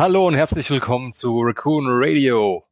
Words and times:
Hallo 0.00 0.26
und 0.26 0.34
herzlich 0.34 0.70
willkommen 0.70 1.12
zu 1.12 1.42
Raccoon 1.42 1.84
Radio. 1.86 2.64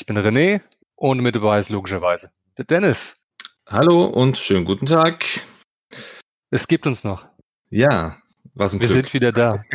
Ich 0.00 0.06
bin 0.06 0.16
René 0.16 0.62
und 0.94 1.20
mit 1.20 1.34
dabei 1.34 1.58
ist 1.58 1.68
logischerweise 1.68 2.30
der 2.56 2.64
Dennis. 2.64 3.22
Hallo 3.66 4.06
und 4.06 4.38
schönen 4.38 4.64
guten 4.64 4.86
Tag. 4.86 5.26
Es 6.50 6.68
gibt 6.68 6.86
uns 6.86 7.04
noch. 7.04 7.26
Ja, 7.68 8.16
was 8.54 8.72
ein 8.72 8.80
Wir 8.80 8.88
Glück. 8.88 9.02
sind 9.02 9.12
wieder 9.12 9.30
da. 9.30 9.62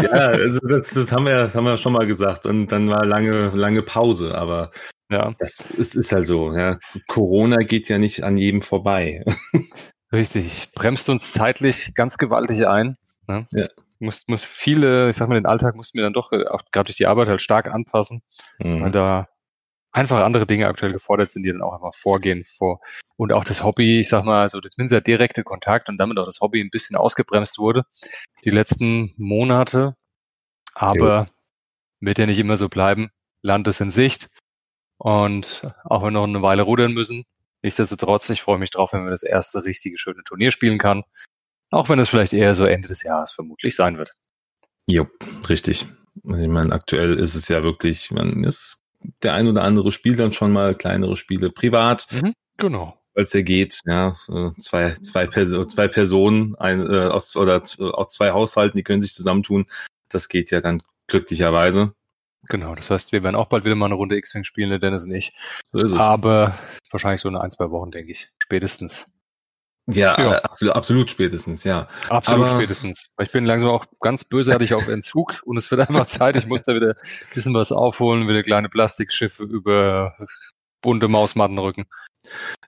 Ja, 0.00 0.08
also 0.08 0.58
das, 0.66 0.88
das, 0.88 1.12
haben 1.12 1.26
wir, 1.26 1.36
das 1.36 1.54
haben 1.54 1.66
wir 1.66 1.76
schon 1.76 1.92
mal 1.92 2.06
gesagt 2.06 2.46
und 2.46 2.68
dann 2.68 2.88
war 2.88 3.04
lange, 3.04 3.50
lange 3.50 3.82
Pause, 3.82 4.34
aber 4.34 4.70
Ja, 5.10 5.34
das 5.38 5.56
ist, 5.76 5.96
ist 5.96 6.12
halt 6.12 6.26
so. 6.26 6.54
Ja. 6.54 6.78
Corona 7.08 7.58
geht 7.58 7.90
ja 7.90 7.98
nicht 7.98 8.24
an 8.24 8.38
jedem 8.38 8.62
vorbei. 8.62 9.22
richtig. 10.12 10.72
Bremst 10.74 11.10
uns 11.10 11.32
zeitlich 11.32 11.94
ganz 11.94 12.16
gewaltig 12.16 12.66
ein. 12.66 12.96
Ne? 13.28 13.46
Ja. 13.52 13.66
Muss, 13.98 14.24
muss 14.26 14.44
viele, 14.44 15.08
ich 15.08 15.16
sag 15.16 15.28
mal, 15.28 15.34
den 15.36 15.46
Alltag 15.46 15.74
mussten 15.74 15.96
wir 15.98 16.04
dann 16.04 16.12
doch 16.12 16.32
äh, 16.32 16.46
auch 16.46 16.62
gerade 16.72 16.86
durch 16.86 16.96
die 16.96 17.06
Arbeit 17.06 17.28
halt 17.28 17.42
stark 17.42 17.66
anpassen, 17.66 18.22
weil 18.58 18.70
Mhm. 18.72 18.92
da 18.92 19.28
einfach 19.92 20.22
andere 20.22 20.46
Dinge 20.46 20.66
aktuell 20.66 20.92
gefordert 20.92 21.30
sind, 21.30 21.42
die 21.44 21.50
dann 21.52 21.62
auch 21.62 21.72
einfach 21.72 21.94
vorgehen 21.94 22.44
vor. 22.58 22.80
Und 23.16 23.32
auch 23.32 23.44
das 23.44 23.62
Hobby, 23.64 24.00
ich 24.00 24.08
sag 24.10 24.24
mal, 24.24 24.42
also 24.42 24.60
das 24.60 24.76
Minzer 24.76 25.00
direkte 25.00 25.42
Kontakt 25.42 25.88
und 25.88 25.96
damit 25.96 26.18
auch 26.18 26.26
das 26.26 26.40
Hobby 26.40 26.60
ein 26.60 26.70
bisschen 26.70 26.96
ausgebremst 26.96 27.58
wurde, 27.58 27.84
die 28.44 28.50
letzten 28.50 29.14
Monate. 29.16 29.96
Aber 30.74 31.26
wird 32.00 32.18
ja 32.18 32.26
nicht 32.26 32.38
immer 32.38 32.58
so 32.58 32.68
bleiben. 32.68 33.10
Land 33.40 33.68
ist 33.68 33.80
in 33.80 33.90
Sicht. 33.90 34.28
Und 34.98 35.66
auch 35.84 36.02
wenn 36.02 36.12
wir 36.12 36.20
noch 36.20 36.24
eine 36.24 36.42
Weile 36.42 36.62
rudern 36.62 36.92
müssen, 36.92 37.24
nichtsdestotrotz, 37.62 38.28
ich 38.30 38.42
freue 38.42 38.58
mich 38.58 38.70
drauf, 38.70 38.92
wenn 38.92 39.04
wir 39.04 39.10
das 39.10 39.22
erste 39.22 39.64
richtige 39.64 39.96
schöne 39.96 40.22
Turnier 40.24 40.50
spielen 40.50 40.78
kann. 40.78 41.04
Auch 41.70 41.88
wenn 41.88 41.98
es 41.98 42.08
vielleicht 42.08 42.32
eher 42.32 42.54
so 42.54 42.64
Ende 42.64 42.88
des 42.88 43.02
Jahres 43.02 43.32
vermutlich 43.32 43.74
sein 43.76 43.98
wird. 43.98 44.12
Jo, 44.86 45.06
richtig. 45.48 45.86
Also 46.28 46.42
Ich 46.42 46.48
meine, 46.48 46.72
aktuell 46.72 47.14
ist 47.18 47.34
es 47.34 47.48
ja 47.48 47.62
wirklich, 47.62 48.10
man 48.10 48.44
ist 48.44 48.82
der 49.22 49.34
ein 49.34 49.46
oder 49.48 49.62
andere 49.62 49.92
spielt 49.92 50.18
dann 50.18 50.32
schon 50.32 50.52
mal 50.52 50.74
kleinere 50.74 51.16
Spiele 51.16 51.50
privat, 51.50 52.08
Genau. 52.56 52.98
weil 53.14 53.22
es 53.24 53.32
ja 53.32 53.42
geht, 53.42 53.80
ja, 53.84 54.16
äh, 54.28 54.50
zwei, 54.56 54.92
zwei, 54.94 55.26
Perso 55.26 55.64
zwei 55.64 55.88
Personen 55.88 56.54
ein, 56.56 56.80
äh, 56.80 57.06
aus, 57.08 57.36
oder 57.36 57.62
aus 57.78 58.12
zwei 58.12 58.30
Haushalten, 58.30 58.76
die 58.76 58.82
können 58.84 59.00
sich 59.00 59.12
zusammentun. 59.12 59.66
Das 60.08 60.28
geht 60.28 60.50
ja 60.50 60.60
dann 60.60 60.82
glücklicherweise. 61.08 61.92
Genau. 62.48 62.74
Das 62.76 62.90
heißt, 62.90 63.12
wir 63.12 63.22
werden 63.22 63.34
auch 63.36 63.48
bald 63.48 63.64
wieder 63.64 63.74
mal 63.74 63.86
eine 63.86 63.96
Runde 63.96 64.16
X-Wing 64.16 64.44
spielen, 64.44 64.70
der 64.70 64.78
Dennis 64.78 65.04
und 65.04 65.12
ich. 65.12 65.34
So 65.64 65.78
ist 65.80 65.92
es. 65.92 65.98
Aber 65.98 66.58
wahrscheinlich 66.90 67.20
so 67.20 67.28
in 67.28 67.36
ein, 67.36 67.50
zwei 67.50 67.70
Wochen, 67.70 67.90
denke 67.90 68.12
ich. 68.12 68.28
Spätestens. 68.38 69.06
Ja, 69.88 70.18
ja. 70.20 70.32
Äh, 70.34 70.36
absolut, 70.42 70.74
absolut 70.74 71.10
spätestens, 71.10 71.64
ja. 71.64 71.86
Absolut 72.08 72.46
Aber- 72.48 72.56
spätestens. 72.58 73.06
Ich 73.20 73.32
bin 73.32 73.44
langsam 73.44 73.70
auch 73.70 73.84
ganz 74.00 74.24
bösartig 74.24 74.74
auf 74.74 74.88
Entzug 74.88 75.40
und 75.44 75.56
es 75.56 75.70
wird 75.70 75.80
einfach 75.88 76.06
Zeit. 76.06 76.36
Ich 76.36 76.46
muss 76.46 76.62
da 76.62 76.74
wieder 76.74 76.90
ein 76.90 77.34
bisschen 77.34 77.54
was 77.54 77.72
aufholen, 77.72 78.28
wieder 78.28 78.42
kleine 78.42 78.68
Plastikschiffe 78.68 79.44
über 79.44 80.14
bunte 80.82 81.08
Mausmatten 81.08 81.58
rücken. 81.58 81.86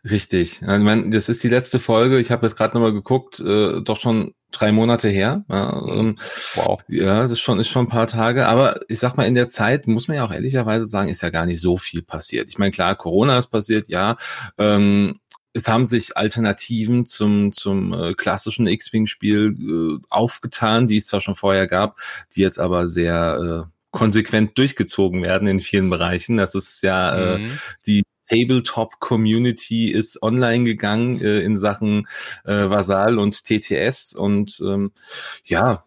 Richtig. 0.09 0.63
Ich 0.63 0.67
meine, 0.69 1.11
das 1.11 1.29
ist 1.29 1.43
die 1.43 1.49
letzte 1.49 1.81
Folge. 1.81 2.19
Ich 2.21 2.31
habe 2.31 2.47
jetzt 2.47 2.57
gerade 2.57 2.75
nochmal 2.75 2.93
geguckt, 2.93 3.41
äh, 3.41 3.81
doch 3.83 3.99
schon 3.99 4.35
drei 4.53 4.71
Monate 4.71 5.09
her. 5.09 5.45
Ja, 5.49 5.83
ähm, 5.89 6.17
Wow. 6.55 6.81
ja, 6.89 7.21
das 7.21 7.33
ist 7.33 7.41
schon, 7.41 7.59
ist 7.59 7.69
schon 7.69 7.87
ein 7.87 7.91
paar 7.91 8.07
Tage. 8.07 8.47
Aber 8.47 8.81
ich 8.89 9.01
sag 9.01 9.17
mal, 9.17 9.27
in 9.27 9.35
der 9.35 9.49
Zeit 9.49 9.89
muss 9.89 10.07
man 10.07 10.17
ja 10.17 10.25
auch 10.25 10.31
ehrlicherweise 10.33 10.85
sagen, 10.87 11.09
ist 11.09 11.23
ja 11.23 11.31
gar 11.31 11.45
nicht 11.47 11.61
so 11.61 11.77
viel 11.77 12.03
passiert. 12.03 12.49
Ich 12.49 12.59
meine, 12.59 12.71
klar, 12.71 12.95
Corona 12.95 13.37
ist 13.39 13.49
passiert, 13.49 13.89
ja. 13.89 14.17
Ähm, 14.59 15.19
es 15.59 15.69
haben 15.69 15.87
sich 15.87 16.17
Alternativen 16.17 17.05
zum, 17.07 17.53
zum 17.53 17.93
äh, 17.93 18.15
klassischen 18.15 18.67
X-Wing-Spiel 18.67 19.99
äh, 20.01 20.07
aufgetan, 20.09 20.87
die 20.87 20.97
es 20.97 21.07
zwar 21.07 21.21
schon 21.21 21.35
vorher 21.35 21.67
gab, 21.67 21.99
die 22.35 22.41
jetzt 22.41 22.59
aber 22.59 22.89
sehr 22.89 23.67
äh, 23.67 23.71
konsequent 23.91 24.57
durchgezogen 24.57 25.23
werden 25.23 25.49
in 25.49 25.61
vielen 25.61 25.91
Bereichen. 25.91 26.37
Das 26.37 26.55
ist 26.55 26.83
ja 26.83 27.15
äh, 27.17 27.39
Mhm. 27.39 27.59
die 27.87 28.03
Tabletop-Community 28.29 29.91
ist 29.91 30.23
online 30.23 30.65
gegangen 30.65 31.21
äh, 31.21 31.41
in 31.41 31.57
Sachen 31.57 32.07
äh, 32.45 32.69
Vasal 32.71 33.19
und 33.19 33.45
TTS 33.45 34.15
und 34.15 34.61
ähm, 34.61 34.93
ja, 35.45 35.85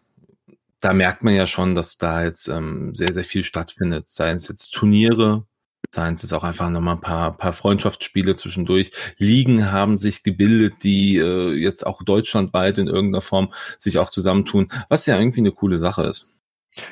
da 0.80 0.92
merkt 0.92 1.22
man 1.22 1.34
ja 1.34 1.46
schon, 1.46 1.76
dass 1.76 1.96
da 1.96 2.24
jetzt 2.24 2.48
ähm, 2.48 2.94
sehr, 2.94 3.12
sehr 3.12 3.24
viel 3.24 3.44
stattfindet. 3.44 4.08
Seien 4.08 4.34
es 4.34 4.48
jetzt 4.48 4.70
Turniere, 4.70 5.46
seien 5.94 6.14
es 6.14 6.22
jetzt 6.22 6.32
auch 6.32 6.44
einfach 6.44 6.70
nochmal 6.70 6.96
ein 6.96 7.00
paar, 7.00 7.36
paar 7.36 7.52
Freundschaftsspiele 7.52 8.34
zwischendurch. 8.34 8.92
Ligen 9.18 9.70
haben 9.70 9.98
sich 9.98 10.22
gebildet, 10.22 10.82
die 10.82 11.16
äh, 11.18 11.52
jetzt 11.52 11.86
auch 11.86 12.02
deutschlandweit 12.02 12.78
in 12.78 12.88
irgendeiner 12.88 13.20
Form 13.20 13.52
sich 13.78 13.98
auch 13.98 14.08
zusammentun, 14.08 14.68
was 14.88 15.06
ja 15.06 15.18
irgendwie 15.18 15.40
eine 15.40 15.52
coole 15.52 15.76
Sache 15.76 16.04
ist. 16.04 16.38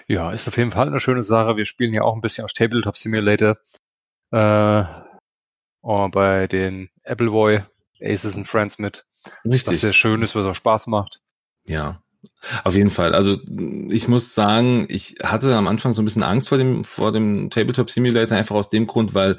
Ja, 0.06 0.32
ist 0.32 0.46
auf 0.46 0.58
jeden 0.58 0.72
Fall 0.72 0.88
eine 0.88 1.00
schöne 1.00 1.22
Sache. 1.22 1.56
Wir 1.56 1.64
spielen 1.64 1.94
ja 1.94 2.02
auch 2.02 2.14
ein 2.14 2.20
bisschen 2.20 2.44
auf 2.44 2.52
Tabletop 2.52 2.98
Simulator. 2.98 3.56
Äh, 4.30 4.84
oh, 5.80 6.08
bei 6.10 6.46
den 6.46 6.90
Appleboy 7.04 7.62
Aces 8.02 8.36
and 8.36 8.46
Friends 8.46 8.78
mit. 8.78 9.06
Was 9.44 9.62
sehr 9.64 9.92
schön 9.92 10.22
ist, 10.22 10.34
was 10.34 10.44
auch 10.44 10.54
Spaß 10.54 10.86
macht. 10.86 11.20
Ja, 11.66 12.02
auf 12.64 12.74
jeden 12.74 12.90
Fall. 12.90 13.14
Also 13.14 13.38
ich 13.88 14.08
muss 14.08 14.34
sagen, 14.34 14.86
ich 14.88 15.16
hatte 15.22 15.54
am 15.56 15.66
Anfang 15.66 15.92
so 15.92 16.02
ein 16.02 16.04
bisschen 16.04 16.22
Angst 16.22 16.48
vor 16.48 16.58
dem, 16.58 16.84
vor 16.84 17.12
dem 17.12 17.50
Tabletop 17.50 17.90
Simulator, 17.90 18.36
einfach 18.36 18.56
aus 18.56 18.70
dem 18.70 18.86
Grund, 18.86 19.14
weil 19.14 19.38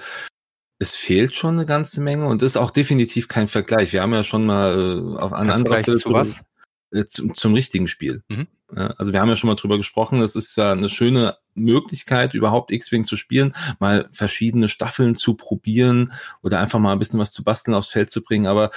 es 0.80 0.96
fehlt 0.96 1.36
schon 1.36 1.56
eine 1.56 1.66
ganze 1.68 2.02
Menge 2.02 2.26
und 2.26 2.42
ist 2.42 2.58
auch 2.58 2.72
definitiv 2.72 3.28
kein 3.28 3.48
Vergleich. 3.48 3.94
Wir 3.94 4.02
haben 4.02 4.14
ja 4.14 4.24
schon 4.24 4.46
mal 4.46 5.16
äh, 5.18 5.22
auf 5.22 5.32
einer 5.32 5.54
Kein 5.54 5.68
anderen 5.68 5.98
zu 5.98 6.12
was? 6.12 6.44
äh, 6.92 7.06
zum, 7.06 7.34
zum 7.36 7.54
richtigen 7.54 7.88
Spiel. 7.88 8.24
Mhm. 8.30 8.48
Ja, 8.76 8.88
Also 8.98 9.14
wir 9.14 9.22
haben 9.22 9.30
ja 9.30 9.36
schon 9.36 9.50
mal 9.50 9.56
drüber 9.56 9.78
gesprochen, 9.78 10.22
es 10.22 10.36
ist 10.36 10.54
zwar 10.54 10.72
eine 10.72 10.90
schöne 10.90 11.38
Möglichkeit, 11.54 12.34
überhaupt 12.34 12.72
X-Wing 12.72 13.06
zu 13.06 13.16
spielen, 13.18 13.54
mal 13.80 14.08
verschiedene 14.12 14.68
Staffeln 14.68 15.16
zu 15.16 15.36
probieren 15.36 16.14
oder 16.42 16.60
einfach 16.60 16.80
mal 16.80 16.94
ein 16.94 17.00
bisschen 17.00 17.20
was 17.20 17.32
zu 17.32 17.44
basteln 17.44 17.76
aufs 17.76 17.90
Feld 17.90 18.10
zu 18.10 18.24
bringen, 18.24 18.48
aber 18.48 18.72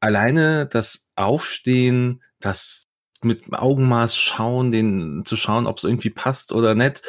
alleine 0.00 0.66
das 0.66 1.12
Aufstehen, 1.16 2.22
das 2.40 2.82
mit 3.24 3.52
Augenmaß 3.52 4.16
schauen, 4.16 4.70
den 4.70 5.24
zu 5.24 5.36
schauen, 5.36 5.66
ob 5.66 5.78
es 5.78 5.84
irgendwie 5.84 6.10
passt 6.10 6.52
oder 6.52 6.74
nicht, 6.74 7.02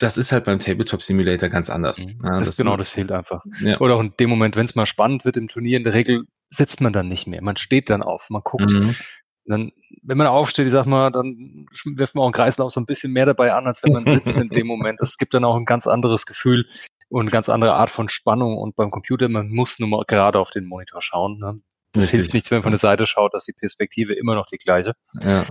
das 0.00 0.16
ist 0.16 0.32
halt 0.32 0.44
beim 0.44 0.58
Tabletop 0.58 1.02
Simulator 1.02 1.48
ganz 1.48 1.70
anders. 1.70 2.06
Mhm. 2.06 2.20
Ja, 2.24 2.40
das, 2.40 2.56
genau, 2.56 2.76
das 2.76 2.88
fehlt 2.88 3.12
einfach. 3.12 3.44
Ja. 3.60 3.78
Oder 3.80 3.96
auch 3.96 4.00
in 4.00 4.14
dem 4.18 4.30
Moment, 4.30 4.56
wenn 4.56 4.64
es 4.64 4.74
mal 4.74 4.86
spannend 4.86 5.24
wird 5.24 5.36
im 5.36 5.48
Turnier, 5.48 5.76
in 5.76 5.84
der 5.84 5.92
Regel 5.92 6.24
sitzt 6.48 6.80
man 6.80 6.92
dann 6.92 7.08
nicht 7.08 7.26
mehr. 7.26 7.42
Man 7.42 7.56
steht 7.56 7.90
dann 7.90 8.02
auf, 8.02 8.30
man 8.30 8.42
guckt. 8.42 8.72
Mhm. 8.72 8.96
Dann, 9.44 9.72
wenn 10.02 10.18
man 10.18 10.26
aufsteht, 10.26 10.66
ich 10.66 10.72
sag 10.72 10.86
mal, 10.86 11.10
dann 11.10 11.66
wirft 11.84 12.14
man 12.14 12.22
auch 12.22 12.26
einen 12.26 12.34
Kreislauf 12.34 12.72
so 12.72 12.80
ein 12.80 12.86
bisschen 12.86 13.12
mehr 13.12 13.26
dabei 13.26 13.52
an, 13.52 13.66
als 13.66 13.82
wenn 13.82 13.92
man 13.92 14.06
sitzt 14.06 14.38
in 14.38 14.48
dem 14.48 14.66
Moment. 14.66 15.00
Es 15.00 15.18
gibt 15.18 15.34
dann 15.34 15.44
auch 15.44 15.56
ein 15.56 15.64
ganz 15.64 15.86
anderes 15.86 16.24
Gefühl 16.24 16.66
und 17.08 17.22
eine 17.22 17.30
ganz 17.30 17.48
andere 17.48 17.74
Art 17.74 17.90
von 17.90 18.08
Spannung. 18.08 18.56
Und 18.56 18.76
beim 18.76 18.90
Computer, 18.90 19.28
man 19.28 19.50
muss 19.50 19.78
nur 19.78 19.88
mal 19.88 20.04
gerade 20.06 20.38
auf 20.38 20.50
den 20.50 20.64
Monitor 20.64 21.02
schauen. 21.02 21.38
Ne? 21.38 21.60
Das 21.92 22.04
Richtig. 22.04 22.18
hilft 22.20 22.34
nichts, 22.34 22.50
wenn 22.50 22.56
man 22.58 22.62
von 22.64 22.72
der 22.72 22.78
Seite 22.78 23.06
schaut, 23.06 23.34
dass 23.34 23.44
die 23.44 23.52
Perspektive 23.52 24.14
immer 24.14 24.34
noch 24.34 24.46
die 24.46 24.58
gleiche. 24.58 24.92
Ja. 25.22 25.44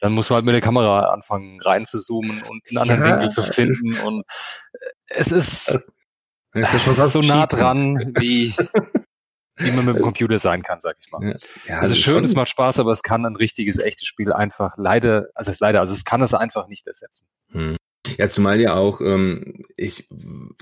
Dann 0.00 0.12
muss 0.14 0.30
man 0.30 0.36
halt 0.36 0.44
mit 0.46 0.54
der 0.54 0.60
Kamera 0.62 1.12
anfangen 1.12 1.60
reinzuzoomen 1.60 2.42
und 2.42 2.62
einen 2.68 2.78
anderen 2.78 3.00
Ja. 3.02 3.10
Winkel 3.10 3.30
zu 3.30 3.42
finden. 3.42 3.94
Und 4.00 4.24
äh, 4.72 4.78
es 5.08 5.30
ist 5.32 5.78
ist 6.54 6.72
ja 6.72 6.78
schon 6.78 6.96
fast 6.96 7.12
so 7.12 7.20
nah 7.20 7.46
dran, 7.46 8.12
wie, 8.18 8.54
wie 9.56 9.70
man 9.70 9.84
mit 9.86 9.96
dem 9.96 10.02
Computer 10.02 10.38
sein 10.38 10.62
kann, 10.62 10.80
sag 10.80 10.96
ich 11.00 11.10
mal. 11.12 11.22
Ja. 11.26 11.36
Ja, 11.66 11.78
Also 11.80 11.92
ist 11.92 12.00
schön, 12.00 12.14
schon- 12.14 12.24
es 12.24 12.34
macht 12.34 12.48
Spaß, 12.50 12.78
aber 12.78 12.92
es 12.92 13.02
kann 13.02 13.24
ein 13.24 13.36
richtiges, 13.36 13.78
echtes 13.78 14.06
Spiel 14.06 14.32
einfach 14.32 14.74
leider, 14.76 15.28
also 15.34 15.50
es 15.50 15.56
ist 15.56 15.60
leider, 15.60 15.80
also 15.80 15.94
es 15.94 16.04
kann 16.04 16.20
es 16.22 16.34
einfach 16.34 16.66
nicht 16.68 16.86
ersetzen. 16.86 17.28
Hm. 17.52 17.76
Ja, 18.18 18.28
zumal 18.28 18.60
ja 18.60 18.74
auch 18.74 19.00
ähm, 19.00 19.62
ich 19.76 20.08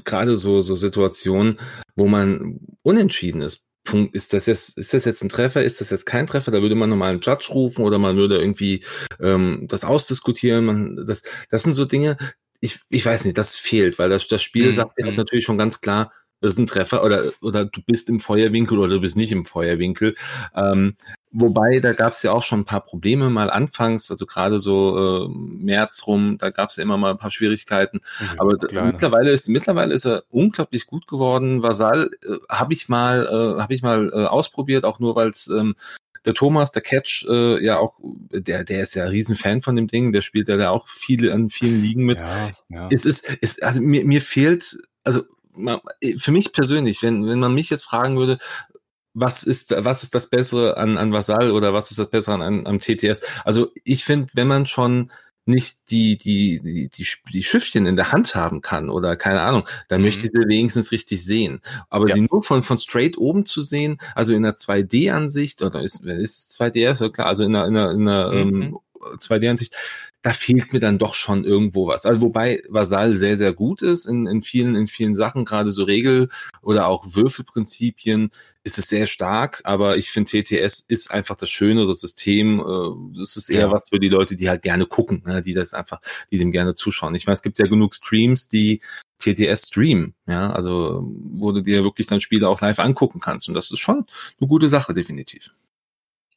gerade 0.04 0.36
so 0.36 0.60
so 0.60 0.76
Situationen, 0.76 1.58
wo 1.96 2.06
man 2.06 2.60
unentschieden 2.82 3.40
ist. 3.40 3.66
Ist 4.12 4.32
das 4.32 4.46
jetzt 4.46 4.78
ist 4.78 4.94
das 4.94 5.04
jetzt 5.04 5.22
ein 5.22 5.28
Treffer? 5.28 5.62
Ist 5.62 5.80
das 5.80 5.90
jetzt 5.90 6.06
kein 6.06 6.26
Treffer? 6.26 6.50
Da 6.50 6.62
würde 6.62 6.74
man 6.74 6.90
nochmal 6.90 7.10
einen 7.10 7.20
Judge 7.20 7.48
rufen 7.52 7.84
oder 7.84 7.98
man 7.98 8.16
würde 8.16 8.38
irgendwie 8.38 8.84
ähm, 9.20 9.66
das 9.68 9.84
ausdiskutieren. 9.84 10.64
Man, 10.64 11.06
das 11.06 11.22
das 11.50 11.62
sind 11.62 11.72
so 11.74 11.84
Dinge. 11.84 12.16
Ich 12.60 12.80
ich 12.90 13.04
weiß 13.04 13.24
nicht, 13.24 13.38
das 13.38 13.56
fehlt, 13.56 13.98
weil 13.98 14.08
das 14.10 14.26
das 14.26 14.42
Spiel 14.42 14.66
Mhm, 14.66 14.72
sagt 14.72 14.98
ja 14.98 15.06
mhm. 15.10 15.16
natürlich 15.16 15.44
schon 15.44 15.58
ganz 15.58 15.80
klar, 15.80 16.12
das 16.40 16.52
ist 16.54 16.58
ein 16.58 16.66
Treffer 16.66 17.04
oder 17.04 17.22
oder 17.42 17.64
du 17.64 17.80
bist 17.86 18.08
im 18.08 18.20
Feuerwinkel 18.20 18.78
oder 18.78 18.94
du 18.94 19.00
bist 19.00 19.16
nicht 19.16 19.32
im 19.32 19.44
Feuerwinkel. 19.44 20.14
Ähm, 20.54 20.96
Wobei, 21.32 21.78
da 21.78 21.92
gab 21.92 22.12
es 22.12 22.24
ja 22.24 22.32
auch 22.32 22.42
schon 22.42 22.60
ein 22.60 22.64
paar 22.64 22.80
Probleme 22.80 23.30
mal 23.30 23.50
anfangs, 23.50 24.10
also 24.10 24.26
gerade 24.26 24.58
so 24.58 25.26
äh, 25.26 25.28
März 25.28 26.02
rum, 26.08 26.38
da 26.38 26.50
gab 26.50 26.70
es 26.70 26.76
ja 26.76 26.82
immer 26.82 26.96
mal 26.96 27.12
ein 27.12 27.18
paar 27.18 27.30
Schwierigkeiten. 27.30 28.00
Aber 28.36 28.56
d- 28.56 28.66
Kleine. 28.66 28.88
mittlerweile 28.90 29.30
ist 29.30 29.48
mittlerweile 29.48 29.94
ist 29.94 30.06
er 30.06 30.24
unglaublich 30.30 30.86
gut 30.86 31.06
geworden. 31.06 31.62
Vasal 31.62 32.10
äh, 32.24 32.36
habe 32.48 32.72
ich 32.72 32.88
mal 32.88 33.26
äh, 33.26 33.60
habe 33.62 33.74
ich 33.74 33.82
mal 33.82 34.10
äh, 34.12 34.24
ausprobiert, 34.24 34.84
auch 34.84 34.98
nur 34.98 35.14
weil 35.14 35.28
es 35.28 35.46
ähm, 35.46 35.76
der 36.24 36.34
Thomas, 36.34 36.72
der 36.72 36.82
Catch, 36.82 37.24
äh, 37.30 37.64
ja 37.64 37.78
auch, 37.78 38.00
der 38.32 38.64
der 38.64 38.82
ist 38.82 38.94
ja 38.94 39.04
ein 39.04 39.10
Riesenfan 39.10 39.60
von 39.60 39.76
dem 39.76 39.86
Ding, 39.86 40.10
der 40.10 40.22
spielt 40.22 40.48
ja 40.48 40.56
da 40.56 40.70
auch 40.70 40.88
viele 40.88 41.32
an 41.32 41.48
vielen 41.48 41.80
Ligen 41.80 42.04
mit. 42.06 42.18
Ja, 42.20 42.50
ja. 42.70 42.88
Es 42.90 43.04
ist, 43.06 43.38
es, 43.40 43.62
also 43.62 43.80
mir, 43.80 44.04
mir 44.04 44.20
fehlt, 44.20 44.78
also 45.04 45.22
für 46.16 46.32
mich 46.32 46.52
persönlich, 46.52 47.02
wenn 47.02 47.26
wenn 47.26 47.40
man 47.40 47.54
mich 47.54 47.70
jetzt 47.70 47.84
fragen 47.84 48.16
würde, 48.16 48.38
was 49.14 49.42
ist, 49.42 49.74
was 49.76 50.02
ist 50.02 50.14
das 50.14 50.30
Bessere 50.30 50.76
an, 50.76 50.96
an 50.96 51.12
Vasal 51.12 51.50
oder 51.50 51.72
was 51.72 51.90
ist 51.90 51.98
das 51.98 52.10
Bessere 52.10 52.34
an, 52.34 52.42
an 52.42 52.66
am 52.66 52.80
TTS? 52.80 53.22
Also 53.44 53.68
ich 53.84 54.04
finde, 54.04 54.28
wenn 54.34 54.48
man 54.48 54.66
schon 54.66 55.10
nicht 55.46 55.78
die, 55.90 56.16
die, 56.16 56.60
die, 56.60 56.88
die, 56.88 57.06
die 57.32 57.42
Schiffchen 57.42 57.86
in 57.86 57.96
der 57.96 58.12
Hand 58.12 58.34
haben 58.34 58.60
kann 58.60 58.88
oder 58.88 59.16
keine 59.16 59.40
Ahnung, 59.40 59.66
dann 59.88 60.00
mhm. 60.00 60.06
möchte 60.06 60.26
ich 60.26 60.32
sie 60.32 60.48
wenigstens 60.48 60.92
richtig 60.92 61.24
sehen. 61.24 61.60
Aber 61.88 62.08
ja. 62.08 62.14
sie 62.14 62.26
nur 62.30 62.42
von, 62.42 62.62
von 62.62 62.78
straight 62.78 63.18
oben 63.18 63.44
zu 63.44 63.62
sehen, 63.62 63.98
also 64.14 64.32
in 64.34 64.44
einer 64.44 64.54
2D-Ansicht, 64.54 65.62
oder 65.62 65.82
ist, 65.82 66.04
ist 66.04 66.60
2D, 66.60 66.90
ist 66.90 67.12
klar, 67.12 67.26
also 67.26 67.44
in 67.44 67.56
einer, 67.56 67.66
in 67.66 67.76
einer, 67.76 67.90
in 67.92 68.08
einer 68.08 68.44
mhm. 68.44 68.62
ähm, 68.62 68.78
2D-Ansicht, 69.18 69.74
da 70.22 70.32
fehlt 70.32 70.72
mir 70.72 70.80
dann 70.80 70.98
doch 70.98 71.14
schon 71.14 71.44
irgendwo 71.44 71.86
was. 71.86 72.04
Also 72.04 72.20
wobei 72.20 72.62
Vasall 72.68 73.16
sehr, 73.16 73.36
sehr 73.36 73.54
gut 73.54 73.80
ist 73.80 74.06
in, 74.06 74.26
in 74.26 74.42
vielen, 74.42 74.74
in 74.74 74.86
vielen 74.86 75.14
Sachen, 75.14 75.44
gerade 75.44 75.70
so 75.70 75.84
Regel- 75.84 76.28
oder 76.60 76.88
auch 76.88 77.14
Würfelprinzipien 77.14 78.30
ist 78.62 78.78
es 78.78 78.88
sehr 78.88 79.06
stark, 79.06 79.62
aber 79.64 79.96
ich 79.96 80.10
finde 80.10 80.30
TTS 80.30 80.80
ist 80.80 81.10
einfach 81.10 81.36
das 81.36 81.48
Schöne, 81.48 81.86
das 81.86 82.00
System, 82.00 82.60
äh, 82.60 83.18
das 83.18 83.36
ist 83.36 83.48
eher 83.48 83.60
ja. 83.60 83.72
was 83.72 83.88
für 83.88 83.98
die 83.98 84.10
Leute, 84.10 84.36
die 84.36 84.50
halt 84.50 84.62
gerne 84.62 84.84
gucken, 84.84 85.22
ne, 85.24 85.40
die 85.40 85.54
das 85.54 85.72
einfach, 85.72 86.00
die 86.30 86.36
dem 86.36 86.52
gerne 86.52 86.74
zuschauen. 86.74 87.14
Ich 87.14 87.26
meine, 87.26 87.34
es 87.34 87.42
gibt 87.42 87.58
ja 87.58 87.66
genug 87.66 87.94
Streams, 87.94 88.48
die 88.48 88.80
TTS 89.18 89.68
streamen, 89.68 90.14
ja, 90.26 90.52
also 90.52 91.02
wo 91.04 91.52
du 91.52 91.62
dir 91.62 91.84
wirklich 91.84 92.06
dann 92.06 92.20
Spiele 92.20 92.48
auch 92.48 92.60
live 92.60 92.78
angucken 92.78 93.20
kannst 93.20 93.48
und 93.48 93.54
das 93.54 93.70
ist 93.70 93.78
schon 93.78 94.06
eine 94.38 94.48
gute 94.48 94.68
Sache, 94.68 94.92
definitiv. 94.92 95.54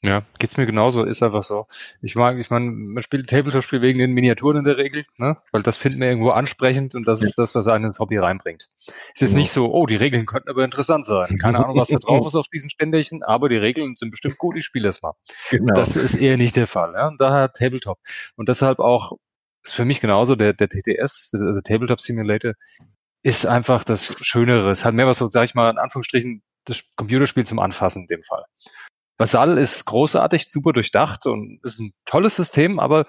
Ja, 0.06 0.24
geht's 0.38 0.58
mir 0.58 0.66
genauso, 0.66 1.04
ist 1.04 1.24
einfach 1.24 1.46
so. 1.46 1.66
Ich 2.02 2.16
mag, 2.16 2.38
ich 2.38 2.50
meine, 2.50 2.70
man 2.70 3.02
spielt 3.04 3.30
Tabletop-Spiel 3.30 3.82
wegen 3.82 4.00
den 4.00 4.12
Miniaturen 4.12 4.58
in 4.58 4.66
der 4.66 4.78
Regel, 4.78 5.06
ne? 5.18 5.38
Weil 5.54 5.64
das 5.64 5.78
finden 5.78 6.02
wir 6.02 6.10
irgendwo 6.10 6.32
ansprechend 6.32 6.94
und 6.94 7.08
das 7.08 7.22
ja. 7.22 7.28
ist 7.28 7.38
das, 7.38 7.56
was 7.56 7.70
einen 7.70 7.86
ins 7.86 8.00
Hobby 8.00 8.18
reinbringt. 8.18 8.68
Es 9.16 9.22
ist 9.22 9.30
genau. 9.30 9.40
nicht 9.40 9.52
so, 9.52 9.74
oh, 9.74 9.86
die 9.86 9.96
Regeln 9.96 10.26
könnten 10.26 10.50
aber 10.50 10.66
interessant 10.66 11.06
sein. 11.06 11.38
Keine 11.38 11.64
Ahnung, 11.64 11.78
was 11.78 11.88
da 11.88 11.98
drauf 12.02 12.28
ist 12.28 12.36
auf 12.36 12.48
diesen 12.48 12.70
Ständerchen, 12.70 13.24
aber 13.24 13.48
die 13.48 13.56
Regeln 13.56 13.96
sind 13.96 14.12
bestimmt 14.12 14.38
gut, 14.38 14.58
ich 14.58 14.66
spiele 14.66 14.90
das 14.90 15.02
mal. 15.02 15.14
Genau. 15.50 15.74
Das 15.74 15.96
ist 15.96 16.16
eher 16.16 16.36
nicht 16.36 16.58
der 16.58 16.68
Fall, 16.68 16.94
ja. 16.96 17.08
Und 17.08 17.22
daher 17.22 17.54
Tabletop. 17.54 18.00
Und 18.36 18.50
deshalb 18.50 18.80
auch, 18.80 19.14
ist 19.64 19.74
für 19.74 19.86
mich 19.86 20.02
genauso, 20.02 20.36
der, 20.36 20.52
der 20.52 20.68
TTS, 20.68 21.32
also 21.34 21.62
Tabletop 21.62 22.02
Simulator, 22.02 22.56
ist 23.22 23.46
einfach 23.46 23.86
das 23.86 24.18
Schönere. 24.20 24.70
Es 24.70 24.84
hat 24.84 24.94
mehr 24.96 25.08
was 25.08 25.20
so, 25.20 25.28
sag 25.28 25.46
ich 25.46 25.56
mal, 25.56 25.70
in 25.70 25.78
Anführungsstrichen, 25.78 26.44
das 26.66 26.84
Computerspiel 26.96 27.46
zum 27.46 27.60
Anfassen 27.60 28.04
in 28.04 28.08
dem 28.08 28.24
Fall. 28.24 28.44
Basal 29.24 29.58
ist 29.58 29.86
großartig, 29.86 30.52
super 30.52 30.74
durchdacht 30.74 31.28
und 31.28 31.62
ist 31.64 31.80
ein 31.80 31.94
tolles 32.06 32.36
System, 32.36 32.78
aber 32.78 33.06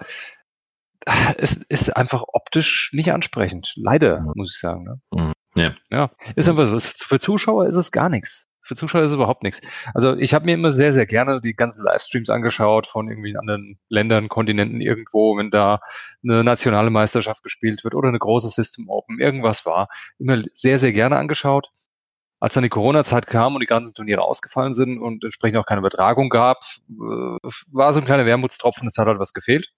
es 1.37 1.57
ist 1.57 1.89
einfach 1.89 2.23
optisch 2.27 2.91
nicht 2.93 3.11
ansprechend. 3.11 3.73
Leider, 3.75 4.31
muss 4.33 4.53
ich 4.55 4.61
sagen. 4.61 4.85
Ne? 4.85 5.01
Mhm. 5.11 5.33
Ja. 5.57 5.75
ja, 5.89 6.11
ist 6.37 6.47
einfach 6.47 6.67
so. 6.67 6.79
Für 6.79 7.19
Zuschauer 7.19 7.67
ist 7.67 7.75
es 7.75 7.91
gar 7.91 8.07
nichts. 8.07 8.47
Für 8.61 8.75
Zuschauer 8.75 9.03
ist 9.03 9.11
es 9.11 9.15
überhaupt 9.15 9.43
nichts. 9.43 9.59
Also 9.93 10.15
ich 10.15 10.33
habe 10.33 10.45
mir 10.45 10.53
immer 10.53 10.71
sehr, 10.71 10.93
sehr 10.93 11.05
gerne 11.05 11.41
die 11.41 11.53
ganzen 11.53 11.83
Livestreams 11.83 12.29
angeschaut 12.29 12.87
von 12.87 13.09
irgendwie 13.09 13.35
anderen 13.35 13.77
Ländern, 13.89 14.29
Kontinenten 14.29 14.79
irgendwo, 14.79 15.35
wenn 15.35 15.51
da 15.51 15.81
eine 16.23 16.45
nationale 16.45 16.91
Meisterschaft 16.91 17.43
gespielt 17.43 17.83
wird 17.83 17.93
oder 17.93 18.07
eine 18.07 18.19
große 18.19 18.51
System 18.51 18.87
Open, 18.87 19.19
irgendwas 19.19 19.65
war. 19.65 19.89
Immer 20.17 20.43
sehr, 20.53 20.77
sehr 20.77 20.93
gerne 20.93 21.17
angeschaut 21.17 21.73
als 22.45 22.53
dann 22.53 22.61
die 22.61 22.69
Corona-Zeit 22.69 23.25
kam 23.25 23.55
und 23.55 23.61
die 23.61 23.65
ganzen 23.65 23.95
Turniere 23.95 24.21
ausgefallen 24.21 24.75
sind 24.75 24.99
und 24.99 25.23
entsprechend 25.23 25.57
auch 25.57 25.65
keine 25.65 25.79
Übertragung 25.79 26.29
gab, 26.29 26.59
äh, 26.91 27.49
war 27.71 27.91
so 27.91 27.99
ein 27.99 28.05
kleiner 28.05 28.27
Wermutstropfen, 28.27 28.87
es 28.87 28.99
hat 28.99 29.07
halt 29.07 29.17
was 29.17 29.33
gefehlt. 29.33 29.73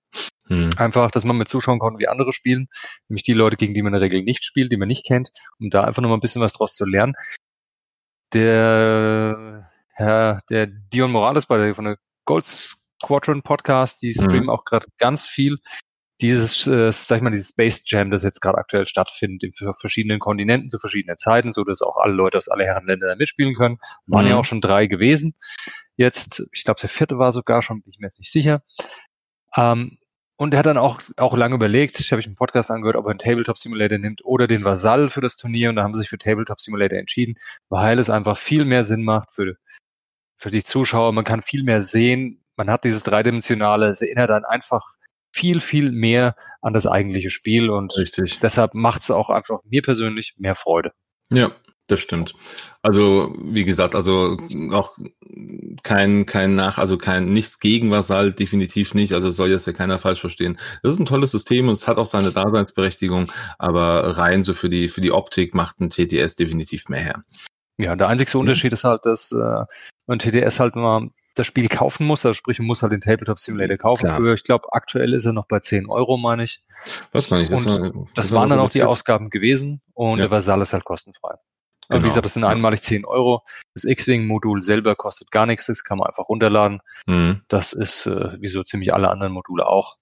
Hm. 0.47 0.67
Einfach, 0.75 1.09
dass 1.09 1.23
man 1.23 1.37
mit 1.37 1.47
zuschauen 1.47 1.79
konnte, 1.79 1.97
wie 1.97 2.09
andere 2.09 2.33
spielen, 2.33 2.67
nämlich 3.07 3.23
die 3.23 3.31
Leute, 3.31 3.55
gegen 3.55 3.73
die 3.73 3.81
man 3.81 3.93
in 3.93 4.01
der 4.01 4.09
Regel 4.09 4.21
nicht 4.21 4.43
spielt, 4.43 4.69
die 4.73 4.75
man 4.75 4.89
nicht 4.89 5.05
kennt, 5.05 5.31
um 5.61 5.69
da 5.69 5.85
einfach 5.85 6.01
nochmal 6.01 6.17
ein 6.17 6.19
bisschen 6.19 6.41
was 6.41 6.51
draus 6.51 6.75
zu 6.75 6.83
lernen. 6.83 7.13
Der 8.33 9.69
Herr, 9.93 10.41
der 10.49 10.67
Dion 10.67 11.11
Morales 11.13 11.45
bei 11.45 11.57
der, 11.57 11.73
von 11.73 11.85
der 11.85 11.97
Gold 12.25 12.47
Squadron 12.47 13.43
Podcast, 13.43 14.01
die 14.01 14.11
hm. 14.11 14.25
streamen 14.25 14.41
hm. 14.41 14.49
auch 14.49 14.65
gerade 14.65 14.87
ganz 14.97 15.25
viel 15.25 15.59
dieses, 16.21 16.65
äh, 16.65 16.91
sag 16.91 17.17
ich 17.17 17.21
mal, 17.21 17.29
dieses 17.29 17.49
Space 17.49 17.83
Jam, 17.85 18.09
das 18.09 18.23
jetzt 18.23 18.41
gerade 18.41 18.57
aktuell 18.57 18.87
stattfindet, 18.87 19.43
in 19.43 19.73
verschiedenen 19.73 20.19
Kontinenten 20.19 20.69
zu 20.69 20.79
verschiedenen 20.79 21.17
Zeiten, 21.17 21.53
so 21.53 21.63
dass 21.63 21.81
auch 21.81 21.97
alle 21.97 22.13
Leute 22.13 22.37
aus 22.37 22.49
alle 22.49 22.65
Herrenländer 22.65 23.15
mitspielen 23.15 23.53
können. 23.55 23.77
Waren 24.07 24.25
mhm. 24.25 24.31
ja 24.31 24.37
auch 24.37 24.45
schon 24.45 24.61
drei 24.61 24.87
gewesen. 24.87 25.33
Jetzt, 25.95 26.47
ich 26.53 26.63
glaube, 26.63 26.79
der 26.79 26.89
vierte 26.89 27.17
war 27.17 27.31
sogar 27.31 27.61
schon, 27.61 27.81
bin 27.81 27.91
ich 27.91 27.99
mir 27.99 28.07
jetzt 28.07 28.19
nicht 28.19 28.31
sicher. 28.31 28.63
Ähm, 29.55 29.97
und 30.39 30.53
er 30.53 30.59
hat 30.59 30.67
dann 30.67 30.77
auch, 30.77 31.01
auch 31.17 31.35
lange 31.35 31.55
überlegt, 31.55 31.99
ich 31.99 32.11
habe 32.11 32.19
ich 32.19 32.27
einen 32.27 32.35
Podcast 32.35 32.69
angehört, 32.69 32.95
ob 32.95 33.05
er 33.05 33.09
einen 33.09 33.19
Tabletop 33.19 33.57
Simulator 33.57 33.97
nimmt 33.97 34.23
oder 34.23 34.45
den 34.47 34.63
Vasall 34.63 35.09
für 35.09 35.21
das 35.21 35.35
Turnier. 35.35 35.69
Und 35.69 35.77
da 35.77 35.83
haben 35.83 35.95
sie 35.95 36.01
sich 36.01 36.09
für 36.09 36.19
Tabletop 36.19 36.59
Simulator 36.59 36.99
entschieden, 36.99 37.35
weil 37.69 37.97
es 37.97 38.11
einfach 38.11 38.37
viel 38.37 38.63
mehr 38.63 38.83
Sinn 38.83 39.03
macht 39.03 39.31
für, 39.33 39.55
für 40.35 40.51
die 40.51 40.63
Zuschauer. 40.63 41.11
Man 41.11 41.25
kann 41.25 41.41
viel 41.41 41.63
mehr 41.63 41.81
sehen. 41.81 42.43
Man 42.55 42.69
hat 42.69 42.83
dieses 42.83 43.01
dreidimensionale, 43.01 43.87
es 43.87 44.01
erinnert 44.01 44.29
dann 44.29 44.45
einfach 44.45 44.96
viel, 45.37 45.61
viel 45.61 45.91
mehr 45.91 46.35
an 46.61 46.73
das 46.73 46.87
eigentliche 46.87 47.29
Spiel 47.29 47.69
und 47.69 47.95
Richtig. 47.95 48.39
deshalb 48.39 48.73
macht 48.73 49.03
es 49.03 49.11
auch 49.11 49.29
einfach 49.29 49.59
mir 49.63 49.83
persönlich 49.83 50.33
mehr 50.37 50.55
Freude. 50.55 50.91
Ja, 51.31 51.51
das 51.87 51.99
stimmt. 51.99 52.33
Also, 52.81 53.35
wie 53.39 53.63
gesagt, 53.63 53.95
also 53.95 54.37
auch 54.71 54.97
kein, 55.83 56.25
kein 56.25 56.55
Nach, 56.55 56.77
also 56.79 56.97
kein 56.97 57.31
nichts 57.31 57.59
gegen 57.59 57.91
Vasall, 57.91 58.33
definitiv 58.33 58.93
nicht. 58.93 59.13
Also 59.13 59.29
soll 59.29 59.49
jetzt 59.49 59.67
ja 59.67 59.73
keiner 59.73 59.97
falsch 59.97 60.19
verstehen. 60.19 60.57
Das 60.81 60.93
ist 60.93 60.99
ein 60.99 61.05
tolles 61.05 61.31
System 61.31 61.67
und 61.67 61.73
es 61.73 61.87
hat 61.87 61.97
auch 61.97 62.05
seine 62.05 62.31
Daseinsberechtigung, 62.31 63.31
aber 63.57 64.17
rein 64.17 64.41
so 64.41 64.53
für 64.53 64.69
die, 64.69 64.87
für 64.87 65.01
die 65.01 65.11
Optik 65.11 65.53
macht 65.53 65.79
ein 65.79 65.89
TTS 65.89 66.35
definitiv 66.35 66.89
mehr 66.89 67.01
her. 67.01 67.23
Ja, 67.77 67.95
der 67.95 68.07
einzige 68.07 68.37
Unterschied 68.37 68.73
ist 68.73 68.83
halt, 68.83 69.05
dass 69.05 69.31
äh, 69.31 69.65
ein 70.07 70.19
TTS 70.19 70.59
halt 70.59 70.75
mal 70.75 71.09
das 71.37 71.47
Spiel 71.47 71.67
kaufen 71.69 72.05
muss, 72.05 72.25
also 72.25 72.33
sprich, 72.33 72.59
muss 72.59 72.81
halt 72.81 72.91
den 72.91 73.01
Tabletop 73.01 73.39
Simulator 73.39 73.77
kaufen. 73.77 74.09
Für, 74.09 74.33
ich 74.33 74.43
glaube, 74.43 74.67
aktuell 74.71 75.13
ist 75.13 75.25
er 75.25 75.33
noch 75.33 75.45
bei 75.47 75.59
10 75.59 75.87
Euro, 75.87 76.17
meine 76.17 76.43
ich. 76.43 76.63
Was 77.11 77.29
gar 77.29 77.37
nicht. 77.37 77.51
Das, 77.51 77.65
und 77.65 77.95
war, 77.95 78.07
das 78.15 78.31
waren 78.31 78.49
dann 78.49 78.59
auch 78.59 78.69
die 78.69 78.83
Ausgaben 78.83 79.29
gewesen 79.29 79.81
und 79.93 80.19
ja. 80.19 80.25
der 80.25 80.31
Vasall 80.31 80.61
ist 80.61 80.73
halt 80.73 80.83
kostenfrei. 80.83 81.35
Genau. 81.89 82.03
wie 82.03 82.07
gesagt, 82.07 82.25
das 82.25 82.33
sind 82.33 82.43
einmalig 82.43 82.81
10 82.81 83.05
Euro. 83.05 83.43
Das 83.73 83.85
X-Wing-Modul 83.85 84.61
selber 84.61 84.95
kostet 84.95 85.31
gar 85.31 85.45
nichts, 85.45 85.67
das 85.67 85.83
kann 85.83 85.97
man 85.97 86.07
einfach 86.07 86.27
runterladen. 86.27 86.81
Mhm. 87.05 87.43
Das 87.47 87.71
ist 87.71 88.05
äh, 88.07 88.41
wie 88.41 88.49
so 88.49 88.63
ziemlich 88.63 88.93
alle 88.93 89.09
anderen 89.09 89.31
Module 89.31 89.67
auch. 89.67 89.97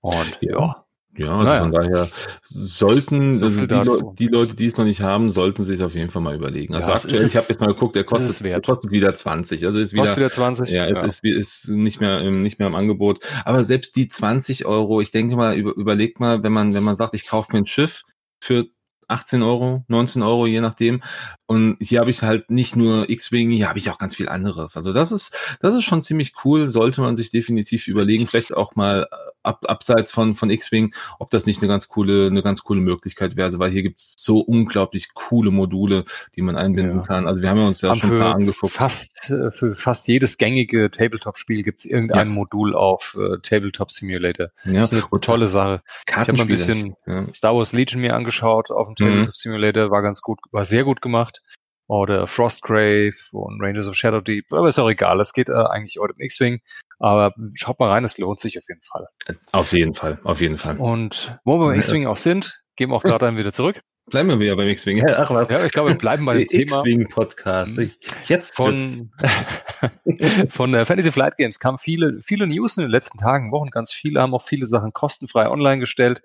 Und 0.00 0.38
ja. 0.40 0.58
Ja, 0.58 0.84
also 1.18 1.42
naja. 1.42 1.60
von 1.60 1.72
daher 1.72 2.08
sollten 2.42 3.34
so 3.34 3.44
also 3.44 3.66
die, 3.66 3.74
Le 3.74 4.14
die, 4.18 4.26
Leute, 4.28 4.54
die 4.54 4.64
es 4.64 4.76
noch 4.78 4.86
nicht 4.86 5.02
haben, 5.02 5.30
sollten 5.30 5.62
sich 5.62 5.82
auf 5.82 5.94
jeden 5.94 6.10
Fall 6.10 6.22
mal 6.22 6.34
überlegen. 6.34 6.74
Also 6.74 6.90
ja, 6.90 6.96
aktuell, 6.96 7.26
ich 7.26 7.36
habe 7.36 7.46
jetzt 7.48 7.60
mal 7.60 7.66
geguckt, 7.66 7.96
der 7.96 8.04
kostet, 8.04 8.42
der 8.44 8.62
kostet 8.62 8.90
wieder 8.92 9.14
20. 9.14 9.66
Also 9.66 9.78
ist 9.78 9.92
wieder, 9.92 10.04
kostet 10.04 10.18
wieder 10.18 10.30
20. 10.30 10.70
Ja, 10.70 10.86
jetzt 10.86 11.02
ja. 11.02 11.08
Ist, 11.08 11.24
ist 11.24 11.68
nicht 11.68 12.00
mehr 12.00 12.20
im, 12.20 12.42
nicht 12.42 12.58
mehr 12.58 12.68
im 12.68 12.74
Angebot. 12.74 13.20
Aber 13.44 13.62
selbst 13.64 13.94
die 13.96 14.08
20 14.08 14.64
Euro, 14.64 15.00
ich 15.00 15.10
denke 15.10 15.36
mal, 15.36 15.54
über, 15.54 15.74
überlegt 15.76 16.18
mal, 16.18 16.42
wenn 16.42 16.52
man 16.52 16.72
wenn 16.72 16.84
man 16.84 16.94
sagt, 16.94 17.14
ich 17.14 17.26
kaufe 17.26 17.52
mir 17.52 17.58
ein 17.58 17.66
Schiff 17.66 18.02
für 18.40 18.66
18 19.12 19.42
Euro, 19.42 19.84
19 19.88 20.22
Euro, 20.22 20.46
je 20.46 20.60
nachdem. 20.60 21.02
Und 21.46 21.76
hier 21.80 22.00
habe 22.00 22.10
ich 22.10 22.22
halt 22.22 22.50
nicht 22.50 22.76
nur 22.76 23.10
X-Wing, 23.10 23.50
hier 23.50 23.68
habe 23.68 23.78
ich 23.78 23.90
auch 23.90 23.98
ganz 23.98 24.16
viel 24.16 24.28
anderes. 24.28 24.76
Also 24.76 24.92
das 24.92 25.12
ist, 25.12 25.36
das 25.60 25.74
ist 25.74 25.84
schon 25.84 26.00
ziemlich 26.00 26.32
cool, 26.44 26.68
sollte 26.68 27.02
man 27.02 27.14
sich 27.14 27.30
definitiv 27.30 27.88
überlegen, 27.88 28.26
vielleicht 28.26 28.56
auch 28.56 28.74
mal 28.74 29.06
äh, 29.10 29.16
ab, 29.42 29.64
abseits 29.68 30.12
von, 30.12 30.34
von 30.34 30.48
X-Wing, 30.48 30.94
ob 31.18 31.28
das 31.28 31.44
nicht 31.44 31.60
eine 31.60 31.68
ganz 31.68 31.88
coole, 31.88 32.28
eine 32.28 32.42
ganz 32.42 32.62
coole 32.62 32.80
Möglichkeit 32.80 33.36
wäre, 33.36 33.44
also, 33.44 33.58
weil 33.58 33.70
hier 33.70 33.82
gibt's 33.82 34.14
so 34.18 34.40
unglaublich 34.40 35.12
coole 35.12 35.50
Module, 35.50 36.04
die 36.36 36.42
man 36.42 36.56
einbinden 36.56 37.00
ja. 37.00 37.02
kann. 37.02 37.26
Also 37.26 37.42
wir 37.42 37.50
haben 37.50 37.58
ja 37.58 37.66
uns 37.66 37.82
ja 37.82 37.94
schon 37.94 38.12
ein 38.12 38.18
paar 38.18 38.34
angeguckt. 38.34 38.72
Fast, 38.72 39.30
äh, 39.30 39.50
für 39.50 39.74
fast 39.74 40.08
jedes 40.08 40.38
gängige 40.38 40.90
Tabletop-Spiel 40.90 41.62
gibt's 41.62 41.84
irgendein 41.84 42.28
ja. 42.28 42.32
Modul 42.32 42.74
auf 42.74 43.14
äh, 43.20 43.38
Tabletop 43.42 43.90
Simulator. 43.90 44.48
Ja. 44.64 44.80
Das 44.80 44.92
ist 44.92 45.04
eine 45.04 45.20
tolle 45.20 45.48
Sache. 45.48 45.82
Ich 46.08 46.16
habe 46.16 46.32
mal 46.32 46.42
ein 46.42 46.48
bisschen. 46.48 46.96
Star 47.34 47.54
Wars 47.54 47.72
Legion 47.74 48.00
mir 48.00 48.14
angeschaut 48.14 48.70
auf 48.70 48.86
dem 48.86 48.94
Tabletop 49.02 49.28
mhm. 49.28 49.32
Simulator, 49.34 49.90
war 49.90 50.02
ganz 50.02 50.22
gut, 50.22 50.38
war 50.50 50.64
sehr 50.64 50.84
gut 50.84 51.02
gemacht. 51.02 51.42
Oder 51.88 52.26
Frostgrave 52.26 53.12
und 53.32 53.60
Rangers 53.60 53.86
of 53.86 53.96
Shadow 53.96 54.20
Deep, 54.20 54.52
aber 54.52 54.68
ist 54.68 54.78
auch 54.78 54.88
egal. 54.88 55.20
Es 55.20 55.32
geht 55.32 55.48
äh, 55.48 55.52
eigentlich 55.52 55.98
heute 56.00 56.14
im 56.16 56.24
X-Wing. 56.24 56.60
Aber 56.98 57.34
schaut 57.54 57.80
mal 57.80 57.90
rein, 57.90 58.04
es 58.04 58.16
lohnt 58.16 58.40
sich 58.40 58.56
auf 58.56 58.64
jeden 58.68 58.82
Fall. 58.82 59.06
Auf 59.50 59.72
jeden 59.72 59.92
Fall, 59.92 60.20
auf 60.22 60.40
jeden 60.40 60.56
Fall. 60.56 60.78
Und 60.78 61.36
wo 61.44 61.58
wir 61.58 61.66
beim 61.66 61.76
X-Wing 61.76 62.06
auch 62.06 62.16
sind, 62.16 62.62
gehen 62.76 62.90
wir 62.90 62.96
auch 62.96 63.02
gerade 63.02 63.26
dann 63.26 63.36
wieder 63.36 63.52
zurück. 63.52 63.82
Bleiben 64.06 64.28
wir 64.28 64.40
wieder 64.40 64.56
beim 64.56 64.68
X-Wing. 64.68 65.04
Ach 65.08 65.30
was. 65.30 65.48
Ja, 65.48 65.64
ich 65.64 65.72
glaube, 65.72 65.90
wir 65.90 65.98
bleiben 65.98 66.24
bei 66.24 66.34
dem 66.34 66.48
Thema. 66.48 66.62
X-Wing-Podcast. 66.62 67.80
Jetzt 68.24 68.56
von, 68.56 68.80
von 70.48 70.72
der 70.72 70.86
Fantasy 70.86 71.12
Flight 71.12 71.36
Games 71.36 71.58
kamen 71.58 71.78
viele, 71.78 72.20
viele 72.20 72.46
News 72.46 72.76
in 72.76 72.82
den 72.82 72.90
letzten 72.90 73.18
Tagen, 73.18 73.52
Wochen. 73.52 73.70
Ganz 73.70 73.92
viele 73.92 74.20
haben 74.20 74.34
auch 74.34 74.42
viele 74.42 74.66
Sachen 74.66 74.92
kostenfrei 74.92 75.48
online 75.48 75.78
gestellt 75.78 76.22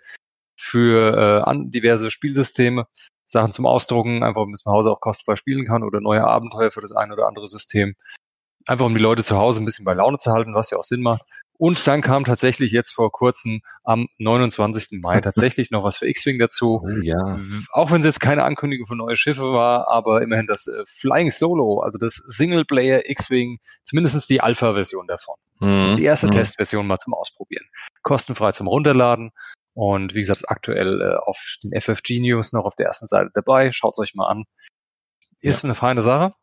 für 0.58 1.16
äh, 1.16 1.50
an 1.50 1.72
diverse 1.72 2.12
Spielsysteme. 2.12 2.88
Sachen 3.30 3.52
zum 3.52 3.66
Ausdrucken, 3.66 4.24
einfach 4.24 4.44
um 4.44 4.54
es 4.54 4.62
zu 4.62 4.72
Hause 4.72 4.90
auch 4.90 5.02
kostenfrei 5.02 5.36
spielen 5.36 5.66
kann 5.66 5.84
oder 5.84 6.00
neue 6.00 6.24
Abenteuer 6.24 6.72
für 6.72 6.80
das 6.80 6.94
eine 6.94 7.12
oder 7.12 7.28
andere 7.28 7.48
System 7.48 7.96
einfach 8.68 8.86
um 8.86 8.94
die 8.94 9.02
Leute 9.02 9.24
zu 9.24 9.38
Hause 9.38 9.62
ein 9.62 9.66
bisschen 9.66 9.86
bei 9.86 9.94
Laune 9.94 10.18
zu 10.18 10.32
halten, 10.32 10.54
was 10.54 10.70
ja 10.70 10.78
auch 10.78 10.84
Sinn 10.84 11.02
macht. 11.02 11.24
Und 11.60 11.88
dann 11.88 12.04
kam 12.04 12.24
tatsächlich 12.24 12.72
jetzt 12.72 12.92
vor 12.92 13.12
kurzem 13.12 13.62
am 13.84 14.08
29. 14.20 15.02
Mai 15.02 15.22
tatsächlich 15.22 15.72
noch 15.72 15.84
was 15.84 15.98
für 15.98 16.08
X-Wing 16.08 16.38
dazu. 16.38 16.84
Oh, 16.84 17.02
ja. 17.02 17.40
Auch 17.72 17.90
wenn 17.90 18.02
es 18.02 18.06
jetzt 18.06 18.20
keine 18.20 18.44
Ankündigung 18.44 18.86
für 18.86 18.96
neue 18.96 19.16
Schiffe 19.16 19.54
war, 19.54 19.88
aber 19.88 20.22
immerhin 20.22 20.46
das 20.46 20.68
äh, 20.68 20.84
Flying 20.86 21.32
Solo, 21.32 21.80
also 21.80 21.98
das 21.98 22.14
Singleplayer 22.14 23.10
X-Wing, 23.10 23.58
zumindest 23.82 24.30
die 24.30 24.42
Alpha-Version 24.42 25.08
davon. 25.08 25.36
Mhm. 25.60 25.96
Die 25.96 26.04
erste 26.04 26.28
mhm. 26.28 26.32
Testversion 26.32 26.86
mal 26.86 27.00
zum 27.00 27.16
Ausprobieren. 27.16 27.66
Kostenfrei 28.04 28.52
zum 28.52 28.68
Runterladen. 28.68 29.32
Und 29.78 30.16
wie 30.16 30.22
gesagt, 30.22 30.50
aktuell 30.50 31.02
äh, 31.02 31.16
auf 31.18 31.38
den 31.64 31.80
FFG 31.80 32.20
News 32.20 32.52
noch 32.52 32.66
auf 32.66 32.76
der 32.76 32.88
ersten 32.88 33.06
Seite 33.06 33.30
dabei. 33.36 33.72
Schaut 33.72 33.94
es 33.94 34.00
euch 34.00 34.16
mal 34.16 34.28
an. 34.28 34.46
Ist 35.40 35.62
ja. 35.62 35.66
eine 35.66 35.76
feine 35.76 36.02
Sache. 36.02 36.34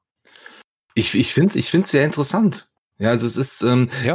Ich, 0.94 1.16
ich 1.16 1.34
finde 1.34 1.48
es 1.48 1.56
ich 1.56 1.68
find's 1.68 1.90
sehr 1.90 2.04
interessant. 2.04 2.68
Ja, 2.96 3.10
also 3.10 3.26
es 3.26 3.36
ist, 3.36 3.62
ähm, 3.64 3.90
ja. 4.04 4.14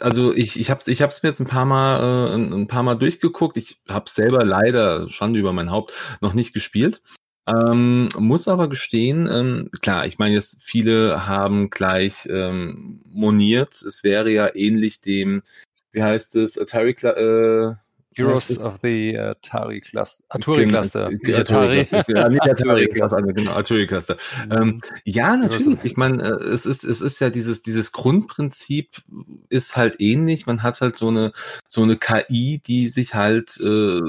also 0.00 0.34
ich, 0.34 0.60
ich 0.60 0.68
habe 0.68 0.80
es 0.80 0.88
ich 0.88 1.00
hab's 1.00 1.22
mir 1.22 1.30
jetzt 1.30 1.40
ein 1.40 1.46
paar 1.46 1.64
Mal 1.64 2.28
äh, 2.28 2.34
ein, 2.34 2.66
paar 2.66 2.82
Mal 2.82 2.96
durchgeguckt. 2.96 3.56
Ich 3.56 3.80
habe 3.88 4.10
selber 4.10 4.44
leider 4.44 5.08
Schande 5.08 5.40
über 5.40 5.54
mein 5.54 5.70
Haupt 5.70 5.94
noch 6.20 6.34
nicht 6.34 6.52
gespielt. 6.52 7.00
Ähm, 7.46 8.10
muss 8.18 8.48
aber 8.48 8.68
gestehen, 8.68 9.26
ähm, 9.32 9.70
klar, 9.80 10.04
ich 10.04 10.18
meine 10.18 10.34
jetzt 10.34 10.62
viele 10.62 11.26
haben 11.26 11.70
gleich 11.70 12.28
ähm, 12.30 13.00
moniert, 13.06 13.80
es 13.80 14.04
wäre 14.04 14.28
ja 14.28 14.54
ähnlich 14.54 15.00
dem, 15.00 15.42
wie 15.90 16.02
heißt 16.02 16.36
es, 16.36 16.58
Atari, 16.58 16.90
äh, 16.90 17.76
Heroes 18.18 18.58
of 18.58 18.78
the 18.82 19.16
Atari 19.16 19.80
Cluster. 19.80 20.24
Atari 20.28 20.64
Cluster. 20.66 21.08
Atari. 21.08 21.86
Ja, 22.08 22.28
nicht 22.28 22.42
Atari 22.42 22.88
Cluster, 22.88 23.22
genau, 23.22 23.52
Atari 23.52 23.86
Cluster. 23.86 24.16
Mhm. 24.46 24.52
Ähm, 24.52 24.80
ja, 25.04 25.36
natürlich. 25.36 25.84
Ich 25.84 25.96
meine, 25.96 26.22
äh, 26.22 26.44
es 26.44 26.66
ist, 26.66 26.84
es 26.84 27.00
ist 27.00 27.20
ja 27.20 27.30
dieses, 27.30 27.62
dieses 27.62 27.92
Grundprinzip 27.92 29.02
ist 29.48 29.76
halt 29.76 30.00
ähnlich. 30.00 30.46
Man 30.46 30.62
hat 30.62 30.80
halt 30.80 30.96
so 30.96 31.08
eine, 31.08 31.32
so 31.66 31.82
eine 31.82 31.96
KI, 31.96 32.60
die 32.64 32.88
sich 32.88 33.14
halt, 33.14 33.58
äh, 33.60 34.00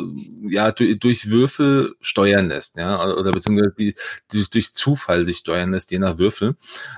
ja, 0.49 0.71
durch, 0.71 0.99
durch 0.99 1.29
Würfel 1.29 1.95
steuern 2.01 2.47
lässt, 2.47 2.77
ja, 2.77 3.05
oder 3.13 3.31
beziehungsweise 3.31 3.73
die, 3.77 3.95
durch, 4.31 4.49
durch 4.49 4.73
Zufall 4.73 5.25
sich 5.25 5.37
steuern 5.37 5.71
lässt, 5.71 5.91
je 5.91 5.99
nach 5.99 6.17
Würfel. 6.17 6.55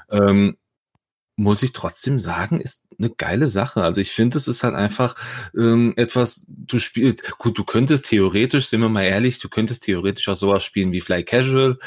Ähm, 0.09 0.57
muss 1.35 1.63
ich 1.63 1.71
trotzdem 1.71 2.19
sagen, 2.19 2.61
ist 2.61 2.83
eine 3.03 3.13
geile 3.15 3.47
Sache. 3.47 3.83
Also 3.83 4.01
ich 4.01 4.11
finde, 4.11 4.37
es 4.37 4.47
ist 4.47 4.63
halt 4.63 4.75
einfach 4.75 5.15
ähm, 5.55 5.93
etwas, 5.97 6.45
du 6.47 6.79
spielst, 6.79 7.37
gut, 7.37 7.57
du 7.57 7.63
könntest 7.63 8.07
theoretisch, 8.07 8.67
sind 8.67 8.81
wir 8.81 8.89
mal 8.89 9.03
ehrlich, 9.03 9.39
du 9.39 9.49
könntest 9.49 9.83
theoretisch 9.83 10.27
auch 10.29 10.35
sowas 10.35 10.63
spielen 10.63 10.91
wie 10.91 11.01
Fly 11.01 11.23
Casual. 11.23 11.77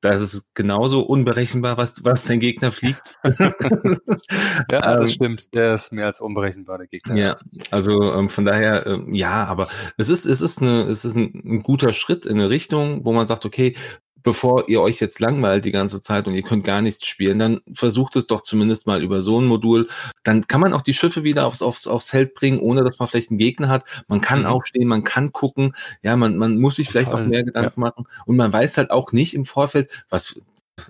Da 0.00 0.10
ist 0.10 0.22
es 0.22 0.50
genauso 0.54 1.00
unberechenbar, 1.02 1.76
was, 1.76 2.04
was 2.04 2.24
dein 2.24 2.38
Gegner 2.38 2.70
fliegt. 2.70 3.16
ja, 3.24 4.78
das 4.78 5.02
ähm, 5.02 5.08
stimmt. 5.08 5.54
Der 5.54 5.74
ist 5.74 5.92
mehr 5.92 6.06
als 6.06 6.20
unberechenbar, 6.20 6.78
der 6.78 6.86
Gegner. 6.86 7.16
Ja, 7.16 7.36
also 7.72 8.12
ähm, 8.12 8.28
von 8.28 8.44
daher, 8.44 8.86
ähm, 8.86 9.12
ja, 9.12 9.44
aber 9.46 9.68
es 9.96 10.08
ist, 10.08 10.24
es 10.24 10.40
ist 10.40 10.62
eine, 10.62 10.82
es 10.82 11.04
ist 11.04 11.16
ein, 11.16 11.32
ein 11.44 11.62
guter 11.64 11.92
Schritt 11.92 12.26
in 12.26 12.38
eine 12.38 12.48
Richtung, 12.48 13.04
wo 13.04 13.12
man 13.12 13.26
sagt, 13.26 13.44
okay, 13.44 13.74
bevor 14.22 14.68
ihr 14.68 14.80
euch 14.80 15.00
jetzt 15.00 15.20
langweilt 15.20 15.64
die 15.64 15.70
ganze 15.70 16.00
Zeit 16.00 16.26
und 16.26 16.34
ihr 16.34 16.42
könnt 16.42 16.64
gar 16.64 16.82
nichts 16.82 17.06
spielen, 17.06 17.38
dann 17.38 17.60
versucht 17.72 18.16
es 18.16 18.26
doch 18.26 18.42
zumindest 18.42 18.86
mal 18.86 19.02
über 19.02 19.20
so 19.20 19.40
ein 19.40 19.46
Modul. 19.46 19.88
Dann 20.24 20.46
kann 20.46 20.60
man 20.60 20.72
auch 20.72 20.82
die 20.82 20.94
Schiffe 20.94 21.24
wieder 21.24 21.46
aufs, 21.46 21.62
aufs, 21.62 21.86
aufs 21.86 22.10
Feld 22.10 22.34
bringen, 22.34 22.58
ohne 22.58 22.84
dass 22.84 22.98
man 22.98 23.08
vielleicht 23.08 23.30
einen 23.30 23.38
Gegner 23.38 23.68
hat. 23.68 23.84
Man 24.08 24.20
kann 24.20 24.40
mhm. 24.40 24.46
aufstehen, 24.46 24.88
man 24.88 25.04
kann 25.04 25.32
gucken. 25.32 25.74
Ja, 26.02 26.16
man, 26.16 26.36
man 26.36 26.58
muss 26.58 26.76
sich 26.76 26.88
vielleicht 26.88 27.10
Total. 27.10 27.24
auch 27.24 27.28
mehr 27.28 27.44
Gedanken 27.44 27.80
ja. 27.80 27.86
machen. 27.88 28.06
Und 28.26 28.36
man 28.36 28.52
weiß 28.52 28.78
halt 28.78 28.90
auch 28.90 29.12
nicht 29.12 29.34
im 29.34 29.44
Vorfeld, 29.44 29.90
was, 30.08 30.40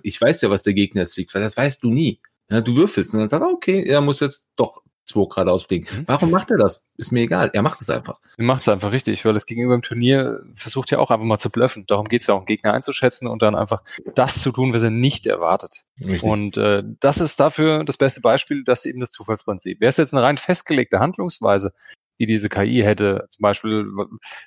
ich 0.03 0.19
weiß 0.19 0.41
ja, 0.41 0.49
was 0.49 0.63
der 0.63 0.73
Gegner 0.73 1.01
jetzt 1.01 1.13
fliegt, 1.13 1.33
weil 1.33 1.41
das 1.41 1.57
weißt 1.57 1.83
du 1.83 1.91
nie. 1.91 2.19
Ja, 2.49 2.61
du 2.61 2.75
würfelst 2.75 3.13
und 3.13 3.19
dann 3.19 3.29
sagst, 3.29 3.47
okay, 3.47 3.83
er 3.83 4.01
muss 4.01 4.21
jetzt 4.21 4.49
doch 4.55 4.81
2 5.09 5.27
geradeaus 5.29 5.63
fliegen. 5.63 5.85
Mhm. 5.91 6.03
Warum 6.07 6.31
macht 6.31 6.51
er 6.51 6.57
das? 6.57 6.89
Ist 6.97 7.11
mir 7.11 7.21
egal. 7.21 7.49
Er 7.53 7.61
macht 7.61 7.81
es 7.81 7.89
einfach. 7.89 8.19
Er 8.37 8.43
macht 8.43 8.61
es 8.61 8.69
einfach 8.69 8.91
richtig, 8.91 9.25
weil 9.25 9.33
das 9.33 9.45
Gegenüber 9.45 9.75
im 9.75 9.81
Turnier 9.81 10.41
versucht 10.55 10.91
ja 10.91 10.99
auch 10.99 11.11
einfach 11.11 11.25
mal 11.25 11.37
zu 11.37 11.49
bluffen. 11.49 11.85
Darum 11.87 12.07
geht 12.07 12.21
es 12.21 12.27
ja 12.27 12.33
auch, 12.33 12.39
einen 12.39 12.45
Gegner 12.45 12.73
einzuschätzen 12.73 13.27
und 13.27 13.41
dann 13.41 13.55
einfach 13.55 13.81
das 14.15 14.41
zu 14.41 14.51
tun, 14.51 14.73
was 14.73 14.83
er 14.83 14.89
nicht 14.89 15.27
erwartet. 15.27 15.83
Richtig. 15.99 16.23
Und 16.23 16.57
äh, 16.57 16.83
das 16.99 17.19
ist 17.19 17.39
dafür 17.39 17.83
das 17.83 17.97
beste 17.97 18.21
Beispiel, 18.21 18.63
dass 18.63 18.85
eben 18.85 18.99
das 18.99 19.11
Zufallsprinzip. 19.11 19.81
Wäre 19.81 19.89
es 19.89 19.97
jetzt 19.97 20.13
eine 20.13 20.23
rein 20.23 20.37
festgelegte 20.37 20.99
Handlungsweise, 20.99 21.73
die 22.19 22.25
diese 22.25 22.49
KI 22.49 22.81
hätte. 22.83 23.25
Zum 23.29 23.41
Beispiel, 23.41 23.87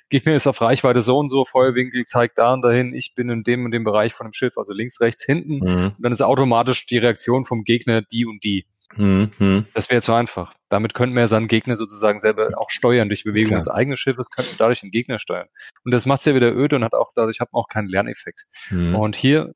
Gegner 0.09 0.35
ist 0.35 0.47
auf 0.47 0.61
Reichweite 0.61 1.01
so 1.01 1.17
und 1.17 1.27
so, 1.27 1.43
Feuerwinkel 1.43 2.05
zeigt 2.05 2.37
da 2.37 2.53
und 2.53 2.61
dahin, 2.61 2.93
ich 2.93 3.15
bin 3.15 3.29
in 3.29 3.43
dem 3.43 3.65
und 3.65 3.71
dem 3.71 3.83
Bereich 3.83 4.13
von 4.13 4.27
dem 4.27 4.33
Schiff, 4.33 4.57
also 4.57 4.73
links, 4.73 5.01
rechts, 5.01 5.23
hinten. 5.23 5.55
Mhm. 5.55 5.85
Und 5.87 5.95
dann 5.97 6.11
ist 6.11 6.21
automatisch 6.21 6.85
die 6.85 6.99
Reaktion 6.99 7.45
vom 7.45 7.63
Gegner 7.63 8.01
die 8.01 8.25
und 8.25 8.43
die. 8.43 8.65
Mhm. 8.97 9.65
Das 9.73 9.89
wäre 9.89 10.01
zu 10.01 10.13
einfach. 10.13 10.53
Damit 10.69 10.93
könnten 10.93 11.15
wir 11.15 11.27
seinen 11.27 11.47
Gegner 11.47 11.75
sozusagen 11.75 12.19
selber 12.19 12.49
auch 12.57 12.69
steuern. 12.69 13.09
Durch 13.09 13.23
Bewegung 13.23 13.49
Klar. 13.49 13.59
des 13.59 13.67
eigenen 13.67 13.97
Schiffes 13.97 14.29
könnten 14.29 14.51
wir 14.51 14.57
dadurch 14.57 14.81
den 14.81 14.91
Gegner 14.91 15.19
steuern. 15.19 15.47
Und 15.83 15.91
das 15.91 16.05
macht 16.05 16.19
es 16.19 16.25
ja 16.25 16.35
wieder 16.35 16.53
öde 16.55 16.75
und 16.75 16.83
hat 16.83 16.93
auch 16.93 17.11
dadurch 17.15 17.39
hat 17.39 17.53
man 17.53 17.61
auch 17.61 17.67
keinen 17.67 17.87
Lerneffekt. 17.87 18.45
Mhm. 18.69 18.95
Und 18.95 19.15
hier 19.15 19.53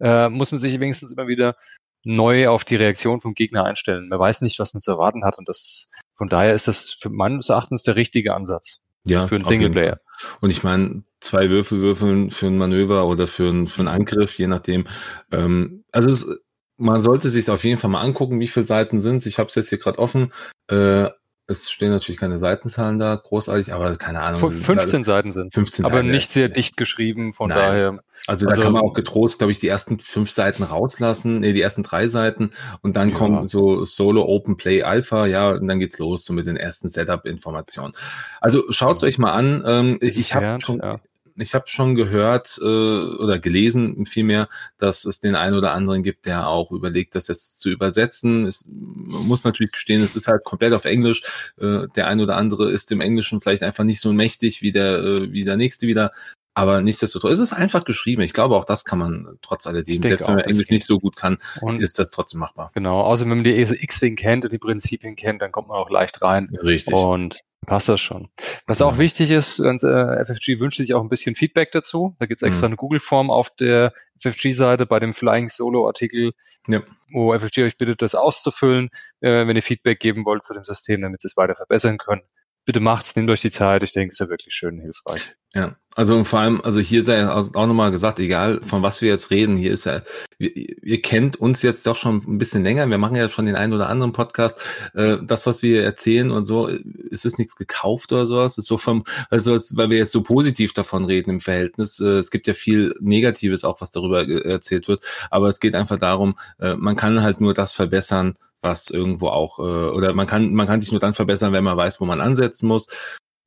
äh, 0.00 0.28
muss 0.28 0.52
man 0.52 0.60
sich 0.60 0.78
wenigstens 0.78 1.12
immer 1.12 1.28
wieder 1.28 1.56
neu 2.04 2.48
auf 2.48 2.64
die 2.64 2.76
Reaktion 2.76 3.20
vom 3.20 3.34
Gegner 3.34 3.64
einstellen. 3.64 4.08
Man 4.08 4.18
weiß 4.18 4.40
nicht, 4.40 4.58
was 4.58 4.74
man 4.74 4.80
zu 4.80 4.90
erwarten 4.90 5.24
hat. 5.24 5.38
Und 5.38 5.48
das, 5.48 5.90
von 6.14 6.28
daher 6.28 6.54
ist 6.54 6.68
das 6.68 6.90
für 6.90 7.10
meines 7.10 7.48
Erachtens 7.48 7.82
der 7.82 7.96
richtige 7.96 8.34
Ansatz. 8.34 8.80
Ja, 9.06 9.26
für 9.26 9.36
einen 9.36 9.44
Singleplayer. 9.44 10.00
Und 10.40 10.50
ich 10.50 10.62
meine, 10.62 11.02
zwei 11.20 11.48
Würfel 11.50 11.80
würfeln 11.80 12.30
für 12.30 12.46
ein 12.46 12.58
Manöver 12.58 13.06
oder 13.06 13.26
für, 13.26 13.48
ein, 13.48 13.66
für 13.66 13.80
einen 13.80 13.88
Angriff, 13.88 14.36
je 14.38 14.48
nachdem. 14.48 14.86
Ähm, 15.32 15.84
also 15.92 16.10
es 16.10 16.40
man 16.78 17.00
sollte 17.00 17.28
sich 17.28 17.50
auf 17.50 17.64
jeden 17.64 17.78
Fall 17.78 17.90
mal 17.90 18.00
angucken, 18.00 18.40
wie 18.40 18.48
viele 18.48 18.64
Seiten 18.64 19.00
sind 19.00 19.26
Ich 19.26 19.38
habe 19.38 19.48
es 19.48 19.54
jetzt 19.56 19.68
hier 19.68 19.78
gerade 19.78 19.98
offen. 19.98 20.32
Äh, 20.68 21.08
es 21.50 21.70
stehen 21.70 21.90
natürlich 21.90 22.20
keine 22.20 22.38
Seitenzahlen 22.38 22.98
da, 22.98 23.16
großartig, 23.16 23.72
aber 23.72 23.96
keine 23.96 24.20
Ahnung. 24.20 24.60
15 24.60 25.02
Seiten 25.02 25.32
sind 25.32 25.52
15 25.52 25.84
Aber 25.86 25.96
Seiten, 25.96 26.10
nicht 26.10 26.30
sehr 26.30 26.50
dicht 26.50 26.76
geschrieben, 26.76 27.32
von 27.32 27.48
Nein. 27.48 27.58
daher. 27.58 27.88
Also, 28.26 28.46
also, 28.46 28.60
da 28.60 28.62
kann 28.62 28.74
man 28.74 28.82
auch 28.82 28.92
getrost, 28.92 29.38
glaube 29.38 29.52
ich, 29.52 29.58
die 29.58 29.68
ersten 29.68 29.98
fünf 29.98 30.30
Seiten 30.30 30.62
rauslassen, 30.62 31.40
nee, 31.40 31.54
die 31.54 31.62
ersten 31.62 31.82
drei 31.82 32.08
Seiten 32.08 32.50
und 32.82 32.96
dann 32.96 33.10
ja. 33.10 33.16
kommt 33.16 33.48
so 33.48 33.84
Solo 33.84 34.26
Open 34.26 34.58
Play 34.58 34.82
Alpha, 34.82 35.24
ja, 35.24 35.50
und 35.52 35.66
dann 35.66 35.78
geht's 35.78 35.98
los 35.98 36.26
so 36.26 36.34
mit 36.34 36.46
den 36.46 36.58
ersten 36.58 36.90
Setup-Informationen. 36.90 37.94
Also 38.42 38.64
schaut's 38.68 39.00
ja. 39.00 39.08
euch 39.08 39.18
mal 39.18 39.32
an. 39.32 39.62
Ähm, 39.64 39.98
ich 40.02 40.34
habe 40.34 40.58
schon, 40.60 40.80
ja 40.80 41.00
ich 41.38 41.54
habe 41.54 41.66
schon 41.68 41.94
gehört 41.94 42.58
äh, 42.60 42.64
oder 42.64 43.38
gelesen 43.38 44.06
vielmehr, 44.06 44.48
dass 44.76 45.04
es 45.04 45.20
den 45.20 45.34
einen 45.34 45.56
oder 45.56 45.72
anderen 45.72 46.02
gibt, 46.02 46.26
der 46.26 46.48
auch 46.48 46.70
überlegt, 46.72 47.14
das 47.14 47.28
jetzt 47.28 47.60
zu 47.60 47.70
übersetzen. 47.70 48.46
Es 48.46 48.68
muss 48.68 49.44
natürlich 49.44 49.72
gestehen, 49.72 50.02
es 50.02 50.16
ist 50.16 50.28
halt 50.28 50.44
komplett 50.44 50.72
auf 50.72 50.84
Englisch. 50.84 51.22
Äh, 51.58 51.86
der 51.94 52.06
ein 52.06 52.20
oder 52.20 52.36
andere 52.36 52.70
ist 52.70 52.92
im 52.92 53.00
Englischen 53.00 53.40
vielleicht 53.40 53.62
einfach 53.62 53.84
nicht 53.84 54.00
so 54.00 54.12
mächtig 54.12 54.62
wie 54.62 54.72
der, 54.72 54.98
äh, 54.98 55.32
wie 55.32 55.44
der 55.44 55.56
nächste 55.56 55.86
wieder. 55.86 56.12
Aber 56.54 56.82
nichtsdestotrotz, 56.82 57.34
es 57.34 57.38
ist 57.38 57.52
einfach 57.52 57.84
geschrieben. 57.84 58.22
Ich 58.22 58.32
glaube, 58.32 58.56
auch 58.56 58.64
das 58.64 58.84
kann 58.84 58.98
man 58.98 59.38
trotz 59.42 59.68
alledem, 59.68 60.02
selbst 60.02 60.26
wenn 60.26 60.34
man 60.34 60.44
Englisch 60.44 60.70
nicht 60.70 60.84
so 60.84 60.98
gut 60.98 61.14
kann, 61.14 61.38
und 61.60 61.80
ist 61.80 62.00
das 62.00 62.10
trotzdem 62.10 62.40
machbar. 62.40 62.72
Genau, 62.74 63.00
außer 63.02 63.22
wenn 63.22 63.28
man 63.28 63.44
die 63.44 63.54
X-Wing 63.54 64.16
kennt 64.16 64.44
und 64.44 64.52
die 64.52 64.58
Prinzipien 64.58 65.14
kennt, 65.14 65.40
dann 65.40 65.52
kommt 65.52 65.68
man 65.68 65.76
auch 65.76 65.88
leicht 65.88 66.20
rein. 66.20 66.48
Richtig. 66.60 66.94
Und 66.94 67.44
passt 67.68 67.88
das 67.88 68.00
schon. 68.00 68.28
Was 68.66 68.82
auch 68.82 68.98
wichtig 68.98 69.30
ist, 69.30 69.60
und, 69.60 69.82
äh, 69.84 70.24
FFG 70.24 70.58
wünscht 70.58 70.78
sich 70.78 70.94
auch 70.94 71.02
ein 71.02 71.08
bisschen 71.08 71.34
Feedback 71.34 71.70
dazu. 71.72 72.16
Da 72.18 72.26
gibt 72.26 72.42
es 72.42 72.46
extra 72.46 72.66
mhm. 72.66 72.72
eine 72.72 72.76
Google-Form 72.76 73.30
auf 73.30 73.50
der 73.50 73.92
FFG-Seite 74.20 74.86
bei 74.86 74.98
dem 74.98 75.14
Flying 75.14 75.48
Solo-Artikel, 75.48 76.32
ja. 76.66 76.82
wo 77.12 77.38
FFG 77.38 77.64
euch 77.64 77.78
bittet, 77.78 78.02
das 78.02 78.14
auszufüllen, 78.14 78.90
äh, 79.20 79.46
wenn 79.46 79.56
ihr 79.56 79.62
Feedback 79.62 80.00
geben 80.00 80.24
wollt 80.24 80.42
zu 80.42 80.54
dem 80.54 80.64
System, 80.64 81.02
damit 81.02 81.20
sie 81.20 81.28
es 81.28 81.36
weiter 81.36 81.54
verbessern 81.54 81.98
können 81.98 82.22
bitte 82.68 82.80
macht's, 82.80 83.16
nehmt 83.16 83.30
euch 83.30 83.40
die 83.40 83.50
Zeit. 83.50 83.82
Ich 83.82 83.94
denke, 83.94 84.10
es 84.10 84.16
ist 84.16 84.20
ja 84.20 84.28
wirklich 84.28 84.54
schön 84.54 84.78
hilfreich. 84.78 85.34
Ja, 85.54 85.76
also 85.94 86.22
vor 86.24 86.40
allem, 86.40 86.60
also 86.60 86.80
hier 86.80 87.02
sei 87.02 87.26
auch 87.26 87.48
nochmal 87.54 87.90
gesagt, 87.90 88.20
egal 88.20 88.60
von 88.60 88.82
was 88.82 89.00
wir 89.00 89.08
jetzt 89.08 89.30
reden, 89.30 89.56
hier 89.56 89.72
ist 89.72 89.86
ja, 89.86 90.02
ihr, 90.38 90.54
ihr, 90.82 91.00
kennt 91.00 91.36
uns 91.36 91.62
jetzt 91.62 91.86
doch 91.86 91.96
schon 91.96 92.22
ein 92.28 92.36
bisschen 92.36 92.62
länger. 92.62 92.90
Wir 92.90 92.98
machen 92.98 93.16
ja 93.16 93.30
schon 93.30 93.46
den 93.46 93.56
einen 93.56 93.72
oder 93.72 93.88
anderen 93.88 94.12
Podcast. 94.12 94.60
Äh, 94.92 95.16
das, 95.22 95.46
was 95.46 95.62
wir 95.62 95.82
erzählen 95.82 96.30
und 96.30 96.44
so, 96.44 96.68
es 96.68 97.24
ist 97.24 97.38
nichts 97.38 97.56
gekauft 97.56 98.12
oder 98.12 98.26
sowas. 98.26 98.52
Es 98.52 98.58
ist 98.58 98.66
so 98.66 98.76
vom, 98.76 99.04
also 99.30 99.56
weil 99.70 99.88
wir 99.88 99.96
jetzt 99.96 100.12
so 100.12 100.22
positiv 100.22 100.74
davon 100.74 101.06
reden 101.06 101.30
im 101.30 101.40
Verhältnis. 101.40 101.98
Äh, 102.00 102.18
es 102.18 102.30
gibt 102.30 102.48
ja 102.48 102.52
viel 102.52 102.94
Negatives 103.00 103.64
auch, 103.64 103.80
was 103.80 103.90
darüber 103.90 104.28
erzählt 104.28 104.88
wird. 104.88 105.02
Aber 105.30 105.48
es 105.48 105.58
geht 105.58 105.74
einfach 105.74 105.98
darum, 105.98 106.38
äh, 106.60 106.74
man 106.74 106.96
kann 106.96 107.22
halt 107.22 107.40
nur 107.40 107.54
das 107.54 107.72
verbessern, 107.72 108.34
was 108.60 108.90
irgendwo 108.90 109.28
auch, 109.28 109.58
äh, 109.58 109.62
oder 109.62 110.14
man 110.14 110.26
kann, 110.26 110.52
man 110.54 110.66
kann 110.66 110.80
sich 110.80 110.90
nur 110.90 111.00
dann 111.00 111.14
verbessern, 111.14 111.52
wenn 111.52 111.64
man 111.64 111.76
weiß, 111.76 112.00
wo 112.00 112.04
man 112.04 112.20
ansetzen 112.20 112.66
muss. 112.66 112.88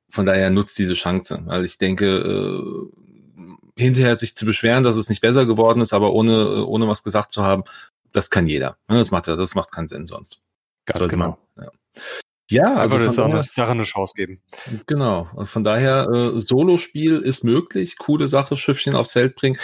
Von 0.10 0.26
daher 0.26 0.50
nutzt 0.50 0.78
diese 0.78 0.94
Chance. 0.94 1.44
Also 1.48 1.66
ich 1.66 1.78
denke, 1.78 2.06
äh, 2.06 3.82
hinterher 3.82 4.18
sich 4.18 4.36
zu 4.36 4.46
beschweren, 4.46 4.84
dass 4.84 4.96
es 4.96 5.10
nicht 5.10 5.22
besser 5.22 5.46
geworden 5.46 5.82
ist, 5.82 5.94
aber 5.94 6.14
ohne, 6.14 6.66
ohne 6.66 6.88
was 6.88 7.04
gesagt 7.04 7.32
zu 7.32 7.44
haben, 7.44 7.64
das 8.12 8.30
kann 8.30 8.46
jeder. 8.46 8.78
Das 8.88 9.12
macht, 9.12 9.28
das 9.28 9.56
macht 9.56 9.72
keinen 9.72 9.88
Sinn 9.88 10.06
sonst. 10.06 10.42
Ganz 10.86 11.08
genau. 11.08 11.38
Man, 11.56 11.66
ja. 11.66 11.72
Ja, 12.52 12.74
also 12.76 13.00
von 13.00 13.16
daher, 13.16 13.46
Sache 13.46 13.72
eine 13.72 13.84
Chance 13.84 14.14
geben. 14.14 14.42
Genau. 14.86 15.30
Und 15.36 15.46
von 15.46 15.64
daher, 15.64 16.10
äh, 16.10 16.38
Solo-Spiel 16.38 17.20
ist 17.20 17.46
möglich, 17.46 17.98
coole 17.98 18.28
Sache, 18.28 18.58
Schiffchen 18.58 18.94
aufs 18.94 19.14
Feld 19.14 19.38
bringen. 19.38 19.58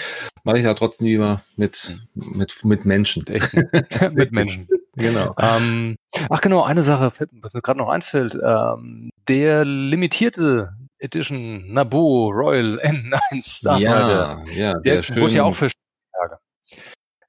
Mache 0.45 0.59
ich 0.59 0.63
ja 0.63 0.73
trotzdem 0.73 1.07
lieber 1.07 1.43
mit, 1.57 1.99
mit, 2.13 2.63
mit 2.63 2.85
Menschen. 2.85 3.25
mit 4.13 4.31
Menschen. 4.31 4.69
Genau. 4.97 5.35
Ähm, 5.37 5.95
ach 6.29 6.41
genau, 6.41 6.63
eine 6.63 6.81
Sache, 6.81 7.11
was 7.41 7.53
mir 7.53 7.61
gerade 7.61 7.77
noch 7.77 7.89
einfällt. 7.89 8.35
Ähm, 8.35 9.11
der 9.27 9.63
limitierte 9.63 10.73
Edition 10.97 11.71
Naboo 11.71 12.29
Royal 12.31 12.79
N1 12.79 13.59
Starfighter. 13.59 14.43
Ja, 14.47 14.53
ja, 14.53 14.73
der, 14.79 15.01
der 15.01 15.15
wurde 15.17 15.35
ja 15.35 15.43
auch 15.43 15.55
für 15.55 15.69
Tage. 16.13 16.39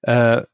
Äh, 0.02 0.46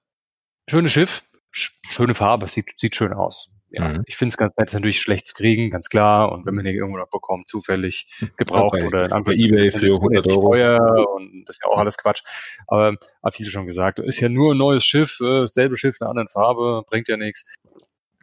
schönes 0.68 0.90
Schiff, 0.90 1.22
schöne 1.52 2.14
Farbe, 2.14 2.48
sieht, 2.48 2.78
sieht 2.78 2.96
schön 2.96 3.12
aus 3.12 3.53
ja, 3.74 3.88
mhm. 3.88 4.02
ich 4.06 4.16
finde 4.16 4.30
es 4.32 4.36
ganz 4.36 4.56
nett, 4.56 4.68
ist 4.68 4.74
natürlich 4.74 5.00
schlecht 5.00 5.26
zu 5.26 5.34
kriegen, 5.34 5.70
ganz 5.70 5.88
klar. 5.88 6.30
Und 6.30 6.46
wenn 6.46 6.54
man 6.54 6.64
den 6.64 6.76
irgendwo 6.76 6.96
noch 6.96 7.10
bekommt, 7.10 7.48
zufällig 7.48 8.06
gebraucht 8.36 8.78
bei, 8.78 8.86
oder 8.86 9.08
bei 9.08 9.32
Ebay 9.32 9.70
für 9.72 9.94
100 9.94 10.26
Euro. 10.28 10.50
Teuer 10.50 11.06
und 11.16 11.44
das 11.46 11.56
ist 11.56 11.62
ja 11.64 11.70
auch 11.70 11.78
alles 11.78 11.98
Quatsch. 11.98 12.22
Aber 12.68 12.96
hab 13.22 13.34
viele 13.34 13.50
schon 13.50 13.66
gesagt, 13.66 13.98
ist 13.98 14.20
ja 14.20 14.28
nur 14.28 14.54
ein 14.54 14.58
neues 14.58 14.84
Schiff, 14.84 15.20
äh, 15.20 15.46
selbe 15.46 15.76
Schiff, 15.76 15.96
eine 16.00 16.10
andere 16.10 16.28
Farbe, 16.30 16.82
bringt 16.88 17.08
ja 17.08 17.16
nichts. 17.16 17.52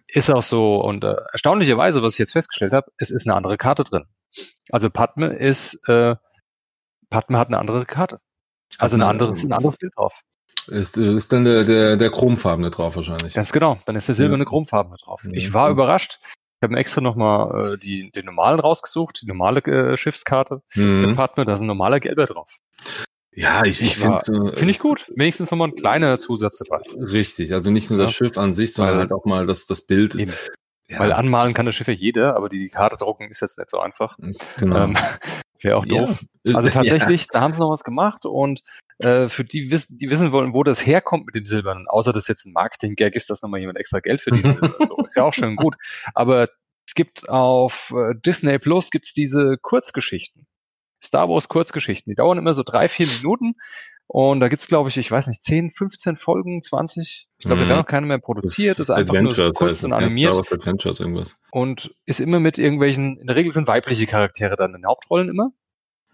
Ist 0.07 0.29
auch 0.29 0.43
so. 0.43 0.77
Und 0.81 1.03
äh, 1.03 1.15
erstaunlicherweise, 1.31 2.01
was 2.01 2.13
ich 2.13 2.19
jetzt 2.19 2.33
festgestellt 2.33 2.73
habe, 2.73 2.91
es 2.97 3.11
ist 3.11 3.27
eine 3.27 3.35
andere 3.35 3.57
Karte 3.57 3.83
drin. 3.83 4.05
Also 4.69 4.89
Padme 4.89 5.27
ist, 5.33 5.87
äh, 5.89 6.15
Padme 7.09 7.37
hat 7.37 7.49
eine 7.49 7.59
andere 7.59 7.85
Karte. 7.85 8.19
Also 8.77 8.95
eine 8.95 9.05
andere, 9.05 9.33
ist 9.33 9.43
ein 9.43 9.51
anderes 9.51 9.77
Bild 9.77 9.93
drauf. 9.95 10.21
Ist, 10.67 10.97
ist 10.97 11.33
dann 11.33 11.43
der, 11.43 11.63
der, 11.63 11.97
der 11.97 12.11
chromfarbene 12.11 12.69
drauf 12.69 12.95
wahrscheinlich. 12.95 13.33
Ganz 13.33 13.51
genau, 13.51 13.79
dann 13.85 13.95
ist 13.95 14.07
der 14.07 14.15
silberne 14.15 14.43
ja. 14.43 14.49
chromfarbene 14.49 14.97
drauf. 15.03 15.25
Ich 15.31 15.53
war 15.53 15.69
überrascht. 15.69 16.19
Ich 16.23 16.63
habe 16.63 16.73
mir 16.73 16.79
extra 16.79 17.01
nochmal 17.01 17.73
äh, 17.73 17.77
die, 17.79 18.11
den 18.11 18.25
normalen 18.25 18.59
rausgesucht, 18.59 19.21
die 19.23 19.25
normale 19.25 19.61
äh, 19.61 19.97
Schiffskarte 19.97 20.61
mhm. 20.75 21.01
mit 21.07 21.15
Padme, 21.15 21.43
da 21.43 21.53
ist 21.53 21.61
ein 21.61 21.65
normaler 21.65 21.99
gelber 21.99 22.27
drauf. 22.27 22.55
Ja, 23.33 23.63
ich, 23.65 23.81
ich 23.81 23.95
finde 23.97 24.19
so, 24.21 24.51
finde 24.51 24.69
ich 24.69 24.79
gut. 24.79 25.11
Wenigstens 25.15 25.49
nochmal 25.49 25.69
ein 25.69 25.75
kleiner 25.75 26.19
Zusatz 26.19 26.57
dabei. 26.59 26.83
Richtig, 26.95 27.53
also 27.53 27.71
nicht 27.71 27.89
nur 27.89 27.97
ja. 27.97 28.05
das 28.05 28.13
Schiff 28.13 28.37
an 28.37 28.53
sich, 28.53 28.73
sondern 28.73 28.95
Weil, 28.95 29.01
halt 29.01 29.13
auch 29.13 29.25
mal 29.25 29.47
das, 29.47 29.65
das 29.65 29.87
Bild 29.87 30.13
ist. 30.15 30.51
Ja. 30.87 30.99
Weil 30.99 31.13
anmalen 31.13 31.53
kann 31.53 31.65
das 31.65 31.73
Schiff 31.73 31.87
ja 31.87 31.93
jeder, 31.93 32.35
aber 32.35 32.49
die 32.49 32.67
Karte 32.67 32.97
drucken 32.97 33.29
ist 33.31 33.41
jetzt 33.41 33.57
nicht 33.57 33.69
so 33.69 33.79
einfach. 33.79 34.17
Genau. 34.57 34.75
Ähm, 34.75 34.97
Wäre 35.61 35.77
auch 35.77 35.85
doof. 35.85 36.23
Ja. 36.43 36.55
Also 36.55 36.69
tatsächlich, 36.69 37.21
ja. 37.21 37.27
da 37.33 37.41
haben 37.41 37.53
sie 37.53 37.59
noch 37.59 37.69
was 37.69 37.83
gemacht 37.83 38.25
und 38.25 38.63
äh, 38.97 39.29
für 39.29 39.43
die 39.43 39.69
wissen, 39.69 39.95
die 39.99 40.09
wissen 40.09 40.31
wollen, 40.31 40.55
wo 40.55 40.63
das 40.63 40.83
herkommt 40.83 41.27
mit 41.27 41.35
dem 41.35 41.45
Silbernen. 41.45 41.87
Außer 41.87 42.13
dass 42.13 42.27
jetzt 42.27 42.47
ein 42.47 42.53
Marketing-Gag 42.53 43.13
ist, 43.13 43.29
dass 43.29 43.43
nochmal 43.43 43.59
jemand 43.59 43.77
extra 43.77 43.99
Geld 43.99 44.21
verdient. 44.21 44.57
so. 44.87 44.97
Ist 45.05 45.15
ja 45.15 45.23
auch 45.23 45.35
schön 45.35 45.55
gut. 45.55 45.75
Aber 46.15 46.49
es 46.87 46.95
gibt 46.95 47.29
auf 47.29 47.93
äh, 47.95 48.15
Disney 48.25 48.57
Plus 48.57 48.89
gibt's 48.89 49.13
diese 49.13 49.57
Kurzgeschichten. 49.61 50.47
Star 51.03 51.29
Wars 51.29 51.47
Kurzgeschichten. 51.47 52.09
Die 52.09 52.15
dauern 52.15 52.39
immer 52.39 52.55
so 52.55 52.63
drei, 52.63 52.87
vier 52.87 53.05
Minuten. 53.05 53.53
Und 54.13 54.41
da 54.41 54.49
gibt's, 54.49 54.67
glaube 54.67 54.89
ich, 54.89 54.97
ich 54.97 55.09
weiß 55.09 55.27
nicht, 55.27 55.41
10, 55.41 55.71
15 55.71 56.17
Folgen, 56.17 56.61
20. 56.61 57.29
Ich 57.37 57.45
glaube, 57.45 57.61
mhm. 57.61 57.63
da 57.63 57.69
werden 57.69 57.79
noch 57.79 57.87
keine 57.87 58.07
mehr 58.07 58.19
produziert. 58.19 58.71
Das 58.71 58.79
ist 58.79 58.89
einfach 58.89 59.13
Adventures, 59.13 59.37
nur 59.37 59.53
so 59.53 59.59
kurz 59.59 59.71
heißt 59.71 59.85
und 59.85 59.93
animiert. 59.93 60.33
Star 60.33 60.43
Wars 60.43 60.51
Adventures 60.51 60.99
irgendwas. 60.99 61.39
Und 61.51 61.95
ist 62.05 62.19
immer 62.19 62.41
mit 62.41 62.57
irgendwelchen, 62.57 63.19
in 63.19 63.27
der 63.27 63.37
Regel 63.37 63.53
sind 63.53 63.69
weibliche 63.69 64.05
Charaktere 64.07 64.57
dann 64.57 64.75
in 64.75 64.81
den 64.81 64.85
Hauptrollen 64.85 65.29
immer. 65.29 65.53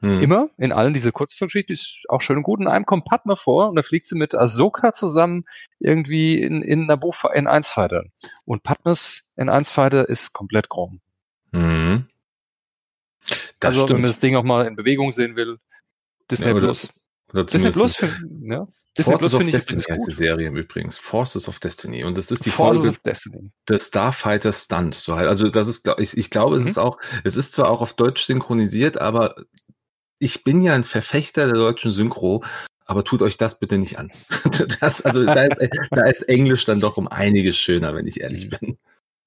Mhm. 0.02 0.22
Immer, 0.22 0.50
in 0.60 0.72
allen 0.72 0.94
diese 0.94 1.12
Kurzgeschichten, 1.12 1.74
ist 1.74 2.04
auch 2.08 2.22
schön 2.22 2.38
und 2.38 2.44
gut. 2.44 2.60
In 2.60 2.68
einem 2.68 2.86
kommt 2.86 3.06
Padma 3.06 3.36
vor 3.36 3.70
und 3.70 3.76
da 3.76 3.82
fliegt 3.82 4.06
sie 4.06 4.16
mit 4.16 4.36
Ahsoka 4.36 4.94
zusammen 4.94 5.46
irgendwie 5.80 6.40
in, 6.40 6.62
in 6.62 6.86
Naboo 6.86 7.14
in 7.34 7.48
1 7.48 7.72
Fighter. 7.72 8.04
Und 8.46 8.62
Padmas 8.62 9.28
in 9.38 9.50
1 9.50 9.72
Fighter 9.72 10.08
ist 10.08 10.34
komplett 10.34 10.70
chrom. 10.70 11.02
Mhm. 11.52 12.06
Das 13.60 13.70
also, 13.70 13.86
stimmt. 13.86 13.90
wenn 13.96 14.02
man 14.02 14.10
das 14.10 14.20
Ding 14.20 14.36
auch 14.36 14.44
mal 14.44 14.68
in 14.68 14.76
Bewegung 14.76 15.10
sehen 15.10 15.36
will, 15.36 15.58
Disney 16.30 16.50
ja, 16.50 16.54
Plus. 16.54 16.90
Oder 17.34 17.44
Disney 17.44 17.72
Plus, 17.72 17.96
für, 17.96 18.06
ja. 18.06 18.68
Disney 18.98 19.12
Forces 19.12 19.32
Plus 19.32 19.34
of 19.34 19.50
Destiny 19.50 19.84
heißt 19.84 20.08
die 20.08 20.14
Serie 20.14 20.50
übrigens. 20.50 20.98
Forces 20.98 21.50
of 21.50 21.60
Destiny. 21.60 22.04
Und 22.04 22.18
das 22.18 22.32
ist 22.32 22.46
die 22.46 22.52
Forces 22.52 22.84
Folge 22.84 22.98
of 22.98 23.04
Destiny. 23.04 23.52
des 23.68 23.88
Starfighter 23.88 24.54
Stunt. 24.54 24.96
So 24.96 25.16
halt. 25.18 25.28
Also 25.28 25.50
das 25.50 25.68
ist, 25.68 25.90
ich, 25.98 26.18
ich 26.18 26.30
glaube, 26.30 26.56
mhm. 26.56 26.62
es 26.62 26.70
ist 26.70 26.78
auch, 26.78 27.00
es 27.24 27.36
ist 27.36 27.54
zwar 27.54 27.70
auch 27.70 27.82
auf 27.82 27.94
Deutsch 27.94 28.24
synchronisiert, 28.24 29.00
aber 29.00 29.36
ich 30.20 30.44
bin 30.44 30.62
ja 30.62 30.74
ein 30.74 30.86
Verfechter 30.86 31.46
der 31.46 31.56
deutschen 31.56 31.92
Synchro, 31.92 32.44
aber 32.86 33.04
tut 33.04 33.22
euch 33.22 33.38
das 33.38 33.60
bitte 33.60 33.78
nicht 33.78 34.00
an. 34.00 34.12
Das, 34.80 35.02
also 35.02 35.24
da 35.24 35.44
ist, 35.44 35.70
da 35.92 36.06
ist 36.06 36.22
Englisch 36.24 36.66
dann 36.66 36.80
doch 36.80 36.98
um 36.98 37.08
einiges 37.08 37.58
schöner, 37.58 37.94
wenn 37.94 38.08
ich 38.08 38.22
ehrlich 38.22 38.46
mhm. 38.46 38.50
bin. 38.50 38.78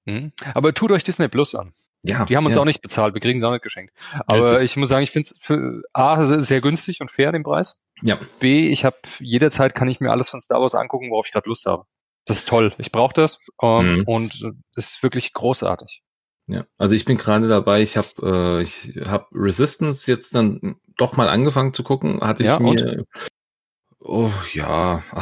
Mhm. 0.06 0.32
Aber 0.54 0.74
tut 0.74 0.90
euch 0.90 1.04
Disney 1.04 1.28
Plus 1.28 1.54
an. 1.54 1.74
Ja, 2.02 2.24
die 2.24 2.36
haben 2.36 2.46
uns 2.46 2.54
ja. 2.54 2.62
auch 2.62 2.66
nicht 2.66 2.80
bezahlt, 2.80 3.12
wir 3.14 3.20
kriegen 3.20 3.38
es 3.38 3.44
auch 3.44 3.52
nicht 3.52 3.62
geschenkt. 3.62 3.92
Aber 4.26 4.62
ich 4.62 4.76
muss 4.76 4.88
sagen, 4.88 5.02
ich 5.02 5.10
finde 5.10 5.28
es 5.28 5.38
für 5.38 5.82
A 5.92 6.24
sehr 6.40 6.62
günstig 6.62 7.00
und 7.02 7.10
fair 7.10 7.30
den 7.30 7.42
Preis. 7.42 7.82
Ja. 8.02 8.18
B, 8.38 8.68
ich 8.68 8.84
habe 8.84 8.96
jederzeit 9.18 9.74
kann 9.74 9.88
ich 9.88 10.00
mir 10.00 10.10
alles 10.10 10.30
von 10.30 10.40
Star 10.40 10.60
Wars 10.60 10.74
angucken, 10.74 11.10
worauf 11.10 11.26
ich 11.26 11.32
gerade 11.32 11.48
Lust 11.48 11.66
habe. 11.66 11.84
Das 12.26 12.38
ist 12.38 12.48
toll. 12.48 12.74
Ich 12.78 12.92
brauche 12.92 13.14
das 13.14 13.38
ähm, 13.62 13.98
mhm. 13.98 14.04
und 14.04 14.54
es 14.76 14.86
ist 14.86 15.02
wirklich 15.02 15.32
großartig. 15.32 16.02
Ja, 16.46 16.64
also 16.78 16.94
ich 16.94 17.04
bin 17.04 17.16
gerade 17.16 17.48
dabei, 17.48 17.80
ich 17.80 17.96
habe 17.96 18.08
äh, 18.60 18.62
ich 18.62 18.92
habe 19.06 19.26
Resistance 19.32 20.10
jetzt 20.10 20.34
dann 20.34 20.76
doch 20.96 21.16
mal 21.16 21.28
angefangen 21.28 21.72
zu 21.72 21.82
gucken, 21.82 22.20
hatte 22.20 22.42
ich 22.42 22.48
ja, 22.48 22.58
mir 22.58 23.06
Oh 24.00 24.30
ja. 24.52 25.02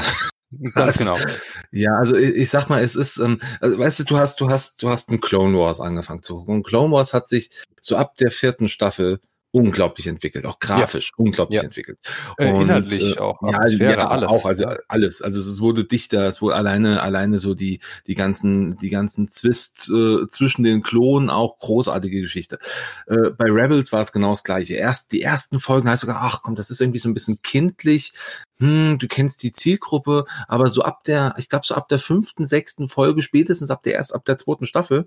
Ganz 0.74 0.98
also, 1.00 1.04
genau. 1.04 1.32
Ja, 1.72 1.96
also 1.98 2.16
ich, 2.16 2.34
ich, 2.34 2.48
sag 2.48 2.70
mal, 2.70 2.82
es 2.82 2.96
ist, 2.96 3.18
ähm, 3.18 3.38
also, 3.60 3.78
weißt 3.78 4.00
du, 4.00 4.04
du 4.04 4.16
hast, 4.16 4.40
du 4.40 4.48
hast, 4.48 4.82
du 4.82 4.88
hast 4.88 5.10
einen 5.10 5.20
Clone 5.20 5.58
Wars 5.58 5.80
angefangen 5.80 6.22
zu 6.22 6.38
gucken. 6.38 6.54
Und 6.54 6.66
Clone 6.66 6.92
Wars 6.92 7.12
hat 7.12 7.28
sich 7.28 7.50
so 7.82 7.96
ab 7.96 8.16
der 8.16 8.30
vierten 8.30 8.68
Staffel 8.68 9.20
unglaublich 9.50 10.06
entwickelt, 10.06 10.44
auch 10.44 10.58
grafisch 10.58 11.12
ja. 11.16 11.24
unglaublich 11.24 11.56
ja. 11.56 11.64
entwickelt. 11.64 11.98
Äh, 12.36 12.52
und, 12.52 12.62
inhaltlich 12.62 13.16
äh, 13.16 13.18
auch, 13.18 13.40
ja, 13.42 13.56
Atmosphäre, 13.56 13.92
ja, 13.92 14.08
alles. 14.08 14.28
Auch, 14.28 14.44
also 14.44 14.66
alles. 14.88 15.22
Also 15.22 15.40
es 15.40 15.60
wurde 15.60 15.84
dichter, 15.84 16.26
es 16.26 16.42
wurde 16.42 16.56
alleine, 16.56 17.02
alleine 17.02 17.38
so 17.38 17.54
die, 17.54 17.80
die 18.06 18.14
ganzen, 18.14 18.76
die 18.76 18.90
ganzen 18.90 19.28
Zwist 19.28 19.90
äh, 19.90 20.26
zwischen 20.28 20.64
den 20.64 20.82
Klonen, 20.82 21.30
auch 21.30 21.58
großartige 21.58 22.20
Geschichte. 22.20 22.58
Äh, 23.06 23.30
bei 23.30 23.46
Rebels 23.46 23.92
war 23.92 24.00
es 24.00 24.12
genau 24.12 24.30
das 24.30 24.44
gleiche. 24.44 24.74
Erst 24.74 25.12
die 25.12 25.22
ersten 25.22 25.60
Folgen 25.60 25.88
heißt 25.88 26.02
sogar, 26.02 26.20
ach 26.20 26.42
komm, 26.42 26.54
das 26.54 26.70
ist 26.70 26.80
irgendwie 26.80 26.98
so 26.98 27.08
ein 27.08 27.14
bisschen 27.14 27.40
kindlich. 27.42 28.12
Hm, 28.58 28.98
du 28.98 29.08
kennst 29.08 29.42
die 29.42 29.52
Zielgruppe, 29.52 30.24
aber 30.46 30.68
so 30.68 30.82
ab 30.82 31.04
der, 31.04 31.34
ich 31.38 31.48
glaube 31.48 31.64
so 31.66 31.74
ab 31.74 31.88
der 31.88 31.98
fünften, 31.98 32.46
sechsten 32.46 32.88
Folge, 32.88 33.22
spätestens 33.22 33.70
ab 33.70 33.82
der 33.82 33.94
erst 33.94 34.14
ab 34.14 34.24
der 34.24 34.36
zweiten 34.36 34.66
Staffel, 34.66 35.06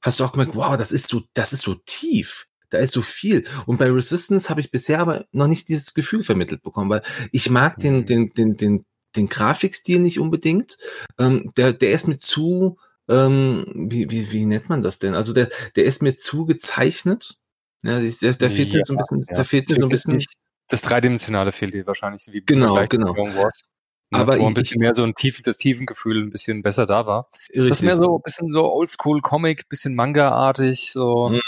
hast 0.00 0.20
du 0.20 0.24
auch 0.24 0.32
gemerkt, 0.32 0.54
wow, 0.54 0.76
das 0.76 0.92
ist 0.92 1.08
so, 1.08 1.22
das 1.34 1.52
ist 1.52 1.62
so 1.62 1.74
tief. 1.84 2.46
Da 2.70 2.78
ist 2.78 2.92
so 2.92 3.02
viel. 3.02 3.44
Und 3.66 3.78
bei 3.78 3.90
Resistance 3.90 4.48
habe 4.48 4.60
ich 4.60 4.70
bisher 4.70 5.00
aber 5.00 5.26
noch 5.32 5.46
nicht 5.46 5.68
dieses 5.68 5.94
Gefühl 5.94 6.22
vermittelt 6.22 6.62
bekommen, 6.62 6.90
weil 6.90 7.02
ich 7.32 7.50
mag 7.50 7.78
den, 7.78 7.98
mhm. 7.98 8.06
den, 8.06 8.32
den, 8.32 8.56
den, 8.56 8.84
den 9.14 9.28
Grafikstil 9.28 9.98
nicht 9.98 10.20
unbedingt. 10.20 10.76
Ähm, 11.18 11.52
der, 11.56 11.72
der 11.72 11.92
ist 11.92 12.08
mir 12.08 12.18
zu, 12.18 12.78
ähm, 13.08 13.64
wie, 13.74 14.10
wie, 14.10 14.32
wie 14.32 14.44
nennt 14.44 14.68
man 14.68 14.82
das 14.82 14.98
denn? 14.98 15.14
Also 15.14 15.32
der, 15.32 15.48
der 15.76 15.84
ist 15.84 16.02
mir 16.02 16.16
zu 16.16 16.46
gezeichnet. 16.46 17.38
Ja, 17.82 18.00
der, 18.00 18.32
der 18.32 18.50
fehlt 18.50 18.68
ja, 18.68 18.78
mir 18.78 18.84
so 18.84 18.94
ein 18.94 18.98
bisschen, 18.98 19.24
ja. 19.28 19.34
da 19.34 19.44
fehlt 19.44 19.68
mir 19.70 19.78
so 19.78 19.86
ein 19.86 19.90
bisschen. 19.90 20.22
Das 20.68 20.82
Dreidimensionale 20.82 21.52
fehlt 21.52 21.74
dir 21.74 21.86
wahrscheinlich, 21.86 22.26
wie 22.32 22.42
genau, 22.44 22.84
genau. 22.88 23.14
Aber 24.10 24.38
wo 24.38 24.46
ein 24.46 24.54
bisschen 24.54 24.76
ich, 24.76 24.80
mehr 24.80 24.94
so 24.94 25.02
ein 25.02 25.14
tief, 25.14 25.42
das 25.42 25.58
Tiefengefühl 25.58 26.22
ein 26.22 26.30
bisschen 26.30 26.62
besser 26.62 26.86
da 26.86 27.06
war. 27.06 27.28
Richtig. 27.48 27.68
Das 27.68 27.78
ist 27.78 27.84
mehr 27.84 27.96
so 27.96 28.16
ein 28.16 28.22
bisschen 28.22 28.48
so 28.48 28.72
Oldschool 28.72 29.20
Comic, 29.20 29.68
bisschen 29.68 29.94
Manga-artig, 29.94 30.92
so. 30.92 31.30
Mhm 31.30 31.40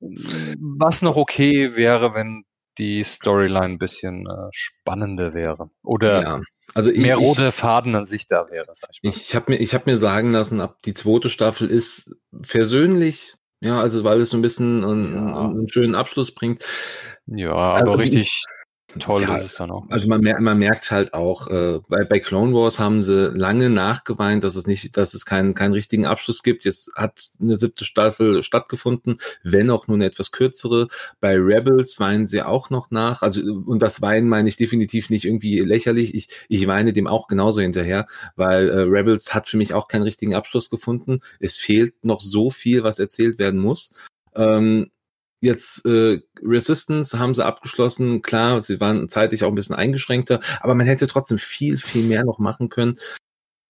was 0.00 1.02
noch 1.02 1.16
okay 1.16 1.74
wäre, 1.74 2.14
wenn 2.14 2.44
die 2.78 3.02
Storyline 3.04 3.74
ein 3.74 3.78
bisschen 3.78 4.26
äh, 4.26 4.48
spannender 4.52 5.32
wäre. 5.32 5.70
Oder 5.82 6.22
ja. 6.22 6.40
also 6.74 6.90
ich, 6.90 6.98
mehr 6.98 7.16
rote 7.16 7.52
Faden 7.52 7.94
an 7.94 8.04
sich 8.04 8.26
da 8.26 8.50
wäre, 8.50 8.70
sag 8.74 8.90
ich 8.92 9.02
mal. 9.02 9.08
Ich 9.08 9.34
habe 9.34 9.52
mir, 9.52 9.58
ich 9.58 9.74
hab 9.74 9.86
mir 9.86 9.96
sagen 9.96 10.32
lassen, 10.32 10.60
ab 10.60 10.78
die 10.84 10.94
zweite 10.94 11.30
Staffel 11.30 11.70
ist 11.70 12.16
versöhnlich, 12.42 13.34
ja, 13.60 13.80
also 13.80 14.04
weil 14.04 14.20
es 14.20 14.30
so 14.30 14.36
ein 14.36 14.42
bisschen 14.42 14.84
einen, 14.84 15.14
ja. 15.14 15.40
einen 15.40 15.68
schönen 15.68 15.94
Abschluss 15.94 16.34
bringt. 16.34 16.62
Ja, 17.26 17.52
aber 17.52 17.92
also, 17.92 17.92
richtig 17.94 18.42
toll 19.00 19.22
ja, 19.22 19.36
ist 19.36 19.44
es 19.44 19.54
dann 19.54 19.70
auch. 19.70 19.84
Also 19.88 20.08
man, 20.08 20.20
mer 20.20 20.40
man 20.40 20.58
merkt 20.58 20.90
halt 20.90 21.14
auch, 21.14 21.48
äh, 21.48 21.80
bei, 21.88 22.04
bei 22.04 22.20
Clone 22.20 22.52
Wars 22.52 22.78
haben 22.78 23.00
sie 23.00 23.30
lange 23.34 23.70
nachgeweint, 23.70 24.44
dass 24.44 24.56
es 24.56 24.66
nicht, 24.66 24.96
dass 24.96 25.14
es 25.14 25.26
keinen, 25.26 25.54
keinen 25.54 25.72
richtigen 25.72 26.06
Abschluss 26.06 26.42
gibt. 26.42 26.64
Jetzt 26.64 26.90
hat 26.94 27.20
eine 27.40 27.56
siebte 27.56 27.84
Staffel 27.84 28.42
stattgefunden, 28.42 29.18
wenn 29.42 29.70
auch 29.70 29.88
nur 29.88 29.96
eine 29.96 30.06
etwas 30.06 30.32
kürzere. 30.32 30.88
Bei 31.20 31.34
Rebels 31.34 31.98
weinen 32.00 32.26
sie 32.26 32.42
auch 32.42 32.70
noch 32.70 32.90
nach. 32.90 33.22
Also, 33.22 33.40
und 33.42 33.80
das 33.80 34.02
Weinen 34.02 34.28
meine 34.28 34.48
ich 34.48 34.56
definitiv 34.56 35.10
nicht 35.10 35.24
irgendwie 35.24 35.60
lächerlich. 35.60 36.14
Ich, 36.14 36.28
ich 36.48 36.66
weine 36.66 36.92
dem 36.92 37.06
auch 37.06 37.28
genauso 37.28 37.60
hinterher, 37.60 38.06
weil 38.36 38.68
äh, 38.68 38.80
Rebels 38.80 39.34
hat 39.34 39.48
für 39.48 39.56
mich 39.56 39.74
auch 39.74 39.88
keinen 39.88 40.02
richtigen 40.02 40.34
Abschluss 40.34 40.70
gefunden. 40.70 41.20
Es 41.40 41.56
fehlt 41.56 42.04
noch 42.04 42.20
so 42.20 42.50
viel, 42.50 42.82
was 42.82 42.98
erzählt 42.98 43.38
werden 43.38 43.60
muss. 43.60 43.94
Ähm, 44.34 44.90
Jetzt 45.46 45.86
äh, 45.86 46.20
Resistance 46.42 47.18
haben 47.18 47.34
sie 47.34 47.44
abgeschlossen. 47.44 48.20
Klar, 48.22 48.60
sie 48.60 48.80
waren 48.80 49.08
zeitlich 49.08 49.44
auch 49.44 49.48
ein 49.48 49.54
bisschen 49.54 49.76
eingeschränkter, 49.76 50.40
aber 50.60 50.74
man 50.74 50.86
hätte 50.86 51.06
trotzdem 51.06 51.38
viel, 51.38 51.76
viel 51.76 52.02
mehr 52.02 52.24
noch 52.24 52.38
machen 52.38 52.68
können. 52.68 52.98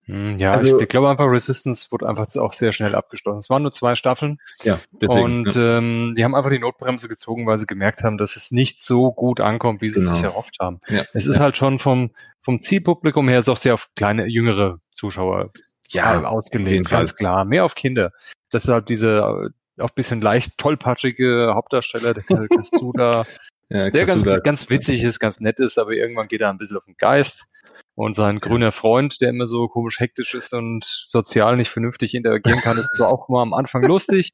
Hm, 0.06 0.38
ja, 0.38 0.52
also, 0.52 0.80
ich 0.80 0.88
glaube 0.88 1.10
einfach, 1.10 1.26
Resistance 1.26 1.88
wurde 1.90 2.08
einfach 2.08 2.34
auch 2.36 2.52
sehr 2.52 2.72
schnell 2.72 2.94
abgeschlossen. 2.94 3.40
Es 3.40 3.50
waren 3.50 3.62
nur 3.62 3.72
zwei 3.72 3.94
Staffeln. 3.94 4.38
Ja, 4.62 4.80
deswegen, 4.92 5.24
und 5.24 5.54
ja. 5.54 5.78
Ähm, 5.78 6.14
die 6.16 6.24
haben 6.24 6.34
einfach 6.34 6.50
die 6.50 6.60
Notbremse 6.60 7.08
gezogen, 7.08 7.46
weil 7.46 7.58
sie 7.58 7.66
gemerkt 7.66 8.04
haben, 8.04 8.16
dass 8.16 8.36
es 8.36 8.52
nicht 8.52 8.78
so 8.78 9.12
gut 9.12 9.40
ankommt, 9.40 9.82
wie 9.82 9.90
sie 9.90 10.00
genau. 10.00 10.14
sich 10.14 10.22
erhofft 10.22 10.56
haben. 10.60 10.80
Ja, 10.88 11.04
es 11.12 11.26
ist 11.26 11.36
ja. 11.36 11.42
halt 11.42 11.56
schon 11.56 11.78
vom, 11.78 12.12
vom 12.40 12.60
Zielpublikum 12.60 13.28
her 13.28 13.40
ist 13.40 13.48
auch 13.48 13.56
sehr 13.56 13.74
auf 13.74 13.90
kleine, 13.96 14.26
jüngere 14.26 14.78
Zuschauer 14.92 15.50
ja, 15.88 16.24
ausgelegt, 16.24 16.88
ganz 16.88 17.14
klar. 17.14 17.44
Mehr 17.44 17.64
auf 17.64 17.74
Kinder. 17.74 18.12
Das 18.50 18.64
ist 18.64 18.70
halt 18.70 18.88
diese 18.88 19.50
auch 19.78 19.90
bisschen 19.90 20.20
leicht 20.20 20.56
tollpatschige 20.58 21.52
Hauptdarsteller, 21.54 22.14
der 22.14 22.22
Kasuda, 22.48 23.26
ja, 23.68 23.90
der 23.90 24.04
ganz, 24.04 24.24
ganz 24.42 24.70
witzig 24.70 25.02
ist, 25.02 25.18
ganz 25.18 25.40
nett 25.40 25.58
ist, 25.60 25.78
aber 25.78 25.92
irgendwann 25.92 26.28
geht 26.28 26.40
er 26.40 26.50
ein 26.50 26.58
bisschen 26.58 26.76
auf 26.76 26.84
den 26.84 26.96
Geist. 26.96 27.46
Und 27.94 28.14
sein 28.14 28.40
grüner 28.40 28.72
Freund, 28.72 29.20
der 29.20 29.30
immer 29.30 29.46
so 29.46 29.68
komisch 29.68 30.00
hektisch 30.00 30.34
ist 30.34 30.52
und 30.54 30.84
sozial 30.84 31.56
nicht 31.56 31.70
vernünftig 31.70 32.14
interagieren 32.14 32.60
kann, 32.60 32.78
ist 32.78 32.94
zwar 32.96 33.08
auch 33.12 33.28
mal 33.28 33.42
am 33.42 33.54
Anfang 33.54 33.82
lustig, 33.82 34.32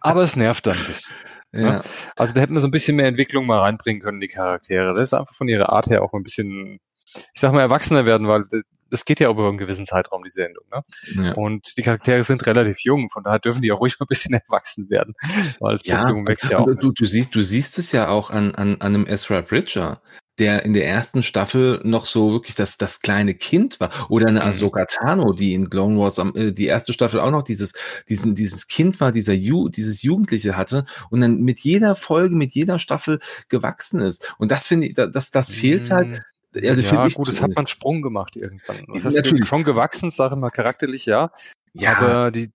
aber 0.00 0.22
es 0.22 0.36
nervt 0.36 0.66
dann 0.66 0.76
ein 0.76 0.86
bisschen. 0.86 1.14
Ja. 1.52 1.60
Ne? 1.60 1.82
Also 2.16 2.34
da 2.34 2.40
hätten 2.40 2.54
wir 2.54 2.60
so 2.60 2.68
ein 2.68 2.72
bisschen 2.72 2.96
mehr 2.96 3.06
Entwicklung 3.06 3.46
mal 3.46 3.60
reinbringen 3.60 4.02
können, 4.02 4.20
die 4.20 4.28
Charaktere. 4.28 4.92
Das 4.92 5.02
ist 5.02 5.14
einfach 5.14 5.34
von 5.34 5.48
ihrer 5.48 5.70
Art 5.70 5.86
her 5.86 6.02
auch 6.02 6.12
ein 6.12 6.22
bisschen, 6.22 6.80
ich 7.14 7.40
sag 7.40 7.52
mal, 7.52 7.60
erwachsener 7.60 8.06
werden, 8.06 8.26
weil 8.26 8.44
das, 8.90 9.04
geht 9.04 9.20
ja 9.20 9.30
über 9.30 9.48
einen 9.48 9.58
gewissen 9.58 9.86
Zeitraum, 9.86 10.22
die 10.24 10.30
Sendung. 10.30 10.64
Ne? 10.72 10.84
Ja. 11.22 11.32
Und 11.34 11.76
die 11.76 11.82
Charaktere 11.82 12.22
sind 12.22 12.46
relativ 12.46 12.80
jung, 12.80 13.08
von 13.10 13.22
daher 13.24 13.38
dürfen 13.38 13.62
die 13.62 13.72
auch 13.72 13.80
ruhig 13.80 13.98
mal 13.98 14.04
ein 14.04 14.08
bisschen 14.08 14.34
erwachsen 14.48 14.90
werden, 14.90 15.14
weil 15.60 15.72
das 15.72 15.86
ja, 15.86 16.00
Publikum 16.00 16.26
wächst 16.26 16.50
ja 16.50 16.58
auch. 16.58 16.66
Du, 16.66 16.92
du, 16.92 17.04
siehst, 17.04 17.34
du 17.34 17.42
siehst 17.42 17.78
es 17.78 17.92
ja 17.92 18.08
auch 18.08 18.30
an, 18.30 18.54
an, 18.54 18.76
an 18.80 18.94
einem 18.94 19.06
Ezra 19.06 19.40
Bridger 19.40 20.00
der 20.38 20.64
in 20.64 20.72
der 20.72 20.86
ersten 20.86 21.22
Staffel 21.22 21.80
noch 21.84 22.06
so 22.06 22.32
wirklich 22.32 22.54
das, 22.54 22.76
das 22.76 23.00
kleine 23.00 23.34
Kind 23.34 23.78
war. 23.78 23.90
Oder 24.08 24.28
eine 24.28 24.40
mhm. 24.40 24.46
Ahsoka 24.46 24.84
Tano, 24.86 25.32
die 25.32 25.54
in 25.54 25.70
Clone 25.70 25.98
Wars 25.98 26.18
am, 26.18 26.34
äh, 26.34 26.52
die 26.52 26.66
erste 26.66 26.92
Staffel 26.92 27.20
auch 27.20 27.30
noch 27.30 27.42
dieses, 27.42 27.72
diesen, 28.08 28.34
dieses 28.34 28.66
Kind 28.66 29.00
war, 29.00 29.12
dieser 29.12 29.34
Ju, 29.34 29.68
dieses 29.68 30.02
Jugendliche 30.02 30.56
hatte 30.56 30.86
und 31.10 31.20
dann 31.20 31.42
mit 31.42 31.60
jeder 31.60 31.94
Folge, 31.94 32.34
mit 32.34 32.52
jeder 32.52 32.78
Staffel 32.78 33.20
gewachsen 33.48 34.00
ist. 34.00 34.34
Und 34.38 34.50
das 34.50 34.66
finde 34.66 34.88
ich, 34.88 34.94
das, 34.94 35.30
das 35.30 35.52
fehlt 35.52 35.90
halt. 35.90 36.22
Also 36.54 36.82
ja, 36.82 37.08
gut, 37.08 37.28
es 37.28 37.42
hat 37.42 37.54
man 37.54 37.66
Sprung 37.66 38.02
gemacht 38.02 38.36
irgendwann. 38.36 38.84
Das 38.92 39.04
heißt, 39.04 39.16
Natürlich. 39.16 39.48
schon 39.48 39.64
gewachsen, 39.64 40.10
sage 40.10 40.34
ich 40.34 40.40
mal, 40.40 40.50
charakterlich, 40.50 41.06
ja. 41.06 41.30
Ja. 41.72 41.96
Aber 41.96 42.30
die, 42.30 42.50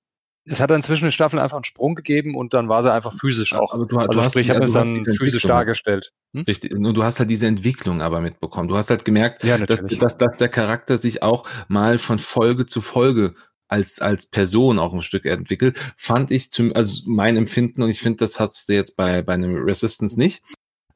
es 0.46 0.60
hat 0.60 0.70
dann 0.70 0.82
zwischen 0.82 1.06
den 1.06 1.12
Staffeln 1.12 1.42
einfach 1.42 1.58
einen 1.58 1.64
Sprung 1.64 1.96
gegeben 1.96 2.36
und 2.36 2.54
dann 2.54 2.70
war 2.70 2.82
sie 2.82 2.92
einfach 2.92 3.14
physisch 3.18 3.54
auch. 3.54 3.74
Aber 3.74 3.86
du, 3.86 3.98
also 3.98 4.12
du 4.12 4.22
hast, 4.22 4.32
sprich, 4.32 4.50
hat 4.50 4.64
es 4.64 4.72
dann 4.72 4.94
physisch 5.04 5.44
dargestellt. 5.44 6.12
Hm? 6.34 6.44
Richtig. 6.44 6.74
Und 6.74 6.94
du 6.94 7.04
hast 7.04 7.20
halt 7.20 7.30
diese 7.30 7.48
Entwicklung 7.48 8.02
aber 8.02 8.22
mitbekommen. 8.22 8.68
Du 8.68 8.76
hast 8.76 8.90
halt 8.90 9.06
gemerkt, 9.06 9.44
ja, 9.44 9.58
dass, 9.58 9.84
dass, 9.86 10.18
dass 10.18 10.38
der 10.38 10.50
Charakter 10.50 10.98
sich 10.98 11.22
auch 11.22 11.48
mal 11.68 11.98
von 11.98 12.18
Folge 12.18 12.66
zu 12.66 12.82
Folge 12.82 13.36
als, 13.68 14.02
als 14.02 14.26
Person 14.26 14.80
auch 14.80 14.94
ein 14.94 15.02
Stück 15.02 15.26
entwickelt, 15.26 15.80
fand 15.96 16.32
ich 16.32 16.52
zum, 16.52 16.74
also 16.76 17.04
mein 17.06 17.38
Empfinden, 17.38 17.84
und 17.84 17.90
ich 17.90 18.02
finde, 18.02 18.18
das 18.18 18.40
hast 18.40 18.68
du 18.68 18.74
jetzt 18.74 18.98
bei, 18.98 19.22
bei 19.22 19.34
einem 19.34 19.56
Resistance 19.56 20.18
nicht. 20.18 20.44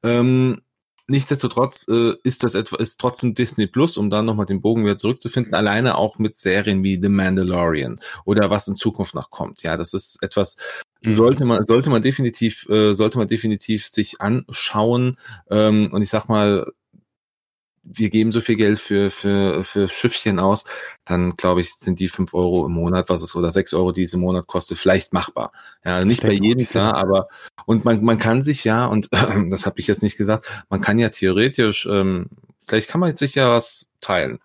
Ähm, 0.01 0.61
Nichtsdestotrotz 1.07 1.87
äh, 1.89 2.13
ist 2.23 2.43
das 2.43 2.55
etwa, 2.55 2.77
ist 2.77 2.97
trotzdem 2.99 3.35
Disney 3.35 3.67
Plus, 3.67 3.97
um 3.97 4.09
dann 4.09 4.25
nochmal 4.25 4.45
den 4.45 4.61
Bogen 4.61 4.85
wieder 4.85 4.95
zurückzufinden, 4.95 5.53
alleine 5.53 5.95
auch 5.95 6.17
mit 6.17 6.37
Serien 6.37 6.81
wie 6.83 6.99
The 7.01 7.09
Mandalorian 7.09 7.99
oder 8.23 8.49
was 8.49 8.69
in 8.69 8.75
Zukunft 8.75 9.13
noch 9.13 9.29
kommt. 9.29 9.63
Ja, 9.63 9.75
das 9.75 9.93
ist 9.93 10.23
etwas, 10.23 10.55
mhm. 11.01 11.11
sollte 11.11 11.43
man, 11.43 11.63
sollte 11.63 11.89
man 11.89 12.01
definitiv, 12.01 12.67
äh, 12.69 12.93
sollte 12.93 13.17
man 13.17 13.27
definitiv 13.27 13.85
sich 13.85 14.21
anschauen. 14.21 15.17
Ähm, 15.49 15.89
und 15.91 16.01
ich 16.01 16.09
sag 16.09 16.29
mal, 16.29 16.71
wir 17.83 18.09
geben 18.09 18.31
so 18.31 18.41
viel 18.41 18.55
Geld 18.55 18.79
für, 18.79 19.09
für, 19.09 19.63
für 19.63 19.87
Schiffchen 19.87 20.39
aus, 20.39 20.65
dann 21.05 21.31
glaube 21.31 21.61
ich, 21.61 21.73
sind 21.73 21.99
die 21.99 22.07
fünf 22.07 22.33
Euro 22.33 22.65
im 22.65 22.71
Monat, 22.71 23.09
was 23.09 23.21
es 23.21 23.35
oder 23.35 23.51
sechs 23.51 23.73
Euro, 23.73 23.91
die 23.91 24.03
es 24.03 24.13
im 24.13 24.21
Monat 24.21 24.47
kostet, 24.47 24.77
vielleicht 24.77 25.13
machbar. 25.13 25.51
Ja, 25.83 26.03
nicht 26.03 26.23
bei 26.23 26.31
jedem, 26.31 26.65
klar, 26.65 26.95
aber 26.95 27.27
und 27.65 27.85
man, 27.85 28.03
man 28.03 28.17
kann 28.17 28.43
sich 28.43 28.63
ja, 28.63 28.85
und 28.85 29.09
äh, 29.11 29.17
das 29.49 29.65
habe 29.65 29.79
ich 29.79 29.87
jetzt 29.87 30.03
nicht 30.03 30.17
gesagt, 30.17 30.49
man 30.69 30.81
kann 30.81 30.97
ja 30.97 31.09
theoretisch, 31.09 31.85
ähm, 31.85 32.27
vielleicht 32.65 32.89
kann 32.89 33.01
man 33.01 33.15
sich 33.15 33.35
ja 33.35 33.51
was 33.51 33.91
teilen. 34.01 34.39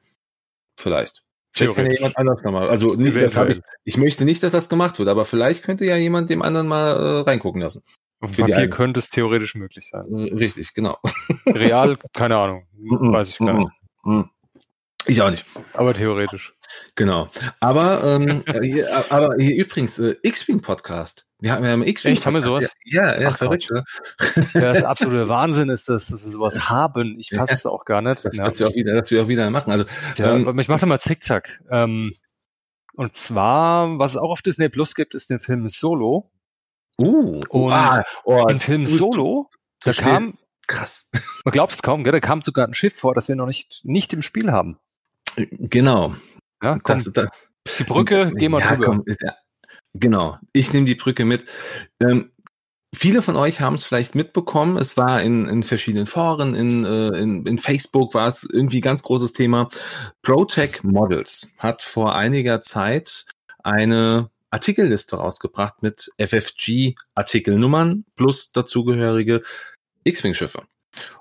Vielleicht. 0.78 1.22
Vielleicht 1.52 1.74
kann 1.74 1.86
ja 1.86 1.92
jemand 1.92 2.16
anders 2.16 2.42
nochmal. 2.42 2.68
Also 2.68 2.94
nicht, 2.94 3.16
das 3.16 3.36
habe 3.36 3.50
ich. 3.50 3.60
Ich 3.84 3.96
möchte 3.96 4.24
nicht, 4.24 4.42
dass 4.42 4.52
das 4.52 4.68
gemacht 4.68 4.98
wird, 4.98 5.08
aber 5.08 5.24
vielleicht 5.24 5.64
könnte 5.64 5.84
ja 5.84 5.96
jemand 5.96 6.30
dem 6.30 6.42
anderen 6.42 6.68
mal 6.68 6.90
äh, 6.90 7.20
reingucken 7.22 7.60
lassen. 7.60 7.82
Auf 8.20 8.34
Für 8.34 8.42
Papier 8.42 8.68
könnte 8.68 8.98
es 8.98 9.10
theoretisch 9.10 9.54
möglich 9.54 9.88
sein. 9.88 10.06
Äh, 10.12 10.34
richtig, 10.34 10.74
genau. 10.74 10.98
Real, 11.46 11.98
keine 12.12 12.36
Ahnung. 12.36 12.66
Weiß 12.74 13.30
ich 13.30 13.38
gar 13.38 13.52
nicht. 13.52 14.28
Ich 15.06 15.22
auch 15.22 15.30
nicht. 15.30 15.46
Aber 15.72 15.94
theoretisch. 15.94 16.54
Genau. 16.94 17.30
Aber, 17.60 18.04
ähm, 18.04 18.42
äh, 18.46 18.60
hier, 18.62 19.10
aber 19.10 19.36
hier 19.38 19.56
übrigens, 19.56 19.98
äh, 19.98 20.16
X-Wing 20.22 20.60
Podcast. 20.60 21.26
Wir 21.38 21.52
haben 21.52 21.64
ja 21.64 21.72
im 21.72 21.82
X-Wing. 21.82 22.12
Echt, 22.12 22.26
haben 22.26 22.34
wir 22.34 22.40
sowas? 22.40 22.68
Ja, 22.84 23.18
ja, 23.18 23.30
Ach, 23.30 23.38
verrückt. 23.38 23.70
Ne? 23.70 23.84
Ja, 24.52 24.72
das 24.72 24.82
absolute 24.84 25.28
Wahnsinn 25.28 25.68
ist, 25.68 25.88
dass, 25.88 26.08
dass 26.08 26.24
wir 26.24 26.32
sowas 26.32 26.68
haben. 26.68 27.18
Ich 27.18 27.30
fasse 27.30 27.54
es 27.54 27.64
auch 27.64 27.84
gar 27.84 28.02
nicht. 28.02 28.24
Das, 28.24 28.36
ja. 28.36 28.44
dass, 28.44 28.58
wir 28.58 28.68
auch 28.68 28.74
wieder, 28.74 28.94
dass 28.94 29.10
wir 29.10 29.22
auch 29.22 29.28
wieder 29.28 29.48
machen. 29.50 29.70
Also, 29.70 29.84
ja, 30.16 30.34
ähm, 30.34 30.58
ich 30.58 30.68
mache 30.68 30.84
mal 30.84 31.00
zickzack. 31.00 31.60
Ähm, 31.70 32.14
und 32.94 33.14
zwar, 33.14 33.98
was 33.98 34.10
es 34.10 34.16
auch 34.16 34.30
auf 34.30 34.42
Disney 34.42 34.68
Plus 34.68 34.94
gibt, 34.94 35.14
ist 35.14 35.30
den 35.30 35.38
Film 35.38 35.68
Solo. 35.68 36.30
Uh, 37.00 37.40
und 37.48 37.72
ah, 37.72 38.04
oh, 38.24 38.46
im 38.48 38.58
Film 38.58 38.86
Solo, 38.86 39.48
da 39.80 39.92
kam, 39.92 40.36
krass. 40.66 41.10
Man 41.44 41.52
glaubt 41.52 41.72
es 41.72 41.82
kaum, 41.82 42.02
gell? 42.02 42.12
da 42.12 42.20
kam 42.20 42.42
sogar 42.42 42.66
ein 42.66 42.74
Schiff 42.74 42.96
vor, 42.96 43.14
das 43.14 43.28
wir 43.28 43.36
noch 43.36 43.46
nicht, 43.46 43.80
nicht 43.84 44.12
im 44.12 44.22
Spiel 44.22 44.50
haben. 44.50 44.78
Genau. 45.36 46.14
Ja, 46.62 46.78
komm, 46.82 47.02
das, 47.04 47.12
das, 47.12 47.28
die 47.78 47.84
Brücke, 47.84 48.32
geh 48.34 48.48
mal 48.48 48.60
ja, 48.60 48.74
drüber. 48.74 48.86
Komm, 48.86 49.04
ja, 49.06 49.34
genau, 49.94 50.38
ich 50.52 50.72
nehme 50.72 50.86
die 50.86 50.96
Brücke 50.96 51.24
mit. 51.24 51.46
Ähm, 52.02 52.32
Viele 52.96 53.20
von 53.20 53.36
euch 53.36 53.60
haben 53.60 53.74
es 53.74 53.84
vielleicht 53.84 54.14
mitbekommen. 54.14 54.78
Es 54.78 54.96
war 54.96 55.20
in, 55.20 55.46
in 55.46 55.62
verschiedenen 55.62 56.06
Foren, 56.06 56.54
in, 56.54 56.86
äh, 56.86 57.08
in, 57.18 57.44
in 57.46 57.58
Facebook 57.58 58.14
war 58.14 58.26
es 58.28 58.48
irgendwie 58.50 58.80
ganz 58.80 59.02
großes 59.02 59.34
Thema. 59.34 59.68
ProTech 60.22 60.82
Models 60.84 61.54
hat 61.58 61.82
vor 61.82 62.14
einiger 62.14 62.62
Zeit 62.62 63.26
eine 63.62 64.30
Artikelliste 64.50 65.16
rausgebracht 65.16 65.82
mit 65.82 66.10
FFG-Artikelnummern 66.18 68.04
plus 68.16 68.52
dazugehörige 68.52 69.42
X-Wing-Schiffe. 70.04 70.62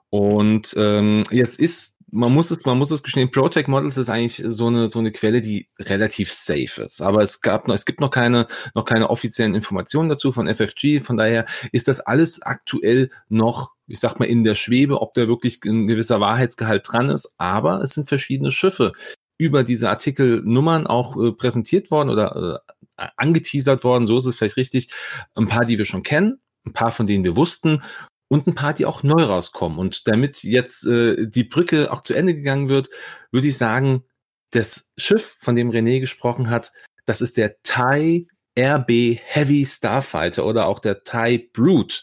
Und 0.10 0.74
ähm, 0.78 1.24
jetzt 1.32 1.60
ist 1.60 1.98
man 2.12 2.34
muss 2.34 2.52
es, 2.52 2.66
man 2.66 2.78
muss 2.78 2.92
es 2.92 3.04
gestehen, 3.04 3.32
Protect 3.32 3.68
Models 3.68 3.98
ist 3.98 4.10
eigentlich 4.10 4.42
so 4.46 4.68
eine, 4.68 4.88
so 4.88 5.00
eine 5.00 5.12
Quelle, 5.12 5.42
die 5.42 5.68
relativ 5.80 6.32
safe 6.32 6.84
ist. 6.84 7.02
Aber 7.02 7.22
es 7.22 7.42
gab 7.42 7.68
noch, 7.68 7.76
es 7.76 7.86
gibt 7.86 8.00
noch 8.00 8.12
keine, 8.12 8.48
noch 8.74 8.86
keine 8.86 9.10
offiziellen 9.10 9.56
Informationen 9.56 10.10
dazu 10.10 10.32
von 10.32 10.48
FFG. 10.48 11.02
Von 11.02 11.18
daher 11.18 11.46
ist 11.72 11.88
das 11.88 12.00
alles 12.00 12.42
aktuell 12.42 13.10
noch, 13.28 13.74
ich 13.88 14.00
sag 14.00 14.20
mal, 14.20 14.26
in 14.26 14.44
der 14.44 14.56
Schwebe, 14.56 15.02
ob 15.02 15.14
da 15.16 15.28
wirklich 15.28 15.60
ein 15.66 15.88
gewisser 15.88 16.20
Wahrheitsgehalt 16.20 16.88
dran 16.90 17.10
ist. 17.10 17.34
Aber 17.38 17.82
es 17.82 17.92
sind 17.92 18.08
verschiedene 18.08 18.52
Schiffe 18.52 18.94
über 19.38 19.64
diese 19.64 19.90
Artikelnummern 19.90 20.88
auch 20.88 21.22
äh, 21.22 21.32
präsentiert 21.32 21.92
worden 21.92 22.10
oder 22.10 22.62
äh, 22.66 22.74
angeteasert 22.98 23.84
worden. 23.84 24.06
So 24.06 24.18
ist 24.18 24.26
es 24.26 24.36
vielleicht 24.36 24.58
richtig. 24.58 24.90
Ein 25.36 25.48
paar, 25.48 25.66
die 25.66 25.78
wir 25.78 25.86
schon 25.86 26.04
kennen, 26.04 26.40
ein 26.66 26.74
paar, 26.74 26.92
von 26.92 27.08
denen 27.08 27.24
wir 27.24 27.36
wussten 27.36 27.82
und 28.28 28.48
ein 28.48 28.56
paar, 28.56 28.74
die 28.74 28.86
auch 28.86 29.04
neu 29.04 29.24
rauskommen. 29.24 29.80
Und 29.80 30.08
damit 30.08 30.44
jetzt 30.44 30.86
äh, 30.86 31.28
die 31.28 31.44
Brücke 31.44 31.92
auch 31.92 32.02
zu 32.02 32.14
Ende 32.14 32.36
gegangen 32.36 32.70
wird, 32.70 32.90
würde 33.32 33.48
ich 33.48 33.58
sagen, 33.58 34.04
das 34.52 34.92
Schiff, 34.98 35.38
von 35.40 35.56
dem 35.56 35.70
René 35.70 36.00
gesprochen 36.00 36.50
hat, 36.50 36.72
das 37.06 37.22
ist 37.22 37.38
der 37.38 37.62
Thai 37.64 38.28
RB 38.58 39.20
Heavy 39.24 39.66
Starfighter 39.66 40.46
oder 40.46 40.66
auch 40.66 40.80
der 40.80 41.04
Thai 41.04 41.48
Brute, 41.54 41.98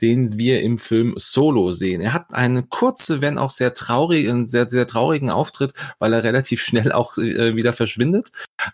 den 0.00 0.38
wir 0.38 0.60
im 0.60 0.76
Film 0.76 1.14
Solo 1.16 1.70
sehen. 1.70 2.00
Er 2.00 2.12
hat 2.12 2.34
eine 2.34 2.64
kurze, 2.64 3.20
wenn 3.20 3.38
auch 3.38 3.50
sehr 3.50 3.74
traurige, 3.74 4.30
einen 4.30 4.44
sehr, 4.44 4.68
sehr 4.68 4.88
traurigen 4.88 5.30
Auftritt, 5.30 5.72
weil 6.00 6.12
er 6.12 6.24
relativ 6.24 6.62
schnell 6.62 6.90
auch 6.90 7.16
äh, 7.16 7.54
wieder 7.54 7.72
verschwindet. 7.72 8.32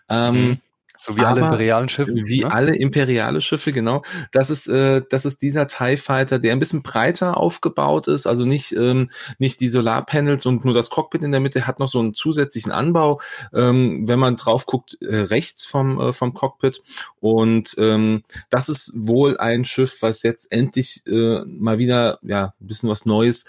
Ähm, 0.09 0.35
mhm. 0.35 0.61
So 0.97 1.15
wie 1.15 1.21
alle 1.21 1.41
imperialen 1.41 1.89
Schiffe. 1.89 2.13
Wie 2.13 2.41
ne? 2.41 2.51
alle 2.51 2.75
imperiale 2.75 3.41
Schiffe, 3.41 3.71
genau. 3.71 4.03
Das 4.31 4.49
ist, 4.49 4.67
äh, 4.67 5.01
das 5.09 5.25
ist 5.25 5.41
dieser 5.41 5.67
TIE 5.67 5.97
Fighter, 5.97 6.39
der 6.39 6.53
ein 6.53 6.59
bisschen 6.59 6.83
breiter 6.83 7.37
aufgebaut 7.37 8.07
ist, 8.07 8.27
also 8.27 8.45
nicht, 8.45 8.73
ähm, 8.73 9.09
nicht 9.37 9.59
die 9.59 9.67
Solarpanels 9.67 10.45
und 10.45 10.65
nur 10.65 10.73
das 10.73 10.89
Cockpit 10.89 11.23
in 11.23 11.31
der 11.31 11.41
Mitte 11.41 11.67
hat 11.67 11.79
noch 11.79 11.89
so 11.89 11.99
einen 11.99 12.13
zusätzlichen 12.13 12.71
Anbau, 12.71 13.21
ähm, 13.53 14.07
wenn 14.07 14.19
man 14.19 14.35
drauf 14.35 14.65
guckt, 14.65 14.97
äh, 15.01 15.15
rechts 15.15 15.65
vom, 15.65 15.99
äh, 15.99 16.13
vom 16.13 16.33
Cockpit. 16.33 16.81
Und 17.19 17.75
ähm, 17.77 18.23
das 18.49 18.69
ist 18.69 18.93
wohl 18.95 19.37
ein 19.37 19.65
Schiff, 19.65 20.01
was 20.01 20.23
jetzt 20.23 20.51
endlich 20.51 21.03
äh, 21.07 21.43
mal 21.45 21.77
wieder 21.77 22.19
ja, 22.21 22.53
ein 22.59 22.67
bisschen 22.67 22.89
was 22.89 23.05
Neues 23.05 23.45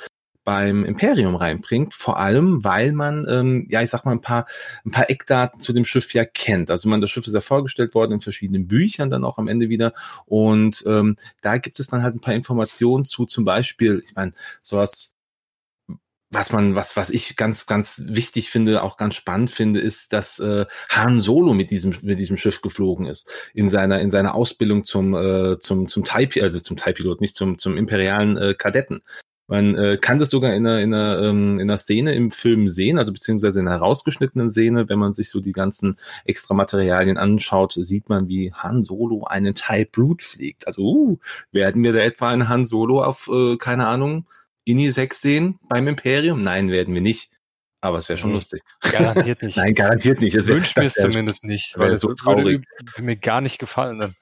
beim 0.49 0.83
Imperium 0.83 1.35
reinbringt, 1.35 1.93
vor 1.93 2.19
allem, 2.19 2.65
weil 2.65 2.93
man, 2.93 3.27
ähm, 3.29 3.67
ja, 3.69 3.83
ich 3.83 3.91
sag 3.91 4.07
mal, 4.07 4.13
ein 4.13 4.23
paar, 4.23 4.47
ein 4.83 4.91
paar 4.91 5.11
Eckdaten 5.11 5.61
zu 5.61 5.75
dem 5.75 5.85
Schiff 5.85 6.15
ja 6.15 6.25
kennt. 6.25 6.71
Also 6.71 6.89
man, 6.89 7.03
das 7.03 7.11
Schiff 7.11 7.27
ist 7.27 7.35
ja 7.35 7.43
vorgestellt 7.43 7.95
worden 7.95 8.13
in 8.13 8.23
verschiedenen 8.23 8.67
Büchern 8.67 9.11
dann 9.11 9.25
auch 9.25 9.37
am 9.37 9.47
Ende 9.47 9.69
wieder. 9.69 9.93
Und 10.25 10.83
ähm, 10.87 11.17
da 11.43 11.59
gibt 11.59 11.81
es 11.81 11.89
dann 11.89 12.03
halt 12.03 12.15
ein 12.15 12.23
paar 12.23 12.33
Informationen 12.33 13.05
zu, 13.05 13.27
zum 13.27 13.45
Beispiel, 13.45 14.01
ich 14.03 14.15
meine, 14.15 14.33
sowas 14.63 15.17
was 16.31 16.51
man, 16.51 16.75
was, 16.75 16.97
was 16.97 17.11
ich 17.11 17.37
ganz, 17.37 17.67
ganz 17.67 18.03
wichtig 18.07 18.51
finde, 18.51 18.83
auch 18.83 18.97
ganz 18.97 19.17
spannend 19.17 19.51
finde, 19.51 19.81
ist, 19.81 20.15
dass 20.15 20.39
äh, 20.41 20.65
Han 20.89 21.21
Solo 21.21 21.53
mit 21.53 21.71
diesem, 21.71 21.95
mit 22.03 22.19
diesem 22.19 22.39
Schiff 22.39 22.63
geflogen 22.63 23.05
ist 23.05 23.31
in 23.53 23.69
seiner, 23.69 24.01
in 24.01 24.11
seiner 24.11 24.35
Ausbildung 24.35 24.85
zum, 24.85 25.15
äh, 25.15 25.59
zum, 25.59 25.89
zum 25.89 26.05
TIE, 26.05 26.43
also 26.43 26.59
zum 26.61 26.77
TIE-Pilot, 26.79 27.21
nicht 27.21 27.35
zum, 27.35 27.59
zum 27.59 27.77
imperialen 27.77 28.37
äh, 28.39 28.55
Kadetten. 28.55 29.03
Man 29.49 29.75
äh, 29.77 29.97
kann 30.01 30.19
das 30.19 30.31
sogar 30.31 30.55
in 30.55 30.67
einer, 30.67 30.81
in, 30.81 30.93
einer, 30.95 31.23
ähm, 31.23 31.55
in 31.55 31.63
einer 31.63 31.79
Szene 31.79 32.15
im 32.15 32.31
Film 32.31 32.69
sehen, 32.69 32.99
also 32.99 33.13
beziehungsweise 33.13 33.61
in 33.61 33.67
einer 33.67 33.79
herausgeschnittenen 33.79 34.51
Szene, 34.51 34.89
wenn 34.91 34.99
man 34.99 35.15
sich 35.15 35.31
so 35.31 35.41
die 35.41 35.53
ganzen 35.53 35.97
extra 36.27 36.55
Materialien 36.55 37.17
anschaut, 37.17 37.73
sieht 37.77 38.11
man, 38.11 38.29
wie 38.29 38.53
Han 38.53 38.83
Solo 38.83 39.25
einen 39.25 39.55
Teil 39.55 39.87
Brute 39.87 40.25
fliegt. 40.25 40.67
Also 40.67 40.83
uh, 40.83 41.19
werden 41.51 41.83
wir 41.83 41.93
da 41.95 42.01
etwa 42.01 42.29
einen 42.29 42.49
Han 42.49 42.67
Solo 42.67 43.03
auf, 43.03 43.29
äh, 43.33 43.57
keine 43.57 43.87
Ahnung, 43.87 44.27
Ini 44.65 44.91
6 44.91 45.21
sehen 45.23 45.59
beim 45.67 45.89
Imperium? 45.89 46.43
Nein, 46.43 46.71
werden 46.71 46.93
wir 46.93 47.01
nicht. 47.01 47.31
Aber 47.81 47.97
es 47.97 48.09
wäre 48.11 48.19
schon 48.19 48.31
Hm. 48.31 48.35
lustig. 48.35 48.61
Garantiert 48.81 49.41
nicht. 49.43 49.57
Nein, 49.57 49.75
garantiert 49.75 50.21
nicht. 50.21 50.35
Es 50.35 50.47
Wünsche 50.49 50.79
mir 50.79 50.87
es 50.87 50.95
zumindest 50.95 51.45
nicht, 51.45 51.79
weil 51.79 51.93
es 51.93 52.03
so 52.03 52.13
traurig. 52.13 52.67
würde 52.85 53.03
mir 53.03 53.17
gar 53.17 53.41
nicht 53.41 53.59
gefallen. 53.59 54.15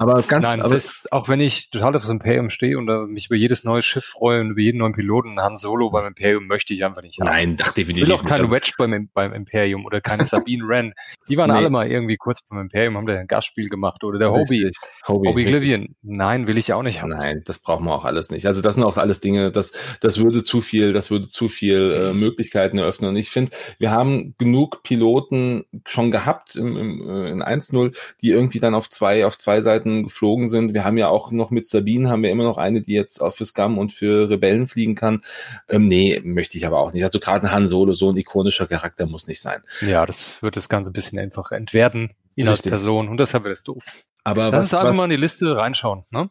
Aber 0.00 0.14
ganz, 0.22 0.46
Nein, 0.46 0.60
aber, 0.60 0.70
selbst 0.70 1.12
auch 1.12 1.28
wenn 1.28 1.40
ich 1.40 1.68
total 1.68 1.94
auf 1.94 2.00
das 2.00 2.10
Imperium 2.10 2.48
stehe 2.48 2.78
und 2.78 2.86
mich 3.12 3.26
über 3.26 3.36
jedes 3.36 3.64
neue 3.64 3.82
Schiff 3.82 4.06
freue 4.06 4.40
und 4.40 4.52
über 4.52 4.60
jeden 4.62 4.78
neuen 4.78 4.94
Piloten, 4.94 5.38
Han 5.38 5.56
Solo 5.56 5.90
beim 5.90 6.06
Imperium 6.06 6.46
möchte 6.46 6.72
ich 6.72 6.82
einfach 6.86 7.02
nicht 7.02 7.20
haben. 7.20 7.28
nein, 7.28 7.56
ach, 7.60 7.66
Ich 7.68 7.72
definitiv 7.74 8.08
will 8.08 8.14
auch 8.14 8.24
keinen 8.24 8.50
Wedge 8.50 8.72
beim, 8.78 9.10
beim 9.12 9.34
Imperium 9.34 9.84
oder 9.84 10.00
keine 10.00 10.24
Sabine 10.24 10.66
Wren. 10.66 10.94
Die 11.28 11.36
waren 11.36 11.50
Nee. 11.50 11.56
alle 11.58 11.68
mal 11.68 11.86
irgendwie 11.86 12.16
kurz 12.16 12.40
beim 12.48 12.60
Imperium, 12.60 12.96
haben 12.96 13.06
da 13.06 13.14
ein 13.18 13.26
Gastspiel 13.26 13.68
gemacht. 13.68 14.02
Oder 14.02 14.18
der 14.18 14.30
Hobby. 14.30 14.64
richtig. 14.64 14.78
Hobby, 15.06 15.28
Hobby 15.28 15.42
richtig. 15.42 15.56
Oblivion. 15.56 15.94
Nein, 16.00 16.46
will 16.46 16.56
ich 16.56 16.72
auch 16.72 16.82
nicht 16.82 17.02
haben. 17.02 17.10
Nein, 17.10 17.42
das 17.44 17.58
brauchen 17.58 17.84
wir 17.84 17.92
auch 17.94 18.06
alles 18.06 18.30
nicht. 18.30 18.46
Also 18.46 18.62
das 18.62 18.76
sind 18.76 18.84
auch 18.84 18.96
alles 18.96 19.20
Dinge, 19.20 19.50
das, 19.50 19.72
das 20.00 20.18
würde 20.18 20.42
zu 20.42 20.62
viel, 20.62 20.94
das 20.94 21.10
würde 21.10 21.28
zu 21.28 21.48
viel 21.48 21.92
äh, 21.92 22.12
Mhm. 22.14 22.20
Möglichkeiten 22.20 22.78
eröffnen. 22.78 23.10
Und 23.10 23.16
ich 23.16 23.28
finde, 23.28 23.52
wir 23.78 23.90
haben 23.90 24.34
genug 24.38 24.82
Piloten 24.82 25.64
schon 25.86 26.10
gehabt 26.10 26.56
im, 26.56 26.76
im, 26.78 27.10
äh, 27.10 27.30
in 27.30 27.42
1-0, 27.42 27.94
die 28.22 28.30
irgendwie 28.30 28.60
dann 28.60 28.74
auf 28.74 28.88
zwei, 28.88 29.26
auf 29.26 29.36
zwei 29.36 29.60
Seiten 29.60 29.89
geflogen 30.04 30.46
sind. 30.46 30.74
Wir 30.74 30.84
haben 30.84 30.98
ja 30.98 31.08
auch 31.08 31.30
noch 31.30 31.50
mit 31.50 31.66
Sabine 31.66 32.08
haben 32.08 32.22
wir 32.22 32.30
immer 32.30 32.44
noch 32.44 32.58
eine, 32.58 32.80
die 32.80 32.92
jetzt 32.92 33.20
auch 33.20 33.32
für 33.32 33.44
Scum 33.44 33.78
und 33.78 33.92
für 33.92 34.30
Rebellen 34.30 34.66
fliegen 34.66 34.94
kann. 34.94 35.22
Ähm, 35.68 35.86
nee, 35.86 36.20
möchte 36.24 36.56
ich 36.56 36.66
aber 36.66 36.78
auch 36.78 36.92
nicht. 36.92 37.04
Also 37.04 37.20
gerade 37.20 37.46
ein 37.46 37.52
Han 37.52 37.68
Solo, 37.68 37.92
so 37.92 38.10
ein 38.10 38.16
ikonischer 38.16 38.66
Charakter 38.66 39.06
muss 39.06 39.26
nicht 39.26 39.40
sein. 39.40 39.62
Ja, 39.80 40.06
das 40.06 40.42
wird 40.42 40.56
das 40.56 40.68
Ganze 40.68 40.90
ein 40.90 40.94
bisschen 40.94 41.18
einfach 41.18 41.52
entwerten, 41.52 42.14
ihn 42.36 42.48
als. 42.48 42.62
Person. 42.62 43.08
Und 43.08 43.18
deshalb 43.18 43.44
wird 43.44 43.56
es 43.56 43.64
doof. 43.64 43.84
Aber 44.24 44.50
Lass 44.50 44.72
was, 44.72 44.72
uns 44.72 44.74
einfach 44.74 44.96
mal 44.96 45.04
in 45.04 45.10
die 45.10 45.16
Liste 45.16 45.56
reinschauen. 45.56 46.04
Ne? 46.10 46.30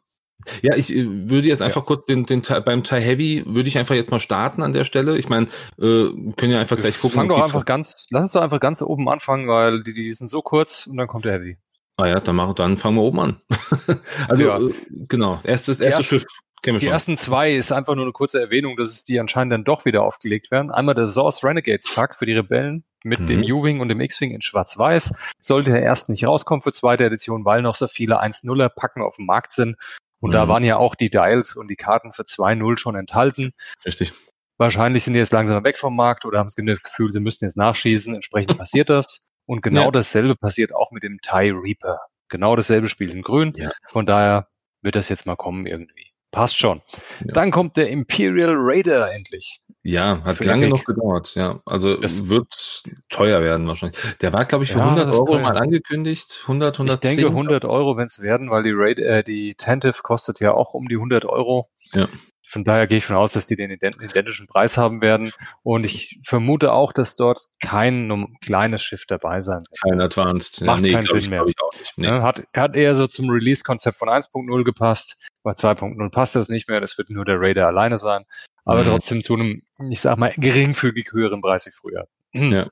Ja, 0.61 0.75
ich 0.75 0.95
äh, 0.95 1.05
würde 1.29 1.47
jetzt 1.47 1.61
einfach 1.61 1.85
kurz 1.85 2.05
den, 2.05 2.25
den 2.25 2.41
beim 2.65 2.83
Teil 2.83 3.01
Heavy 3.01 3.43
würde 3.45 3.67
ich 3.67 3.77
einfach 3.77 3.95
jetzt 3.95 4.11
mal 4.11 4.19
starten 4.19 4.61
an 4.61 4.71
der 4.71 4.85
Stelle. 4.85 5.17
Ich 5.17 5.27
meine, 5.27 5.47
äh, 5.77 5.81
wir 5.81 6.33
können 6.37 6.53
ja 6.53 6.59
einfach 6.59 6.77
gleich 6.77 6.99
gucken. 6.99 7.15
Fang 7.15 7.27
doch 7.27 7.41
einfach 7.41 7.65
ganz, 7.65 8.07
lass 8.11 8.23
uns 8.23 8.31
doch 8.31 8.41
einfach 8.41 8.59
ganz 8.59 8.81
oben 8.81 9.09
anfangen, 9.09 9.47
weil 9.47 9.83
die, 9.83 9.93
die 9.93 10.13
sind 10.13 10.27
so 10.27 10.41
kurz 10.41 10.87
und 10.87 10.97
dann 10.97 11.07
kommt 11.07 11.25
der 11.25 11.33
Heavy. 11.33 11.57
Ah 11.99 12.07
ja, 12.07 12.19
dann 12.19 12.35
machen, 12.35 12.55
dann 12.55 12.77
fangen 12.77 12.95
wir 12.95 13.01
oben 13.03 13.19
an. 13.19 13.41
also 14.29 14.43
Ja. 14.45 14.59
äh, 14.59 14.73
genau, 15.07 15.39
erstes 15.43 15.79
erstes 15.79 15.81
erste- 15.81 16.03
Schiff 16.03 16.25
Die 16.65 16.79
schon. 16.79 16.89
ersten 16.89 17.17
zwei 17.17 17.53
ist 17.53 17.71
einfach 17.71 17.95
nur 17.95 18.03
eine 18.05 18.11
kurze 18.11 18.39
Erwähnung, 18.41 18.75
dass 18.77 18.89
es 18.89 19.03
die 19.03 19.19
anscheinend 19.19 19.53
dann 19.53 19.63
doch 19.63 19.85
wieder 19.85 20.03
aufgelegt 20.03 20.51
werden. 20.51 20.71
Einmal 20.71 20.95
der 20.95 21.07
Source 21.07 21.43
Renegades 21.43 21.93
Pack 21.93 22.17
für 22.19 22.25
die 22.25 22.33
Rebellen 22.33 22.83
mit 23.03 23.19
Mhm. 23.21 23.27
dem 23.27 23.39
U-Wing 23.43 23.79
und 23.79 23.87
dem 23.89 24.01
X-Wing 24.01 24.31
in 24.31 24.41
Schwarz-Weiß. 24.41 25.13
Sollte 25.39 25.71
der 25.71 25.81
erst 25.83 26.09
nicht 26.09 26.25
rauskommen 26.25 26.61
für 26.61 26.73
zweite 26.73 27.05
Edition, 27.05 27.45
weil 27.45 27.61
noch 27.61 27.75
so 27.77 27.87
viele 27.87 28.19
1-0er 28.21 28.67
Packen 28.69 29.01
auf 29.01 29.15
dem 29.15 29.25
Markt 29.25 29.53
sind. 29.53 29.77
Und 30.19 30.31
da 30.31 30.45
Mhm. 30.45 30.49
waren 30.49 30.63
ja 30.65 30.75
auch 30.77 30.95
die 30.95 31.09
Dials 31.09 31.55
und 31.55 31.69
die 31.69 31.77
Karten 31.77 32.11
für 32.11 32.25
2-0 32.25 32.77
schon 32.77 32.95
enthalten. 32.95 33.51
Richtig. 33.85 34.11
Wahrscheinlich 34.57 35.05
sind 35.05 35.13
die 35.13 35.19
jetzt 35.19 35.31
langsam 35.31 35.63
weg 35.63 35.77
vom 35.77 35.95
Markt 35.95 36.25
oder 36.25 36.39
haben 36.39 36.47
das 36.47 36.55
Gefühl, 36.83 37.13
sie 37.13 37.21
müssten 37.21 37.45
jetzt 37.45 37.55
nachschießen. 37.55 38.13
Entsprechend 38.15 38.57
passiert 38.57 38.89
das. 38.89 39.28
Und 39.49 39.63
genau 39.63 39.85
Ja. 39.85 39.91
dasselbe 39.91 40.35
passiert 40.35 40.75
auch 40.75 40.91
mit 40.91 41.01
dem 41.01 41.19
TIE 41.21 41.49
Reaper. 41.51 42.01
Genau 42.29 42.55
dasselbe 42.55 42.87
Spiel 42.87 43.09
in 43.09 43.23
grün. 43.23 43.51
Ja. 43.55 43.71
Von 43.87 44.05
daher 44.05 44.47
wird 44.83 44.95
das 44.95 45.09
jetzt 45.09 45.25
mal 45.25 45.35
kommen 45.35 45.65
irgendwie. 45.65 46.05
Passt 46.29 46.55
schon. 46.55 46.83
Ja. 47.25 47.33
Dann 47.33 47.49
kommt 47.49 47.75
der 47.75 47.89
Imperial 47.89 48.53
Raider 48.55 49.11
endlich. 49.11 49.59
Ja, 49.81 50.21
hat 50.23 50.45
lange 50.45 50.67
Epic. 50.67 50.77
noch 50.77 50.85
gedauert. 50.85 51.33
Ja, 51.33 51.61
also 51.65 51.97
Das- 51.97 52.29
wird 52.29 52.83
teuer 53.09 53.41
werden 53.41 53.65
wahrscheinlich. 53.67 53.97
Der 54.21 54.31
war, 54.33 54.45
glaube 54.45 54.65
ich, 54.65 54.71
für 54.71 54.77
Ja, 54.77 54.85
100 54.85 55.07
das 55.07 55.15
ist 55.15 55.21
Euro 55.21 55.31
teuer. 55.33 55.41
mal 55.41 55.57
angekündigt. 55.57 56.43
100, 56.47 56.77
110. 56.77 57.09
Ich 57.09 57.15
denke 57.17 57.31
100 57.33 57.65
Euro, 57.65 57.97
wenn 57.97 58.05
es 58.05 58.21
werden, 58.21 58.51
weil 58.51 58.61
die 58.61 58.73
Raid, 58.75 58.99
äh, 58.99 59.23
die 59.23 59.55
Tentive 59.55 60.03
kostet 60.03 60.39
ja 60.39 60.51
auch 60.53 60.75
um 60.75 60.87
die 60.87 60.97
100 60.97 61.25
Euro. 61.25 61.69
Ja. 61.93 62.07
Von 62.49 62.63
daher 62.63 62.87
gehe 62.87 62.97
ich 62.97 63.05
von 63.05 63.15
aus, 63.15 63.33
dass 63.33 63.45
die 63.45 63.55
den 63.55 63.69
ident 63.69 63.97
identischen 64.01 64.47
Preis 64.47 64.75
haben 64.77 65.01
werden. 65.01 65.31
Und 65.61 65.85
ich 65.85 66.19
vermute 66.25 66.71
auch, 66.73 66.91
dass 66.93 67.15
dort 67.15 67.39
kein 67.61 68.27
kleines 68.41 68.81
Schiff 68.83 69.05
dabei 69.05 69.39
sein 69.41 69.63
wird. 69.69 69.81
Kein 69.83 70.01
Advanced. 70.01 70.61
Macht 70.61 70.83
keinen 70.83 71.01
glaub 71.01 71.15
ich, 71.17 71.23
Sinn 71.23 71.29
mehr. 71.29 71.45
ich. 71.47 71.55
Nee. 71.95 72.07
Ne? 72.07 72.23
Hat, 72.23 72.43
hat 72.55 72.75
eher 72.75 72.95
so 72.95 73.05
zum 73.07 73.29
Release-Konzept 73.29 73.97
von 73.97 74.09
1.0 74.09 74.63
gepasst. 74.63 75.29
Bei 75.43 75.51
2.0 75.51 76.09
passt 76.11 76.35
das 76.35 76.49
nicht 76.49 76.67
mehr. 76.67 76.81
Das 76.81 76.97
wird 76.97 77.09
nur 77.11 77.23
der 77.23 77.39
Raider 77.39 77.67
alleine 77.67 77.97
sein. 77.97 78.25
Aber 78.65 78.79
Mhm. 78.81 78.85
trotzdem 78.87 79.21
zu 79.21 79.35
einem, 79.35 79.61
ich 79.89 80.01
sag 80.01 80.17
mal, 80.17 80.33
geringfügig 80.37 81.11
höheren 81.11 81.41
Preis 81.41 81.65
wie 81.67 81.71
früher. 81.71 82.07
Ja. 82.33 82.67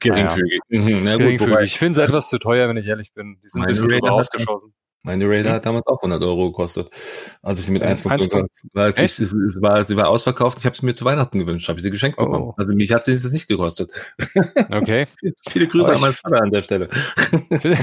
Geringfügig. 0.00 0.60
Mhm. 0.68 1.02
Na 1.04 1.12
gut, 1.12 1.18
Geringfügig. 1.20 1.40
wobei, 1.52 1.62
ich 1.64 1.78
finde 1.78 2.00
es 2.02 2.08
etwas 2.08 2.28
zu 2.30 2.38
teuer, 2.38 2.68
wenn 2.68 2.76
ich 2.76 2.86
ehrlich 2.86 3.12
bin. 3.14 3.38
Die 3.42 3.48
sind 3.48 3.62
ein 3.62 3.68
bisschen 3.68 3.88
drüber 3.88 4.12
ausgeschossen. 4.12 4.72
Meine 5.02 5.26
Raider 5.28 5.50
Mhm. 5.50 5.54
hat 5.54 5.64
damals 5.66 5.86
auch 5.86 6.02
100 6.02 6.20
Euro 6.22 6.50
gekostet, 6.50 6.90
als 7.42 7.60
ich 7.60 7.66
sie 7.66 7.72
mit 7.72 7.82
Mhm, 7.82 7.88
1.0 7.88 8.10
1.0. 8.10 8.28
gekauft 8.28 8.50
weil 8.72 8.90
es, 8.90 8.98
Echt? 8.98 9.18
es, 9.20 9.32
es 9.32 9.62
war, 9.62 9.82
sie 9.84 9.96
war 9.96 10.08
ausverkauft. 10.08 10.58
Ich 10.58 10.66
habe 10.66 10.76
sie 10.76 10.84
mir 10.84 10.92
zu 10.94 11.04
Weihnachten 11.04 11.38
gewünscht, 11.38 11.68
habe 11.68 11.78
ich 11.78 11.82
sie 11.84 11.90
geschenkt 11.90 12.18
Oh. 12.18 12.24
bekommen. 12.26 12.52
Also 12.56 12.74
mich 12.74 12.92
hat 12.92 13.04
sie 13.04 13.12
das 13.12 13.30
nicht 13.32 13.46
gekostet. 13.48 13.90
Okay. 14.70 15.06
Viele 15.48 15.68
Grüße 15.68 15.94
an 15.94 16.00
meinen 16.00 16.14
Vater 16.14 16.42
an 16.42 16.50
der 16.50 16.62
Stelle. 16.62 16.88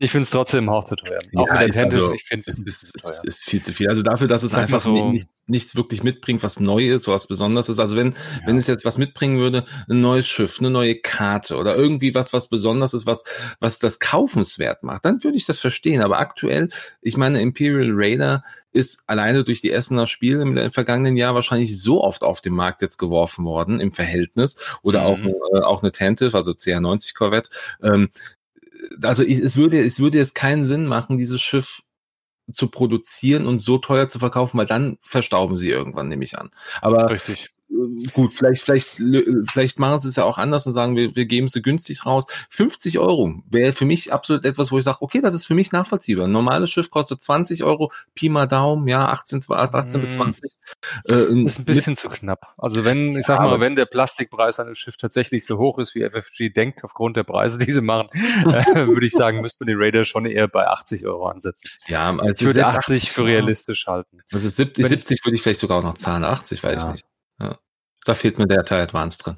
ich 0.00 0.10
finde 0.10 0.24
es 0.24 0.30
trotzdem 0.30 0.68
auch 0.68 0.84
zu 0.84 0.96
teuer. 0.96 1.18
Auch 1.36 1.46
mit 1.50 1.60
der 1.60 1.66
ist 1.66 1.74
Tentive, 1.74 2.00
also- 2.02 2.14
ich 2.14 2.24
finde 2.24 2.44
es 2.48 2.62
ist, 2.66 3.02
teuer. 3.02 3.24
ist 3.24 3.44
viel 3.44 3.62
zu 3.62 3.72
viel. 3.72 3.88
Also 3.88 4.02
dafür, 4.02 4.28
dass 4.28 4.42
es 4.42 4.52
Sag 4.52 4.62
einfach 4.62 4.80
so- 4.82 4.92
ni- 4.92 5.02
nicht, 5.12 5.28
nichts 5.46 5.76
wirklich 5.76 6.02
mitbringt, 6.02 6.42
was 6.42 6.60
neu 6.60 6.88
ist, 6.90 7.08
was 7.08 7.26
Besonderes 7.26 7.68
ist. 7.68 7.78
Also 7.78 7.96
wenn, 7.96 8.14
wenn 8.46 8.56
es 8.56 8.66
jetzt 8.66 8.84
was 8.84 8.98
mitbringen 8.98 9.38
würde, 9.38 9.64
ein 9.88 10.00
neues 10.00 10.26
Schiff, 10.26 10.58
eine 10.58 10.70
neue 10.70 10.96
Karte 11.00 11.56
oder 11.56 11.76
irgendwie 11.76 12.14
was, 12.14 12.32
was 12.32 12.48
besonders 12.48 12.94
ist, 12.94 13.06
was, 13.06 13.24
was 13.60 13.78
das 13.78 13.98
kaufenswert 13.98 14.82
macht, 14.82 15.04
dann 15.04 15.22
würde 15.22 15.33
ich 15.36 15.46
das 15.46 15.58
verstehen. 15.58 16.02
Aber 16.02 16.18
aktuell, 16.18 16.68
ich 17.00 17.16
meine, 17.16 17.40
Imperial 17.40 17.90
Raider 17.92 18.44
ist 18.72 19.02
alleine 19.06 19.44
durch 19.44 19.60
die 19.60 19.70
Essener 19.70 20.06
Spiele 20.06 20.42
im 20.42 20.70
vergangenen 20.70 21.16
Jahr 21.16 21.34
wahrscheinlich 21.34 21.80
so 21.80 22.02
oft 22.02 22.22
auf 22.22 22.40
den 22.40 22.54
Markt 22.54 22.82
jetzt 22.82 22.98
geworfen 22.98 23.44
worden 23.44 23.80
im 23.80 23.92
Verhältnis 23.92 24.56
oder 24.82 25.00
Mhm. 25.00 25.06
auch, 25.06 25.18
äh, 25.18 25.62
auch 25.62 25.82
eine 25.82 25.92
Tentive, 25.92 26.36
also 26.36 26.52
CR90 26.52 27.14
Corvette. 27.14 27.50
Ähm, 27.82 28.10
also 29.02 29.22
es 29.22 29.56
würde, 29.56 29.80
es 29.80 30.00
würde 30.00 30.18
jetzt 30.18 30.34
keinen 30.34 30.64
Sinn 30.64 30.86
machen, 30.86 31.16
dieses 31.16 31.40
Schiff 31.40 31.82
zu 32.52 32.68
produzieren 32.68 33.46
und 33.46 33.60
so 33.60 33.78
teuer 33.78 34.08
zu 34.08 34.18
verkaufen, 34.18 34.58
weil 34.58 34.66
dann 34.66 34.98
verstauben 35.00 35.56
sie 35.56 35.70
irgendwann, 35.70 36.08
nehme 36.08 36.24
ich 36.24 36.38
an. 36.38 36.50
Aber 36.82 37.10
Richtig. 37.10 37.50
Gut, 38.12 38.32
vielleicht, 38.32 38.62
vielleicht, 38.62 39.00
vielleicht 39.50 39.78
machen 39.78 39.98
sie 39.98 40.08
es 40.08 40.16
ja 40.16 40.24
auch 40.24 40.38
anders 40.38 40.66
und 40.66 40.72
sagen, 40.72 40.96
wir, 40.96 41.14
wir 41.16 41.26
geben 41.26 41.48
sie 41.48 41.62
günstig 41.62 42.06
raus. 42.06 42.26
50 42.50 42.98
Euro 42.98 43.42
wäre 43.50 43.72
für 43.72 43.84
mich 43.84 44.12
absolut 44.12 44.44
etwas, 44.44 44.70
wo 44.72 44.78
ich 44.78 44.84
sage, 44.84 44.98
okay, 45.00 45.20
das 45.20 45.34
ist 45.34 45.46
für 45.46 45.54
mich 45.54 45.72
nachvollziehbar. 45.72 46.26
Ein 46.26 46.32
normales 46.32 46.70
Schiff 46.70 46.90
kostet 46.90 47.22
20 47.22 47.64
Euro, 47.64 47.92
Pi 48.14 48.28
mal 48.28 48.46
Daumen, 48.46 48.86
ja, 48.88 49.08
18, 49.08 49.40
18 49.48 50.00
bis 50.00 50.10
Mm. 50.10 50.12
20. 50.12 50.52
Äh, 51.08 51.44
Ist 51.44 51.58
ein 51.58 51.64
bisschen 51.64 51.96
zu 51.96 52.08
knapp. 52.08 52.54
Also 52.58 52.84
wenn, 52.84 53.16
ich 53.16 53.24
sag 53.26 53.36
Ja, 53.36 53.42
mal, 53.42 53.48
aber- 53.54 53.60
wenn 53.60 53.76
der 53.76 53.86
Plastikpreis 53.86 54.60
an 54.60 54.66
dem 54.66 54.74
Schiff 54.74 54.96
tatsächlich 54.96 55.44
so 55.46 55.58
hoch 55.58 55.78
ist, 55.78 55.94
wie 55.94 56.02
FFG 56.02 56.50
denkt, 56.50 56.84
aufgrund 56.84 57.16
der 57.16 57.24
Preise, 57.24 57.64
die 57.64 57.72
sie 57.72 57.80
machen, 57.80 58.08
äh, 58.12 58.86
würde 58.86 59.06
ich 59.06 59.12
sagen, 59.12 59.40
müsste 59.40 59.64
man 59.64 59.74
die 59.74 59.82
Raider 59.82 60.04
schon 60.04 60.26
eher 60.26 60.48
bei 60.48 60.66
80 60.68 61.06
Euro 61.06 61.26
ansetzen. 61.28 61.68
ja, 61.88 62.12
Ich 62.14 62.20
also 62.20 62.40
würde 62.46 62.52
selbst 62.54 62.74
80 62.76 63.10
für 63.10 63.24
realistisch 63.24 63.86
halten. 63.86 64.20
Also 64.32 64.48
70, 64.48 64.84
Wenn 64.84 64.92
ich- 64.92 64.98
70 65.00 65.24
würde 65.24 65.34
ich 65.36 65.42
vielleicht 65.42 65.60
sogar 65.60 65.78
auch 65.78 65.82
noch 65.82 65.94
zahlen, 65.94 66.24
80 66.24 66.62
weiß 66.62 66.82
Ja. 66.82 66.88
ich 66.88 66.92
nicht. 66.94 67.04
Ja. 68.06 68.12
Da 68.12 68.14
fehlt 68.14 68.38
mir 68.38 68.46
der 68.46 68.64
Teil 68.64 68.82
Advanced 68.82 69.24
drin. 69.26 69.36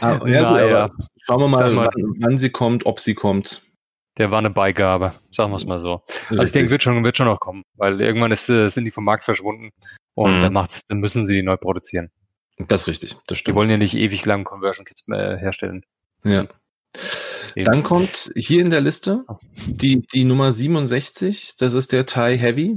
aber, 0.00 0.28
ja, 0.28 0.48
gut, 0.48 0.60
Naja, 0.60 0.84
aber 0.84 0.94
schauen 1.20 1.40
wir 1.40 1.48
mal, 1.48 1.72
mal- 1.72 1.90
wann, 2.18 2.38
sie 2.38 2.50
kommt, 2.50 2.86
ob 2.86 3.00
sie 3.00 3.14
kommt. 3.14 3.62
der 4.18 4.30
war 4.30 4.38
eine 4.38 4.50
Beigabe, 4.50 5.14
sagen 5.30 5.52
wir 5.52 5.56
es 5.56 5.64
mal 5.66 5.78
so. 5.80 6.02
Also 6.06 6.34
ich 6.34 6.38
Richtig. 6.40 6.52
denke, 6.52 6.70
wird 6.72 6.82
schon, 6.82 7.02
wird 7.04 7.16
schon 7.16 7.26
noch 7.26 7.40
kommen, 7.40 7.62
weil 7.76 8.00
irgendwann 8.00 8.30
ist, 8.32 8.48
äh, 8.50 8.68
sind 8.68 8.84
die 8.84 8.90
vom 8.90 9.04
Markt 9.04 9.24
verschwunden 9.24 9.70
und 10.14 10.36
Mhm. 10.38 10.42
dann 10.42 10.52
macht's, 10.52 10.82
dann 10.88 10.98
müssen 10.98 11.26
sie 11.26 11.34
die 11.34 11.42
neu 11.42 11.56
produzieren. 11.56 12.10
das 12.58 12.82
ist 12.82 12.88
richtig, 12.88 13.12
das 13.26 13.38
Die 13.38 13.40
stimmt. 13.40 13.56
wollen 13.56 13.70
ja 13.70 13.78
nicht 13.78 13.94
ewig 13.94 14.24
lang 14.26 14.44
Conversion 14.44 14.84
Kits 14.84 15.04
äh, 15.08 15.36
herstellen. 15.38 15.82
Ja. 16.24 16.46
Eben. 17.56 17.64
Dann 17.64 17.82
kommt 17.82 18.30
hier 18.36 18.60
in 18.60 18.68
der 18.70 18.82
Liste 18.82 19.24
die, 19.66 20.02
die 20.12 20.24
Nummer 20.24 20.52
67, 20.52 21.56
das 21.58 21.72
ist 21.72 21.92
der 21.92 22.04
Thai 22.06 22.36
Heavy, 22.36 22.76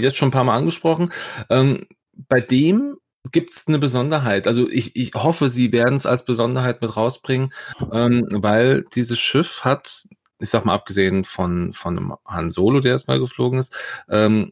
jetzt 0.00 0.16
schon 0.16 0.28
ein 0.28 0.32
paar 0.32 0.42
Mal 0.44 0.56
angesprochen. 0.56 1.12
Ähm, 1.48 1.86
bei 2.28 2.40
dem 2.40 2.96
gibt's 3.32 3.66
eine 3.66 3.78
Besonderheit. 3.78 4.46
Also 4.46 4.68
ich, 4.68 4.96
ich 4.96 5.12
hoffe, 5.14 5.48
sie 5.48 5.72
werden 5.72 5.96
es 5.96 6.06
als 6.06 6.24
Besonderheit 6.24 6.80
mit 6.80 6.96
rausbringen, 6.96 7.52
ähm, 7.92 8.26
weil 8.30 8.84
dieses 8.94 9.18
Schiff 9.18 9.64
hat, 9.64 10.06
ich 10.38 10.50
sag 10.50 10.64
mal 10.64 10.74
abgesehen 10.74 11.24
von, 11.24 11.72
von 11.72 11.98
einem 11.98 12.14
Han 12.26 12.50
Solo, 12.50 12.80
der 12.80 12.92
erstmal 12.92 13.18
geflogen 13.18 13.58
ist, 13.58 13.76
ähm, 14.08 14.50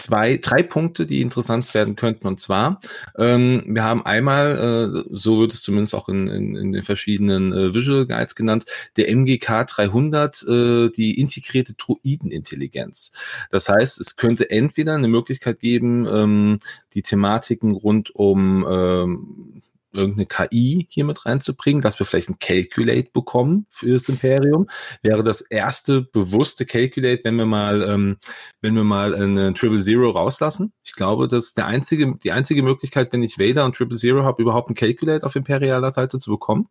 zwei, 0.00 0.36
drei 0.38 0.62
Punkte, 0.62 1.06
die 1.06 1.20
interessant 1.20 1.72
werden 1.74 1.96
könnten. 1.96 2.26
Und 2.26 2.40
zwar, 2.40 2.80
ähm, 3.16 3.64
wir 3.66 3.84
haben 3.84 4.04
einmal, 4.04 4.94
äh, 4.96 5.04
so 5.10 5.40
wird 5.40 5.52
es 5.52 5.62
zumindest 5.62 5.94
auch 5.94 6.08
in, 6.08 6.26
in, 6.28 6.56
in 6.56 6.72
den 6.72 6.82
verschiedenen 6.82 7.52
äh, 7.52 7.74
Visual 7.74 8.06
Guides 8.06 8.34
genannt, 8.34 8.64
der 8.96 9.14
MGK 9.14 9.66
300, 9.66 10.42
äh, 10.42 10.88
die 10.90 11.20
integrierte 11.20 11.74
Druidenintelligenz. 11.74 13.12
Das 13.50 13.68
heißt, 13.68 14.00
es 14.00 14.16
könnte 14.16 14.50
entweder 14.50 14.94
eine 14.94 15.08
Möglichkeit 15.08 15.60
geben, 15.60 16.06
ähm, 16.06 16.58
die 16.94 17.02
Thematiken 17.02 17.72
rund 17.72 18.14
um 18.14 18.66
ähm, 18.68 19.62
irgendeine 19.92 20.26
KI 20.26 20.86
hier 20.88 21.04
mit 21.04 21.26
reinzubringen, 21.26 21.82
dass 21.82 21.98
wir 21.98 22.06
vielleicht 22.06 22.28
ein 22.28 22.38
Calculate 22.38 23.10
bekommen 23.12 23.66
für 23.68 23.92
das 23.92 24.08
Imperium. 24.08 24.68
Wäre 25.02 25.22
das 25.22 25.40
erste 25.40 26.02
bewusste 26.02 26.66
Calculate, 26.66 27.24
wenn 27.24 27.36
wir 27.36 27.46
mal, 27.46 27.82
ähm, 27.82 28.18
wenn 28.60 28.74
wir 28.74 28.84
mal 28.84 29.14
eine 29.14 29.54
Triple 29.54 29.78
Zero 29.78 30.10
rauslassen. 30.10 30.72
Ich 30.84 30.92
glaube, 30.92 31.28
das 31.28 31.46
ist 31.46 31.58
der 31.58 31.66
einzige, 31.66 32.16
die 32.22 32.32
einzige 32.32 32.62
Möglichkeit, 32.62 33.12
wenn 33.12 33.22
ich 33.22 33.38
Vader 33.38 33.64
und 33.64 33.76
Triple 33.76 33.96
Zero 33.96 34.24
habe, 34.24 34.42
überhaupt 34.42 34.70
ein 34.70 34.74
Calculate 34.74 35.24
auf 35.24 35.36
imperialer 35.36 35.90
Seite 35.90 36.18
zu 36.18 36.30
bekommen. 36.30 36.68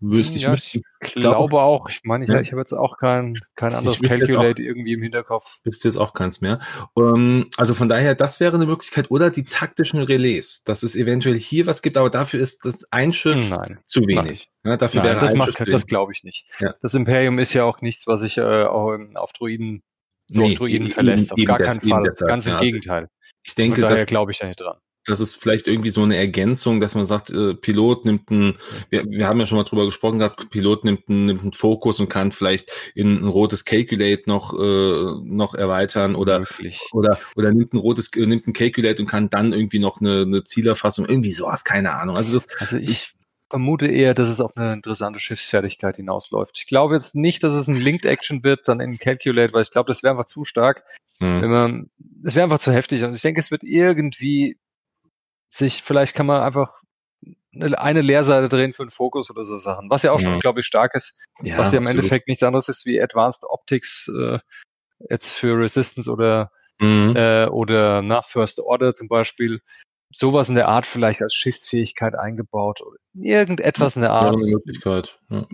Wüsste 0.00 0.36
ich, 0.36 0.42
ja, 0.42 0.54
ich 0.54 0.80
glaube 1.14 1.60
auch. 1.60 1.88
Ich 1.88 2.02
meine, 2.04 2.24
ich, 2.24 2.30
ja. 2.30 2.40
ich 2.40 2.52
habe 2.52 2.60
jetzt 2.60 2.72
auch 2.72 2.98
kein, 2.98 3.36
kein 3.56 3.74
anderes 3.74 4.00
Calculate 4.00 4.62
irgendwie 4.62 4.92
im 4.92 5.02
Hinterkopf. 5.02 5.58
Bist 5.64 5.82
du 5.82 5.88
jetzt 5.88 5.96
auch 5.96 6.12
keins 6.12 6.40
mehr. 6.40 6.60
Um, 6.94 7.14
ähm, 7.14 7.50
also 7.56 7.74
von 7.74 7.88
daher, 7.88 8.14
das 8.14 8.38
wäre 8.38 8.54
eine 8.54 8.66
Möglichkeit. 8.66 9.10
Oder 9.10 9.30
die 9.30 9.44
taktischen 9.44 10.00
Relais, 10.00 10.62
dass 10.64 10.84
es 10.84 10.94
eventuell 10.94 11.34
hier 11.34 11.66
was 11.66 11.82
gibt, 11.82 11.96
aber 11.96 12.10
dafür 12.10 12.38
ist 12.38 12.64
das 12.64 12.86
ein 12.92 13.12
Schiff 13.12 13.50
Nein. 13.50 13.80
zu 13.86 14.00
wenig. 14.06 14.50
Ja, 14.64 14.76
dafür 14.76 15.02
Nein, 15.02 15.10
wäre 15.10 15.20
das, 15.20 15.34
macht, 15.34 15.58
das 15.66 15.86
glaube 15.86 16.12
ich 16.12 16.22
nicht. 16.22 16.46
Ja. 16.60 16.74
Das 16.80 16.94
Imperium 16.94 17.40
ist 17.40 17.52
ja 17.52 17.64
auch 17.64 17.80
nichts, 17.80 18.06
was 18.06 18.20
sich 18.20 18.38
äh, 18.38 18.42
auf 18.42 19.32
Druiden, 19.32 19.82
so 20.28 20.42
nee, 20.42 20.52
auf 20.52 20.58
Druiden 20.58 20.90
verlässt. 20.90 21.32
Auf 21.32 21.44
gar 21.44 21.58
keinen 21.58 21.80
Fall. 21.80 22.12
Ganz 22.20 22.46
im 22.46 22.58
Gegenteil. 22.60 23.08
Ich 23.42 23.56
denke, 23.56 23.80
daher 23.80 24.04
glaube 24.04 24.30
ich 24.30 24.38
da 24.38 24.46
nicht 24.46 24.60
dran 24.60 24.78
das 25.06 25.20
ist 25.20 25.36
vielleicht 25.36 25.68
irgendwie 25.68 25.90
so 25.90 26.02
eine 26.02 26.16
Ergänzung, 26.16 26.80
dass 26.80 26.94
man 26.94 27.04
sagt, 27.04 27.30
äh, 27.30 27.54
Pilot 27.54 28.04
nimmt 28.04 28.30
einen, 28.30 28.58
wir, 28.90 29.04
wir 29.06 29.26
haben 29.26 29.40
ja 29.40 29.46
schon 29.46 29.58
mal 29.58 29.64
drüber 29.64 29.86
gesprochen 29.86 30.18
gehabt, 30.18 30.50
Pilot 30.50 30.84
nimmt 30.84 31.08
einen, 31.08 31.26
nimmt 31.26 31.42
einen 31.42 31.52
Fokus 31.52 31.98
und 32.00 32.08
kann 32.08 32.32
vielleicht 32.32 32.70
in 32.94 33.18
ein 33.18 33.28
rotes 33.28 33.64
Calculate 33.64 34.24
noch 34.26 34.52
äh, 34.52 35.20
noch 35.24 35.54
erweitern 35.54 36.14
oder 36.14 36.44
oder 36.92 37.18
oder 37.36 37.52
nimmt 37.52 37.72
ein 37.72 37.78
rotes 37.78 38.10
äh, 38.16 38.26
nimmt 38.26 38.46
ein 38.46 38.52
Calculate 38.52 39.02
und 39.02 39.08
kann 39.08 39.30
dann 39.30 39.52
irgendwie 39.52 39.78
noch 39.78 40.00
eine, 40.00 40.22
eine 40.22 40.44
Zielerfassung 40.44 41.06
irgendwie 41.06 41.32
sowas, 41.32 41.64
keine 41.64 41.94
Ahnung. 41.94 42.16
Also 42.16 42.34
das 42.34 42.48
also 42.58 42.76
ich 42.76 43.14
vermute 43.50 43.86
eher, 43.86 44.14
dass 44.14 44.28
es 44.28 44.40
auf 44.40 44.56
eine 44.56 44.74
interessante 44.74 45.20
Schiffsfertigkeit 45.20 45.96
hinausläuft. 45.96 46.58
Ich 46.58 46.66
glaube 46.66 46.94
jetzt 46.94 47.14
nicht, 47.14 47.42
dass 47.42 47.54
es 47.54 47.66
ein 47.66 47.76
Linked 47.76 48.04
Action 48.04 48.44
wird, 48.44 48.68
dann 48.68 48.80
in 48.80 48.98
Calculate, 48.98 49.52
weil 49.52 49.62
ich 49.62 49.70
glaube, 49.70 49.86
das 49.86 50.02
wäre 50.02 50.10
einfach 50.12 50.26
zu 50.26 50.44
stark. 50.44 50.84
Mhm. 51.20 51.42
Wenn 51.42 51.50
man, 51.50 51.90
es 52.24 52.34
wäre 52.34 52.44
einfach 52.44 52.58
zu 52.58 52.72
heftig. 52.72 53.04
Und 53.04 53.14
ich 53.14 53.22
denke, 53.22 53.40
es 53.40 53.50
wird 53.50 53.64
irgendwie 53.64 54.58
sich, 55.48 55.82
vielleicht 55.82 56.14
kann 56.14 56.26
man 56.26 56.42
einfach 56.42 56.72
eine 57.60 58.02
Leerseite 58.02 58.48
drehen 58.48 58.72
für 58.72 58.82
einen 58.82 58.90
Fokus 58.90 59.30
oder 59.30 59.44
so 59.44 59.56
Sachen, 59.56 59.90
was 59.90 60.02
ja 60.02 60.12
auch 60.12 60.20
schon, 60.20 60.32
ja. 60.32 60.38
glaube 60.38 60.60
ich, 60.60 60.66
stark 60.66 60.94
ist, 60.94 61.18
ja, 61.42 61.58
was 61.58 61.72
ja 61.72 61.78
im 61.78 61.86
absolut. 61.86 62.04
Endeffekt 62.04 62.28
nichts 62.28 62.42
anderes 62.42 62.68
ist 62.68 62.86
wie 62.86 63.00
Advanced 63.00 63.44
Optics 63.48 64.08
äh, 64.08 64.38
jetzt 65.08 65.32
für 65.32 65.58
Resistance 65.58 66.10
oder 66.10 66.52
mhm. 66.78 67.14
äh, 67.16 67.46
oder 67.46 68.02
nach 68.02 68.26
First 68.26 68.60
Order 68.60 68.94
zum 68.94 69.08
Beispiel. 69.08 69.60
Sowas 70.10 70.48
in 70.48 70.54
der 70.54 70.68
Art 70.68 70.86
vielleicht 70.86 71.20
als 71.20 71.34
Schiffsfähigkeit 71.34 72.14
eingebaut. 72.14 72.80
Oder 72.80 72.96
irgendetwas 73.14 73.96
in 73.96 74.02
der 74.02 74.12
Art. 74.12 74.38
Ja, 74.40 74.46
Möglichkeit. 74.46 75.18
Ja. 75.28 75.46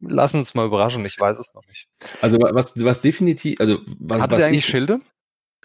Lass 0.00 0.34
uns 0.34 0.54
mal 0.54 0.66
überraschen, 0.66 1.04
ich 1.04 1.20
weiß 1.20 1.38
es 1.38 1.54
noch 1.54 1.64
nicht. 1.66 1.86
Also 2.20 2.38
was, 2.40 2.82
was 2.82 3.00
definitiv, 3.02 3.60
also 3.60 3.78
was, 3.98 4.22
Hat 4.22 4.30
was 4.30 4.38
der 4.38 4.46
eigentlich 4.46 4.60
ich, 4.60 4.66
Schilde? 4.66 5.00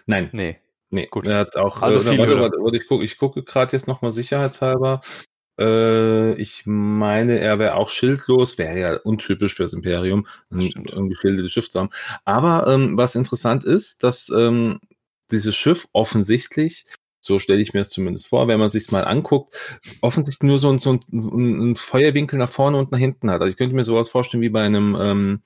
Nein. 0.04 0.28
Nee. 0.32 0.60
Nee, 0.96 1.08
gut. 1.10 1.26
Er 1.26 1.40
hat 1.40 1.58
auch, 1.58 1.82
also 1.82 2.00
äh, 2.00 2.04
viel, 2.04 2.18
warte, 2.18 2.38
warte, 2.38 2.56
warte, 2.58 2.76
ich 2.78 2.86
gucke 2.86 3.04
ich 3.04 3.18
gucke 3.18 3.42
gerade 3.42 3.72
jetzt 3.72 3.86
nochmal 3.86 4.12
sicherheitshalber. 4.12 5.02
Äh, 5.60 6.32
ich 6.40 6.62
meine, 6.64 7.38
er 7.38 7.58
wäre 7.58 7.74
auch 7.74 7.90
schildlos, 7.90 8.56
wäre 8.56 8.80
ja 8.80 8.96
untypisch 8.96 9.54
fürs 9.54 9.74
Imperium, 9.74 10.26
ein, 10.50 10.72
ein 10.90 11.10
geschildertes 11.10 11.52
Schiff 11.52 11.68
zu 11.68 11.80
haben. 11.80 11.90
Aber 12.24 12.66
ähm, 12.66 12.96
was 12.96 13.14
interessant 13.14 13.62
ist, 13.64 14.04
dass 14.04 14.30
ähm, 14.30 14.80
dieses 15.30 15.54
Schiff 15.54 15.86
offensichtlich 15.92 16.86
so 17.20 17.38
stelle 17.38 17.60
ich 17.60 17.74
mir 17.74 17.80
es 17.80 17.90
zumindest 17.90 18.28
vor, 18.28 18.48
wenn 18.48 18.60
man 18.60 18.68
sich 18.70 18.90
mal 18.90 19.04
anguckt, 19.04 19.54
offensichtlich 20.00 20.48
nur 20.48 20.58
so, 20.58 20.70
ein, 20.70 20.78
so 20.78 20.92
ein, 20.92 21.00
ein, 21.12 21.76
Feuerwinkel 21.76 22.38
nach 22.38 22.48
vorne 22.48 22.78
und 22.78 22.92
nach 22.92 23.00
hinten 23.00 23.30
hat. 23.30 23.42
Also 23.42 23.48
ich 23.48 23.56
könnte 23.56 23.74
mir 23.74 23.82
sowas 23.82 24.08
vorstellen 24.08 24.42
wie 24.42 24.48
bei 24.48 24.62
einem 24.62 24.96
ähm, 24.98 25.42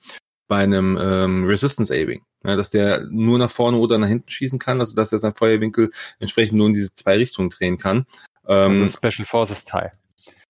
bei 0.51 0.57
einem 0.57 0.99
ähm, 1.01 1.45
Resistance 1.45 1.93
Aiming, 1.93 2.23
ja, 2.43 2.57
dass 2.57 2.69
der 2.71 3.07
nur 3.09 3.39
nach 3.39 3.49
vorne 3.49 3.77
oder 3.77 3.97
nach 3.97 4.09
hinten 4.09 4.27
schießen 4.27 4.59
kann, 4.59 4.81
also 4.81 4.93
dass 4.93 5.13
er 5.13 5.17
seinen 5.17 5.33
Feuerwinkel 5.33 5.91
entsprechend 6.19 6.57
nur 6.57 6.67
in 6.67 6.73
diese 6.73 6.93
zwei 6.93 7.15
Richtungen 7.15 7.49
drehen 7.49 7.77
kann. 7.77 8.05
Ähm, 8.45 8.81
also 8.81 8.97
Special 8.97 9.25
Forces 9.25 9.63
Teil. 9.63 9.93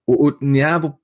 Und, 0.06 0.56
ja, 0.56 0.82
wo, 0.82 0.98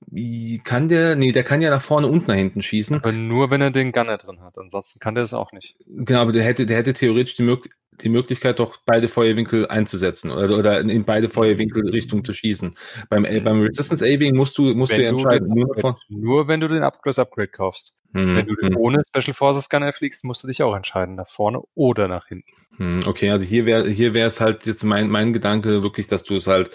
kann 0.64 0.88
der, 0.88 1.14
nee, 1.14 1.30
der 1.30 1.44
kann 1.44 1.60
ja 1.60 1.70
nach 1.70 1.80
vorne 1.80 2.08
und 2.08 2.26
nach 2.26 2.34
hinten 2.34 2.60
schießen. 2.60 2.96
Aber 2.96 3.12
nur, 3.12 3.50
wenn 3.50 3.60
er 3.60 3.70
den 3.70 3.92
Gunner 3.92 4.18
drin 4.18 4.40
hat. 4.40 4.58
Ansonsten 4.58 4.98
kann 4.98 5.14
der 5.14 5.22
das 5.22 5.32
auch 5.32 5.52
nicht. 5.52 5.76
Genau, 5.86 6.22
aber 6.22 6.32
der 6.32 6.42
hätte, 6.42 6.66
der 6.66 6.78
hätte 6.78 6.92
theoretisch 6.92 7.36
die, 7.36 7.44
Möglichkeit, 7.44 7.78
die 8.00 8.08
Möglichkeit, 8.08 8.58
doch 8.58 8.78
beide 8.84 9.06
Feuerwinkel 9.06 9.68
einzusetzen 9.68 10.32
oder, 10.32 10.58
oder 10.58 10.80
in 10.80 11.04
beide 11.04 11.28
Feuerwinkelrichtungen 11.28 12.24
zu 12.24 12.32
schießen. 12.32 12.74
Beim, 13.08 13.24
äh, 13.24 13.38
beim 13.38 13.60
Resistance 13.60 14.04
Aving 14.04 14.34
musst 14.34 14.58
du, 14.58 14.74
musst 14.74 14.90
wenn 14.90 15.02
du 15.02 15.06
entscheiden. 15.06 15.48
nur, 15.48 15.72
davon. 15.72 15.94
nur 16.08 16.48
wenn 16.48 16.58
du 16.58 16.66
den 16.66 16.82
Upgrade 16.82 17.22
Upgrade 17.22 17.48
kaufst. 17.48 17.94
Mhm. 18.12 18.36
Wenn 18.36 18.72
du 18.72 18.78
ohne 18.78 19.02
Special 19.06 19.34
Forces 19.34 19.64
Scanner 19.64 19.92
fliegst, 19.92 20.24
musst 20.24 20.42
du 20.42 20.46
dich 20.46 20.62
auch 20.62 20.74
entscheiden, 20.74 21.14
nach 21.14 21.28
vorne 21.28 21.60
oder 21.74 22.08
nach 22.08 22.26
hinten. 22.28 22.52
Mhm. 22.78 23.02
Okay, 23.06 23.30
also 23.30 23.44
hier 23.44 23.66
wäre 23.66 23.88
hier 23.88 24.14
wäre 24.14 24.28
es 24.28 24.40
halt 24.40 24.66
jetzt 24.66 24.84
mein, 24.84 25.10
mein 25.10 25.32
Gedanke 25.32 25.82
wirklich, 25.82 26.06
dass 26.06 26.24
du 26.24 26.36
es 26.36 26.46
halt 26.46 26.70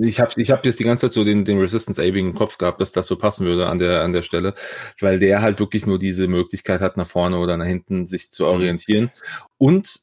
ich 0.00 0.20
habe 0.20 0.40
ich 0.40 0.50
hab 0.50 0.64
jetzt 0.64 0.80
die 0.80 0.84
ganze 0.84 1.06
Zeit 1.06 1.12
so 1.12 1.24
den, 1.24 1.44
den 1.44 1.58
Resistance 1.58 2.00
Aving 2.00 2.28
im 2.28 2.34
Kopf 2.34 2.58
gehabt, 2.58 2.80
dass 2.80 2.92
das 2.92 3.06
so 3.06 3.16
passen 3.16 3.46
würde 3.46 3.68
an 3.68 3.78
der, 3.78 4.02
an 4.02 4.12
der 4.12 4.22
Stelle, 4.22 4.54
weil 5.00 5.18
der 5.18 5.40
halt 5.40 5.60
wirklich 5.60 5.86
nur 5.86 5.98
diese 5.98 6.26
Möglichkeit 6.26 6.80
hat, 6.80 6.96
nach 6.96 7.06
vorne 7.06 7.38
oder 7.38 7.56
nach 7.56 7.66
hinten 7.66 8.06
sich 8.06 8.30
zu 8.30 8.44
mhm. 8.44 8.50
orientieren. 8.50 9.10
Und 9.58 10.00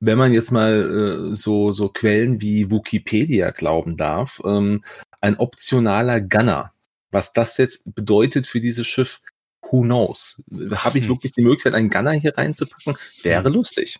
wenn 0.00 0.18
man 0.18 0.32
jetzt 0.32 0.50
mal 0.50 1.30
äh, 1.30 1.34
so, 1.34 1.72
so 1.72 1.88
Quellen 1.88 2.40
wie 2.40 2.70
Wikipedia 2.70 3.50
glauben 3.50 3.96
darf, 3.96 4.40
ähm, 4.44 4.82
ein 5.20 5.36
optionaler 5.36 6.20
Gunner. 6.20 6.72
Was 7.10 7.32
das 7.32 7.56
jetzt 7.56 7.94
bedeutet 7.94 8.46
für 8.46 8.60
dieses 8.60 8.86
Schiff, 8.86 9.20
who 9.70 9.82
knows? 9.82 10.42
Habe 10.72 10.98
ich 10.98 11.04
hm. 11.04 11.10
wirklich 11.10 11.32
die 11.32 11.42
Möglichkeit, 11.42 11.74
einen 11.74 11.90
Gunner 11.90 12.12
hier 12.12 12.36
reinzupacken? 12.36 12.96
Wäre 13.22 13.48
lustig. 13.48 13.98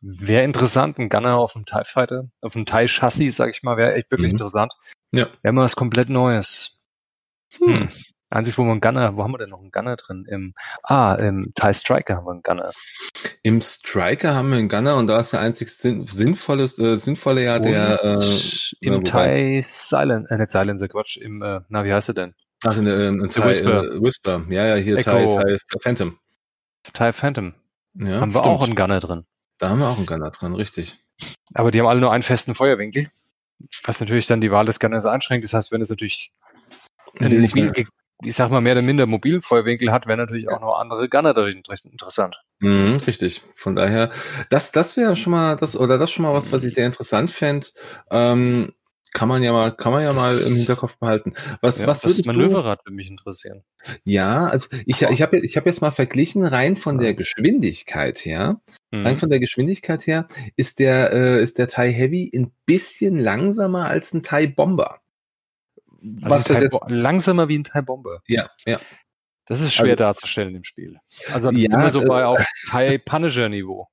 Wäre 0.00 0.44
interessant, 0.44 0.98
ein 0.98 1.08
Gunner 1.08 1.38
auf 1.38 1.54
dem 1.54 1.64
TIE 1.64 1.84
Fighter, 1.84 2.28
auf 2.40 2.52
dem 2.52 2.66
TIE 2.66 2.88
Chassis, 2.88 3.36
sag 3.36 3.50
ich 3.50 3.62
mal, 3.62 3.76
wäre 3.76 3.94
echt 3.94 4.10
wirklich 4.10 4.30
mhm. 4.30 4.34
interessant. 4.34 4.74
Ja. 5.12 5.28
Wäre 5.42 5.54
mal 5.54 5.64
was 5.64 5.76
komplett 5.76 6.08
Neues. 6.08 6.88
Hm. 7.58 7.80
hm. 7.80 7.88
Einzig, 8.32 8.56
wo 8.56 8.62
wir 8.62 8.70
einen 8.70 8.80
Gunner, 8.80 9.14
wo 9.14 9.22
haben 9.22 9.32
wir 9.32 9.38
denn 9.38 9.50
noch 9.50 9.60
einen 9.60 9.70
Gunner 9.70 9.96
drin? 9.96 10.24
Im, 10.26 10.54
ah, 10.82 11.14
im 11.16 11.52
TIE 11.54 11.74
Striker 11.74 12.16
haben 12.16 12.24
wir 12.24 12.30
einen 12.30 12.42
Gunner. 12.42 12.70
Im 13.42 13.60
Striker 13.60 14.34
haben 14.34 14.50
wir 14.50 14.56
einen 14.56 14.70
Gunner 14.70 14.96
und 14.96 15.06
da 15.06 15.18
ist 15.18 15.34
der 15.34 15.40
einzig 15.40 15.68
sinn, 15.68 16.06
sinnvolle, 16.06 16.62
äh, 16.62 16.96
sinnvolle 16.96 17.44
ja 17.44 17.58
der, 17.58 18.02
äh, 18.02 18.40
im 18.80 19.04
TIE 19.04 19.60
Silent, 19.62 20.30
äh, 20.30 20.38
nicht 20.38 20.50
Silencer, 20.50 20.88
Quatsch, 20.88 21.18
im, 21.18 21.42
äh, 21.42 21.60
na, 21.68 21.84
wie 21.84 21.92
heißt 21.92 22.08
er 22.08 22.14
denn? 22.14 22.34
Ach, 22.64 22.76
in, 22.76 22.86
in, 22.86 23.20
in 23.20 23.30
TIE, 23.30 23.42
Whisper. 23.42 23.84
Äh, 23.84 24.02
Whisper. 24.02 24.44
Ja, 24.48 24.66
ja, 24.66 24.74
hier 24.76 24.98
TIE, 24.98 25.58
TIE 25.68 25.78
Phantom. 25.80 26.18
TIE 26.92 27.12
Phantom. 27.12 27.54
Ja, 27.94 28.20
haben 28.20 28.34
wir 28.34 28.40
stimmt. 28.40 28.46
auch 28.46 28.62
einen 28.62 28.76
Gunner 28.76 29.00
drin. 29.00 29.24
Da 29.58 29.68
haben 29.68 29.78
wir 29.78 29.88
auch 29.88 29.96
einen 29.96 30.06
Gunner 30.06 30.30
drin, 30.30 30.54
richtig. 30.54 30.98
Aber 31.54 31.70
die 31.70 31.80
haben 31.80 31.86
alle 31.86 32.00
nur 32.00 32.12
einen 32.12 32.22
festen 32.22 32.54
Feuerwinkel, 32.54 33.08
was 33.84 34.00
natürlich 34.00 34.26
dann 34.26 34.40
die 34.40 34.50
Wahl 34.50 34.66
des 34.66 34.80
Gunners 34.80 35.06
einschränkt. 35.06 35.44
Das 35.44 35.52
heißt, 35.52 35.72
wenn 35.72 35.82
es 35.82 35.90
natürlich 35.90 36.32
mobil, 37.20 37.86
ich 38.24 38.34
sag 38.34 38.50
mal, 38.50 38.60
mehr 38.60 38.72
oder 38.72 38.82
minder 38.82 39.06
mobilen 39.06 39.42
Feuerwinkel 39.42 39.92
hat, 39.92 40.06
wäre 40.06 40.18
natürlich 40.18 40.48
auch 40.48 40.60
noch 40.60 40.78
andere 40.78 41.08
Gunner 41.08 41.34
darin 41.34 41.62
interessant. 41.84 42.40
Mhm, 42.60 43.00
richtig. 43.06 43.42
Von 43.54 43.76
daher, 43.76 44.10
das, 44.48 44.72
das 44.72 44.96
wäre 44.96 45.16
schon 45.16 45.32
mal, 45.32 45.56
das, 45.56 45.76
oder 45.76 45.98
das 45.98 46.10
schon 46.10 46.24
mal 46.24 46.32
was, 46.32 46.52
was 46.52 46.64
ich 46.64 46.74
sehr 46.74 46.86
interessant 46.86 47.30
fände. 47.30 47.66
Ähm, 48.10 48.72
kann 49.12 49.28
man 49.28 49.42
ja 49.42 49.52
mal, 49.52 49.74
kann 49.74 49.92
man 49.92 50.02
ja 50.02 50.12
mal 50.12 50.38
im 50.38 50.54
Hinterkopf 50.54 50.98
behalten. 50.98 51.34
Was, 51.60 51.80
ja, 51.80 51.86
was 51.86 52.00
das 52.00 52.24
Manöverrad 52.24 52.84
würde 52.84 52.94
mich 52.94 53.08
interessieren. 53.08 53.62
Ja, 54.04 54.46
also 54.46 54.68
ich, 54.86 55.02
ich 55.02 55.22
habe 55.22 55.38
ich 55.38 55.56
hab 55.56 55.66
jetzt 55.66 55.82
mal 55.82 55.90
verglichen, 55.90 56.44
rein 56.44 56.76
von 56.76 56.98
der 56.98 57.14
Geschwindigkeit 57.14 58.18
her, 58.18 58.60
mhm. 58.90 59.06
rein 59.06 59.16
von 59.16 59.28
der 59.28 59.40
Geschwindigkeit 59.40 60.06
her, 60.06 60.28
ist 60.56 60.78
der, 60.78 61.12
äh, 61.12 61.42
ist 61.42 61.58
der 61.58 61.68
TIE 61.68 61.92
Heavy 61.92 62.30
ein 62.34 62.52
bisschen 62.66 63.18
langsamer 63.18 63.86
als 63.86 64.14
ein 64.14 64.22
TIE 64.22 64.46
Bomber. 64.46 65.00
Also 66.22 66.30
Was 66.30 66.44
das 66.44 66.62
jetzt 66.62 66.78
langsamer 66.88 67.48
wie 67.48 67.58
ein 67.58 67.64
TIE 67.64 67.82
Bomber. 67.82 68.22
Ja, 68.26 68.50
ja. 68.66 68.80
Das 69.46 69.60
ist 69.60 69.74
schwer 69.74 69.84
also, 69.84 69.96
darzustellen 69.96 70.54
im 70.54 70.64
Spiel. 70.64 70.98
Also 71.32 71.50
ja, 71.50 71.70
sind 71.70 71.80
wir 71.80 71.90
so 71.90 72.04
bei 72.04 72.20
äh, 72.20 72.24
auf 72.24 72.44
TIE 72.70 72.98
Punisher 72.98 73.48
Niveau. 73.48 73.88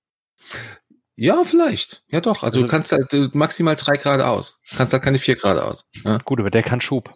Ja, 1.19 1.43
vielleicht. 1.43 2.01
Ja, 2.09 2.21
doch. 2.21 2.43
Also, 2.43 2.45
also 2.45 2.61
du 2.61 2.67
kannst 2.67 2.93
halt 2.93 3.35
maximal 3.35 3.75
drei 3.75 3.97
Grad 3.97 4.21
aus. 4.21 4.61
Du 4.71 4.77
kannst 4.77 4.93
halt 4.93 5.03
keine 5.03 5.17
vier 5.17 5.35
Grad 5.35 5.61
aus. 5.61 5.89
Ja. 6.05 6.17
Gut, 6.23 6.39
aber 6.39 6.49
der 6.49 6.63
kann 6.63 6.79
Schub. 6.79 7.13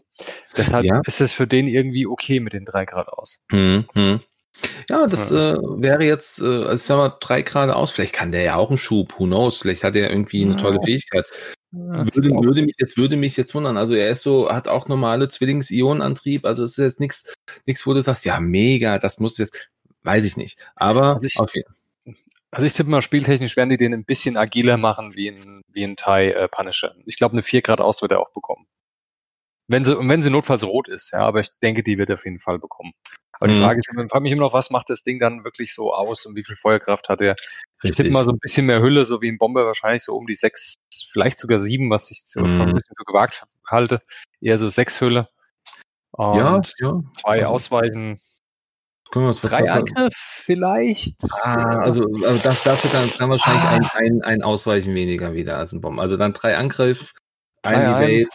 Deshalb 0.58 0.84
ja. 0.84 1.02
ist 1.06 1.22
es 1.22 1.32
für 1.32 1.48
den 1.48 1.70
irgendwie 1.70 2.06
okay 2.06 2.42
mit 2.42 2.52
den 2.52 2.66
drei 2.66 2.84
Grad 2.84 3.08
aus. 3.08 3.44
Hm, 3.50 3.86
hm. 3.94 4.20
Ja, 4.90 5.08
das. 5.08 5.32
Äh, 5.32 5.56
wäre 5.56 6.04
jetzt, 6.04 6.42
äh, 6.42 6.66
also 6.66 6.76
sagen 6.76 7.02
wir, 7.02 7.18
drei 7.22 7.44
Grad 7.44 7.70
aus. 7.70 7.92
Vielleicht 7.92 8.14
kann 8.14 8.34
der 8.34 8.44
ja 8.44 8.56
auch 8.58 8.70
einen 8.70 8.78
Schub. 8.78 9.18
Who 9.18 9.24
knows? 9.24 9.60
Vielleicht 9.60 9.86
hat 9.86 9.96
er 9.96 10.10
irgendwie 10.10 10.44
eine 10.44 10.58
tolle 10.58 10.82
Fähigkeit. 10.84 11.26
würde, 11.72 12.30
würde 12.30 12.62
mich 12.62 12.76
jetzt 12.80 12.98
würde 12.98 13.16
mich 13.16 13.38
jetzt 13.38 13.56
wundern. 13.56 13.78
Also 13.78 13.96
er 13.96 14.10
ist 14.10 14.22
so, 14.22 14.50
hat 14.50 14.68
auch 14.68 14.90
normale 14.90 15.30
Zwillings-Ionenantrieb. 15.30 16.44
Also 16.46 16.64
es 16.64 16.72
ist 16.72 16.84
jetzt 16.84 17.00
nichts, 17.00 17.34
nichts, 17.66 17.88
wo 17.88 17.94
du 17.94 18.02
sagst, 18.02 18.26
ja 18.26 18.42
mega, 18.42 19.00
das 19.00 19.20
muss 19.20 19.38
jetzt, 19.38 19.70
weiß 20.04 20.26
ich 20.26 20.36
nicht. 20.36 20.60
Aber 20.76 21.14
also 21.14 21.26
ich, 21.26 21.40
auf 21.40 21.56
jeden 21.56 21.74
also 22.54 22.68
ich 22.68 22.74
tippe 22.74 22.90
mal, 22.90 23.02
spieltechnisch 23.02 23.58
werden 23.58 23.70
die 23.70 23.78
den 23.78 23.94
ein 23.94 24.06
bisschen 24.06 24.38
agiler 24.38 24.78
machen 24.78 25.16
wie 25.16 25.30
ein, 25.30 25.62
wie 25.70 25.84
ein 25.84 25.96
Thai 25.96 26.32
äh, 26.32 26.48
Punisher. 26.48 26.96
Ich 27.06 27.18
glaube, 27.18 27.34
eine 27.34 27.42
4 27.44 27.64
Grad 27.64 27.82
aus 27.82 28.02
wird 28.02 28.12
er 28.12 28.20
auch 28.20 28.32
bekommen. 28.32 28.68
Wenn 29.68 29.84
sie, 29.84 29.98
und 29.98 30.08
wenn 30.08 30.22
sie 30.22 30.30
notfalls 30.30 30.64
rot 30.64 30.88
ist, 30.88 31.12
ja, 31.12 31.20
aber 31.20 31.40
ich 31.40 31.50
denke, 31.62 31.84
die 31.84 31.98
wird 31.98 32.12
auf 32.12 32.26
jeden 32.26 32.40
Fall 32.40 32.60
bekommen. 32.60 32.92
Aber 33.40 33.48
die 33.48 33.56
Mhm. 33.56 33.64
Frage 33.64 33.80
ist, 33.80 33.88
ich 33.90 34.10
frage 34.10 34.22
mich 34.22 34.32
immer 34.32 34.44
noch, 34.44 34.54
was 34.54 34.70
macht 34.70 34.90
das 34.90 35.04
Ding 35.04 35.20
dann 35.20 35.44
wirklich 35.44 35.74
so 35.74 35.94
aus 35.94 36.26
und 36.26 36.36
wie 36.36 36.44
viel 36.44 36.56
Feuerkraft 36.56 37.10
hat 37.10 37.22
er? 37.22 37.36
Ich 37.82 37.92
tippe 37.92 38.12
mal 38.12 38.24
so 38.24 38.32
ein 38.32 38.40
bisschen 38.40 38.68
mehr 38.68 38.82
Hülle, 38.82 39.06
so 39.06 39.22
wie 39.22 39.30
ein 39.30 39.38
Bomber 39.40 39.66
wahrscheinlich 39.66 40.04
so 40.04 40.16
um 40.16 40.28
die 40.28 40.36
sechs, 40.36 40.76
vielleicht 41.12 41.40
sogar 41.40 41.60
sieben, 41.60 41.90
was 41.90 42.12
ich 42.12 42.22
so 42.24 42.42
Mhm. 42.42 42.62
ein 42.62 42.74
bisschen 42.74 42.96
für 42.96 43.04
gewagt 43.06 43.44
halte. 43.68 44.02
Eher 44.42 44.58
so 44.58 44.70
sechs 44.70 45.02
Hülle. 45.02 45.30
Und 46.12 46.38
ja, 46.38 46.62
ja. 46.78 47.02
zwei 47.20 47.40
also, 47.40 47.54
Ausweichen, 47.54 48.20
Können 49.14 49.26
wir 49.26 49.30
was 49.30 49.42
drei 49.42 49.62
was- 49.62 49.70
Angriff 49.70 50.14
vielleicht. 50.16 51.16
Ah, 51.44 51.82
also, 51.82 52.04
also 52.26 52.40
das, 52.44 52.64
dafür 52.64 52.90
dann, 52.92 53.10
dann 53.20 53.30
wahrscheinlich 53.30 53.64
Ah. 53.64 53.70
ein, 53.76 53.90
ein, 53.94 54.22
ein 54.24 54.42
Ausweichen 54.42 54.96
weniger 54.96 55.34
wieder 55.34 55.58
als 55.58 55.72
ein 55.72 55.82
Bomben. 55.82 56.00
Also 56.00 56.18
dann 56.18 56.34
drei 56.34 56.58
Angriff, 56.58 57.12
ein 57.62 57.76
3-1. 57.76 57.86
Evade, 58.22 58.26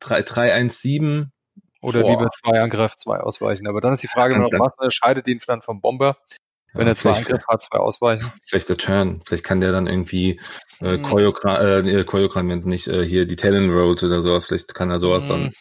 drei, 0.00 0.22
drei, 0.22 0.54
eins, 0.54 0.80
sieben. 0.80 1.32
Oder 1.80 2.02
Boah. 2.02 2.10
lieber 2.10 2.30
zwei 2.30 2.60
Angriff, 2.60 2.94
zwei 2.96 3.18
Ausweichen. 3.18 3.66
Aber 3.68 3.80
dann 3.80 3.92
ist 3.94 4.02
die 4.02 4.08
Frage 4.08 4.38
noch, 4.38 4.50
was 4.52 4.74
unterscheidet 4.78 5.26
ihn 5.28 5.40
dann 5.46 5.62
vom 5.62 5.80
Bomber? 5.80 6.16
Wenn 6.74 6.82
Ja, 6.86 6.92
er 6.92 6.96
zwei 6.96 7.14
vielleicht, 7.14 7.30
Angriff 7.30 7.46
hat, 7.48 7.62
zwei 7.62 7.78
Ausweichen. 7.78 8.32
vielleicht 8.46 8.68
der 8.68 8.76
Turn. 8.76 9.20
Vielleicht 9.24 9.44
kann 9.44 9.60
der 9.60 9.72
dann 9.72 9.86
irgendwie 9.86 10.40
äh, 10.80 10.94
Hm. 10.96 11.02
Choreogra 11.02 11.78
äh, 11.80 12.04
Choreogramm, 12.04 12.46
nicht 12.46 12.88
äh, 12.88 13.04
hier 13.04 13.26
die 13.26 13.36
Talon 13.36 13.70
Rolls 13.70 14.02
oder 14.04 14.22
sowas. 14.22 14.46
Vielleicht 14.46 14.74
kann 14.74 14.90
er 14.90 14.98
sowas 15.00 15.26
dann, 15.28 15.52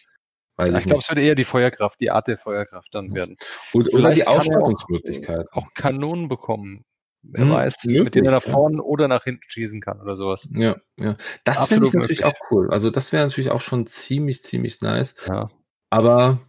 Weiß 0.57 0.69
Ich 0.71 0.75
ich 0.77 0.83
glaube, 0.85 0.99
es 1.01 1.09
wird 1.09 1.19
eher 1.19 1.35
die 1.35 1.43
Feuerkraft, 1.45 1.99
die 2.01 2.11
Art 2.11 2.27
der 2.27 2.37
Feuerkraft 2.37 2.89
dann 2.93 3.13
werden. 3.13 3.37
Oder, 3.73 3.85
oder 3.87 3.91
vielleicht 3.91 4.17
die 4.17 4.21
er 4.21 4.29
auch- 4.31 4.37
Ausstattungsmöglichkeit. 4.39 5.47
Auch 5.53 5.67
Kanonen 5.75 6.27
bekommen. 6.27 6.83
Wer 7.23 7.41
Hm, 7.45 7.51
weiß, 7.51 7.75
mit 7.83 7.91
denen 7.93 8.03
möglich, 8.05 8.25
er 8.25 8.31
nach 8.31 8.45
ja. 8.45 8.51
vorne 8.51 8.81
oder 8.81 9.07
nach 9.07 9.23
hinten 9.25 9.41
schießen 9.47 9.81
kann 9.81 9.99
oder 10.01 10.15
sowas. 10.15 10.47
Ja, 10.53 10.77
ja. 10.99 11.15
Das 11.43 11.65
finde 11.67 11.87
ich 11.87 11.93
natürlich 11.93 12.21
möglich. 12.21 12.25
auch 12.25 12.51
cool. 12.51 12.69
Also 12.71 12.89
das 12.89 13.11
wäre 13.11 13.25
natürlich 13.25 13.51
auch 13.51 13.59
schon 13.61 13.85
ziemlich, 13.87 14.43
ziemlich 14.43 14.81
nice. 14.81 15.15
Ja. 15.27 15.49
Aber 15.89 16.39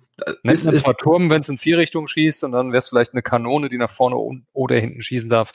Nennt 0.42 0.59
es 0.59 0.64
man 0.64 0.76
zwar 0.76 0.96
Turm, 0.96 1.30
wenn 1.30 1.40
es 1.42 1.48
in 1.48 1.59
vier 1.59 1.78
Richtungen 1.78 2.09
schießt, 2.09 2.42
und 2.44 2.50
dann 2.52 2.68
wäre 2.72 2.78
es 2.78 2.88
vielleicht 2.88 3.12
eine 3.12 3.22
Kanone, 3.22 3.68
die 3.68 3.78
nach 3.78 3.90
vorne 3.90 4.16
und, 4.16 4.46
oder 4.52 4.76
hinten 4.76 5.00
schießen 5.02 5.30
darf. 5.30 5.52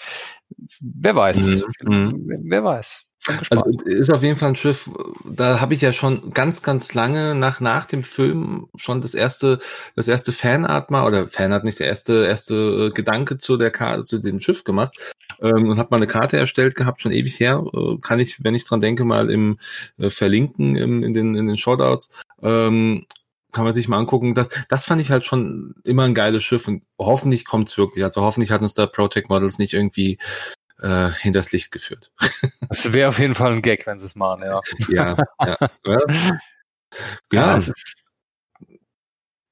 Wer 0.80 1.16
weiß. 1.16 1.64
Mhm, 1.84 2.24
Wer, 2.28 2.40
wer 2.44 2.64
weiß. 2.64 3.06
Also 3.50 3.70
ist 3.86 4.12
auf 4.12 4.24
jeden 4.24 4.38
Fall 4.38 4.50
ein 4.50 4.56
Schiff, 4.56 4.90
da 5.24 5.62
habe 5.62 5.74
ich 5.74 5.82
ja 5.82 5.94
schon 5.94 6.32
ganz, 6.34 6.62
ganz 6.62 6.94
lange 6.94 7.36
nach, 7.36 7.62
nach 7.62 7.86
dem 7.86 8.04
Film 8.04 8.68
schon 8.76 9.02
das 9.02 9.14
erste, 9.14 9.60
das 9.96 10.08
erste 10.08 10.32
Fanart 10.32 10.92
mal, 10.92 11.06
oder 11.06 11.28
Fanart 11.28 11.64
nicht, 11.64 11.80
der 11.80 11.88
erste, 11.88 12.26
erste 12.26 12.56
äh, 12.56 12.92
Gedanke 12.92 13.38
zu 13.38 13.58
der 13.58 13.72
Karte, 13.72 14.04
zu 14.04 14.20
dem 14.20 14.40
Schiff 14.40 14.64
gemacht 14.64 14.98
ähm, 15.42 15.70
und 15.70 15.78
habe 15.80 15.90
mal 15.92 15.98
eine 15.98 16.08
Karte 16.08 16.38
erstellt 16.38 16.76
gehabt, 16.76 17.02
schon 17.02 17.12
ewig 17.12 17.40
her. 17.40 17.64
Äh, 17.74 17.98
kann 18.02 18.20
ich, 18.20 18.44
wenn 18.44 18.56
ich 18.56 18.66
dran 18.66 18.82
denke, 18.82 19.06
mal 19.06 19.30
im 19.30 19.58
äh, 19.98 20.10
verlinken 20.10 20.76
im, 20.76 21.04
in 21.04 21.14
den, 21.14 21.36
in 21.36 21.48
den 21.48 21.58
Shoutouts. 21.58 22.14
Ähm, 22.42 23.06
kann 23.54 23.66
man 23.66 23.74
sich 23.74 23.88
mal 23.88 24.00
angucken. 24.00 24.34
Das, 24.34 24.50
das 24.68 24.86
fand 24.86 25.00
ich 25.00 25.12
halt 25.12 25.26
schon 25.26 25.76
immer 25.84 26.04
ein 26.04 26.16
geiles 26.16 26.44
Schiff 26.44 26.68
und 26.68 26.84
hoffentlich 26.98 27.46
kommt's 27.46 27.78
wirklich. 27.78 28.04
Also 28.04 28.22
hoffentlich 28.22 28.52
hat 28.52 28.62
uns 28.62 28.74
da 28.74 28.88
Protect 28.88 29.30
Models 29.30 29.60
nicht 29.60 29.74
irgendwie 29.74 30.18
äh, 30.84 31.10
hinters 31.12 31.52
Licht 31.52 31.72
geführt. 31.72 32.12
Das 32.70 32.92
wäre 32.92 33.10
auf 33.10 33.20
jeden 33.20 33.36
Fall 33.36 33.52
ein 33.52 33.62
Gag, 33.62 33.86
wenn 33.86 34.00
sie 34.00 34.06
es 34.06 34.16
machen, 34.16 34.42
ja. 34.44 34.60
Ja, 34.88 35.16
ja. 35.40 35.58
ja. 35.86 36.00
Ja, 37.32 37.42
Ja, 37.42 37.58
es 37.58 37.68
ist 37.68 38.04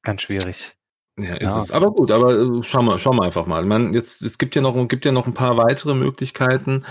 ganz 0.02 0.24
schwierig. 0.24 0.76
ja, 1.20 1.36
ist 1.36 1.52
ja. 1.52 1.60
es. 1.60 1.72
Aber 1.72 1.92
gut, 1.92 2.10
aber 2.10 2.32
äh, 2.32 2.64
schauen 2.64 2.86
wir, 2.86 2.98
schauen 2.98 3.18
wir 3.18 3.24
einfach 3.24 3.46
mal. 3.46 3.64
Man, 3.64 3.94
jetzt, 3.94 4.24
es 4.24 4.40
gibt 4.40 4.56
ja 4.56 4.62
noch, 4.62 4.88
gibt 4.88 5.06
ja 5.06 5.12
noch 5.12 5.28
ein 5.28 5.36
paar 5.36 5.56
weitere 5.58 5.94
Möglichkeiten 5.94 6.84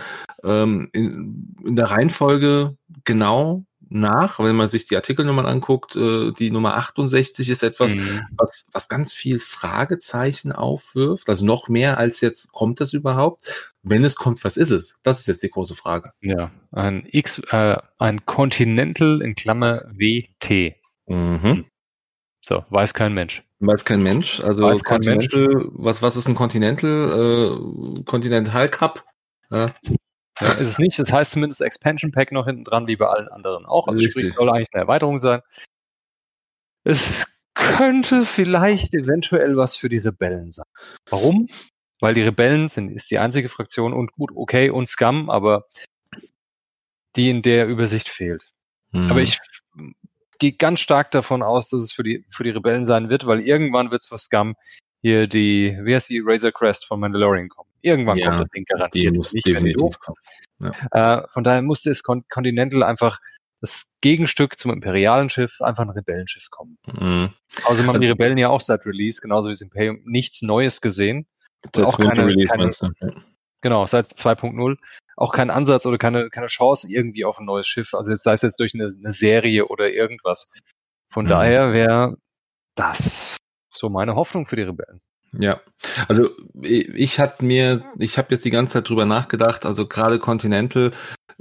ähm, 0.45 0.89
in, 0.93 1.57
in 1.67 1.75
der 1.75 1.91
Reihenfolge 1.91 2.77
genau 3.05 3.65
nach, 3.91 4.39
wenn 4.39 4.57
man 4.57 4.69
sich 4.69 4.87
die 4.87 4.97
Artikelnummern 4.97 5.47
anguckt. 5.47 5.97
Äh, 5.97 6.33
die 6.33 6.51
Nummer 6.51 6.77
68 6.77 7.51
ist 7.51 7.63
etwas, 7.63 7.95
Mhm. 7.95 8.23
was, 8.37 8.69
was 8.73 8.89
ganz 8.89 9.13
viel 9.13 9.39
Fragezeichen 9.39 10.53
aufwirft. 10.53 11.29
Also 11.29 11.45
noch 11.45 11.69
mehr 11.69 11.99
als 11.99 12.21
jetzt, 12.21 12.53
kommt 12.53 12.81
das 12.81 12.93
überhaupt? 12.93 13.73
Wenn 13.83 14.05
es 14.05 14.17
kommt, 14.17 14.43
was 14.45 14.57
ist 14.57 14.71
es? 14.71 14.99
Das 15.03 15.19
ist 15.21 15.27
jetzt 15.27 15.43
die 15.43 15.51
große 15.51 15.75
Frage. 15.75 16.13
Ja, 16.21 16.51
ein 16.71 17.07
X, 17.11 17.41
äh, 17.51 17.77
ein 17.99 18.25
Continental 18.27 19.21
in 19.23 19.35
Klammer 19.35 19.85
WT. 19.93 20.77
Mhm. 21.07 21.67
So, 22.43 22.65
weiß 22.71 22.95
kein 22.95 23.13
Mensch. 23.13 23.43
Weiß 23.59 23.85
kein 23.85 24.03
Mensch. 24.03 24.41
Also 24.41 24.65
Weiß 24.65 24.85
kein 24.85 25.03
Continental, 25.03 25.69
was, 25.73 26.01
was 26.01 26.17
ist 26.17 26.29
ein 26.29 26.35
Continental? 26.35 27.99
Äh, 27.99 28.03
Continental 28.05 28.69
Cup? 28.69 29.05
Ja, 29.51 29.67
Ja, 30.41 30.53
ist 30.53 30.69
es 30.69 30.79
nicht. 30.79 30.99
Das 30.99 31.13
heißt 31.13 31.33
zumindest 31.33 31.61
Expansion 31.61 32.13
Pack 32.13 32.33
noch 32.33 32.47
hinten 32.47 32.65
dran, 32.65 32.87
wie 32.87 32.97
bei 32.97 33.07
allen 33.07 33.29
anderen 33.29 33.67
auch. 33.67 33.87
Also 33.87 33.99
Richtig. 33.99 34.13
sprich, 34.13 34.29
es 34.31 34.35
soll 34.37 34.51
eigentlich 34.51 34.69
eine 34.73 34.83
Erweiterung 34.83 35.19
sein. 35.19 35.41
Es 36.85 37.27
könnte 37.55 38.25
vielleicht 38.25 38.95
eventuell 38.95 39.57
was 39.57 39.77
für 39.77 39.89
die 39.89 39.99
Rebellen 39.99 40.51
sein. 40.51 40.67
Warum? 41.09 41.49
Weil 42.01 42.15
die 42.15 42.23
Rebellen 42.23 42.69
sind, 42.71 42.91
ist 42.91 43.11
die 43.11 43.19
einzige 43.19 43.51
Fraktion 43.51 43.93
und 43.93 44.13
gut, 44.13 44.31
okay, 44.35 44.71
und 44.71 44.89
Scum, 44.89 45.29
aber 45.29 45.67
die 47.17 47.29
in 47.29 47.43
der 47.43 47.67
Übersicht 47.67 48.09
fehlt. 48.09 48.53
Mhm. 48.93 49.11
Aber 49.11 49.21
ich 49.21 49.39
gehe 50.39 50.53
ganz 50.53 50.81
stark 50.81 51.11
davon 51.11 51.43
aus, 51.43 51.69
dass 51.69 51.83
es 51.83 51.93
für 51.93 52.03
die, 52.03 52.25
für 52.31 52.45
die 52.45 52.51
Rebellen 52.51 52.87
sein 52.87 53.11
wird, 53.11 53.27
weil 53.27 53.41
irgendwann 53.41 53.91
wird 53.91 54.03
es 54.03 54.09
für 54.09 54.19
Scum 54.19 54.57
hier 55.03 55.27
die, 55.27 55.79
wie 55.83 55.95
heißt 55.95 56.09
die, 56.09 56.23
Razor 56.25 56.53
Crest 56.53 56.87
von 56.87 57.01
Mandalorian 57.01 57.49
kommen. 57.49 57.70
Irgendwann 57.83 58.19
Ja, 58.19 58.29
kommt 58.31 58.41
das 58.43 58.49
Ding 58.51 58.65
die 58.65 58.73
garantiert. 58.73 59.17
muss 59.17 59.33
Nicht, 59.33 59.47
die 59.47 59.53
definitiv 59.53 59.79
doof 59.79 59.99
kommen. 60.01 60.17
äh, 60.93 61.23
von 61.29 61.45
daher 61.45 61.63
musste 61.63 61.91
es 61.91 62.03
Con 62.03 62.25
Continental 62.29 62.83
einfach 62.83 63.19
das 63.63 63.95
Gegenstück 64.01 64.59
zum 64.59 64.71
imperialen 64.73 65.29
Schiff 65.29 65.61
einfach 65.61 65.83
ein 65.83 65.91
Rebellenschiff 65.91 66.49
kommen. 66.51 66.79
Mhm. 66.87 67.31
Außerdem 67.65 67.89
haben 67.89 68.01
die 68.01 68.09
Rebellen 68.09 68.39
ja 68.39 68.49
auch 68.49 68.61
seit 68.63 68.87
Release, 68.87 69.21
genauso 69.21 69.49
wie 69.49 69.53
das 69.53 69.61
Imperium, 69.61 70.01
nichts 70.05 70.41
Neues 70.43 70.81
gesehen. 70.81 71.27
Seit 71.75 71.85
auch 71.85 71.99
keine- 71.99 72.25
Release 72.27 72.49
keine- 72.51 72.63
meinst 72.65 72.81
du? 72.83 72.89
Ja. 73.01 73.13
Genau, 73.63 73.87
seit 73.87 74.19
2.0 74.19 74.79
auch 75.17 75.33
kein 75.35 75.51
Ansatz 75.51 75.85
oder 75.85 75.99
keine, 75.99 76.31
keine 76.31 76.47
Chance 76.47 76.89
irgendwie 76.91 77.27
auf 77.27 77.39
ein 77.39 77.45
neues 77.45 77.67
Schiff. 77.67 77.93
Also 77.93 78.11
jetzt 78.11 78.23
sei 78.23 78.33
es 78.33 78.41
jetzt 78.41 78.59
durch 78.61 78.73
eine, 78.73 78.85
eine 78.87 79.13
Serie 79.13 79.67
oder 79.67 79.91
irgendwas. 79.93 80.51
Von 81.13 81.27
Mhm. 81.27 81.29
daher 81.29 81.73
wäre 81.75 82.15
das 82.77 83.37
so 83.75 83.91
meine 83.91 84.15
Hoffnung 84.15 84.47
für 84.47 84.57
die 84.57 84.63
Rebellen. 84.63 85.03
Ja, 85.33 85.61
also 86.09 86.31
ich, 86.61 86.89
ich 86.89 87.21
hatte 87.21 87.45
mir, 87.45 87.85
ich 87.99 88.19
habe 88.19 88.29
jetzt 88.31 88.45
die 88.45 88.51
ganze 88.51 88.75
Zeit 88.75 88.89
drüber 88.89 89.07
nachgedacht, 89.07 89.65
also 89.65 89.87
gerade 89.87 90.19
Continental, 90.19 90.91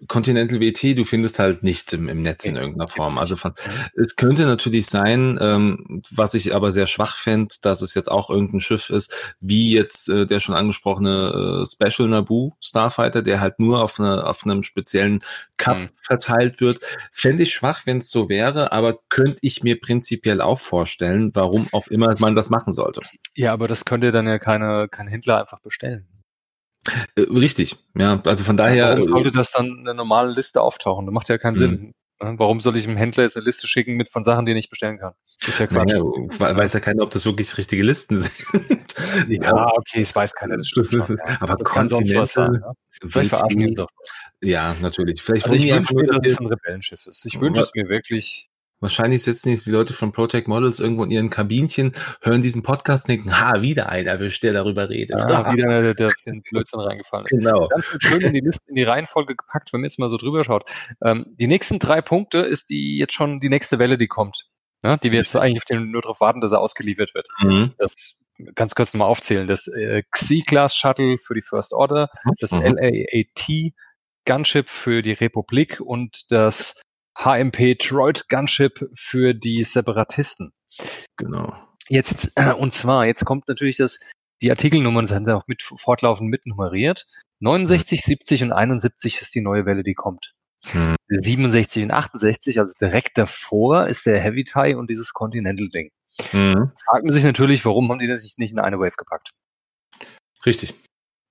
Continental 0.08 0.60
WT, 0.60 0.98
du 0.98 1.04
findest 1.04 1.40
halt 1.40 1.64
nichts 1.64 1.92
im, 1.94 2.08
im 2.08 2.22
Netz 2.22 2.46
in 2.46 2.56
irgendeiner 2.56 2.88
Form. 2.88 3.18
Also 3.18 3.36
von, 3.36 3.54
es 3.96 4.16
könnte 4.16 4.46
natürlich 4.46 4.88
sein, 4.88 5.38
ähm, 5.42 6.04
was 6.12 6.34
ich 6.34 6.54
aber 6.54 6.72
sehr 6.72 6.86
schwach 6.86 7.18
fände, 7.18 7.56
dass 7.62 7.82
es 7.82 7.96
jetzt 7.96 8.12
auch 8.12 8.30
irgendein 8.30 8.60
Schiff 8.62 8.90
ist, 8.90 9.14
wie 9.40 9.74
jetzt 9.74 10.10
äh, 10.10 10.26
der 10.26 10.40
schon 10.40 10.56
angesprochene 10.56 11.64
äh, 11.64 11.66
Special 11.66 12.08
Naboo 12.10 12.54
Starfighter, 12.62 13.22
der 13.22 13.42
halt 13.42 13.60
nur 13.60 13.84
auf, 13.84 14.00
eine, 14.00 14.26
auf 14.26 14.46
einem 14.46 14.64
speziellen 14.64 15.20
Cup 15.58 15.80
Mhm. 15.80 15.90
verteilt 16.02 16.62
wird. 16.62 16.80
Fände 17.12 17.44
ich 17.44 17.54
schwach, 17.54 17.86
wenn 17.86 17.98
es 17.98 18.10
so 18.10 18.30
wäre, 18.30 18.72
aber 18.72 19.00
könnte 19.10 19.40
ich 19.42 19.64
mir 19.64 19.80
prinzipiell 19.80 20.42
auch 20.42 20.60
vorstellen, 20.60 21.32
warum 21.34 21.68
auch 21.72 21.88
immer 21.88 22.16
man 22.20 22.36
das 22.36 22.50
machen 22.50 22.74
sollte. 22.74 23.02
Ja, 23.36 23.54
aber 23.54 23.68
das 23.68 23.86
könnte 23.86 24.12
dann 24.12 24.28
ja 24.28 24.40
keine, 24.40 24.88
kein 24.90 25.08
Händler 25.08 25.40
einfach 25.40 25.60
bestellen. 25.60 26.08
Äh, 27.16 27.22
richtig, 27.32 27.76
ja, 27.96 28.22
also 28.26 28.44
von 28.44 28.58
daher. 28.58 28.90
Warum 28.90 29.00
äh, 29.02 29.04
sollte 29.04 29.32
das 29.32 29.52
dann 29.52 29.66
in 29.68 29.86
der 29.86 29.94
normalen 29.94 30.36
Liste 30.36 30.62
auftauchen? 30.62 31.06
Das 31.06 31.14
macht 31.14 31.30
ja 31.30 31.38
keinen 31.38 31.56
Mhm. 31.56 31.60
Sinn. 31.60 31.94
Ja, 32.22 32.38
Warum 32.38 32.60
soll 32.60 32.76
ich 32.76 32.86
einem 32.86 32.98
Händler 32.98 33.24
jetzt 33.24 33.38
eine 33.38 33.46
Liste 33.46 33.66
schicken 33.68 33.96
mit 33.96 34.10
von 34.10 34.26
Sachen, 34.26 34.46
die 34.46 34.52
er 34.52 34.56
nicht 34.56 34.70
bestellen 34.70 34.98
kann? 35.00 35.14
Das 35.40 35.50
ist 35.50 35.60
ja 35.60 35.68
Quatsch. 35.68 35.88
Naja, 35.94 36.04
we- 36.04 36.58
weiß 36.58 36.74
ja 36.74 36.80
keiner, 36.82 37.04
ob 37.04 37.12
das 37.12 37.26
wirklich 37.26 37.58
richtige 37.58 37.82
Listen 37.82 38.18
sind. 38.18 38.34
Ja, 39.30 39.68
okay, 39.74 40.02
es 40.02 40.14
weiß 40.14 40.36
keiner. 40.36 40.58
Das 40.58 40.70
Das 40.76 40.92
ist 40.92 41.10
ja. 41.10 41.16
Aber 41.40 41.56
das 41.56 41.70
kann 41.70 41.88
sonst 41.88 42.14
was 42.16 42.34
sein. 42.34 42.48
Continental, 42.48 42.74
Ja? 43.02 43.08
Vielleicht 43.10 43.30
verarschen 43.30 43.60
die 43.60 43.80
auch. 43.80 43.88
Ja, 44.42 44.76
natürlich. 44.82 45.22
Vielleicht 45.22 45.46
Also 45.46 45.56
ich 45.58 45.72
wünsche 45.74 45.96
mir, 45.96 46.08
dass 46.08 46.28
es 46.28 46.40
ein 46.40 46.48
Rebellenschiff 46.48 47.06
ist. 47.06 47.26
Ich 47.26 47.40
wünsche 47.40 47.62
es 47.62 47.72
mir 47.74 47.88
wirklich. 47.88 48.49
Wahrscheinlich 48.80 49.24
sitzen 49.24 49.50
jetzt 49.50 49.66
die 49.66 49.72
Leute 49.72 49.94
von 49.94 50.12
Protect 50.12 50.48
Models 50.48 50.80
irgendwo 50.80 51.04
in 51.04 51.12
ihren 51.12 51.30
Kabinchen, 51.30 51.94
hören 52.22 52.42
diesen 52.42 52.64
Podcast 52.64 53.06
und 53.06 53.10
denken, 53.10 53.40
ha, 53.40 53.62
wieder 53.62 53.90
einer 53.90 54.12
erwischt, 54.12 54.42
der 54.44 54.54
darüber 54.54 54.90
redet. 54.90 55.20
Ja, 55.20 55.28
wieder 55.54 55.66
einer, 55.66 55.82
der, 55.82 55.94
der 55.94 56.10
den 56.26 56.42
Blödsinn 56.44 56.80
reingefallen 56.80 57.26
ist. 57.26 57.38
genau. 57.38 57.68
Ganz 57.68 57.86
schön 58.00 58.22
in 58.22 58.34
die 58.34 58.40
Liste, 58.40 58.64
in 58.68 58.76
die 58.76 58.84
Reihenfolge 58.84 59.36
gepackt, 59.36 59.74
wenn 59.74 59.82
man 59.82 59.90
jetzt 59.90 60.00
mal 60.00 60.10
so 60.10 60.18
drüber 60.18 60.44
schaut. 60.44 60.64
Ähm, 61.04 61.26
die 61.40 61.48
nächsten 61.48 61.80
drei 61.80 62.02
Punkte 62.02 62.40
ist 62.40 62.70
die 62.70 62.98
jetzt 62.98 63.14
schon 63.14 63.40
die 63.40 63.50
nächste 63.50 63.80
Welle, 63.80 63.98
die 63.98 64.08
kommt. 64.08 64.46
Ja, 64.82 64.96
die 64.96 65.12
wir 65.12 65.20
jetzt 65.20 65.36
eigentlich 65.36 65.64
nur 65.70 66.02
darauf 66.02 66.22
warten, 66.22 66.40
dass 66.40 66.54
er 66.54 66.62
ausgeliefert 66.62 67.14
wird. 67.14 67.28
Mhm. 67.42 67.74
Das 67.78 68.16
ganz 68.56 68.76
kurz 68.76 68.94
nochmal 68.94 69.10
aufzählen. 69.10 69.48
Das 69.48 69.68
äh, 69.68 70.04
Xi-Class 70.12 70.74
Shuttle 70.76 71.18
für 71.22 71.34
die 71.34 71.42
First 71.42 71.74
Order, 71.74 72.10
das 72.40 72.52
Mhm. 72.54 72.78
LAAT 72.78 73.74
Gunship 74.26 74.70
für 74.70 75.02
die 75.02 75.12
Republik 75.14 75.82
und 75.82 76.32
das 76.32 76.82
HMP 77.20 77.78
Troid 77.78 78.30
Gunship 78.30 78.90
für 78.96 79.34
die 79.34 79.64
Separatisten. 79.64 80.54
Genau. 81.18 81.54
Jetzt, 81.88 82.32
äh, 82.36 82.54
und 82.54 82.74
zwar, 82.74 83.06
jetzt 83.06 83.26
kommt 83.26 83.48
natürlich 83.48 83.78
das, 83.78 84.00
die 84.42 84.52
Artikelnummern 84.52 85.06
sind 85.06 85.28
ja 85.28 85.36
auch 85.36 85.48
mit 85.48 85.64
fortlaufend 85.64 86.30
mit 86.30 86.46
nummeriert. 86.46 87.08
69, 87.42 88.02
70 88.04 88.44
und 88.44 88.52
71 88.52 89.22
ist 89.22 89.34
die 89.36 89.42
neue 89.42 89.66
Welle, 89.66 89.84
die 89.84 89.96
kommt. 89.96 90.34
Hm. 90.72 90.96
67 91.10 91.84
und 91.84 91.92
68, 91.92 92.60
also 92.60 92.74
direkt 92.80 93.18
davor, 93.18 93.88
ist 93.88 94.06
der 94.06 94.20
Heavy 94.20 94.44
Tie 94.44 94.76
und 94.76 94.90
dieses 94.90 95.14
Continental-Ding. 95.14 95.90
Mhm. 96.34 96.72
Fragt 96.86 97.06
man 97.06 97.14
sich 97.14 97.24
natürlich, 97.24 97.64
warum 97.66 97.90
haben 97.90 98.00
die 98.00 98.08
das 98.08 98.24
nicht 98.38 98.52
in 98.52 98.60
eine 98.60 98.80
Wave 98.80 98.96
gepackt? 98.98 99.32
Richtig. 100.46 100.74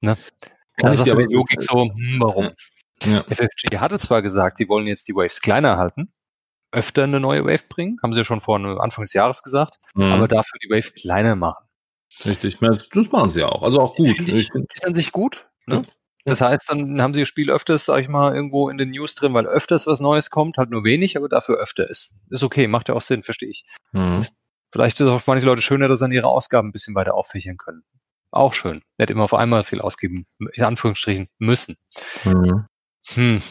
Ne? 0.01 0.17
Kann 0.77 0.93
ich 0.93 1.03
dir 1.03 1.13
aber 1.13 1.25
so, 1.27 1.45
hm, 1.45 2.21
warum? 2.21 2.51
Ja. 3.05 3.25
FFG 3.25 3.79
hatte 3.79 3.99
zwar 3.99 4.23
gesagt, 4.23 4.59
sie 4.59 4.69
wollen 4.69 4.87
jetzt 4.87 5.09
die 5.09 5.15
Waves 5.15 5.41
kleiner 5.41 5.77
halten, 5.77 6.13
öfter 6.73 7.05
eine 7.05 7.21
neue 7.21 7.45
Wave 7.45 7.65
bringen, 7.69 7.99
haben 8.03 8.13
sie 8.13 8.21
ja 8.21 8.25
schon 8.25 8.41
vor 8.41 8.57
Anfang 8.81 9.05
des 9.05 9.13
Jahres 9.13 9.43
gesagt, 9.43 9.79
mhm. 9.95 10.13
aber 10.13 10.29
dafür 10.29 10.59
die 10.63 10.71
Wave 10.71 10.93
kleiner 10.93 11.37
machen. 11.37 11.65
Richtig, 12.25 12.59
das, 12.59 12.89
machen 13.13 13.29
sie 13.29 13.41
ja 13.41 13.49
auch, 13.49 13.63
also 13.63 13.81
auch 13.81 13.95
gut. 13.95 14.17
Find 14.17 14.29
ich, 14.29 14.49
ist 14.51 14.87
an 14.87 14.95
sich 14.95 15.13
gut. 15.13 15.47
Ne? 15.67 15.83
Das 16.25 16.41
heißt, 16.41 16.69
dann 16.71 17.01
haben 17.01 17.15
sie 17.15 17.21
das 17.21 17.29
Spiel 17.29 17.51
öfters, 17.51 17.87
sag 17.87 18.01
ich 18.01 18.09
mal, 18.09 18.35
irgendwo 18.35 18.69
in 18.69 18.77
den 18.77 18.91
News 18.91 19.15
drin, 19.15 19.35
weil 19.35 19.47
öfters 19.47 19.87
was 19.87 20.01
Neues 20.01 20.31
kommt, 20.31 20.59
halt 20.59 20.71
nur 20.71 20.85
wenig, 20.85 21.17
aber 21.17 21.29
dafür 21.29 21.57
öfter 21.57 21.89
ist. 21.89 22.15
Ist 22.31 22.43
okay, 22.43 22.67
macht 22.67 22.89
ja 22.89 22.95
auch 22.95 23.03
Sinn, 23.03 23.23
verstehe 23.23 23.51
ich. 23.51 23.65
Mhm. 23.93 24.27
Vielleicht 24.71 25.01
ist 25.01 25.07
es 25.07 25.11
auch 25.11 25.21
für 25.21 25.31
manche 25.31 25.47
Leute 25.47 25.63
schöner, 25.63 25.89
dass 25.89 26.01
sie 26.01 26.05
an 26.05 26.13
ihre 26.13 26.27
Ausgaben 26.27 26.69
ein 26.69 26.73
bisschen 26.73 26.95
weiter 26.95 27.15
auffächern 27.15 27.57
können. 27.57 27.83
Auch 28.31 28.53
schön. 28.53 28.83
Nicht 28.99 29.11
immer 29.11 29.25
auf 29.25 29.33
einmal 29.33 29.65
viel 29.65 29.81
ausgeben, 29.81 30.27
in 30.53 30.65
Anführungsstrichen, 30.65 31.29
müssen. 31.39 31.77
Mhm. 32.25 32.67
Hm. 33.15 33.43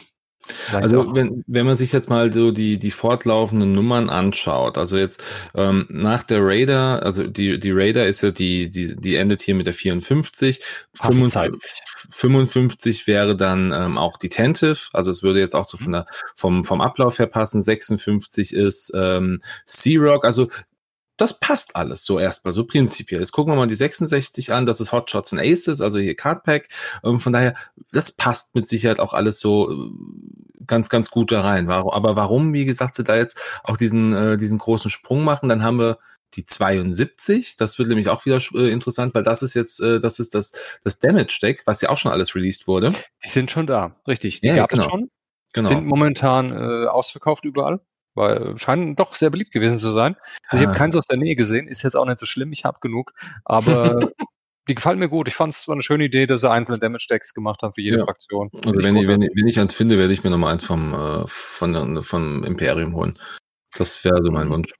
Also 0.71 1.13
wenn, 1.13 1.43
wenn 1.47 1.65
man 1.65 1.75
sich 1.75 1.91
jetzt 1.91 2.09
mal 2.09 2.31
so 2.31 2.51
die, 2.51 2.77
die 2.77 2.91
fortlaufenden 2.91 3.71
Nummern 3.71 4.09
anschaut, 4.09 4.77
also 4.77 4.97
jetzt 4.97 5.23
ähm, 5.55 5.85
nach 5.89 6.23
der 6.23 6.39
Raider, 6.41 7.03
also 7.03 7.23
die, 7.27 7.59
die 7.59 7.71
Raider 7.71 8.07
ist 8.07 8.21
ja 8.21 8.31
die, 8.31 8.69
die, 8.69 8.95
die 8.95 9.15
endet 9.15 9.41
hier 9.41 9.55
mit 9.55 9.67
der 9.67 9.73
54, 9.73 10.61
55, 10.93 11.61
55 12.09 13.07
wäre 13.07 13.35
dann 13.35 13.73
ähm, 13.73 13.97
auch 13.97 14.17
die 14.17 14.29
Tentive, 14.29 14.79
also 14.93 15.11
es 15.11 15.23
würde 15.23 15.39
jetzt 15.39 15.55
auch 15.55 15.65
so 15.65 15.77
von 15.77 15.91
der, 15.91 16.05
vom, 16.35 16.63
vom 16.63 16.81
Ablauf 16.81 17.19
her 17.19 17.27
passen, 17.27 17.61
56 17.61 18.53
ist 18.53 18.91
ähm, 18.95 19.41
C-Rock, 19.65 20.25
also 20.25 20.47
das 21.17 21.39
passt 21.39 21.75
alles 21.75 22.05
so 22.05 22.19
erstmal, 22.19 22.53
so 22.53 22.63
prinzipiell. 22.63 23.19
Jetzt 23.19 23.31
gucken 23.31 23.51
wir 23.51 23.57
mal 23.57 23.67
die 23.67 23.75
66 23.75 24.53
an, 24.53 24.65
das 24.65 24.79
ist 24.79 24.91
Hotshots 24.91 25.33
and 25.33 25.41
Aces, 25.41 25.81
also 25.81 25.99
hier 25.99 26.15
Cardpack. 26.15 26.69
Ähm, 27.03 27.19
von 27.19 27.33
daher, 27.33 27.55
das 27.91 28.11
passt 28.11 28.55
mit 28.55 28.67
Sicherheit 28.67 28.99
auch 28.99 29.13
alles 29.13 29.39
so 29.39 29.71
äh, 29.71 29.91
ganz, 30.65 30.89
ganz 30.89 31.09
gut 31.09 31.31
da 31.31 31.41
rein. 31.41 31.69
Aber 31.69 32.15
warum, 32.15 32.53
wie 32.53 32.65
gesagt, 32.65 32.95
sie 32.95 33.03
da 33.03 33.15
jetzt 33.15 33.41
auch 33.63 33.77
diesen, 33.77 34.13
äh, 34.13 34.37
diesen 34.37 34.59
großen 34.59 34.91
Sprung 34.91 35.23
machen, 35.23 35.49
dann 35.49 35.63
haben 35.63 35.79
wir 35.79 35.97
die 36.33 36.43
72, 36.43 37.55
das 37.55 37.79
wird 37.79 37.87
nämlich 37.87 38.09
auch 38.09 38.25
wieder 38.25 38.39
äh, 38.53 38.69
interessant, 38.69 39.15
weil 39.15 39.23
das 39.23 39.41
ist 39.41 39.53
jetzt, 39.53 39.79
äh, 39.79 39.99
das 39.99 40.19
ist 40.19 40.35
das, 40.35 40.51
das 40.83 40.99
Damage 40.99 41.39
Deck, 41.41 41.63
was 41.65 41.81
ja 41.81 41.89
auch 41.89 41.97
schon 41.97 42.11
alles 42.11 42.35
released 42.35 42.67
wurde. 42.67 42.93
Die 43.23 43.29
sind 43.29 43.49
schon 43.49 43.65
da, 43.65 43.95
richtig. 44.07 44.41
Die 44.41 44.47
ja, 44.47 44.55
gab 44.57 44.69
genau. 44.69 44.83
es 44.83 44.89
schon. 44.89 45.09
Genau. 45.53 45.69
Sind 45.69 45.85
momentan 45.85 46.51
äh, 46.51 46.87
ausverkauft 46.87 47.45
überall 47.45 47.79
weil 48.17 48.57
scheinen 48.57 48.95
doch 48.95 49.15
sehr 49.15 49.29
beliebt 49.29 49.51
gewesen 49.51 49.77
zu 49.77 49.91
sein. 49.91 50.15
Also 50.49 50.61
ich 50.61 50.67
habe 50.67 50.75
ah. 50.75 50.79
keins 50.79 50.95
aus 50.95 51.07
der 51.07 51.17
Nähe 51.17 51.35
gesehen, 51.35 51.67
ist 51.67 51.83
jetzt 51.83 51.95
auch 51.95 52.05
nicht 52.05 52.19
so 52.19 52.25
schlimm, 52.25 52.51
ich 52.51 52.65
habe 52.65 52.79
genug, 52.81 53.13
aber 53.45 53.99
die 54.67 54.75
gefallen 54.75 54.99
mir 54.99 55.09
gut. 55.09 55.27
Ich 55.27 55.35
fand 55.35 55.53
es 55.53 55.67
war 55.67 55.73
eine 55.73 55.81
schöne 55.81 56.05
Idee, 56.05 56.27
dass 56.27 56.41
sie 56.41 56.51
einzelne 56.51 56.79
Damage-Decks 56.79 57.33
gemacht 57.33 57.61
haben 57.63 57.73
für 57.73 57.81
jede 57.81 57.99
ja. 57.99 58.05
Fraktion. 58.05 58.49
Also 58.65 58.83
wenn 58.83 58.95
ich, 58.95 59.07
wenn, 59.07 59.21
ich, 59.21 59.31
wenn 59.33 59.47
ich 59.47 59.59
eins 59.59 59.73
finde, 59.73 59.97
werde 59.97 60.13
ich 60.13 60.23
mir 60.23 60.29
nochmal 60.29 60.51
eins 60.51 60.65
vom, 60.65 60.93
äh, 60.93 61.23
von, 61.27 62.01
vom 62.03 62.43
Imperium 62.43 62.95
holen. 62.95 63.17
Das 63.77 64.03
wäre 64.03 64.21
so 64.23 64.31
mein 64.31 64.49
Wunsch. 64.49 64.73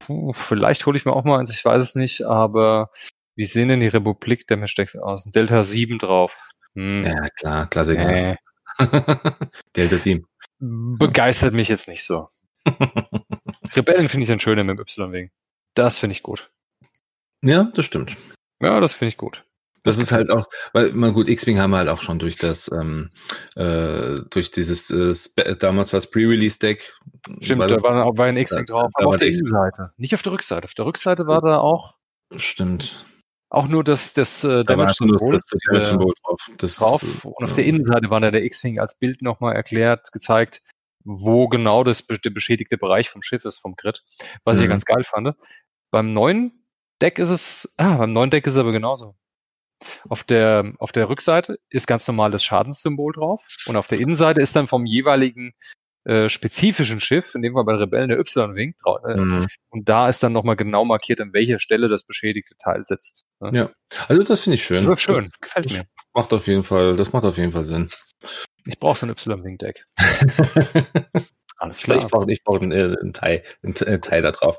Puh, 0.00 0.32
vielleicht 0.34 0.86
hole 0.86 0.98
ich 0.98 1.04
mir 1.04 1.14
auch 1.14 1.24
mal 1.24 1.40
eins, 1.40 1.50
ich 1.50 1.64
weiß 1.64 1.82
es 1.82 1.94
nicht, 1.94 2.26
aber 2.26 2.90
wie 3.36 3.46
sehen 3.46 3.68
denn 3.68 3.80
die 3.80 3.88
Republik 3.88 4.46
Damage-Decks 4.46 4.96
aus? 4.96 5.24
Delta 5.24 5.64
7 5.64 5.98
drauf. 5.98 6.50
Hm. 6.74 7.04
Ja, 7.04 7.28
klar, 7.30 7.66
Klassiker. 7.68 8.06
Nee. 8.06 8.36
Delta 9.76 9.98
7. 9.98 10.26
Begeistert 10.58 11.54
mich 11.54 11.68
jetzt 11.68 11.88
nicht 11.88 12.04
so. 12.04 12.28
Rebellen 13.74 14.08
finde 14.08 14.24
ich 14.24 14.28
dann 14.28 14.40
schöner 14.40 14.64
mit 14.64 14.78
dem 14.78 14.82
Y-Wing. 14.82 15.30
Das 15.74 15.98
finde 15.98 16.12
ich 16.12 16.22
gut. 16.22 16.50
Ja, 17.44 17.64
das 17.74 17.84
stimmt. 17.84 18.16
Ja, 18.60 18.80
das 18.80 18.94
finde 18.94 19.08
ich 19.10 19.16
gut. 19.16 19.44
Das, 19.82 19.96
das 19.96 20.06
ist 20.06 20.12
halt 20.12 20.30
auch, 20.30 20.46
weil 20.72 20.92
man 20.92 21.12
gut, 21.12 21.28
X-Wing 21.28 21.58
haben 21.58 21.72
wir 21.72 21.76
halt 21.76 21.90
auch 21.90 22.00
schon 22.00 22.18
durch 22.18 22.36
das, 22.36 22.70
ähm, 22.72 23.10
äh, 23.54 24.20
durch 24.30 24.50
dieses 24.50 24.90
äh, 24.90 25.56
damals 25.56 25.92
war 25.92 25.98
es 25.98 26.10
Pre-Release-Deck. 26.10 26.94
Stimmt, 27.42 27.70
da 27.70 27.82
war, 27.82 28.16
war 28.16 28.24
ein 28.24 28.38
X-Wing 28.38 28.64
drauf, 28.64 28.90
aber 28.94 29.08
auf 29.08 29.16
der 29.18 29.28
Innenseite. 29.28 29.92
Nicht 29.98 30.14
auf 30.14 30.22
der 30.22 30.32
Rückseite. 30.32 30.64
Auf 30.64 30.72
der 30.72 30.86
Rückseite 30.86 31.26
war 31.26 31.42
da 31.42 31.58
auch. 31.58 31.96
Stimmt. 32.34 33.04
Auch 33.50 33.68
nur 33.68 33.84
das, 33.84 34.14
das 34.14 34.42
äh, 34.42 34.64
Damage-Symbol 34.64 35.32
das, 35.32 35.50
das 35.70 35.90
äh, 35.90 35.96
drauf. 35.96 36.50
Das, 36.56 36.76
drauf. 36.76 37.04
Und 37.22 37.44
auf 37.44 37.52
der 37.52 37.66
Innenseite 37.66 38.08
war 38.08 38.20
da 38.20 38.30
der 38.30 38.42
X-Wing 38.44 38.80
als 38.80 38.98
Bild 38.98 39.20
nochmal 39.20 39.54
erklärt, 39.54 40.12
gezeigt, 40.12 40.62
wo 41.04 41.48
genau 41.48 41.84
das 41.84 42.06
der 42.06 42.30
beschädigte 42.30 42.78
Bereich 42.78 43.10
vom 43.10 43.22
Schiff 43.22 43.44
ist, 43.44 43.58
vom 43.58 43.76
Grid, 43.76 44.02
was 44.44 44.58
mhm. 44.58 44.64
ich 44.64 44.68
ganz 44.70 44.84
geil 44.84 45.04
fand. 45.04 45.36
Beim 45.90 46.12
neuen 46.12 46.66
Deck 47.00 47.18
ist 47.18 47.28
es, 47.28 47.72
ah, 47.76 47.98
beim 47.98 48.12
neuen 48.12 48.30
Deck 48.30 48.46
ist 48.46 48.54
es 48.54 48.58
aber 48.58 48.72
genauso. 48.72 49.14
Auf 50.08 50.24
der, 50.24 50.72
auf 50.78 50.92
der 50.92 51.08
Rückseite 51.08 51.58
ist 51.68 51.86
ganz 51.86 52.06
normal 52.08 52.30
das 52.30 52.44
Schadenssymbol 52.44 53.12
drauf 53.12 53.46
und 53.66 53.76
auf 53.76 53.86
der 53.86 54.00
Innenseite 54.00 54.40
ist 54.40 54.56
dann 54.56 54.66
vom 54.66 54.86
jeweiligen 54.86 55.54
äh, 56.04 56.28
spezifischen 56.28 57.00
Schiff, 57.00 57.34
in 57.34 57.42
dem 57.42 57.54
Fall 57.54 57.64
bei 57.64 57.74
Rebellen 57.74 58.08
der 58.08 58.18
Y-Wing, 58.18 58.74
äh, 59.06 59.16
mhm. 59.16 59.46
und 59.70 59.88
da 59.88 60.08
ist 60.08 60.22
dann 60.22 60.32
nochmal 60.32 60.56
genau 60.56 60.84
markiert, 60.84 61.20
an 61.20 61.32
welcher 61.32 61.58
Stelle 61.58 61.88
das 61.88 62.04
beschädigte 62.04 62.56
Teil 62.56 62.84
sitzt. 62.84 63.24
Ne? 63.40 63.50
Ja, 63.54 63.70
also 64.08 64.22
das 64.22 64.42
finde 64.42 64.54
ich 64.56 64.64
schön. 64.64 64.86
Das 64.86 65.00
schön, 65.00 65.30
gefällt 65.40 65.72
mir. 65.72 65.84
Macht 66.12 66.32
auf 66.32 66.46
jeden 66.46 66.62
Fall, 66.62 66.96
das 66.96 67.12
macht 67.12 67.24
auf 67.24 67.38
jeden 67.38 67.52
Fall 67.52 67.64
Sinn. 67.64 67.90
Ich 68.66 68.78
brauche 68.78 68.98
so 68.98 69.06
ein 69.06 69.10
Y-Wing-Deck. 69.10 69.84
Alles 71.56 71.82
klar. 71.82 71.98
Ich 71.98 72.06
brauche 72.06 72.30
ich 72.30 72.44
brauch 72.44 72.60
einen, 72.60 72.72
äh, 72.72 72.96
einen, 73.00 73.12
Teil, 73.12 73.42
einen 73.62 73.74
Teil 73.74 74.20
da 74.20 74.32
drauf. 74.32 74.58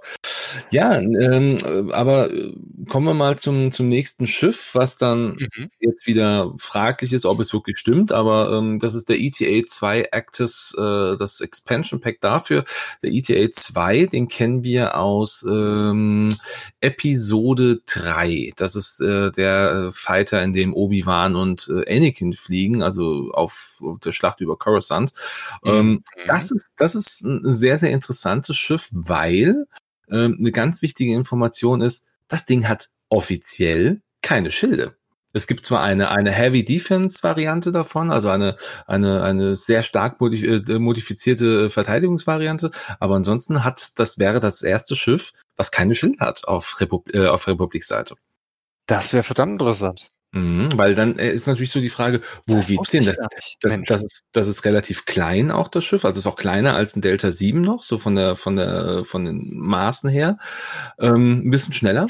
Ja, 0.72 0.98
ähm, 0.98 1.58
aber 1.92 2.32
äh, 2.32 2.54
kommen 2.90 3.08
wir 3.08 3.14
mal 3.14 3.38
zum, 3.38 3.72
zum 3.72 3.88
nächsten 3.88 4.28
Schiff, 4.28 4.72
was 4.74 4.98
dann 4.98 5.36
mhm. 5.36 5.70
jetzt 5.80 6.08
wieder 6.08 6.54
fraglich 6.58 7.14
ist, 7.14 7.26
ob 7.26 7.40
es 7.40 7.54
wirklich 7.54 7.78
stimmt, 7.78 8.12
aber 8.12 8.52
ähm, 8.52 8.80
das 8.80 8.96
ist 8.96 9.10
der 9.10 9.20
ETA 9.20 9.66
2 9.68 10.12
Actus, 10.12 10.76
äh, 10.78 11.18
das 11.18 11.42
Expansion 11.42 12.02
Pack 12.02 12.22
dafür. 12.22 12.64
Der 13.04 13.12
ETA 13.12 13.52
2, 13.52 14.06
den 14.08 14.28
kennen 14.28 14.64
wir 14.64 14.98
aus 14.98 15.46
ähm, 15.48 16.30
Episode 16.82 17.82
3. 17.86 18.54
Das 18.56 18.76
ist 18.76 19.02
äh, 19.02 19.32
der 19.32 19.92
Fighter, 19.94 20.44
in 20.44 20.54
dem 20.54 20.74
Obi-Wan 20.74 21.36
und 21.36 21.70
äh, 21.70 21.96
Anakin 21.96 22.34
fliegen, 22.34 22.82
also 22.82 23.32
auf, 23.32 23.82
auf 23.82 24.00
der 24.00 24.12
Schlacht 24.12 24.42
über 24.42 24.58
Coruscant. 24.58 25.14
Mhm. 25.64 25.72
Ähm, 25.72 26.04
das 26.28 26.52
ist, 26.52 26.74
das 26.78 26.96
ist 26.96 27.24
ein 27.24 27.52
sehr, 27.52 27.78
sehr 27.78 27.92
interessantes 27.92 28.56
Schiff, 28.56 28.90
weil 28.92 29.66
ähm, 30.10 30.38
eine 30.40 30.52
ganz 30.52 30.82
wichtige 30.82 31.14
Information 31.14 31.82
ist, 31.82 32.08
das 32.28 32.46
Ding 32.46 32.68
hat 32.68 32.90
offiziell 33.10 34.02
keine 34.22 34.52
Schilde. 34.52 34.96
Es 35.36 35.48
gibt 35.48 35.66
zwar 35.66 35.84
eine, 35.84 36.12
eine 36.12 36.32
Heavy 36.32 36.64
Defense 36.64 37.22
Variante 37.22 37.74
davon, 37.74 38.10
also 38.10 38.30
eine, 38.30 38.56
eine, 38.88 39.22
eine 39.22 39.58
sehr 39.58 39.84
stark 39.84 40.22
äh, 40.22 40.80
modifizierte 40.80 41.70
Verteidigungsvariante, 41.70 42.72
aber 43.02 43.16
ansonsten 43.16 43.66
hat, 43.66 44.00
das 44.00 44.18
wäre 44.18 44.40
das 44.40 44.62
erste 44.62 44.96
Schiff, 44.96 45.34
was 45.58 45.72
keine 45.72 45.94
Schilde 45.94 46.20
hat 46.22 46.48
auf, 46.48 46.80
Repub 46.80 47.14
äh, 47.14 47.28
auf 47.28 47.48
Republikseite. 47.48 48.16
Das 48.88 49.12
wäre 49.12 49.24
verdammt 49.24 49.54
interessant. 49.54 50.10
Mhm, 50.36 50.78
weil 50.78 50.96
dann 50.96 51.18
äh, 51.18 51.32
ist 51.32 51.48
natürlich 51.48 51.72
so 51.72 51.80
die 51.80 51.88
Frage, 51.88 52.22
wo 52.46 52.58
das 52.58 52.68
geht's 52.68 52.92
hin? 52.92 53.06
Das, 53.06 53.16
das, 53.62 53.82
das, 53.86 54.04
ist, 54.04 54.26
das 54.34 54.48
ist 54.48 54.66
relativ 54.66 55.06
klein 55.06 55.50
auch 55.50 55.70
das 55.70 55.86
Schiff, 55.86 56.04
also 56.04 56.18
ist 56.18 56.28
auch 56.28 56.36
kleiner 56.36 56.76
als 56.76 56.94
ein 56.94 57.02
Delta 57.02 57.32
7 57.32 57.62
noch, 57.62 57.84
so 57.84 57.98
von 57.98 58.16
der 58.16 58.36
von 58.36 58.58
der 58.58 59.06
von 59.06 59.24
den 59.24 59.58
Maßen 59.58 60.10
her. 60.10 60.38
Ähm, 61.00 61.48
ein 61.48 61.52
bisschen 61.52 61.74
schneller. 61.74 62.06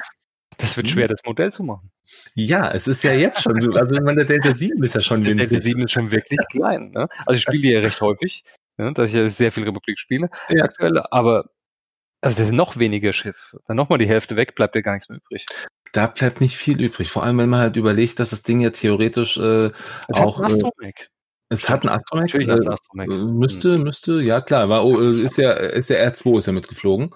Das 0.57 0.75
wird 0.75 0.87
mhm. 0.87 0.91
schwer, 0.91 1.07
das 1.07 1.21
Modell 1.23 1.51
zu 1.51 1.63
machen. 1.63 1.91
Ja, 2.33 2.71
es 2.71 2.87
ist 2.87 3.03
ja 3.03 3.13
jetzt 3.13 3.43
schon 3.43 3.59
so. 3.59 3.73
Also 3.73 3.93
ich 3.93 4.01
meine, 4.01 4.25
der 4.25 4.37
Delta 4.37 4.53
7 4.55 4.81
ist 4.83 4.95
ja 4.95 5.01
schon 5.01 5.21
der 5.21 5.33
winzig. 5.33 5.49
Der 5.49 5.59
Delta 5.59 5.67
7 5.67 5.81
ist 5.83 5.91
schon 5.91 6.09
wirklich 6.09 6.39
klein. 6.49 6.91
Ne? 6.95 7.07
Also 7.27 7.37
ich 7.37 7.43
spiele 7.43 7.73
ja 7.73 7.79
recht 7.81 8.01
häufig, 8.01 8.43
ne? 8.77 8.91
dass 8.93 9.09
ich 9.09 9.15
ja 9.15 9.29
sehr 9.29 9.51
viel 9.51 9.65
Republik 9.65 9.99
spiele 9.99 10.29
ja. 10.49 10.63
aktuell, 10.63 10.97
aber 11.11 11.51
also 12.21 12.39
das 12.39 12.47
ist 12.47 12.53
noch 12.53 12.77
weniger 12.77 13.13
Schiff. 13.13 13.55
Dann 13.67 13.77
nochmal 13.77 13.99
die 13.99 14.07
Hälfte 14.07 14.35
weg, 14.35 14.55
bleibt 14.55 14.73
ja 14.73 14.81
gar 14.81 14.93
nichts 14.93 15.09
mehr 15.09 15.19
übrig 15.19 15.45
da 15.95 16.07
bleibt 16.07 16.41
nicht 16.41 16.57
viel 16.57 16.81
übrig. 16.81 17.09
Vor 17.09 17.23
allem, 17.23 17.37
wenn 17.37 17.49
man 17.49 17.59
halt 17.59 17.75
überlegt, 17.75 18.19
dass 18.19 18.31
das 18.31 18.43
Ding 18.43 18.59
ja 18.61 18.71
theoretisch 18.71 19.37
äh, 19.37 19.67
es 19.67 19.73
auch. 20.17 20.41
Hat 20.41 20.51
äh, 20.53 20.91
es 21.49 21.69
hat 21.69 21.83
einen 21.83 21.89
Astromech. 21.89 22.33
Äh, 22.33 22.51
Astromech. 22.51 23.07
Äh, 23.09 23.25
müsste, 23.25 23.75
hm. 23.75 23.83
müsste, 23.83 24.21
ja 24.21 24.41
klar, 24.41 24.67
war, 24.67 24.83
oh, 24.83 24.97
ist 24.97 25.37
ja, 25.37 25.53
ist 25.53 25.89
ja 25.89 25.97
R2 25.97 26.39
ist 26.39 26.47
ja 26.47 26.53
mitgeflogen. 26.53 27.11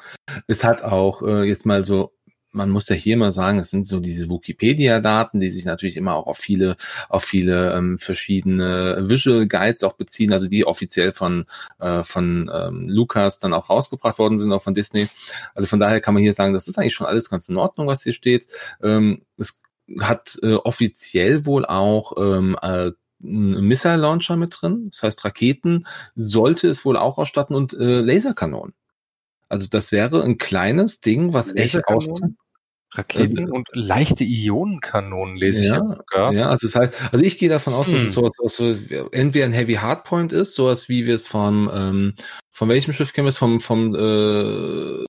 Es 0.48 0.64
hat 0.64 0.84
auch 0.84 1.24
äh, 1.24 1.44
jetzt 1.44 1.66
mal 1.66 1.84
so 1.84 2.14
man 2.52 2.70
muss 2.70 2.90
ja 2.90 2.96
hier 2.96 3.18
mal 3.18 3.32
sagen, 3.32 3.60
es 3.60 3.70
sind 3.70 3.86
so 3.86 4.00
diese 4.00 4.30
Wikipedia-Daten, 4.30 5.40
die 5.40 5.50
sich 5.50 5.66
natürlich 5.66 5.98
immer 5.98 6.16
auch 6.16 6.28
auf 6.28 6.38
viele, 6.38 6.78
auf 7.08 7.24
viele 7.24 7.74
ähm, 7.74 8.00
verschiedene 8.00 9.10
Visual 9.10 9.48
Guides 9.48 9.84
auch 9.84 9.94
beziehen, 9.94 10.34
also 10.34 10.48
die 10.48 10.66
offiziell 10.66 11.12
von, 11.12 11.46
äh, 11.80 12.04
von 12.04 12.50
ähm, 12.54 12.90
Lukas 12.90 13.40
dann 13.40 13.54
auch 13.54 13.70
rausgebracht 13.70 14.18
worden 14.20 14.38
sind, 14.38 14.52
auch 14.52 14.64
von 14.64 14.74
Disney. 14.74 15.10
Also 15.54 15.68
von 15.68 15.80
daher 15.80 16.02
kann 16.02 16.14
man 16.14 16.24
hier 16.24 16.34
sagen, 16.34 16.54
das 16.54 16.68
ist 16.68 16.78
eigentlich 16.80 16.96
schon 16.96 17.08
alles 17.08 17.30
ganz 17.30 17.50
in 17.50 17.58
Ordnung, 17.58 17.88
was 17.88 18.04
hier 18.04 18.14
steht. 18.14 18.48
Ähm, 18.82 19.22
es 19.38 19.62
hat 20.00 20.38
äh, 20.42 20.54
offiziell 20.54 21.46
wohl 21.46 21.66
auch 21.66 22.14
ähm, 22.18 22.58
äh, 22.62 22.92
Missile 23.20 23.98
Launcher 23.98 24.38
mit 24.38 24.58
drin. 24.60 24.88
Das 24.92 25.04
heißt, 25.04 25.26
Raketen 25.26 25.86
sollte 26.16 26.70
es 26.70 26.86
wohl 26.86 26.98
auch 26.98 27.18
ausstatten 27.18 27.56
und 27.56 27.74
äh, 27.74 28.00
Laserkanonen. 28.00 28.74
Also 29.50 29.68
das 29.70 29.92
wäre 29.92 30.24
ein 30.24 30.38
kleines 30.38 31.02
Ding, 31.02 31.34
was 31.34 31.56
echt 31.56 31.88
aus 31.88 32.10
Raketen 32.92 33.40
also, 33.40 33.54
und 33.54 33.68
leichte 33.74 34.24
Ionenkanonen 34.24 35.36
lese 35.36 35.66
ja, 35.66 35.74
ich 35.74 35.78
jetzt 35.80 35.98
sogar. 35.98 36.34
Ja, 36.34 36.50
also 36.50 36.68
das 36.68 36.76
heißt, 36.76 37.12
also 37.12 37.24
ich 37.24 37.38
gehe 37.38 37.50
davon 37.50 37.74
aus, 37.74 37.88
hm. 37.88 37.94
dass 37.94 38.04
es 38.04 38.16
hm. 38.16 38.32
sowas, 38.32 38.56
so, 38.56 39.10
entweder 39.12 39.46
ein 39.46 39.52
Heavy 39.52 39.76
Hardpoint 39.76 40.32
ist, 40.32 40.56
sowas 40.56 40.90
wie 40.90 41.06
wir 41.06 41.14
es 41.14 41.28
vom, 41.28 41.70
ähm, 41.72 42.14
von 42.50 42.70
welchem 42.70 42.94
Schiff 42.94 43.14
kennen 43.14 43.26
wir 43.26 43.30
es, 43.30 43.38
vom, 43.38 43.60
vom 43.60 43.94
äh, 43.96 45.06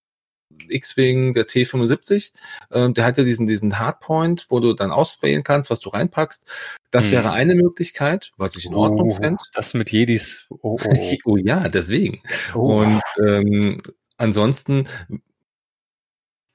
X-Wing, 0.69 1.33
der 1.33 1.47
T75, 1.47 2.33
äh, 2.71 2.93
der 2.93 3.05
hat 3.05 3.17
ja 3.17 3.25
diesen, 3.25 3.47
diesen 3.47 3.79
Hardpoint, 3.79 4.47
wo 4.51 4.61
du 4.61 4.75
dann 4.75 4.91
auswählen 4.91 5.43
kannst, 5.43 5.71
was 5.71 5.81
du 5.81 5.89
reinpackst. 5.89 6.47
Das 6.91 7.07
hm. 7.07 7.13
wäre 7.13 7.33
eine 7.33 7.55
Möglichkeit, 7.55 8.33
was 8.37 8.57
ich 8.57 8.67
in 8.67 8.75
Ordnung 8.75 9.11
oh, 9.11 9.15
fände. 9.15 9.43
Das 9.55 9.73
mit 9.73 9.91
Jedis. 9.91 10.47
Oh, 10.51 10.77
oh. 10.85 11.19
oh 11.25 11.37
ja, 11.43 11.69
deswegen. 11.69 12.21
Oh. 12.55 12.83
Und 12.83 13.03
ähm, 13.27 13.81
ansonsten 14.21 14.87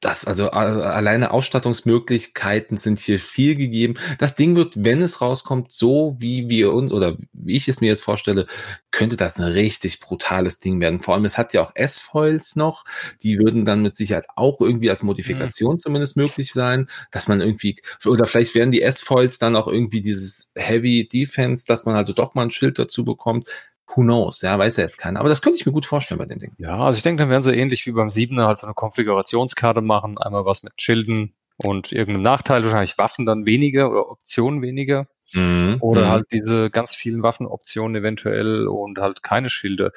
das, 0.05 0.25
also 0.25 0.51
alleine 0.51 1.31
Ausstattungsmöglichkeiten 1.31 2.77
sind 2.77 2.99
hier 2.99 3.17
viel 3.17 3.55
gegeben. 3.55 3.95
Das 4.19 4.35
Ding 4.35 4.55
wird, 4.55 4.73
wenn 4.83 5.01
es 5.01 5.19
rauskommt, 5.19 5.71
so 5.71 6.15
wie 6.19 6.47
wir 6.47 6.73
uns 6.73 6.91
oder 6.91 7.17
wie 7.33 7.55
ich 7.55 7.67
es 7.67 7.81
mir 7.81 7.87
jetzt 7.87 8.03
vorstelle, 8.03 8.45
könnte 8.91 9.15
das 9.15 9.39
ein 9.39 9.51
richtig 9.51 10.01
brutales 10.01 10.59
Ding 10.59 10.79
werden. 10.79 11.01
Vor 11.01 11.15
allem, 11.15 11.25
es 11.25 11.39
hat 11.39 11.53
ja 11.53 11.63
auch 11.63 11.71
S-Foils 11.73 12.55
noch, 12.55 12.83
die 13.23 13.39
würden 13.39 13.65
dann 13.65 13.81
mit 13.81 13.95
Sicherheit 13.95 14.27
auch 14.35 14.61
irgendwie 14.61 14.91
als 14.91 15.01
Modifikation 15.01 15.73
mhm. 15.73 15.79
zumindest 15.79 16.17
möglich 16.17 16.53
sein, 16.53 16.87
dass 17.09 17.27
man 17.27 17.41
irgendwie, 17.41 17.77
oder 18.05 18.27
vielleicht 18.27 18.53
werden 18.53 18.71
die 18.71 18.83
S-Foils 18.83 19.39
dann 19.39 19.55
auch 19.55 19.67
irgendwie 19.67 20.01
dieses 20.01 20.51
Heavy 20.55 21.07
Defense, 21.07 21.65
dass 21.65 21.85
man 21.85 21.95
also 21.95 22.13
doch 22.13 22.35
mal 22.35 22.43
ein 22.43 22.51
Schild 22.51 22.77
dazu 22.77 23.05
bekommt 23.05 23.49
who 23.87 24.01
knows, 24.01 24.41
ja, 24.41 24.57
weiß 24.57 24.77
ja 24.77 24.83
jetzt 24.83 24.97
keiner. 24.97 25.19
Aber 25.19 25.29
das 25.29 25.41
könnte 25.41 25.57
ich 25.57 25.65
mir 25.65 25.71
gut 25.71 25.85
vorstellen 25.85 26.17
bei 26.17 26.25
dem 26.25 26.39
Ding. 26.39 26.53
Ja, 26.57 26.77
also 26.79 26.97
ich 26.97 27.03
denke, 27.03 27.23
dann 27.23 27.29
werden 27.29 27.43
sie 27.43 27.55
ähnlich 27.55 27.85
wie 27.85 27.91
beim 27.91 28.09
7er 28.09 28.47
halt 28.47 28.59
so 28.59 28.67
eine 28.67 28.73
Konfigurationskarte 28.73 29.81
machen. 29.81 30.17
Einmal 30.17 30.45
was 30.45 30.63
mit 30.63 30.81
Schilden 30.81 31.35
und 31.57 31.91
irgendeinem 31.91 32.23
Nachteil, 32.23 32.63
wahrscheinlich 32.63 32.97
Waffen 32.97 33.25
dann 33.25 33.45
weniger 33.45 33.89
oder 33.91 34.09
Optionen 34.09 34.61
weniger. 34.61 35.07
Mhm. 35.33 35.77
Oder 35.79 36.05
mhm. 36.05 36.09
halt 36.09 36.25
diese 36.31 36.69
ganz 36.69 36.95
vielen 36.95 37.23
Waffenoptionen 37.23 37.95
eventuell 37.95 38.67
und 38.67 38.99
halt 38.99 39.23
keine 39.23 39.49
Schilde. 39.49 39.91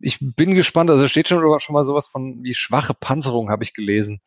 Ich 0.00 0.18
bin 0.20 0.54
gespannt, 0.54 0.90
also 0.90 1.06
steht 1.06 1.28
schon, 1.28 1.60
schon 1.60 1.72
mal 1.72 1.84
sowas 1.84 2.08
von 2.08 2.42
wie 2.42 2.54
schwache 2.54 2.94
Panzerung, 2.94 3.50
habe 3.50 3.64
ich 3.64 3.74
gelesen. 3.74 4.20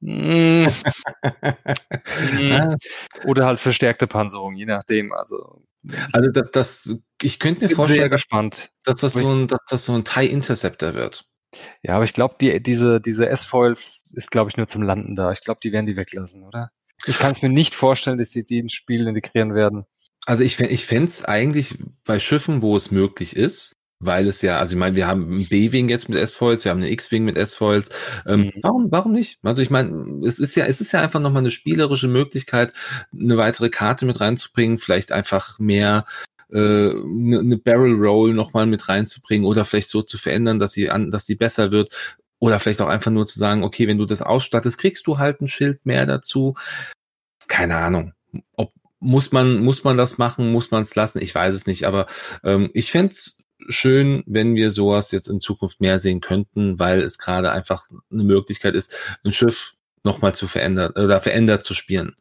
Mm. 0.00 0.66
mm. 2.32 2.76
Oder 3.26 3.46
halt 3.46 3.60
verstärkte 3.60 4.06
Panzerung, 4.06 4.56
je 4.56 4.64
nachdem. 4.64 5.12
Also, 5.12 5.60
also 6.12 6.30
das, 6.30 6.50
das 6.50 6.94
ich 7.22 7.38
könnte 7.38 7.62
mir 7.62 7.74
vorstellen, 7.74 8.10
gespannt. 8.10 8.70
dass 8.84 9.00
das 9.00 9.14
so 9.14 9.32
ein, 9.32 9.46
dass 9.46 9.62
das 9.68 9.84
so 9.84 9.94
ein 9.94 10.04
TIE 10.04 10.26
Interceptor 10.26 10.94
wird. 10.94 11.24
Ja, 11.82 11.94
aber 11.96 12.04
ich 12.04 12.12
glaube, 12.12 12.36
die, 12.40 12.62
diese, 12.62 13.00
diese 13.00 13.28
S-Foils 13.28 14.04
ist, 14.14 14.30
glaube 14.30 14.50
ich, 14.50 14.56
nur 14.56 14.66
zum 14.66 14.82
Landen 14.82 15.16
da. 15.16 15.32
Ich 15.32 15.40
glaube, 15.40 15.60
die 15.62 15.72
werden 15.72 15.86
die 15.86 15.96
weglassen, 15.96 16.44
oder? 16.44 16.70
Ich 17.06 17.18
kann 17.18 17.32
es 17.32 17.42
mir 17.42 17.48
nicht 17.48 17.74
vorstellen, 17.74 18.18
dass 18.18 18.30
sie 18.30 18.44
die 18.44 18.58
ins 18.58 18.74
Spiel 18.74 19.06
integrieren 19.06 19.54
werden. 19.54 19.84
Also 20.26 20.44
ich, 20.44 20.60
ich 20.60 20.84
fände 20.84 21.08
es 21.08 21.24
eigentlich 21.24 21.78
bei 22.04 22.18
Schiffen, 22.18 22.62
wo 22.62 22.76
es 22.76 22.90
möglich 22.90 23.34
ist, 23.34 23.76
weil 24.00 24.26
es 24.26 24.40
ja, 24.40 24.58
also 24.58 24.74
ich 24.74 24.78
meine, 24.78 24.96
wir 24.96 25.06
haben 25.06 25.30
ein 25.30 25.46
B-Wing 25.46 25.90
jetzt 25.90 26.08
mit 26.08 26.18
S-Foils, 26.18 26.64
wir 26.64 26.72
haben 26.72 26.80
eine 26.80 26.90
X-Wing 26.90 27.22
mit 27.22 27.36
S-Foils. 27.36 27.90
Ähm, 28.26 28.40
mhm. 28.40 28.52
Warum, 28.62 28.90
warum 28.90 29.12
nicht? 29.12 29.38
Also 29.42 29.60
ich 29.60 29.70
meine, 29.70 30.20
es 30.24 30.38
ist 30.38 30.56
ja, 30.56 30.64
es 30.64 30.80
ist 30.80 30.92
ja 30.92 31.02
einfach 31.02 31.20
nochmal 31.20 31.42
eine 31.42 31.50
spielerische 31.50 32.08
Möglichkeit, 32.08 32.72
eine 33.12 33.36
weitere 33.36 33.68
Karte 33.68 34.06
mit 34.06 34.18
reinzubringen, 34.20 34.78
vielleicht 34.78 35.12
einfach 35.12 35.58
mehr 35.58 36.06
äh, 36.50 36.90
eine, 36.90 37.40
eine 37.40 37.56
Barrel 37.58 37.94
Roll 37.94 38.32
nochmal 38.32 38.66
mit 38.66 38.88
reinzubringen 38.88 39.46
oder 39.46 39.66
vielleicht 39.66 39.90
so 39.90 40.02
zu 40.02 40.16
verändern, 40.16 40.58
dass 40.58 40.72
sie 40.72 40.88
an, 40.88 41.10
dass 41.10 41.26
sie 41.26 41.34
besser 41.34 41.70
wird. 41.70 41.94
Oder 42.38 42.58
vielleicht 42.58 42.80
auch 42.80 42.88
einfach 42.88 43.10
nur 43.10 43.26
zu 43.26 43.38
sagen, 43.38 43.62
okay, 43.64 43.86
wenn 43.86 43.98
du 43.98 44.06
das 44.06 44.22
ausstattest, 44.22 44.78
kriegst 44.78 45.06
du 45.06 45.18
halt 45.18 45.42
ein 45.42 45.48
Schild 45.48 45.84
mehr 45.84 46.06
dazu. 46.06 46.54
Keine 47.48 47.76
Ahnung. 47.76 48.14
Ob, 48.56 48.72
muss 48.98 49.30
man, 49.32 49.58
muss 49.58 49.84
man 49.84 49.98
das 49.98 50.16
machen, 50.16 50.50
muss 50.50 50.70
man 50.70 50.82
es 50.82 50.94
lassen? 50.94 51.20
Ich 51.20 51.34
weiß 51.34 51.54
es 51.54 51.66
nicht, 51.66 51.84
aber 51.84 52.06
ähm, 52.42 52.70
ich 52.72 52.90
fände 52.90 53.14
schön, 53.68 54.22
wenn 54.26 54.54
wir 54.54 54.70
sowas 54.70 55.12
jetzt 55.12 55.28
in 55.28 55.40
Zukunft 55.40 55.80
mehr 55.80 55.98
sehen 55.98 56.20
könnten, 56.20 56.78
weil 56.78 57.00
es 57.02 57.18
gerade 57.18 57.52
einfach 57.52 57.86
eine 58.10 58.24
Möglichkeit 58.24 58.74
ist, 58.74 58.96
ein 59.24 59.32
Schiff 59.32 59.74
nochmal 60.02 60.34
zu 60.34 60.46
verändern 60.46 60.92
oder 60.92 61.20
verändert 61.20 61.64
zu 61.64 61.74
spielen. 61.74 62.16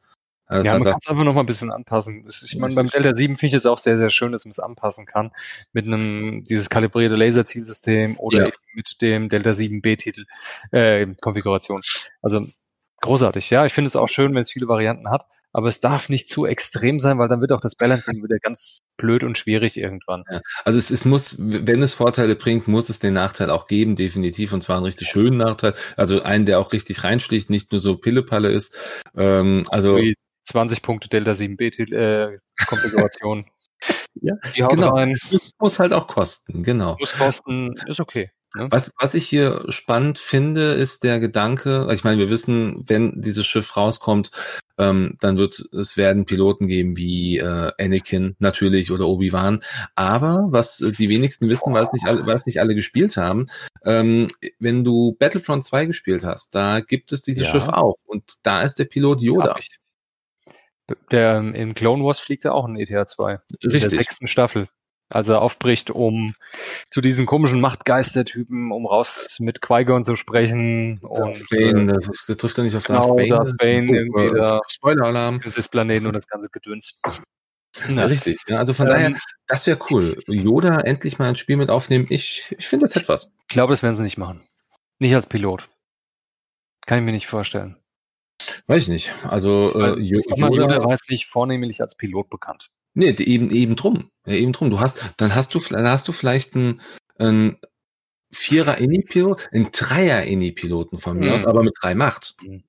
Also 0.46 0.66
ja, 0.66 0.74
man 0.74 0.84
kann 0.84 0.96
es 1.00 1.08
einfach 1.08 1.24
noch 1.24 1.34
mal 1.34 1.42
ein 1.42 1.46
bisschen 1.46 1.72
anpassen. 1.72 2.28
Ich 2.28 2.58
meine, 2.58 2.74
beim 2.74 2.88
Delta 2.88 3.16
7 3.16 3.38
finde 3.38 3.56
ich 3.56 3.62
es 3.62 3.68
auch 3.68 3.78
sehr, 3.78 4.00
sehr 4.00 4.10
schön, 4.10 4.32
dass 4.32 4.46
man 4.46 4.50
es 4.50 4.60
anpassen 4.60 5.06
kann 5.06 5.32
mit 5.74 5.86
einem, 5.86 6.44
dieses 6.44 6.72
kalibrierte 6.72 7.16
Laserzielsystem 7.16 8.18
oder 8.18 8.48
ja. 8.48 8.52
mit 8.74 9.00
dem 9.02 9.30
Delta 9.30 9.54
7 9.54 9.84
B-Titel, 9.84 10.26
äh, 10.72 11.06
Konfiguration. 11.22 11.82
Also, 12.24 12.48
großartig. 13.02 13.52
Ja, 13.52 13.68
ich 13.68 13.74
finde 13.74 13.90
es 13.90 13.96
auch 13.96 14.10
schön, 14.10 14.34
wenn 14.34 14.42
es 14.42 14.52
viele 14.52 14.68
Varianten 14.68 15.12
hat 15.12 15.28
aber 15.52 15.68
es 15.68 15.80
darf 15.80 16.10
nicht 16.10 16.30
zu 16.30 16.46
extrem 16.46 17.00
sein, 17.00 17.18
weil 17.18 17.28
dann 17.28 17.42
wird 17.42 17.52
auch 17.52 17.62
das 17.62 17.76
Balancing 17.76 18.24
wieder 18.24 18.40
ganz 18.40 18.80
blöd 18.98 19.24
und 19.24 19.38
schwierig 19.38 19.78
irgendwann. 19.78 20.24
Ja, 20.32 20.42
also 20.66 20.80
es, 20.80 20.92
es 20.92 21.06
muss, 21.06 21.38
wenn 21.40 21.82
es 21.82 21.94
Vorteile 21.94 22.36
bringt, 22.36 22.68
muss 22.68 22.90
es 22.90 23.00
den 23.00 23.14
Nachteil 23.14 23.50
auch 23.50 23.68
geben, 23.68 23.96
definitiv, 23.96 24.54
und 24.54 24.62
zwar 24.62 24.78
einen 24.78 24.86
richtig 24.86 25.08
schönen 25.08 25.38
Nachteil, 25.38 25.74
also 25.98 26.22
einen, 26.22 26.46
der 26.46 26.60
auch 26.60 26.72
richtig 26.74 27.04
reinschlicht, 27.04 27.50
nicht 27.50 27.72
nur 27.72 27.80
so 27.80 27.98
Pillepalle 27.98 28.50
ist. 28.50 29.02
Ähm, 29.16 29.64
also 29.70 30.00
20 30.44 30.82
Punkte 30.82 31.10
Delta 31.10 31.32
7b 31.32 31.94
äh, 31.94 32.40
Konfiguration. 32.68 33.46
ja, 34.22 34.36
genau. 34.68 34.96
Rein. 34.96 35.18
Muss, 35.32 35.52
muss 35.60 35.80
halt 35.80 35.94
auch 35.94 36.08
kosten, 36.08 36.64
genau. 36.64 36.98
Muss 37.00 37.14
kosten, 37.14 37.76
ist 37.88 38.00
okay. 38.00 38.32
Ne? 38.56 38.68
Was, 38.72 38.92
was 38.98 39.14
ich 39.14 39.28
hier 39.28 39.66
spannend 39.70 40.18
finde, 40.18 40.74
ist 40.74 41.04
der 41.04 41.20
Gedanke, 41.20 41.88
ich 41.92 42.04
meine, 42.04 42.18
wir 42.18 42.30
wissen, 42.30 42.84
wenn 42.88 43.22
dieses 43.22 43.46
Schiff 43.46 43.78
rauskommt, 43.78 44.32
ähm, 44.80 45.18
dann 45.20 45.38
wird 45.38 45.60
es 45.60 45.98
werden 45.98 46.26
Piloten 46.26 46.68
geben 46.68 46.98
wie 46.98 47.38
äh, 47.38 47.72
Anakin 47.78 48.36
natürlich 48.40 48.92
oder 48.92 49.08
Obi-Wan. 49.08 49.62
Aber 49.96 50.48
was 50.50 50.82
äh, 50.82 50.92
die 50.92 51.10
wenigsten 51.10 51.48
wissen, 51.50 51.74
weil 51.74 51.84
es 51.84 51.94
nicht 51.94 52.06
alle, 52.06 52.26
weil 52.26 52.36
es 52.36 52.46
nicht 52.48 52.60
alle 52.60 52.74
gespielt 52.74 53.18
haben, 53.18 53.48
ähm, 53.84 54.28
wenn 54.58 54.84
du 54.84 55.16
Battlefront 55.20 55.64
2 55.64 55.86
gespielt 55.86 56.24
hast, 56.24 56.56
da 56.56 56.80
gibt 56.80 57.12
es 57.12 57.22
dieses 57.22 57.46
ja. 57.46 57.52
Schiff 57.52 57.68
auch. 57.68 57.98
Und 58.06 58.24
da 58.44 58.64
ist 58.64 58.80
der 58.80 58.86
Pilot 58.86 59.22
Yoda. 59.22 59.56
Der 61.12 61.36
ähm, 61.36 61.54
in 61.54 61.76
Clone 61.76 62.04
Wars 62.04 62.20
fliegt 62.20 62.46
ja 62.46 62.54
auch 62.54 62.66
ein 62.66 62.78
ETA 62.78 63.06
2. 63.06 63.34
Richtig. 63.34 63.62
In 63.62 63.70
der 63.72 63.90
sechsten 63.90 64.28
Staffel 64.28 64.70
als 65.10 65.28
er 65.28 65.42
aufbricht, 65.42 65.90
um 65.90 66.36
zu 66.90 67.02
diesen 67.02 67.26
komischen 67.26 67.62
Machtgeistertypen, 67.62 68.72
um 68.72 68.86
raus 68.86 69.38
mit 69.40 69.62
Qui-Gon 69.62 70.04
zu 70.04 70.16
sprechen. 70.16 71.00
und 71.00 71.50
Bane, 71.50 71.92
äh, 71.92 71.96
das, 71.96 72.26
das 72.28 72.38
trifft 72.38 72.58
er 72.58 72.64
nicht 72.64 72.76
auf 72.76 72.84
genau, 72.84 73.16
Darth 73.16 73.18
Bane. 73.18 73.30
Darth 73.30 73.58
Bane 73.58 73.90
oh, 73.90 73.96
irgendwie 73.96 74.40
da, 74.40 74.62
Spoiler-Alarm. 74.68 75.42
Das 75.44 75.68
Planeten 75.68 76.06
und 76.06 76.16
das 76.16 76.28
ganze 76.28 76.50
Gedöns. 76.50 77.00
Ja. 77.88 78.02
Richtig, 78.02 78.40
ja, 78.48 78.58
also 78.58 78.74
von 78.74 78.88
ähm, 78.88 78.94
daher, 78.94 79.14
das 79.48 79.68
wäre 79.68 79.80
cool. 79.90 80.18
Yoda 80.28 80.80
endlich 80.80 81.20
mal 81.20 81.30
ein 81.30 81.36
Spiel 81.36 81.56
mit 81.56 81.70
aufnehmen. 81.70 82.08
Ich, 82.10 82.54
ich 82.58 82.68
finde, 82.68 82.86
das 82.86 82.96
etwas. 82.96 83.32
Ich 83.42 83.48
glaube, 83.48 83.74
das 83.74 83.84
werden 83.84 83.96
sie 83.96 84.04
nicht 84.04 84.18
machen. 84.18 84.42
Nicht 84.98 85.14
als 85.14 85.28
Pilot. 85.28 85.70
Kann 86.86 87.00
ich 87.00 87.06
mir 87.06 87.12
nicht 87.12 87.28
vorstellen. 87.28 87.78
Weiß 88.68 88.84
ich 88.84 88.90
nicht. 88.90 89.14
Also, 89.24 89.72
äh, 89.76 90.00
Yoda, 90.00 90.48
Yoda 90.48 90.84
war 90.84 90.92
jetzt 90.92 91.10
nicht 91.10 91.28
vornehmlich 91.28 91.82
als 91.82 91.96
Pilot 91.96 92.30
bekannt. 92.30 92.70
Nee, 92.94 93.16
eben, 93.18 93.50
eben 93.52 93.76
drum. 93.76 94.10
Ja, 94.26 94.34
eben 94.34 94.54
drum. 94.54 94.70
Du 94.70 94.80
hast, 94.80 95.04
dann 95.18 95.36
hast 95.36 95.56
du, 95.56 95.60
dann 95.60 95.88
hast 95.88 96.08
du 96.08 96.12
vielleicht 96.12 96.56
einen, 96.56 96.82
einen 97.18 97.58
Vierer 98.32 98.78
Inni-Pilot, 98.78 99.50
einen 99.52 99.72
Dreier 99.72 100.24
Inni-Piloten 100.24 100.98
von 100.98 101.18
mir 101.18 101.28
mhm. 101.28 101.34
aus, 101.34 101.46
aber 101.46 101.64
mit 101.64 101.76
drei 101.82 101.96
Macht. 101.96 102.36
Mhm. 102.44 102.64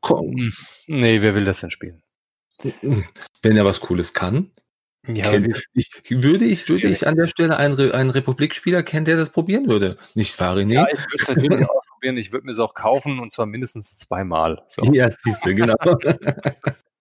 Komm. 0.00 0.52
Nee, 0.86 1.22
wer 1.22 1.34
will 1.34 1.44
das 1.44 1.60
denn 1.60 1.70
spielen? 1.70 2.02
Wenn 3.42 3.56
er 3.56 3.64
was 3.64 3.80
Cooles 3.80 4.14
kann. 4.14 4.50
Ja, 5.06 5.32
ich, 5.72 6.00
würde 6.10 6.44
ich, 6.44 6.68
würde 6.68 6.88
ich 6.88 7.06
an 7.06 7.14
der 7.14 7.28
Stelle 7.28 7.56
einen, 7.56 7.92
einen 7.92 8.10
Republikspieler 8.10 8.82
kennen, 8.82 9.04
der 9.04 9.16
das 9.16 9.30
probieren 9.30 9.68
würde. 9.68 9.98
Nicht 10.14 10.38
wahr, 10.40 10.56
René? 10.56 10.72
Ja, 10.72 10.86
ich 10.92 10.98
würde 10.98 11.16
es 11.16 11.28
natürlich 11.28 11.68
ausprobieren. 11.68 12.16
Ich 12.16 12.32
würde 12.32 12.46
mir 12.46 12.50
es 12.50 12.58
auch 12.58 12.74
kaufen 12.74 13.20
und 13.20 13.32
zwar 13.32 13.46
mindestens 13.46 13.96
zweimal. 13.96 14.64
So. 14.68 14.82
Ja, 14.92 15.08
siehst 15.08 15.46
du, 15.46 15.54
genau. 15.54 15.76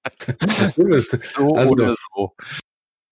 so 1.22 1.56
also, 1.56 1.72
oder 1.72 1.96
so. 1.96 2.34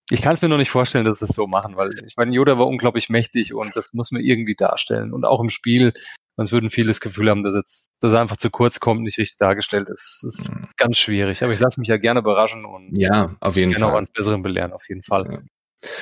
Ich 0.10 0.22
kann 0.22 0.34
es 0.34 0.42
mir 0.42 0.50
noch 0.50 0.58
nicht 0.58 0.70
vorstellen, 0.70 1.06
dass 1.06 1.20
sie 1.20 1.26
es 1.26 1.36
so 1.36 1.48
machen, 1.48 1.76
weil 1.78 1.92
ich 2.06 2.18
meine, 2.18 2.34
Yoda 2.34 2.58
war 2.58 2.68
unglaublich 2.68 3.10
mächtig 3.10 3.54
und 3.54 3.76
das 3.76 3.94
muss 3.94 4.12
man 4.12 4.22
irgendwie 4.22 4.56
darstellen. 4.56 5.14
Und 5.14 5.26
auch 5.26 5.40
im 5.40 5.50
Spiel, 5.50 5.94
sonst 6.36 6.52
würden 6.52 6.70
viele 6.70 6.90
das 6.90 7.00
Gefühl 7.00 7.30
haben, 7.30 7.44
dass, 7.44 7.56
jetzt, 7.56 7.92
dass 8.02 8.12
er 8.12 8.22
einfach 8.22 8.38
zu 8.38 8.50
kurz 8.50 8.80
kommt, 8.80 9.02
nicht 9.02 9.18
richtig 9.18 9.38
dargestellt 9.38 9.90
ist. 9.90 10.20
Das 10.22 10.36
ist 10.36 10.54
mhm. 10.54 10.70
ganz 10.78 10.98
schwierig. 10.98 11.42
Aber 11.44 11.54
ich 11.54 11.60
lasse 11.60 11.80
mich 11.80 11.88
ja 11.88 11.98
gerne 11.98 12.20
überraschen 12.20 12.66
und 12.66 12.98
ja, 12.98 13.36
auf 13.40 13.56
jeden 13.56 13.72
gerne 13.72 13.86
Fall. 13.86 13.96
ans 13.96 14.12
Besseren 14.12 14.44
belehren, 14.44 14.74
auf 14.74 14.88
jeden 14.90 15.04
Fall. 15.04 15.26
Ja. 15.32 15.40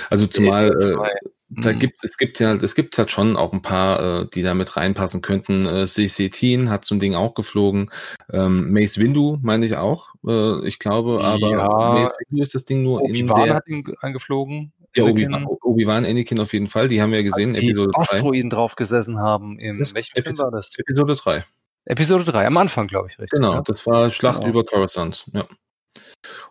Also 0.10 0.28
zumal, 0.28 0.70
äh, 0.70 1.22
da 1.54 1.72
Mhm. 1.74 1.80
gibt 1.80 2.04
es 2.04 2.18
gibt 2.18 2.40
ja 2.40 2.54
es 2.56 2.76
gibt 2.76 2.98
halt 2.98 3.12
schon 3.12 3.36
auch 3.36 3.52
ein 3.54 3.62
paar, 3.62 4.22
äh, 4.22 4.28
die 4.34 4.42
da 4.42 4.54
mit 4.54 4.76
reinpassen 4.78 5.22
könnten. 5.22 5.66
Äh, 5.66 5.86
CC 5.86 6.30
Teen 6.30 6.70
hat 6.70 6.86
so 6.86 6.96
ein 6.96 7.00
Ding 7.00 7.14
auch 7.16 7.34
geflogen. 7.34 7.90
Ähm, 8.32 8.72
Mace 8.72 8.98
Windu 9.00 9.38
meine 9.42 9.66
ich 9.66 9.76
auch. 9.78 10.10
Äh, 10.26 10.66
ich 10.68 10.80
glaube, 10.80 11.24
aber 11.24 11.50
Ja. 11.52 11.68
Mace 12.00 12.16
Windu 12.30 12.42
ist 12.42 12.56
das 12.56 12.66
Ding 12.66 12.84
nur 12.84 13.02
in 13.02 13.12
Obi-Wan 13.12 13.44
der 13.46 13.56
hat 13.56 13.68
ihn 13.68 13.84
angeflogen. 14.02 14.72
ja, 14.96 15.04
Obi-Wan, 15.06 15.46
Obi-Wan, 15.46 16.06
Anakin 16.06 16.40
auf 16.40 16.54
jeden 16.54 16.68
Fall. 16.68 16.88
Die 16.88 17.02
haben 17.02 17.12
wir 17.12 17.20
ja 17.20 17.24
gesehen, 17.26 17.54
die 17.54 17.66
Episode 17.68 17.92
3. 17.96 18.02
Asteroiden 18.02 18.50
drauf 18.50 18.76
gesessen 18.76 19.20
haben. 19.20 19.58
In 19.60 19.80
Das- 19.80 19.94
welchem 19.96 20.16
Episode- 20.18 20.52
war 20.54 20.60
das? 20.60 20.72
Episode 20.78 21.16
3. 21.16 21.46
Episode 21.86 22.24
3, 22.26 22.46
am 22.48 22.58
Anfang, 22.58 22.88
glaube 22.88 23.08
ich, 23.10 23.18
richtig. 23.20 23.32
Genau, 23.40 23.54
Ja? 23.56 23.62
das 23.62 23.86
war 23.88 24.10
Schlacht 24.12 24.40
Genau. 24.40 24.50
über 24.52 24.64
Coruscant, 24.64 25.26
ja. 25.34 25.46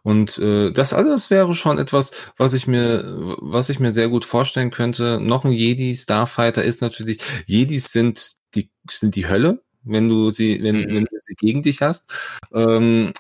Und 0.03 0.39
äh, 0.39 0.71
das 0.73 0.93
alles 0.93 1.31
wäre 1.31 1.55
schon 1.55 1.79
etwas, 1.79 2.13
was 2.37 2.55
ich 2.55 2.67
mir, 2.67 3.05
was 3.41 3.69
ich 3.71 3.81
mir 3.81 3.91
sehr 3.91 4.09
gut 4.09 4.25
vorstellen 4.25 4.71
könnte. 4.71 5.21
Noch 5.21 5.45
ein 5.45 5.53
Jedi 5.53 5.95
Starfighter 5.95 6.63
ist 6.65 6.81
natürlich, 6.83 7.21
Jedis 7.47 7.93
sind 7.93 8.33
die 8.55 8.71
sind 8.91 9.15
die 9.17 9.29
Hölle, 9.29 9.63
wenn 9.85 10.09
du 10.09 10.31
sie, 10.31 10.63
wenn, 10.63 10.81
Mhm. 10.83 10.95
wenn 10.95 11.05
du 11.05 11.19
sie 11.21 11.35
gegen 11.35 11.63
dich 11.63 11.81
hast. 11.83 12.11
Ähm, 12.53 13.13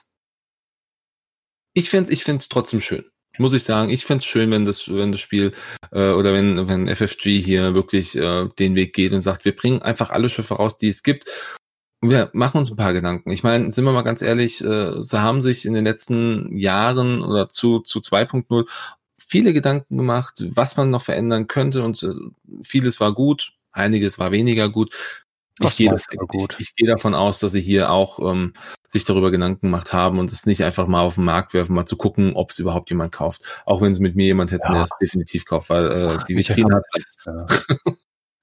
ich 1.74 1.88
finde, 1.90 2.12
ich 2.12 2.24
finde 2.24 2.40
es 2.40 2.48
trotzdem 2.48 2.80
schön. 2.80 3.04
Muss 3.38 3.54
ich 3.54 3.62
sagen, 3.62 3.90
ich 3.90 4.04
finde 4.04 4.18
es 4.18 4.26
schön, 4.26 4.50
wenn 4.50 4.64
das, 4.64 4.92
wenn 4.92 5.12
das 5.12 5.20
Spiel 5.20 5.52
äh, 5.92 6.10
oder 6.10 6.32
wenn, 6.34 6.66
wenn 6.68 6.88
FFG 6.94 7.40
hier 7.40 7.74
wirklich 7.74 8.16
äh, 8.16 8.48
den 8.58 8.74
Weg 8.74 8.92
geht 8.92 9.12
und 9.12 9.20
sagt, 9.20 9.44
wir 9.44 9.54
bringen 9.54 9.80
einfach 9.80 10.10
alle 10.10 10.28
Schiffe 10.28 10.54
raus, 10.54 10.76
die 10.76 10.88
es 10.88 11.02
gibt 11.02 11.26
wir 12.02 12.30
machen 12.32 12.58
uns 12.58 12.70
ein 12.70 12.76
paar 12.76 12.92
Gedanken. 12.92 13.30
Ich 13.30 13.42
meine, 13.42 13.70
sind 13.70 13.84
wir 13.84 13.92
mal 13.92 14.02
ganz 14.02 14.22
ehrlich, 14.22 14.64
äh, 14.64 15.02
sie 15.02 15.20
haben 15.20 15.40
sich 15.40 15.66
in 15.66 15.74
den 15.74 15.84
letzten 15.84 16.56
Jahren 16.56 17.22
oder 17.22 17.48
zu, 17.48 17.80
zu 17.80 18.00
2.0 18.00 18.66
viele 19.18 19.52
Gedanken 19.52 19.96
gemacht, 19.98 20.42
was 20.50 20.76
man 20.76 20.90
noch 20.90 21.02
verändern 21.02 21.46
könnte 21.46 21.82
und 21.82 22.02
äh, 22.02 22.14
vieles 22.62 23.00
war 23.00 23.12
gut, 23.14 23.52
einiges 23.72 24.18
war 24.18 24.32
weniger 24.32 24.68
gut. 24.68 24.94
Ich 25.62 25.66
Das 25.66 25.76
gehe, 25.76 25.90
gut. 26.26 26.54
ich, 26.58 26.68
ich 26.70 26.74
gehe 26.74 26.88
davon 26.88 27.14
aus, 27.14 27.38
dass 27.38 27.52
sie 27.52 27.60
hier 27.60 27.90
auch 27.90 28.18
ähm, 28.18 28.54
sich 28.88 29.04
darüber 29.04 29.30
Gedanken 29.30 29.66
gemacht 29.66 29.92
haben 29.92 30.18
und 30.18 30.32
es 30.32 30.46
nicht 30.46 30.64
einfach 30.64 30.86
mal 30.86 31.02
auf 31.02 31.16
den 31.16 31.24
Markt 31.24 31.52
werfen, 31.52 31.74
mal 31.74 31.84
zu 31.84 31.98
gucken, 31.98 32.32
ob 32.34 32.48
es 32.50 32.58
überhaupt 32.58 32.88
jemand 32.88 33.12
kauft. 33.12 33.42
Auch 33.66 33.82
wenn 33.82 33.92
es 33.92 33.98
mit 33.98 34.16
mir 34.16 34.24
jemand 34.24 34.52
hätten, 34.52 34.62
Ja. 34.68 34.72
der 34.72 34.82
es 34.84 34.96
definitiv 34.98 35.44
kauft, 35.44 35.68
weil 35.68 35.86
äh, 35.90 36.16
Ach, 36.18 36.22
die 36.24 36.34
Vitrine 36.34 36.76
hat 36.76 36.84
Platz. 36.90 37.24
Ja. 37.26 37.46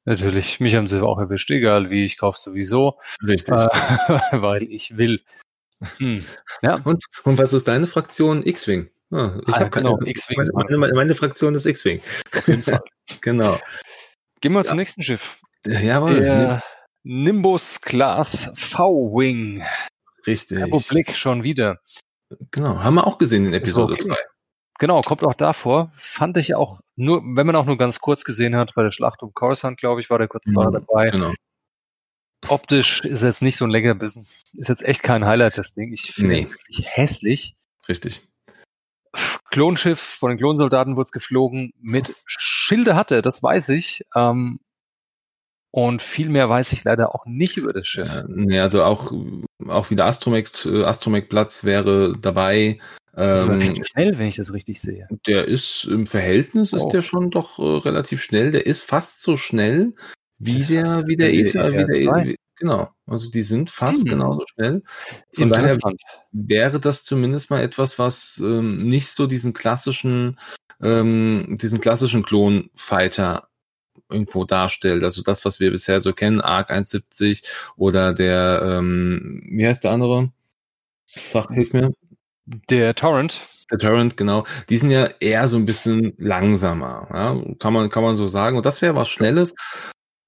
Natürlich, 0.08 0.62
mich 0.62 0.74
haben 0.74 0.88
sie 0.88 1.03
auch 1.03 1.20
erwischt, 1.20 1.51
egal 1.51 1.89
wie, 1.89 2.05
ich 2.05 2.18
kaufe 2.18 2.39
sowieso, 2.39 2.97
Richtig. 3.22 3.53
äh, 3.53 3.68
weil 4.41 4.64
ich 4.64 4.95
will. 4.95 5.22
Hm. 5.97 6.24
Ja, 6.62 6.80
Und, 6.86 7.03
und 7.26 7.38
was 7.38 7.51
ist 7.51 7.68
deine 7.68 7.88
Fraktion? 7.88 8.41
X-Wing. 8.41 8.89
Ah, 9.12 9.38
ich 9.45 9.53
Ah, 9.55 9.60
habe 9.60 9.70
genau. 9.70 9.99
X-Wing 10.01 10.38
Meine, 10.53 10.78
meine 10.78 10.93
meine, 10.93 11.14
Fraktion 11.16 11.53
ist 11.55 11.66
X-Wing. 11.66 12.01
Genau. 13.22 13.60
Gehen 14.41 14.53
wir 14.53 14.60
Ja. 14.60 14.64
zum 14.66 14.78
nächsten 14.78 15.01
Schiff. 15.01 15.39
Jawohl. 15.66 16.20
Der 16.20 16.64
Nimbus 17.03 17.82
Class 17.82 18.49
V-Wing. 18.55 19.64
Richtig. 20.26 20.62
Republik 20.64 21.16
schon 21.18 21.43
wieder. 21.43 21.80
Genau. 22.51 22.80
Haben 22.84 22.95
wir 22.95 23.08
auch 23.08 23.18
gesehen 23.18 23.45
in 23.45 23.53
Episode 23.53 23.93
okay. 23.93 24.08
3. 24.08 24.16
Genau, 24.80 25.01
kommt 25.01 25.24
auch 25.24 25.34
davor. 25.36 25.91
Fand 25.95 26.38
ich 26.38 26.55
auch 26.55 26.80
nur, 26.98 27.22
wenn 27.24 27.48
man 27.48 27.56
auch 27.56 27.66
nur 27.66 27.78
ganz 27.78 28.00
kurz 28.00 28.26
gesehen 28.26 28.56
hat, 28.56 28.74
bei 28.76 28.84
der 28.84 28.91
Schlacht 28.91 29.24
um 29.24 29.34
Coruscant, 29.34 29.80
glaube 29.80 30.02
ich, 30.02 30.10
war 30.10 30.18
der 30.18 30.28
kurz 30.28 30.48
Mhm, 30.48 30.72
dabei. 30.74 31.10
Genau. 31.10 31.32
Optisch 32.48 33.02
ist 33.02 33.24
jetzt 33.24 33.41
nicht 33.41 33.56
so 33.58 33.66
ein 33.66 33.72
Leckerbissen. 33.72 34.28
Ist 34.54 34.68
jetzt 34.70 34.84
echt 34.84 35.04
kein 35.04 35.26
Highlight, 35.26 35.58
das 35.58 35.74
Ding. 35.74 35.93
Ich 35.93 36.12
finde 36.14 36.34
Nee. 36.36 36.48
hässlich. 36.86 37.56
Richtig. 37.88 38.22
Klonschiff 39.50 40.00
von 40.00 40.30
den 40.30 40.38
Klonsoldaten 40.38 40.95
wurde 40.95 41.06
es 41.06 41.12
geflogen. 41.12 41.74
Mit 41.80 42.16
Schilde 42.26 42.95
hatte, 42.95 43.22
das 43.22 43.41
weiß 43.41 43.70
ich. 43.70 44.06
Ähm, 44.16 44.60
und 45.72 46.02
viel 46.02 46.30
mehr 46.30 46.50
weiß 46.50 46.74
ich 46.74 46.84
leider 46.84 47.14
auch 47.14 47.26
nicht 47.26 47.58
über 47.58 47.74
das 47.74 47.88
Schiff. 47.88 48.08
Ja, 48.08 48.24
nee, 48.28 48.60
also 48.60 48.84
auch, 48.84 49.12
auch 49.68 49.89
wieder 49.89 50.06
Astromech, 50.06 50.66
äh, 50.66 50.84
Astromech 50.84 51.30
Platz 51.30 51.64
wäre 51.64 52.16
dabei. 52.20 52.80
Also 53.18 53.45
Ähm, 53.45 53.59
recht 53.61 53.88
schnell, 53.88 54.18
wenn 54.18 54.28
ich 54.28 54.36
das 54.36 54.53
richtig 54.53 54.80
sehe. 54.80 55.07
der 55.26 55.45
ist 55.47 55.86
im 55.86 56.05
Verhältnis 56.05 56.72
ist 56.74 56.84
Oh. 56.84 56.91
der 56.91 57.01
schon 57.01 57.32
doch 57.32 57.57
äh, 57.59 57.63
relativ 57.63 58.22
schnell. 58.22 58.51
Der 58.51 58.65
ist 58.68 58.84
fast 58.84 59.22
so 59.24 59.38
schnell 59.38 59.93
wie 60.39 60.61
Ist 60.61 60.70
der, 60.70 61.07
wie 61.07 61.15
der 61.18 61.34
ETA, 61.34 61.70
der 61.72 61.88
wie 61.88 61.93
der, 62.05 62.13
ETA2. 62.13 62.26
wie, 62.28 62.36
genau. 62.57 62.89
Also 63.07 63.32
die 63.32 63.41
sind 63.43 63.70
fast 63.72 64.03
Hm. 64.03 64.09
genauso 64.11 64.43
schnell. 64.53 64.84
Von 65.34 65.49
daher 65.49 65.80
wäre 66.32 66.80
das 66.80 67.03
zumindest 67.05 67.49
mal 67.49 67.61
etwas, 67.63 67.97
was 67.97 68.39
ähm, 68.45 68.88
nicht 68.88 69.09
so 69.09 69.26
diesen 69.26 69.53
klassischen, 69.53 70.38
ähm, 70.82 71.57
diesen 71.59 71.82
klassischen 71.82 72.22
Klon-Fighter 72.24 73.47
irgendwo 74.09 74.45
darstellt. 74.45 75.03
Also 75.03 75.24
das, 75.24 75.43
was 75.43 75.59
wir 75.59 75.72
bisher 75.72 75.99
so 76.01 76.13
kennen, 76.13 76.39
ARC 76.39 76.70
170 76.70 77.43
oder 77.78 78.13
der, 78.13 78.61
ähm, 78.63 79.41
wie 79.49 79.65
heißt 79.65 79.84
der 79.84 79.91
andere? 79.91 80.32
Sag, 81.30 81.49
hilf 81.51 81.74
mir. 81.74 81.91
Der 82.70 82.95
Torrent. 82.95 83.41
Der 83.72 83.78
Torrent, 83.80 84.16
genau. 84.16 84.45
Die 84.70 84.78
sind 84.78 84.91
ja 84.91 85.10
eher 85.20 85.48
so 85.48 85.58
ein 85.58 85.66
bisschen 85.66 86.14
langsamer, 86.18 87.08
ja? 87.14 87.41
kann 87.60 87.74
man 87.74 87.89
kann 87.89 88.04
man 88.04 88.16
so 88.16 88.28
sagen. 88.28 88.56
Und 88.58 88.66
das 88.66 88.82
wäre 88.82 88.95
was 88.95 89.10
Schnelles. 89.10 89.54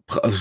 Pra- 0.07 0.33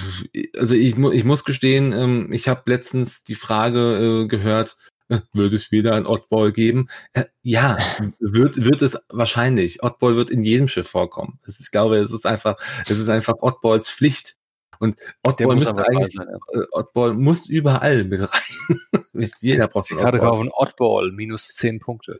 Also 0.58 0.74
ich, 0.74 0.96
ich 0.98 1.24
muss 1.24 1.44
gestehen, 1.44 1.92
ähm, 1.92 2.32
ich 2.32 2.48
habe 2.48 2.62
letztens 2.66 3.22
die 3.22 3.36
Frage 3.36 4.24
äh, 4.24 4.26
gehört, 4.26 4.76
äh, 5.08 5.20
wird 5.32 5.52
es 5.52 5.70
wieder 5.70 5.94
ein 5.94 6.06
Oddball 6.06 6.50
geben? 6.52 6.88
Äh, 7.12 7.26
ja, 7.42 7.78
wird 8.18 8.64
wird 8.64 8.82
es 8.82 8.98
wahrscheinlich. 9.10 9.82
Oddball 9.84 10.16
wird 10.16 10.30
in 10.30 10.42
jedem 10.42 10.66
Schiff 10.68 10.88
vorkommen. 10.88 11.38
Ich 11.46 11.70
glaube, 11.70 11.98
es 11.98 12.12
ist 12.12 12.26
einfach, 12.26 12.56
es 12.88 12.98
ist 12.98 13.08
einfach 13.08 13.34
Oddballs 13.40 13.88
Pflicht. 13.88 14.37
Und 14.80 14.96
Oddball 15.26 15.54
muss 15.56 15.64
müsste 15.64 15.86
eigentlich, 15.88 16.12
sein. 16.14 16.26
Ja. 16.30 16.60
äh, 16.60 16.64
Oddball 16.72 17.14
muss 17.14 17.48
überall 17.48 18.04
mit 18.04 18.20
rein. 18.20 18.80
Jeder 19.40 19.66
braucht 19.68 19.90
hatte 19.90 20.00
Oddball. 20.04 20.20
kaufen 20.20 20.50
Oddball, 20.52 21.12
minus 21.12 21.48
10 21.48 21.80
Punkte. 21.80 22.18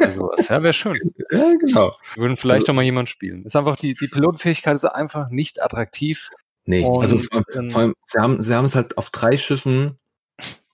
Also, 0.00 0.30
das 0.36 0.48
ja, 0.48 0.62
wäre 0.62 0.72
schön. 0.72 0.98
Ja, 1.30 1.52
genau. 1.60 1.92
Würden 2.16 2.36
vielleicht 2.36 2.68
doch 2.68 2.74
mal 2.74 2.82
jemand 2.84 3.08
spielen. 3.08 3.44
Ist 3.44 3.56
einfach, 3.56 3.76
die, 3.76 3.94
die 3.94 4.06
Pilotenfähigkeit 4.06 4.74
ist 4.76 4.84
einfach 4.84 5.28
nicht 5.30 5.62
attraktiv. 5.62 6.30
Nee, 6.66 6.84
Und, 6.84 7.02
also 7.02 7.18
vor, 7.18 7.42
ähm, 7.54 7.68
vor 7.70 7.80
allem, 7.82 7.94
sie 8.04 8.18
haben, 8.20 8.42
sie 8.42 8.54
haben 8.54 8.64
es 8.64 8.74
halt 8.74 8.96
auf 8.96 9.10
drei 9.10 9.36
Schiffen 9.36 9.98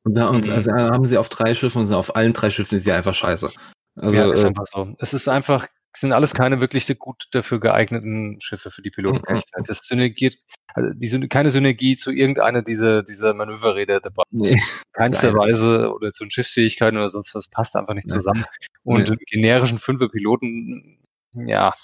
und 0.05 0.17
da 0.17 0.27
haben, 0.29 0.39
Mhm. 0.41 0.53
also 0.53 0.73
haben 0.73 1.05
sie 1.05 1.19
auf 1.19 1.29
drei 1.29 1.55
Schiffen 1.55 1.81
und 1.81 1.87
sind 1.87 1.97
auf 1.97 2.15
allen 2.15 2.33
drei 2.33 2.51
Schiffen 2.51 2.77
ist 2.77 2.85
sie 2.85 2.93
einfach 2.93 3.15
scheiße. 3.15 3.51
Also 3.97 4.15
ja, 4.15 4.33
ist 4.33 4.43
äh, 4.43 4.47
einfach 4.47 4.67
so. 4.73 4.95
Es 4.99 5.13
ist 5.15 5.29
einfach, 5.29 5.67
sind 5.97 6.13
alles 6.13 6.35
keine 6.35 6.61
wirklich 6.61 6.87
gut 6.99 7.25
dafür 7.33 7.61
geeigneten 7.61 8.41
Schiffe 8.41 8.71
für 8.71 8.83
die 8.83 8.91
Pilotenfähigkeit. 8.91 9.69
Das 9.69 9.79
synergiert, 9.79 10.37
also 10.75 10.91
die, 10.95 11.29
keine 11.29 11.51
Synergie 11.51 11.97
zu 11.97 12.13
irgendeiner 12.13 12.63
dieser, 12.63 13.03
dieser 13.03 13.35
Manöverräder 13.35 14.01
dabei. 14.01 14.23
nee, 14.31 14.61
Keinster. 14.93 15.35
Weise 15.35 15.93
oder 15.93 16.13
zu 16.13 16.25
den 16.25 16.31
Schiffsfähigkeiten 16.31 16.97
oder 16.97 17.09
sonst 17.09 17.35
was 17.35 17.49
passt 17.49 17.77
einfach 17.77 17.95
nicht 17.95 18.09
zusammen. 18.09 18.45
Und 18.85 19.09
Nee. 19.11 19.17
generischen 19.27 19.79
Fünfer-Piloten, 19.79 20.99
ja, 21.33 21.75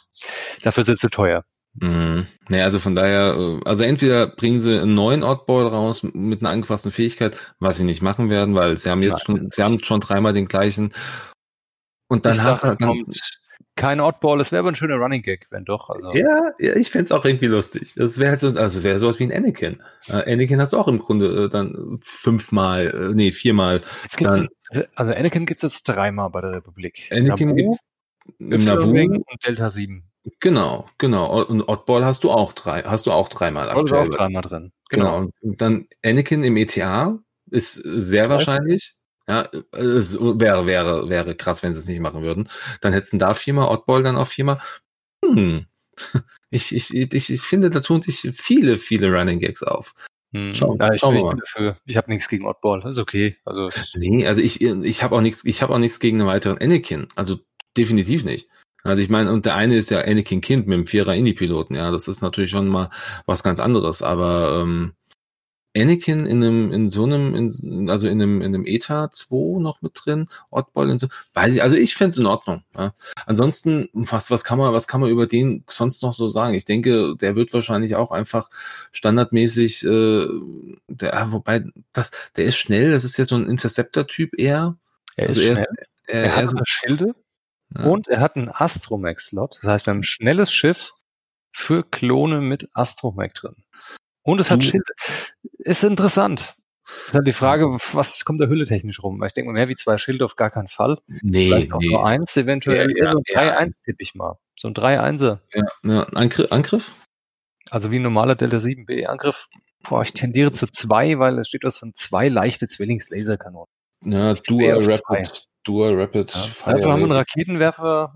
dafür 0.63 0.85
sind 0.85 0.99
sie 0.99 1.09
teuer. 1.09 1.45
Mhm. 1.75 2.27
Nee, 2.49 2.63
also 2.63 2.79
von 2.79 2.95
daher, 2.95 3.35
äh, 3.37 3.61
also 3.65 3.85
entweder 3.85 4.29
bringen 4.29 4.59
sie 4.59 4.81
einen 4.81 4.95
neuen 4.95 5.23
Oddball 5.23 5.67
raus 5.67 6.03
mit 6.03 6.41
einer 6.41 6.51
angepassten 6.51 6.91
Fähigkeit, 6.91 7.55
was 7.59 7.77
sie 7.77 7.85
nicht 7.85 8.03
machen 8.03 8.31
werden, 8.31 8.55
weil 8.55 8.79
sie 8.79 8.89
haben 8.89 9.03
jetzt 9.03 9.29
Nein. 9.29 9.39
schon, 9.39 9.51
sie 9.51 9.63
haben 9.63 9.83
schon 9.83 10.01
dreimal 10.01 10.33
den 10.33 10.47
gleichen. 10.47 10.95
Und 12.09 12.25
dann 12.25 12.35
ich 12.35 12.41
hast 12.41 12.63
du 12.65 12.69
dann, 12.69 12.79
kommt 12.79 13.21
kein 13.77 14.01
Oddball, 14.01 14.41
es 14.41 14.53
wäre 14.53 14.61
aber 14.61 14.71
ein 14.71 14.75
schöner 14.75 14.97
Running 14.97 15.23
Gag, 15.23 15.47
wenn 15.51 15.65
doch. 15.65 15.91
Also. 15.91 16.13
Ja, 16.15 16.53
ja 16.59 16.75
ich 16.77 16.91
find's 16.91 17.13
auch 17.13 17.25
irgendwie 17.25 17.47
lustig. 17.47 17.95
Das 17.97 18.19
wäre 18.19 18.31
halt 18.31 18.41
so, 18.41 18.49
also 18.49 18.83
wäre 18.83 18.99
sowas 18.99 19.21
wie 19.21 19.25
ein 19.25 19.33
Anakin. 19.33 19.83
Äh, 20.09 20.33
Anakin 20.33 20.61
hast 20.61 20.73
du 20.73 20.79
auch 20.79 20.89
im 20.89 20.99
Grunde 20.99 21.45
äh, 21.45 21.49
dann 21.49 21.99
fünfmal, 22.01 22.87
äh, 22.87 23.15
nee, 23.15 23.33
viermal. 23.33 23.83
Jetzt 24.03 24.17
gibt's, 24.17 24.35
Dann- 24.35 24.85
also 24.95 25.13
Anakin 25.13 25.47
gibt 25.47 25.63
es 25.63 25.75
jetzt 25.75 25.85
dreimal 25.85 26.31
bei 26.31 26.41
der 26.41 26.53
Republik. 26.53 27.09
Anakin 27.13 27.49
Naboo, 27.49 27.55
gibt's 27.57 27.81
im 28.39 28.49
Naboo. 28.49 28.91
und 28.91 29.47
Delta 29.47 29.71
7. 29.71 30.03
Genau, 30.41 30.89
genau. 30.99 31.43
Und 31.45 31.63
Oddball 31.69 32.05
hast 32.05 32.25
du 32.25 32.33
auch 32.33 32.53
drei, 32.53 32.83
hast 32.83 33.07
du 33.07 33.13
auch 33.13 33.29
dreimal 33.29 33.69
Oder 33.69 33.85
ist 33.85 33.93
auch 33.93 33.99
aktuell. 33.99 34.19
dreimal 34.19 34.43
drin. 34.43 34.73
Genau. 34.89 35.29
Und 35.41 35.61
dann 35.61 35.87
Anakin 36.05 36.43
im 36.43 36.57
ETA 36.57 37.19
ist 37.51 37.75
sehr 37.75 38.29
wahrscheinlich. 38.29 38.95
Ja, 39.29 39.49
es 39.73 40.19
wäre, 40.21 40.67
wäre, 40.67 41.09
wäre 41.09 41.35
krass, 41.35 41.63
wenn 41.63 41.75
sie 41.75 41.81
es 41.81 41.89
nicht 41.89 42.01
machen 42.01 42.23
würden. 42.23 42.49
Dann 42.81 42.93
hätten 42.93 43.19
da 43.19 43.35
viermal, 43.35 43.69
Oddball 43.69 44.03
dann 44.03 44.17
auch 44.17 44.29
viermal. 44.29 44.61
Hm. 45.25 45.67
Ich, 46.51 46.73
ich, 46.75 46.95
ich, 46.95 47.31
ich 47.33 47.43
finde, 47.43 47.71
da 47.71 47.81
tun 47.81 48.03
sich 48.03 48.29
viele, 48.33 48.77
viele 48.77 49.11
Running 49.13 49.41
Gags 49.41 49.63
auf. 49.65 49.95
Hm. 50.33 50.55
Schauen- 50.55 50.79
ja, 50.79 50.93
ich, 50.93 51.01
schauen 51.01 51.15
wir 51.17 51.25
mal. 51.25 51.37
dafür. 51.37 51.77
Ich 51.87 51.97
habe 51.97 52.09
nichts 52.11 52.29
gegen 52.29 52.47
Oddball. 52.47 52.87
Ist 52.89 52.99
okay. 53.01 53.37
Also 53.45 53.69
Nee, 53.95 54.27
also 54.27 54.41
ich, 54.41 54.61
ich 54.61 55.03
habe 55.03 55.17
auch 55.17 55.21
nichts, 55.21 55.45
ich 55.45 55.61
habe 55.63 55.75
auch 55.75 55.79
nichts 55.79 55.99
gegen 55.99 56.21
einen 56.21 56.29
weiteren 56.29 56.59
Anakin. 56.59 57.09
Also 57.17 57.41
definitiv 57.77 58.25
nicht. 58.25 58.49
Also 58.85 59.03
ich 59.03 59.09
meine, 59.09 59.33
und 59.33 59.45
der 59.45 59.57
eine 59.57 59.77
ist 59.77 59.91
ja 59.91 60.01
Anakin 60.03 60.41
Kind 60.41 60.69
mit 60.69 60.79
dem 60.79 60.87
Vierer 60.87 61.15
Indie-Piloten, 61.17 61.75
ja, 61.75 61.91
das 61.91 62.07
ist 62.07 62.23
natürlich 62.23 62.53
schon 62.53 62.69
mal 62.69 62.91
was 63.27 63.43
ganz 63.43 63.59
anderes, 63.59 64.03
aber 64.03 64.61
ähm, 64.63 64.93
Anakin 65.77 66.27
in 66.27 66.43
einem, 66.43 66.73
in 66.73 66.89
so 66.89 67.05
einem, 67.05 67.35
in, 67.35 67.91
also 67.91 68.09
in 68.09 68.23
einem, 68.23 68.41
in 68.41 68.55
einem 68.55 68.67
ETA 68.67 69.11
2 69.11 69.61
noch 69.61 69.83
mit 69.83 69.93
drin, 69.95 70.29
Oddball 70.51 70.91
und 70.91 70.99
so. 70.99 71.09
Weiß 71.35 71.55
ich, 71.55 71.63
also 71.63 71.77
ich 71.77 71.95
fände 71.95 72.11
es 72.11 72.19
in 72.19 72.27
Ordnung. 72.27 72.65
Ja. 72.77 72.95
Ansonsten, 73.27 73.89
was, 73.93 74.31
was 74.31 74.45
kann 74.45 74.59
man, 74.59 74.73
was 74.73 74.89
kann 74.89 75.01
man 75.01 75.11
über 75.11 75.27
den 75.27 75.65
sonst 75.69 76.03
noch 76.03 76.13
so 76.13 76.29
sagen? 76.29 76.55
Ich 76.55 76.65
denke, 76.65 77.15
der 77.21 77.37
wird 77.37 77.53
wahrscheinlich 77.53 77.95
auch 77.97 78.11
einfach 78.11 78.49
standardmäßig, 78.93 79.85
äh, 79.85 80.27
der, 80.89 81.27
wobei, 81.31 81.65
das, 81.93 82.11
der 82.37 82.47
ist 82.47 82.57
schnell, 82.57 82.93
das 82.93 83.05
ist 83.05 83.19
ja 83.19 83.25
so 83.25 83.37
ein 83.37 83.49
Interceptor-Typ 83.49 84.39
eher. 84.39 84.77
Er 85.17 85.29
ist 85.29 85.37
also 85.37 85.49
er, 85.49 85.57
schnell. 85.57 85.69
Er, 86.07 86.15
er, 86.15 86.25
er 86.25 86.37
hat 86.37 86.49
so 86.49 86.59
Schilde 86.65 87.15
ja. 87.77 87.85
und 87.85 88.09
er 88.09 88.21
hat 88.21 88.37
einen 88.37 88.49
Astromech-Slot. 88.49 89.59
Das 89.63 89.71
heißt, 89.71 89.87
wir 89.87 89.93
haben 89.93 90.01
ein 90.01 90.05
schnelles 90.05 90.53
Schiff 90.53 90.93
für 91.53 91.83
Klone 91.83 92.41
mit 92.41 92.69
Astromech 92.73 93.33
drin. 93.35 93.57
Und 94.27 94.41
es 94.41 94.51
hat 94.51 94.59
du. 94.61 94.67
Schilde. 94.67 94.93
Ist 95.59 95.85
interessant. 95.85 96.55
ist 97.07 97.15
halt 97.15 97.27
die 97.27 97.33
Frage, 97.33 97.79
was 97.93 98.25
kommt 98.25 98.41
da 98.41 98.47
Hülle 98.47 98.67
technisch 98.67 99.03
rum? 99.03 99.23
Ich 99.25 99.33
denke 99.35 99.47
mal, 99.51 99.55
mehr 99.55 99.69
wie 99.69 99.77
zwei 99.77 99.99
Schilde 99.99 100.25
auf 100.25 100.35
gar 100.35 100.51
keinen 100.51 100.69
Fall. 100.69 100.99
Nee, 101.07 101.47
Vielleicht 101.47 101.73
nee. 101.79 101.89
nur 101.89 102.05
eins, 102.05 102.37
eventuell. 102.37 102.93
Ja, 102.97 103.05
ja, 103.05 103.13
so 103.13 103.19
ein 103.19 103.71
3-1 103.71 103.85
tippe 103.85 104.03
ich 104.03 104.15
mal. 104.15 104.37
So 104.57 104.69
ein 104.69 104.75
3-1er. 104.75 105.39
Ja, 105.55 105.65
ja. 105.85 106.03
Angriff, 106.09 106.51
Angriff? 106.51 106.93
Also 107.71 107.91
wie 107.91 107.99
ein 107.99 108.03
normaler 108.03 108.35
Delta 108.35 108.57
7B 108.59 109.07
Angriff. 109.07 109.49
Boah, 109.89 110.03
ich 110.03 110.13
tendiere 110.13 110.51
zu 110.51 110.67
zwei, 110.67 111.19
weil 111.21 111.39
es 111.39 111.49
steht 111.49 111.63
was 111.63 111.79
von 111.79 111.95
zwei 111.95 112.29
leichte 112.29 112.67
Zwillings-Laserkanonen. 112.67 113.69
Ja, 114.05 114.35
Dual 114.35 114.85
Rapid, 114.85 115.47
Dual 115.63 116.01
Rapid 116.01 116.35
ja. 116.35 116.41
Fire. 116.41 116.75
Dafür 116.75 116.93
haben 116.93 117.01
wir 117.01 117.05
einen 117.05 117.13
Raketenwerfer 117.13 118.13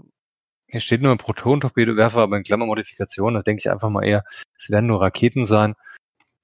hier 0.71 0.81
steht 0.81 1.03
nur 1.03 1.11
ein 1.11 1.19
Proton-Torpedowerfer, 1.19 2.21
aber 2.21 2.37
in 2.37 2.45
Klammermodifikation, 2.45 3.35
da 3.35 3.43
denke 3.43 3.61
ich 3.61 3.71
einfach 3.71 3.91
mal 3.91 4.05
eher, 4.05 4.23
es 4.57 4.71
werden 4.71 4.87
nur 4.87 5.01
Raketen 5.01 5.45
sein. 5.45 5.75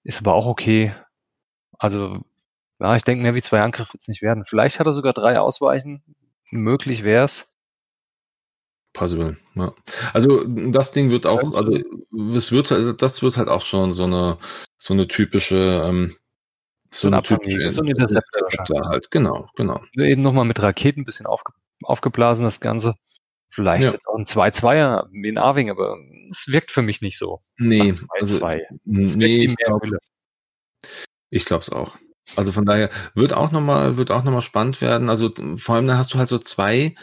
Ist 0.07 0.21
aber 0.21 0.35
auch 0.35 0.47
okay. 0.47 0.95
Also, 1.79 2.17
ja, 2.79 2.95
ich 2.95 3.03
denke, 3.03 3.23
mehr 3.23 3.35
wie 3.35 3.43
zwei 3.43 3.61
Angriffe 3.61 3.95
wird 3.95 4.03
es 4.03 4.09
nicht 4.09 4.23
werden. 4.23 4.45
Vielleicht 4.47 4.79
hat 4.79 4.87
er 4.87 4.93
sogar 4.93 5.13
drei 5.13 5.41
Ausweichen. 5.41 6.03
Möglich 6.53 7.03
wäre 7.03 7.25
es. 7.25 7.53
Possible, 8.93 9.37
ja. 9.57 9.75
Also 10.13 10.45
das 10.47 10.93
Ding 10.93 11.11
wird 11.11 11.27
auch, 11.27 11.55
also 11.55 11.77
es 12.35 12.53
wird, 12.53 13.03
das 13.03 13.23
wird 13.23 13.37
halt 13.37 13.49
auch 13.49 13.63
schon 13.63 13.93
so 13.93 14.05
eine, 14.05 14.39
so 14.77 14.95
eine 14.95 15.09
typische, 15.09 15.83
ähm, 15.85 16.15
so, 16.91 17.09
so 17.09 17.15
eine 17.15 17.23
typische 17.23 17.69
so 17.73 17.83
ein 17.83 17.89
Interceptor, 17.89 18.39
Interceptor 18.39 18.89
halt, 18.89 19.11
genau, 19.11 19.51
genau. 19.57 19.83
Eben 19.95 20.23
nochmal 20.23 20.45
mit 20.45 20.63
Raketen 20.63 21.01
ein 21.01 21.05
bisschen 21.05 21.27
aufge, 21.27 21.53
aufgeblasen, 21.83 22.45
das 22.45 22.61
Ganze. 22.61 22.95
Vielleicht 23.57 23.85
ja. 23.85 23.95
auch 24.05 24.19
ein 24.19 24.27
2-2er 24.27 25.09
wie 25.13 25.31
ein 25.31 25.39
Arving, 25.39 25.71
aber 25.71 25.97
es 26.31 26.47
wirkt 26.47 26.71
für 26.71 26.83
mich 26.83 27.01
nicht 27.01 27.17
so. 27.17 27.41
Nee, 27.57 27.95
2 27.95 28.05
also, 28.21 28.47
nee, 28.85 29.47
ich 29.47 29.57
glaube 29.57 29.89
ich 31.31 31.47
glaube 31.47 31.63
es 31.63 31.71
auch. 31.71 31.97
Also 32.37 32.53
von 32.53 32.67
daher 32.67 32.91
wird 33.15 33.33
auch 33.33 33.53
nochmal, 33.53 33.97
wird 33.97 34.11
auch 34.11 34.25
nochmal 34.25 34.43
spannend 34.43 34.83
werden. 34.83 35.09
Also 35.09 35.33
vor 35.57 35.77
allem 35.77 35.87
da 35.87 35.97
hast 35.97 36.13
du 36.13 36.19
halt 36.19 36.29
so 36.29 36.37
zwei 36.37 36.95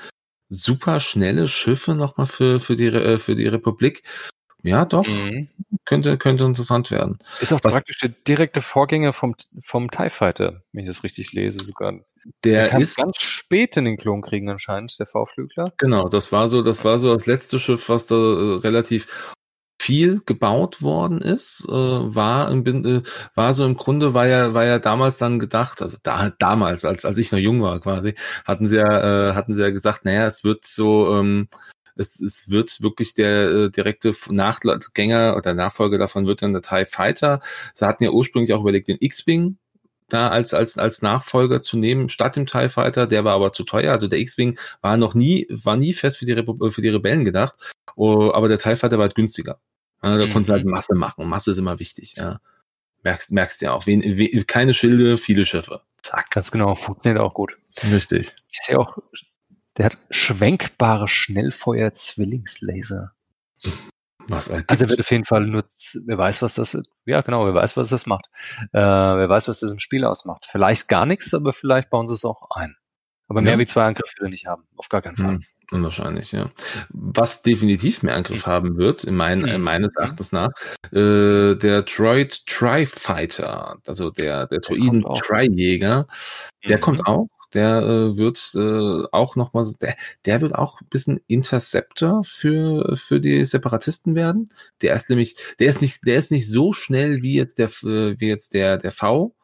super 0.47 0.99
schnelle 0.99 1.47
Schiffe 1.47 1.95
nochmal 1.95 2.27
für, 2.27 2.59
für 2.59 2.75
die, 2.75 2.85
äh, 2.85 3.17
für 3.17 3.33
die 3.33 3.47
Republik. 3.47 4.03
Ja, 4.63 4.85
doch. 4.85 5.07
Mhm. 5.07 5.49
Könnte, 5.85 6.17
könnte 6.17 6.45
interessant 6.45 6.89
werden. 6.91 7.19
Ist 7.41 7.51
auch 7.51 7.59
Was, 7.63 7.73
praktisch 7.73 7.99
der 7.99 8.09
direkte 8.09 8.61
Vorgänger 8.61 9.11
vom, 9.11 9.35
vom 9.61 9.91
TIE 9.91 10.09
Fighter, 10.09 10.63
wenn 10.71 10.85
ich 10.85 10.87
das 10.87 11.03
richtig 11.03 11.33
lese, 11.33 11.59
sogar. 11.63 11.93
Der, 12.45 12.69
der 12.69 12.79
ist 12.79 12.95
ganz 12.95 13.21
spät 13.21 13.75
in 13.75 13.83
den 13.83 13.97
Klonkriegen 13.97 14.49
anscheinend, 14.49 14.97
der 14.97 15.05
V-Flügler. 15.05 15.73
Genau, 15.77 16.07
das 16.07 16.31
war 16.31 16.47
so, 16.47 16.61
das 16.61 16.85
war 16.85 16.97
so 16.97 17.13
das 17.13 17.25
letzte 17.25 17.59
Schiff, 17.59 17.89
was 17.89 18.07
da 18.07 18.15
äh, 18.15 18.59
relativ 18.59 19.07
viel 19.81 20.21
gebaut 20.25 20.81
worden 20.81 21.19
ist, 21.19 21.67
äh, 21.67 21.73
war 21.73 22.49
im 22.49 22.65
äh, 22.85 23.01
war 23.35 23.53
so 23.53 23.65
im 23.65 23.75
Grunde 23.75 24.13
war 24.13 24.25
ja 24.25 24.53
war 24.53 24.63
ja 24.63 24.79
damals 24.79 25.17
dann 25.17 25.39
gedacht, 25.39 25.81
also 25.81 25.97
da 26.03 26.31
damals 26.39 26.85
als 26.85 27.03
als 27.03 27.17
ich 27.17 27.33
noch 27.33 27.39
jung 27.39 27.61
war 27.61 27.81
quasi, 27.81 28.15
hatten 28.45 28.69
sie 28.69 28.77
ja 28.77 29.31
äh, 29.31 29.33
hatten 29.33 29.51
sie 29.51 29.61
ja 29.61 29.71
gesagt, 29.71 30.05
naja, 30.05 30.25
es 30.25 30.45
wird 30.45 30.63
so 30.65 31.13
ähm, 31.13 31.49
es, 31.95 32.19
es 32.19 32.49
wird 32.49 32.81
wirklich 32.81 33.13
der 33.13 33.49
äh, 33.49 33.69
direkte 33.69 34.11
Nachgänger 34.29 35.35
oder 35.37 35.53
Nachfolger 35.53 35.97
davon 35.97 36.25
wird 36.25 36.41
dann 36.41 36.53
der 36.53 36.61
TIE 36.61 36.85
Fighter. 36.85 37.41
Sie 37.73 37.85
hatten 37.85 38.03
ja 38.03 38.11
ursprünglich 38.11 38.53
auch 38.53 38.61
überlegt, 38.61 38.87
den 38.87 38.97
X-Wing 38.99 39.57
da 40.09 40.29
als, 40.29 40.53
als, 40.53 40.77
als 40.77 41.01
Nachfolger 41.01 41.61
zu 41.61 41.77
nehmen, 41.77 42.09
statt 42.09 42.35
dem 42.35 42.45
TIE 42.45 42.69
Fighter, 42.69 43.07
der 43.07 43.23
war 43.23 43.33
aber 43.33 43.51
zu 43.51 43.63
teuer. 43.63 43.91
Also 43.91 44.07
der 44.07 44.19
X-Wing 44.19 44.59
war 44.81 44.97
noch 44.97 45.15
nie, 45.15 45.47
war 45.49 45.77
nie 45.77 45.93
fest 45.93 46.17
für 46.17 46.25
die, 46.25 46.33
Repu 46.33 46.69
für 46.69 46.81
die 46.81 46.89
Rebellen 46.89 47.25
gedacht, 47.25 47.55
oh, 47.95 48.31
aber 48.31 48.47
der 48.47 48.59
TIE 48.59 48.75
Fighter 48.75 48.97
war 48.97 49.03
halt 49.03 49.15
günstiger. 49.15 49.59
Ja, 50.03 50.17
da 50.17 50.25
mhm. 50.25 50.31
konntest 50.31 50.49
du 50.49 50.53
halt 50.53 50.65
Masse 50.65 50.95
machen. 50.95 51.27
Masse 51.27 51.51
ist 51.51 51.57
immer 51.57 51.79
wichtig, 51.79 52.15
ja. 52.17 52.39
Merkst, 53.03 53.31
merkst 53.31 53.61
ja 53.61 53.73
auch. 53.73 53.85
Wen, 53.85 54.01
wen, 54.01 54.45
keine 54.47 54.73
Schilde, 54.73 55.17
viele 55.17 55.45
Schiffe. 55.45 55.81
Zack. 56.01 56.29
Ganz 56.31 56.51
genau, 56.51 56.75
funktioniert 56.75 57.21
auch 57.21 57.33
gut. 57.33 57.57
Richtig. 57.91 58.35
Ich 58.49 58.59
sehe 58.65 58.79
auch 58.79 58.97
der 59.77 59.85
hat 59.85 59.97
schwenkbare 60.09 61.07
Schnellfeuer-Zwillingslaser. 61.07 63.11
Was 64.27 64.47
ergibt? 64.47 64.69
Also 64.69 64.85
er 64.85 64.89
wird 64.89 64.99
auf 65.01 65.11
jeden 65.11 65.25
Fall 65.25 65.45
nur, 65.45 65.65
wer 66.05 66.17
weiß, 66.17 66.41
was 66.41 66.55
das. 66.55 66.77
Ja, 67.05 67.21
genau, 67.21 67.45
wer 67.45 67.53
weiß, 67.53 67.75
was 67.75 67.89
das 67.89 68.05
macht. 68.05 68.25
Äh, 68.71 68.79
wer 68.79 69.29
weiß, 69.29 69.47
was 69.47 69.59
das 69.59 69.71
im 69.71 69.79
Spiel 69.79 70.05
ausmacht. 70.05 70.47
Vielleicht 70.49 70.87
gar 70.87 71.05
nichts, 71.05 71.33
aber 71.33 71.53
vielleicht 71.53 71.89
bauen 71.89 72.07
sie 72.07 72.13
es 72.13 72.25
auch 72.25 72.49
ein. 72.51 72.75
Aber 73.27 73.41
mehr 73.41 73.53
ja. 73.53 73.59
wie 73.59 73.65
zwei 73.65 73.85
Angriffe 73.85 74.13
will 74.19 74.29
nicht 74.29 74.45
haben. 74.45 74.63
Auf 74.77 74.89
gar 74.89 75.01
keinen 75.01 75.17
Fall. 75.17 75.35
Hm, 75.35 75.43
unwahrscheinlich, 75.71 76.31
ja. 76.31 76.51
Was 76.89 77.41
definitiv 77.41 78.03
mehr 78.03 78.15
Angriff 78.15 78.45
hm. 78.45 78.51
haben 78.51 78.77
wird, 78.77 79.03
in 79.03 79.15
mein, 79.15 79.45
hm. 79.45 79.61
meines 79.61 79.95
Erachtens 79.95 80.31
nach, 80.31 80.51
äh, 80.91 81.55
der 81.55 81.83
Droid 81.83 82.45
Tri-Fighter, 82.45 83.77
also 83.87 84.11
der, 84.11 84.47
der 84.47 84.59
Droiden 84.59 85.03
Tri-Jäger, 85.03 86.07
der 86.67 86.77
mhm. 86.77 86.81
kommt 86.81 87.07
auch 87.07 87.27
der 87.53 87.81
äh, 87.81 88.17
wird 88.17 88.51
äh, 88.55 89.07
auch 89.11 89.35
nochmal, 89.35 89.63
so, 89.63 89.75
der, 89.77 89.95
der 90.25 90.41
wird 90.41 90.55
auch 90.55 90.81
ein 90.81 90.87
bisschen 90.89 91.19
Interceptor 91.27 92.23
für, 92.23 92.95
für 92.95 93.19
die 93.19 93.43
Separatisten 93.45 94.15
werden. 94.15 94.49
Der 94.81 94.95
ist 94.95 95.09
nämlich, 95.09 95.35
der 95.59 95.67
ist 95.67 95.81
nicht, 95.81 96.05
der 96.05 96.17
ist 96.17 96.31
nicht 96.31 96.49
so 96.49 96.73
schnell 96.73 97.21
wie 97.21 97.35
jetzt 97.35 97.59
der, 97.59 97.67
äh, 97.67 98.19
wie 98.19 98.27
jetzt 98.27 98.53
der, 98.53 98.77
der 98.77 98.91
V, 98.91 99.35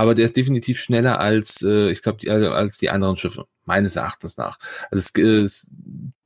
aber 0.00 0.14
der 0.14 0.24
ist 0.24 0.36
definitiv 0.36 0.78
schneller 0.78 1.20
als, 1.20 1.62
äh, 1.62 1.90
ich 1.90 2.00
glaube, 2.00 2.30
also 2.30 2.50
als 2.50 2.78
die 2.78 2.88
anderen 2.88 3.16
Schiffe, 3.16 3.46
meines 3.66 3.96
Erachtens 3.96 4.38
nach. 4.38 4.58
Also 4.90 5.10
es, 5.14 5.22
es, 5.22 5.74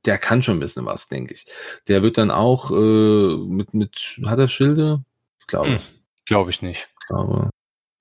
der 0.05 0.17
kann 0.17 0.41
schon 0.41 0.57
ein 0.57 0.61
bisschen 0.61 0.85
was, 0.85 1.09
denke 1.09 1.33
ich. 1.33 1.45
Der 1.89 2.01
wird 2.01 2.17
dann 2.17 2.31
auch 2.31 2.71
äh, 2.71 3.35
mit, 3.35 3.73
mit, 3.73 4.21
hat 4.25 4.39
er 4.39 4.47
Schilde? 4.47 5.03
Ich 5.41 5.47
glaube. 5.47 5.71
Hm, 5.71 5.79
glaube 6.25 6.51
ich 6.51 6.61
nicht. 6.61 6.87
Ich 7.01 7.07
glaube. 7.07 7.49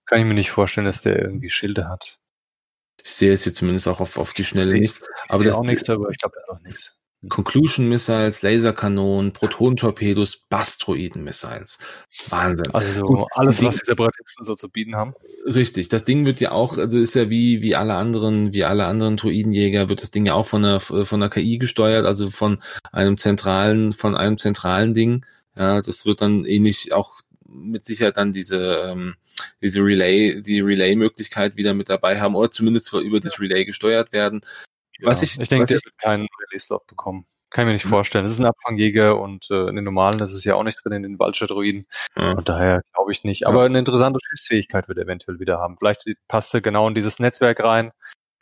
Kann 0.06 0.20
ich 0.20 0.26
mir 0.26 0.34
nicht 0.34 0.52
vorstellen, 0.52 0.86
dass 0.86 1.02
der 1.02 1.18
irgendwie 1.20 1.50
Schilde 1.50 1.88
hat. 1.88 2.18
Ich 3.04 3.12
sehe 3.12 3.32
es 3.32 3.44
hier 3.44 3.52
zumindest 3.52 3.86
auch 3.86 4.00
auf, 4.00 4.16
auf 4.16 4.32
die 4.32 4.44
Schnelle 4.44 4.72
nichts. 4.72 5.02
Aber 5.28 5.44
das 5.44 5.58
auch 5.58 5.62
nichts, 5.62 5.88
aber 5.90 6.08
ich 6.10 6.18
glaube, 6.18 6.36
auch 6.48 6.60
nichts. 6.60 6.94
Conclusion 7.28 7.88
Missiles, 7.88 8.42
Laserkanonen, 8.42 9.32
Proton-Torpedos, 9.32 10.46
Bastroiden-Missiles. 10.48 11.78
Wahnsinn. 12.28 12.74
Also 12.74 13.02
Gut, 13.02 13.26
alles, 13.32 13.62
was 13.62 13.76
die 13.78 13.86
Separatisten 13.86 14.44
so 14.44 14.54
zu 14.54 14.70
bieten 14.70 14.94
haben. 14.96 15.14
Richtig. 15.46 15.88
Das 15.88 16.04
Ding 16.04 16.26
wird 16.26 16.40
ja 16.40 16.52
auch, 16.52 16.76
also 16.78 16.98
ist 16.98 17.14
ja 17.14 17.30
wie, 17.30 17.62
wie 17.62 17.76
alle 17.76 17.94
anderen, 17.94 18.52
wie 18.52 18.64
alle 18.64 18.86
anderen 18.86 19.16
Druidenjäger, 19.16 19.88
wird 19.88 20.02
das 20.02 20.10
Ding 20.10 20.26
ja 20.26 20.34
auch 20.34 20.46
von 20.46 20.62
der, 20.62 20.80
von 20.80 21.20
der 21.20 21.30
KI 21.30 21.58
gesteuert, 21.58 22.06
also 22.06 22.30
von 22.30 22.62
einem 22.92 23.18
zentralen, 23.18 23.92
von 23.92 24.16
einem 24.16 24.38
zentralen 24.38 24.94
Ding. 24.94 25.24
Ja, 25.56 25.80
das 25.80 26.04
wird 26.04 26.20
dann 26.20 26.44
ähnlich 26.44 26.92
auch 26.92 27.20
mit 27.64 27.84
Sicherheit 27.84 28.16
dann 28.16 28.32
diese, 28.32 28.90
ähm, 28.90 29.14
diese 29.60 29.80
Relay, 29.80 30.40
die 30.42 30.60
Relay-Möglichkeit 30.60 31.56
wieder 31.56 31.74
mit 31.74 31.88
dabei 31.88 32.20
haben 32.20 32.34
oder 32.34 32.50
zumindest 32.50 32.92
über 32.92 33.20
das 33.20 33.40
Relay 33.40 33.64
gesteuert 33.64 34.12
werden. 34.12 34.42
Ja, 34.98 35.08
was 35.08 35.22
ich, 35.22 35.40
ich 35.40 35.48
denke, 35.48 35.66
der 35.66 35.76
wird 35.76 35.98
keinen 35.98 36.28
Release-Slot 36.50 36.86
bekommen. 36.86 37.26
Kann 37.50 37.62
ich 37.62 37.66
mir 37.66 37.74
nicht 37.74 37.84
hm. 37.84 37.90
vorstellen. 37.90 38.24
Das 38.24 38.32
ist 38.32 38.40
ein 38.40 38.46
Abfangjäger 38.46 39.20
und 39.20 39.48
äh, 39.50 39.68
in 39.68 39.76
den 39.76 39.84
normalen 39.84 40.20
ist 40.20 40.32
es 40.32 40.44
ja 40.44 40.56
auch 40.56 40.64
nicht 40.64 40.80
drin, 40.82 40.92
in 40.92 41.02
den 41.02 41.18
Vulture-Druiden. 41.18 41.86
Ja. 42.16 42.32
Und 42.32 42.48
daher 42.48 42.82
glaube 42.94 43.12
ich 43.12 43.22
nicht. 43.24 43.46
Aber 43.46 43.64
eine 43.64 43.78
interessante 43.78 44.18
Schiffsfähigkeit 44.28 44.88
wird 44.88 44.98
er 44.98 45.04
eventuell 45.04 45.38
wieder 45.38 45.58
haben. 45.58 45.76
Vielleicht 45.78 46.04
passt 46.26 46.52
er 46.54 46.60
genau 46.60 46.88
in 46.88 46.94
dieses 46.94 47.18
Netzwerk 47.20 47.60
rein, 47.60 47.92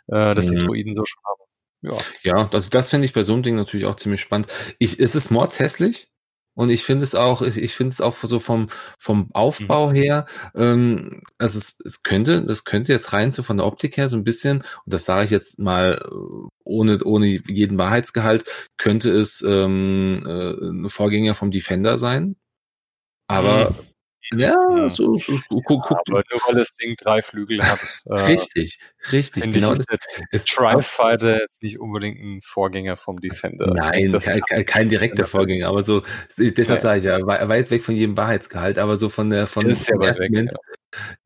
äh, 0.06 0.34
dass 0.34 0.48
mhm. 0.48 0.52
die 0.52 0.66
Druiden 0.66 0.94
so 0.94 1.04
schon 1.04 1.22
haben. 1.26 1.42
Ja, 1.82 1.96
ja 2.22 2.50
also 2.50 2.70
das 2.70 2.90
finde 2.90 3.04
ich 3.04 3.12
bei 3.12 3.22
so 3.22 3.34
einem 3.34 3.42
Ding 3.42 3.56
natürlich 3.56 3.86
auch 3.86 3.96
ziemlich 3.96 4.20
spannend. 4.20 4.46
Ich, 4.78 5.00
es 5.00 5.14
ist 5.14 5.30
mordshässlich, 5.30 6.11
und 6.54 6.70
ich 6.70 6.84
finde 6.84 7.04
es 7.04 7.14
auch, 7.14 7.42
ich, 7.42 7.56
ich 7.56 7.74
finde 7.74 7.90
es 7.90 8.00
auch 8.00 8.14
so 8.14 8.38
vom, 8.38 8.68
vom 8.98 9.30
Aufbau 9.32 9.90
mhm. 9.90 9.94
her, 9.94 10.26
ähm, 10.54 11.22
also 11.38 11.58
es, 11.58 11.78
es 11.84 12.02
könnte, 12.02 12.44
das 12.44 12.64
könnte 12.64 12.92
jetzt 12.92 13.12
rein 13.12 13.32
so 13.32 13.42
von 13.42 13.56
der 13.56 13.66
Optik 13.66 13.96
her 13.96 14.08
so 14.08 14.16
ein 14.16 14.24
bisschen, 14.24 14.58
und 14.58 14.92
das 14.92 15.04
sage 15.04 15.24
ich 15.26 15.30
jetzt 15.30 15.58
mal 15.58 16.00
äh, 16.04 16.48
ohne, 16.64 17.02
ohne 17.04 17.26
jeden 17.26 17.78
Wahrheitsgehalt, 17.78 18.44
könnte 18.76 19.10
es 19.10 19.42
ähm, 19.42 20.24
äh, 20.26 20.68
ein 20.68 20.88
Vorgänger 20.88 21.34
vom 21.34 21.50
Defender 21.50 21.98
sein. 21.98 22.36
Aber 23.28 23.70
mhm. 23.70 23.91
Ja, 24.34 24.54
ja, 24.76 24.88
so, 24.88 25.18
so 25.18 25.38
guck, 25.48 25.82
guck, 25.82 25.90
ja, 25.90 25.96
aber 26.08 26.22
nur 26.30 26.40
weil 26.46 26.54
das 26.54 26.74
Ding 26.74 26.96
drei 26.96 27.22
Flügel 27.22 27.62
hat. 27.62 27.80
Äh, 28.04 28.14
richtig, 28.22 28.78
richtig. 29.12 29.50
Genau. 29.50 29.72
Ist, 29.72 29.86
ist 30.30 30.56
Drive 30.56 30.86
Fighter 30.86 31.40
jetzt 31.40 31.62
nicht 31.62 31.78
unbedingt 31.78 32.20
ein 32.20 32.40
Vorgänger 32.42 32.96
vom 32.96 33.20
Defender. 33.20 33.72
Nein, 33.74 34.10
kein, 34.48 34.66
kein, 34.66 34.88
direkter 34.88 35.24
Vorgänger, 35.24 35.68
aber 35.68 35.82
so, 35.82 36.02
deshalb 36.38 36.78
ja. 36.78 36.78
sage 36.78 36.98
ich 36.98 37.04
ja, 37.04 37.26
weit 37.26 37.70
weg 37.70 37.82
von 37.82 37.94
jedem 37.94 38.16
Wahrheitsgehalt, 38.16 38.78
aber 38.78 38.96
so 38.96 39.08
von 39.08 39.30
der, 39.30 39.46
von, 39.46 39.68
ist 39.68 39.88
ja 39.88 39.98
weit 39.98 40.18
weg, 40.18 40.30
Moment, 40.30 40.54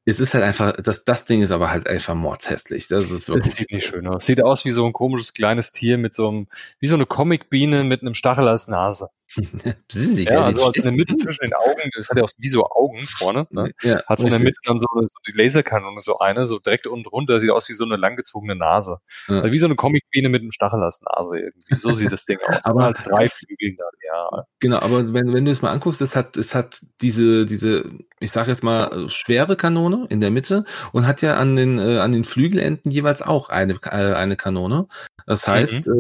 es 0.09 0.21
ist 0.21 0.35
halt 0.35 0.45
einfach, 0.45 0.73
das, 0.81 1.05
das 1.05 1.25
Ding 1.25 1.43
ist 1.43 1.51
aber 1.51 1.71
halt 1.71 1.89
einfach 1.89 2.15
mordshässlich. 2.15 2.87
Das 2.87 3.11
ist 3.11 3.29
wirklich. 3.29 3.55
Das 3.55 3.57
sieht 3.57 3.73
nicht 3.73 3.87
schön 3.87 4.07
aus. 4.07 4.25
Sieht 4.25 4.41
aus 4.41 4.65
wie 4.65 4.71
so 4.71 4.87
ein 4.87 4.93
komisches 4.93 5.33
kleines 5.33 5.73
Tier 5.73 5.99
mit 5.99 6.15
so 6.15 6.29
einem, 6.29 6.47
wie 6.79 6.87
so 6.87 6.95
eine 6.95 7.07
Comicbiene 7.07 7.83
mit 7.83 8.03
einem 8.03 8.15
Stachel 8.15 8.47
als 8.47 8.69
Nase. 8.69 9.09
Sicher, 9.91 10.33
ja, 10.33 10.45
also, 10.45 10.67
also 10.67 10.73
in 10.77 10.83
der 10.83 10.93
Mitte 10.93 11.17
zwischen 11.17 11.43
den 11.43 11.55
Augen, 11.55 11.91
das 11.97 12.09
hat 12.09 12.17
ja 12.17 12.23
auch 12.23 12.31
wie 12.39 12.49
so 12.49 12.65
Augen 12.65 13.03
vorne, 13.03 13.49
ne? 13.51 13.73
Ja, 13.83 14.01
hat 14.07 14.21
in 14.21 14.29
der. 14.29 14.39
Mitte 14.39 14.59
dann 14.65 14.79
so, 14.79 14.87
so 14.95 15.19
die 15.27 15.33
Laserkanone, 15.33 16.01
so 16.01 16.19
eine, 16.19 16.47
so 16.47 16.61
direkt 16.61 16.87
unten 16.87 17.03
drunter, 17.03 17.41
sieht 17.41 17.51
aus 17.51 17.69
wie 17.69 17.73
so 17.73 17.85
eine 17.85 17.97
langgezogene 17.97 18.55
Nase. 18.55 18.99
Ja. 19.27 19.41
Also 19.41 19.51
wie 19.51 19.59
so 19.59 19.67
eine 19.67 19.75
Comicbiene 19.75 20.29
mit 20.29 20.43
einem 20.43 20.53
Stachel 20.53 20.81
als 20.83 21.03
Nase 21.03 21.39
irgendwie. 21.39 21.81
So 21.81 21.93
sieht 21.93 22.13
das 22.13 22.25
Ding 22.25 22.39
aus. 22.47 22.59
Aber 22.65 22.85
halt 22.85 22.99
drei 23.05 23.27
Flügeln 23.27 23.77
dann, 23.77 23.89
ja. 24.07 24.47
Genau, 24.61 24.79
aber 24.79 25.13
wenn, 25.13 25.33
wenn 25.35 25.45
du 25.45 25.51
es 25.51 25.63
mal 25.63 25.71
anguckst, 25.71 26.01
es 26.01 26.17
hat, 26.17 26.37
es 26.37 26.55
hat 26.55 26.81
diese, 27.01 27.45
diese, 27.45 27.91
ich 28.21 28.31
sage 28.31 28.51
jetzt 28.51 28.63
mal, 28.63 29.09
schwere 29.09 29.57
Kanone 29.57 29.96
in 30.05 30.21
der 30.21 30.31
Mitte 30.31 30.65
und 30.93 31.07
hat 31.07 31.23
ja 31.23 31.37
an 31.37 31.57
den, 31.57 31.79
äh, 31.79 31.99
an 31.99 32.13
den 32.13 32.25
Flügelenden 32.25 32.93
jeweils 32.93 33.23
auch 33.23 33.49
eine, 33.49 33.75
äh, 33.85 34.15
eine 34.15 34.37
Kanone. 34.37 34.87
Das 35.27 35.49
heißt, 35.49 35.87
äh, 35.87 35.91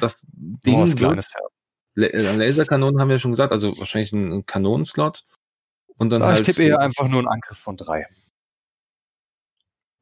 das 0.00 0.26
Ding 0.32 0.74
Nur 0.74 0.82
was 0.84 1.00
wird. 1.00 1.26
La- 1.94 2.08
äh, 2.08 2.36
Laserkanonen 2.36 3.00
haben 3.00 3.08
wir 3.08 3.14
ja 3.14 3.18
schon 3.20 3.30
gesagt, 3.32 3.52
also 3.52 3.78
wahrscheinlich 3.78 4.12
ein, 4.12 4.32
ein 4.32 4.46
Kanonenslot. 4.46 5.24
Und 5.96 6.10
dann 6.10 6.22
Ja, 6.22 6.28
halt. 6.28 6.40
ich 6.40 6.46
tippe 6.46 6.66
eher 6.68 6.80
einfach 6.80 7.06
nur 7.06 7.20
einen 7.20 7.28
Angriff 7.28 7.58
von 7.58 7.76
drei. 7.76 8.06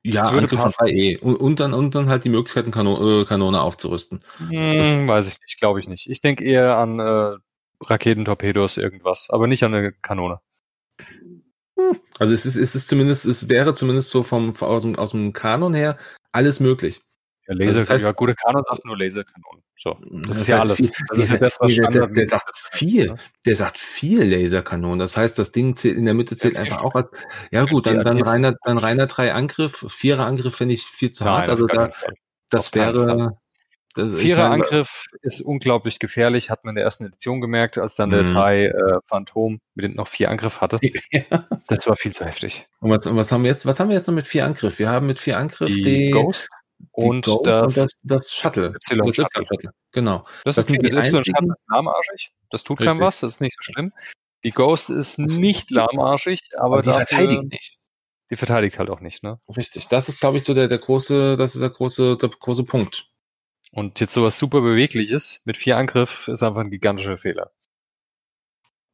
Ja, 0.04 0.28
Angriff 0.28 0.50
von 0.50 0.58
passen. 0.58 0.84
3E. 0.84 1.18
Und, 1.20 1.36
und, 1.36 1.60
dann, 1.60 1.74
und 1.74 1.94
dann 1.94 2.08
halt 2.08 2.24
die 2.24 2.28
Möglichkeit, 2.28 2.64
eine 2.64 2.72
Kano 2.72 3.20
äh, 3.20 3.24
Kanone 3.24 3.60
aufzurüsten. 3.60 4.24
Hm, 4.38 5.06
weiß 5.06 5.28
ich 5.28 5.38
nicht, 5.40 5.58
glaube 5.60 5.78
ich 5.80 5.86
nicht. 5.86 6.10
Ich 6.10 6.20
denke 6.20 6.44
eher 6.44 6.76
an 6.76 6.98
äh, 6.98 7.36
Raketentorpedos, 7.84 8.78
irgendwas, 8.78 9.28
aber 9.30 9.46
nicht 9.46 9.62
an 9.62 9.74
eine 9.74 9.92
Kanone. 9.92 10.40
Also 12.18 12.32
es 12.34 12.46
ist, 12.46 12.56
es 12.56 12.74
ist 12.74 12.88
zumindest, 12.88 13.26
es 13.26 13.48
wäre 13.48 13.74
zumindest 13.74 14.10
so 14.10 14.22
vom, 14.22 14.54
aus 14.60 14.82
dem, 14.82 14.96
aus 14.96 15.10
dem 15.12 15.32
Kanon 15.32 15.74
her 15.74 15.96
alles 16.32 16.60
möglich. 16.60 17.00
Ja, 17.48 17.54
Also 17.54 17.64
Laser, 17.64 17.80
das 17.80 17.90
heißt- 17.90 18.02
ja, 18.02 18.12
gute 18.12 18.34
Kanon 18.36 18.62
sagt 18.64 18.84
nur 18.84 18.96
Laserkanonen. 18.96 19.62
So, 19.76 19.98
das, 20.00 20.28
Das 20.28 20.36
ist 20.42 20.46
ja 20.48 20.60
alles. 20.60 20.76
viel- 20.76 20.90
Das 21.08 21.18
ist 21.18 21.32
ja 21.32 21.38
das, 21.38 21.56
was 21.60 21.74
der, 21.74 21.90
der, 21.90 22.06
der 22.06 22.26
sagt 22.28 22.56
vier. 22.56 23.16
Der 23.44 23.56
sagt 23.56 23.78
vier 23.78 24.24
Laserkanonen. 24.24 25.00
Das 25.00 25.16
heißt, 25.16 25.36
das 25.38 25.50
Ding 25.50 25.74
zählt, 25.74 25.96
in 25.96 26.04
der 26.04 26.14
Mitte 26.14 26.36
zählt 26.36 26.56
einfach 26.56 26.82
auch 26.82 26.94
als, 26.94 27.08
ja 27.50 27.64
gut, 27.64 27.86
dann, 27.86 28.04
dann 28.04 28.22
reiner, 28.22 28.54
dann 28.62 28.78
reiner 28.78 29.06
drei 29.08 29.32
Angriff, 29.32 29.84
vierer 29.88 30.24
Angriff 30.26 30.54
finde 30.54 30.74
ich 30.74 30.84
viel 30.84 31.10
zu 31.10 31.24
hart. 31.24 31.48
Nein, 31.48 31.50
Also 31.50 31.66
da, 31.66 31.90
das 32.50 32.72
wäre, 32.74 33.36
das, 33.92 34.14
Vierer 34.14 34.48
meine, 34.48 34.64
Angriff 34.64 35.06
ist 35.22 35.40
unglaublich 35.40 35.98
gefährlich, 35.98 36.50
hat 36.50 36.64
man 36.64 36.72
in 36.72 36.76
der 36.76 36.84
ersten 36.84 37.04
Edition 37.06 37.40
gemerkt, 37.40 37.78
als 37.78 37.94
dann 37.96 38.10
der 38.10 38.22
Mhm. 38.24 38.26
drei 38.28 38.64
äh, 38.66 38.98
Phantom 39.06 39.60
mit 39.74 39.84
dem 39.84 39.92
noch 39.94 40.08
vier 40.08 40.30
Angriff 40.30 40.60
hatte. 40.60 40.78
Ja. 41.12 41.46
Das 41.68 41.86
war 41.86 41.96
viel 41.96 42.12
zu 42.12 42.24
heftig. 42.24 42.66
Und 42.80 42.90
was, 42.90 43.06
und 43.06 43.16
was 43.16 43.30
haben 43.32 43.42
wir 43.44 43.50
jetzt, 43.50 43.66
was 43.66 43.78
haben 43.80 43.88
wir 43.88 43.96
jetzt 43.96 44.06
noch 44.06 44.14
mit 44.14 44.26
vier 44.26 44.44
Angriff? 44.44 44.78
Wir 44.78 44.88
haben 44.88 45.06
mit 45.06 45.18
vier 45.18 45.38
Angriff 45.38 45.68
Die, 45.72 45.82
die, 45.82 46.10
Ghost 46.10 46.48
und, 46.92 47.24
Ghost 47.24 47.46
das, 47.46 47.62
und 47.62 47.76
das, 47.76 48.00
das 48.02 48.34
Shuttle. 48.34 48.68
Y 48.68 48.98
Das 49.06 49.14
Shuttle. 49.16 49.42
Y-Shuttle. 49.42 49.70
Genau. 49.92 50.18
Das, 50.44 50.56
das 50.56 50.66
ist 50.68 50.70
okay. 50.70 50.72
sind 50.80 50.82
die 50.82 50.88
das 50.96 50.98
einzigen- 51.06 51.24
Shuttle 51.36 51.52
ist 51.52 51.62
lahmarschig. 51.68 52.32
Das 52.50 52.64
tut 52.64 52.78
keinem 52.78 53.00
was, 53.00 53.20
das 53.20 53.34
ist 53.34 53.40
nicht 53.40 53.56
so 53.56 53.72
schlimm. 53.72 53.92
Die 54.44 54.50
Ghost 54.50 54.90
ist 54.90 55.18
nicht 55.18 55.70
lahmarschig, 55.70 56.40
aber, 56.56 56.64
Aber 56.64 56.82
die 56.82 56.86
dafür- 56.88 57.06
verteidigen 57.06 57.48
nicht. 57.48 57.78
Die 58.30 58.36
verteidigt 58.36 58.78
halt 58.78 58.88
auch 58.88 59.00
nicht, 59.00 59.22
ne? 59.22 59.38
Richtig. 59.56 59.88
Das 59.88 60.08
ist, 60.08 60.18
glaube 60.20 60.38
ich, 60.38 60.44
so 60.44 60.54
der, 60.54 60.66
der 60.66 60.78
große, 60.78 61.36
das 61.36 61.54
ist 61.54 61.60
der 61.60 61.68
große, 61.70 62.16
der 62.16 62.30
große 62.30 62.64
Punkt. 62.64 63.06
Und 63.74 63.98
jetzt 64.00 64.12
sowas 64.12 64.38
super 64.38 64.60
bewegliches 64.60 65.40
mit 65.46 65.56
vier 65.56 65.76
Angriff 65.78 66.28
ist 66.28 66.42
einfach 66.42 66.60
ein 66.60 66.70
gigantischer 66.70 67.18
Fehler. 67.18 67.50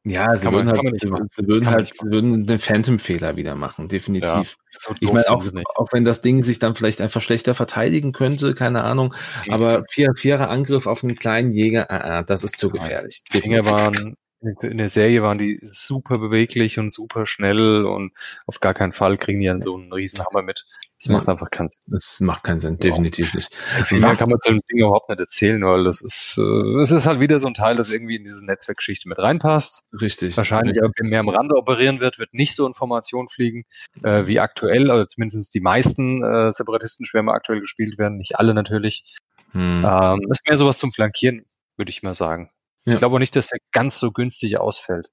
Ja, 0.05 0.37
sie 0.37 0.45
man- 0.45 0.53
würden 0.53 0.69
halt, 0.69 0.83
machen. 1.09 1.27
sie 1.27 1.45
würden 1.47 1.65
Kann 1.65 1.73
halt, 1.73 1.93
sie 1.93 2.09
würden 2.09 2.47
den 2.47 2.57
Phantom-Fehler 2.59 3.35
wieder 3.35 3.55
machen, 3.55 3.89
definitiv. 3.89 4.55
So 4.79 4.95
Ich 5.01 5.11
meine, 5.11 5.29
auch, 5.29 5.41
sie 5.43 5.51
auch 5.75 5.89
wenn 5.91 6.05
das 6.05 6.21
Ding 6.21 6.41
sich 6.41 6.57
dann 6.57 6.73
vielleicht 6.73 7.01
einfach 7.01 7.21
schlechter 7.21 7.53
verteidigen 7.53 8.13
könnte, 8.13 8.53
keine 8.55 8.85
Ahnung, 8.85 9.13
Mhm. 9.45 9.51
aber 9.53 9.83
vier, 9.89 10.13
vierer 10.15 10.49
Angriff 10.49 10.87
auf 10.87 11.03
einen 11.03 11.17
kleinen 11.17 11.51
Jäger, 11.51 11.91
ah, 11.91 12.19
ah, 12.19 12.23
das 12.23 12.45
ist 12.45 12.57
zu 12.57 12.69
gefährlich. 12.69 13.21
Die 13.33 13.41
Dinger 13.41 13.65
waren, 13.65 14.15
in 14.61 14.77
der 14.77 14.87
Serie 14.87 15.21
waren 15.21 15.37
die 15.37 15.59
super 15.63 16.17
beweglich 16.17 16.79
und 16.79 16.93
super 16.93 17.25
schnell 17.25 17.83
und 17.85 18.13
auf 18.47 18.61
gar 18.61 18.73
keinen 18.73 18.93
Fall 18.93 19.17
kriegen 19.17 19.41
die 19.41 19.47
dann 19.47 19.59
so 19.59 19.75
einen 19.75 19.91
Riesenhammer 19.91 20.43
mit. 20.43 20.65
Das 20.99 21.07
Ja. 21.07 21.13
macht 21.13 21.29
einfach 21.29 21.49
keinen 21.49 21.69
Sinn. 21.69 21.81
Das 21.87 22.19
macht 22.19 22.43
keinen 22.43 22.59
Sinn, 22.59 22.77
definitiv 22.77 23.33
nicht. 23.33 23.55
Viel 23.85 24.01
mehr 24.01 24.15
kann 24.17 24.29
man 24.29 24.37
zu 24.43 24.51
dem 24.51 24.59
Ding 24.69 24.79
überhaupt 24.79 25.07
nicht 25.07 25.19
erzählen, 25.19 25.63
weil 25.63 25.85
das 25.85 26.01
ist, 26.01 26.37
äh, 26.37 26.81
es 26.81 26.91
ist 26.91 27.05
halt 27.05 27.21
wieder 27.21 27.39
so 27.39 27.47
ein 27.47 27.53
Teil, 27.53 27.77
das 27.77 27.89
irgendwie 27.89 28.17
in 28.17 28.25
diese 28.25 28.45
Netzwerkgeschichte 28.45 29.07
mit 29.07 29.17
reinpasst. 29.17 29.87
Richtig. 30.01 30.35
Wahrscheinlich 30.35 30.77
aber 30.83 30.91
mehr 31.01 31.21
am 31.21 31.29
Rande 31.29 31.55
operieren 31.55 32.01
wird, 32.01 32.19
wird 32.19 32.33
nicht 32.33 32.53
so 32.53 32.67
Information 32.67 33.29
fliegen, 33.29 33.63
äh, 34.03 34.25
wie 34.25 34.41
aktuell, 34.41 34.91
also 34.91 35.05
zumindest 35.05 35.53
die 35.55 35.61
meisten 35.61 36.21
äh, 36.21 36.51
Separatistenschwärme 36.51 37.31
aktuell 37.31 37.61
gespielt 37.61 37.97
werden, 37.97 38.17
nicht 38.17 38.37
alle 38.37 38.53
natürlich. 38.53 39.15
Hm. 39.53 39.85
Ähm, 39.89 40.19
ist 40.29 40.45
mehr 40.47 40.57
sowas 40.57 40.79
zum 40.79 40.91
Flankieren, 40.91 41.45
würde 41.77 41.91
ich 41.91 42.03
mal 42.03 42.13
sagen. 42.13 42.49
Ja. 42.85 42.93
Ich 42.93 42.99
glaube 42.99 43.15
auch 43.15 43.19
nicht, 43.19 43.35
dass 43.37 43.47
der 43.47 43.59
ganz 43.71 43.99
so 43.99 44.11
günstig 44.11 44.57
ausfällt. 44.59 45.09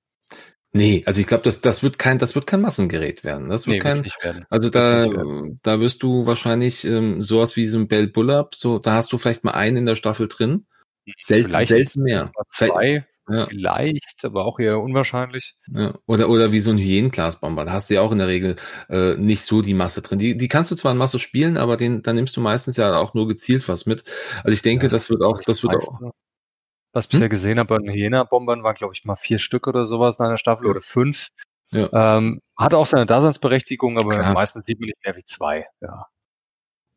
Nee, 0.77 1.03
also 1.07 1.21
ich 1.23 1.27
glaube, 1.27 1.43
das, 1.43 1.63
das 1.63 1.83
wird 1.83 1.99
kein, 1.99 2.19
das 2.19 2.35
wird 2.35 2.47
kein 2.47 2.61
Massengerät 2.61 3.25
werden. 3.25 3.49
Das 3.49 3.67
wird 3.67 3.77
Nee, 3.77 3.79
kein, 3.79 4.05
werden. 4.23 4.45
Also 4.51 4.69
da, 4.69 5.07
werden. 5.11 5.59
da 5.63 5.81
wirst 5.81 6.03
du 6.03 6.27
wahrscheinlich 6.27 6.85
ähm, 6.85 7.23
sowas 7.23 7.57
wie 7.57 7.67
so 7.67 7.79
ein 7.79 7.89
Bell 7.89 8.09
Bullab, 8.09 8.55
so, 8.55 8.79
da 8.79 8.93
hast 8.95 9.13
du 9.13 9.19
vielleicht 9.19 9.43
mal 9.43 9.53
einen 9.53 9.79
in 9.79 9.87
der 9.87 9.95
Staffel 9.97 10.29
drin. 10.29 10.67
Selten, 11.21 11.49
Vielleicht 11.49 11.69
selten 11.69 12.03
mehr. 12.03 12.31
zwei, 12.51 13.07
Ja, 13.29 13.47
vielleicht, 13.47 14.25
aber 14.25 14.45
auch 14.45 14.59
eher 14.59 14.81
unwahrscheinlich. 14.81 15.55
ja. 15.69 15.95
Oder, 16.07 16.29
oder 16.29 16.53
wie 16.53 16.61
so 16.61 16.73
ein 16.73 16.79
Hyänenglasbomber. 16.79 17.65
Da 17.65 17.73
hast 17.73 17.89
du 17.89 17.95
ja 17.95 18.01
auch 18.03 18.13
in 18.13 18.19
der 18.19 18.27
Regel 18.29 18.57
äh, 18.89 19.15
nicht 19.17 19.43
so 19.45 19.63
die 19.63 19.75
Masse 19.75 20.03
drin. 20.03 20.19
Die, 20.19 20.37
die 20.37 20.49
kannst 20.49 20.73
du 20.73 20.75
zwar 20.75 20.93
in 20.93 20.99
Masse 20.99 21.19
spielen, 21.19 21.57
aber 21.57 21.77
den, 21.77 22.03
da 22.03 22.13
nimmst 22.13 22.37
du 22.37 22.41
meistens 22.41 22.77
ja 22.77 22.97
auch 22.99 23.15
nur 23.15 23.29
gezielt 23.29 23.67
was 23.69 23.87
mit. 23.87 24.05
Also 24.45 24.53
ich 24.53 24.63
denke, 24.63 24.87
Ja, 24.87 24.91
das 24.91 25.09
wird 25.09 25.23
auch, 25.23 25.41
das 25.41 25.63
wird 25.63 25.75
auch. 25.77 26.01
Was 26.97 27.05
ich 27.05 27.11
bisher 27.11 27.29
gesehen 27.29 27.59
habe, 27.59 27.69
bei 27.69 27.79
den 27.79 27.91
Hyena-Bombern 27.93 28.63
waren, 28.63 28.75
glaube 28.75 28.95
ich, 28.95 29.05
mal 29.05 29.17
vier 29.17 29.39
Stück 29.39 29.67
oder 29.67 29.85
sowas 29.85 30.19
in 30.19 30.25
einer 30.25 30.39
Staffel 30.39 30.67
oder 30.67 30.81
fünf. 30.81 31.29
Ja. 31.71 32.17
Ähm, 32.17 32.41
hat 32.57 32.73
auch 32.73 32.87
seine 32.87 33.05
Daseinsberechtigung, 33.05 33.99
aber 33.99 34.13
Klar. 34.13 34.33
meistens 34.33 34.65
sieht 34.65 34.81
man 34.81 34.87
nicht 34.87 35.05
mehr 35.05 35.15
wie 35.15 35.25
zwei. 35.25 35.67
Ja. 35.83 36.07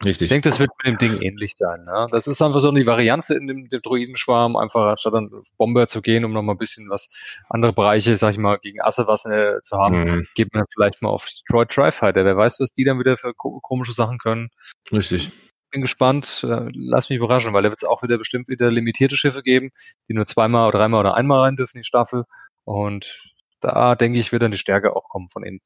Ich 0.01 0.07
Richtig. 0.07 0.29
denke, 0.29 0.47
das 0.47 0.57
wird 0.59 0.69
mit 0.81 0.87
dem 0.87 0.97
Ding 0.99 1.21
ähnlich 1.21 1.57
sein. 1.57 1.83
Ne? 1.83 2.07
Das 2.11 2.27
ist 2.27 2.41
einfach 2.41 2.61
so 2.61 2.71
die 2.71 2.85
Varianz 2.85 3.29
in 3.29 3.45
dem, 3.47 3.67
dem 3.67 3.81
Druidenschwarm, 3.81 4.55
einfach 4.55 4.85
anstatt 4.91 5.15
dann 5.15 5.29
auf 5.33 5.49
Bomber 5.57 5.89
zu 5.89 6.01
gehen, 6.01 6.23
um 6.23 6.31
nochmal 6.31 6.55
ein 6.55 6.59
bisschen 6.59 6.89
was 6.89 7.09
andere 7.49 7.73
Bereiche, 7.73 8.15
sag 8.15 8.31
ich 8.31 8.37
mal, 8.37 8.57
gegen 8.59 8.79
Asse 8.79 9.05
was 9.05 9.25
äh, 9.25 9.59
zu 9.61 9.75
haben, 9.75 10.05
Mhm. 10.05 10.27
geht 10.33 10.53
man 10.53 10.63
vielleicht 10.73 11.01
mal 11.01 11.09
auf 11.09 11.25
Detroit 11.25 11.71
Tri-Fighter. 11.71 12.23
Wer 12.23 12.37
weiß, 12.37 12.61
was 12.61 12.71
die 12.71 12.85
dann 12.85 12.99
wieder 12.99 13.17
für 13.17 13.33
ko 13.33 13.59
komische 13.59 13.91
Sachen 13.91 14.17
können. 14.17 14.49
Richtig. 14.93 15.29
Bin 15.71 15.81
gespannt. 15.81 16.45
Äh, 16.47 16.69
lass 16.73 17.09
mich 17.09 17.17
überraschen, 17.17 17.53
weil 17.53 17.63
da 17.63 17.69
wird 17.69 17.81
es 17.81 17.87
auch 17.87 18.03
wieder 18.03 18.17
bestimmt 18.17 18.47
wieder 18.47 18.71
limitierte 18.71 19.17
Schiffe 19.17 19.43
geben, 19.43 19.71
die 20.07 20.13
nur 20.13 20.25
zweimal 20.25 20.67
oder 20.67 20.79
dreimal 20.79 21.01
oder 21.01 21.15
einmal 21.15 21.41
rein 21.41 21.55
dürfen 21.55 21.77
in 21.77 21.81
die 21.81 21.87
Staffel. 21.87 22.25
Und 22.63 23.29
da 23.61 23.95
denke 23.95 24.19
ich, 24.19 24.31
wird 24.31 24.41
dann 24.41 24.51
die 24.51 24.57
Stärke 24.57 24.95
auch 24.95 25.09
kommen 25.09 25.29
von 25.29 25.43
innen. 25.43 25.61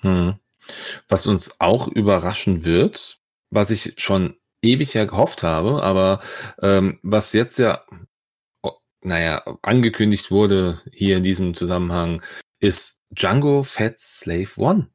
Hm. 0.00 0.34
Was 1.08 1.26
uns 1.26 1.60
auch 1.60 1.88
überraschen 1.88 2.64
wird, 2.64 3.20
was 3.50 3.70
ich 3.70 3.94
schon 3.98 4.36
ewig 4.62 4.94
ja 4.94 5.04
gehofft 5.04 5.42
habe, 5.42 5.82
aber 5.82 6.20
ähm, 6.60 6.98
was 7.02 7.32
jetzt 7.32 7.58
ja, 7.58 7.84
oh, 8.62 8.72
naja, 9.00 9.42
angekündigt 9.62 10.30
wurde 10.30 10.80
hier 10.92 11.18
in 11.18 11.22
diesem 11.22 11.54
Zusammenhang, 11.54 12.22
ist 12.58 13.02
Django 13.10 13.62
Fat 13.62 13.98
Slave 13.98 14.50
One. 14.56 14.90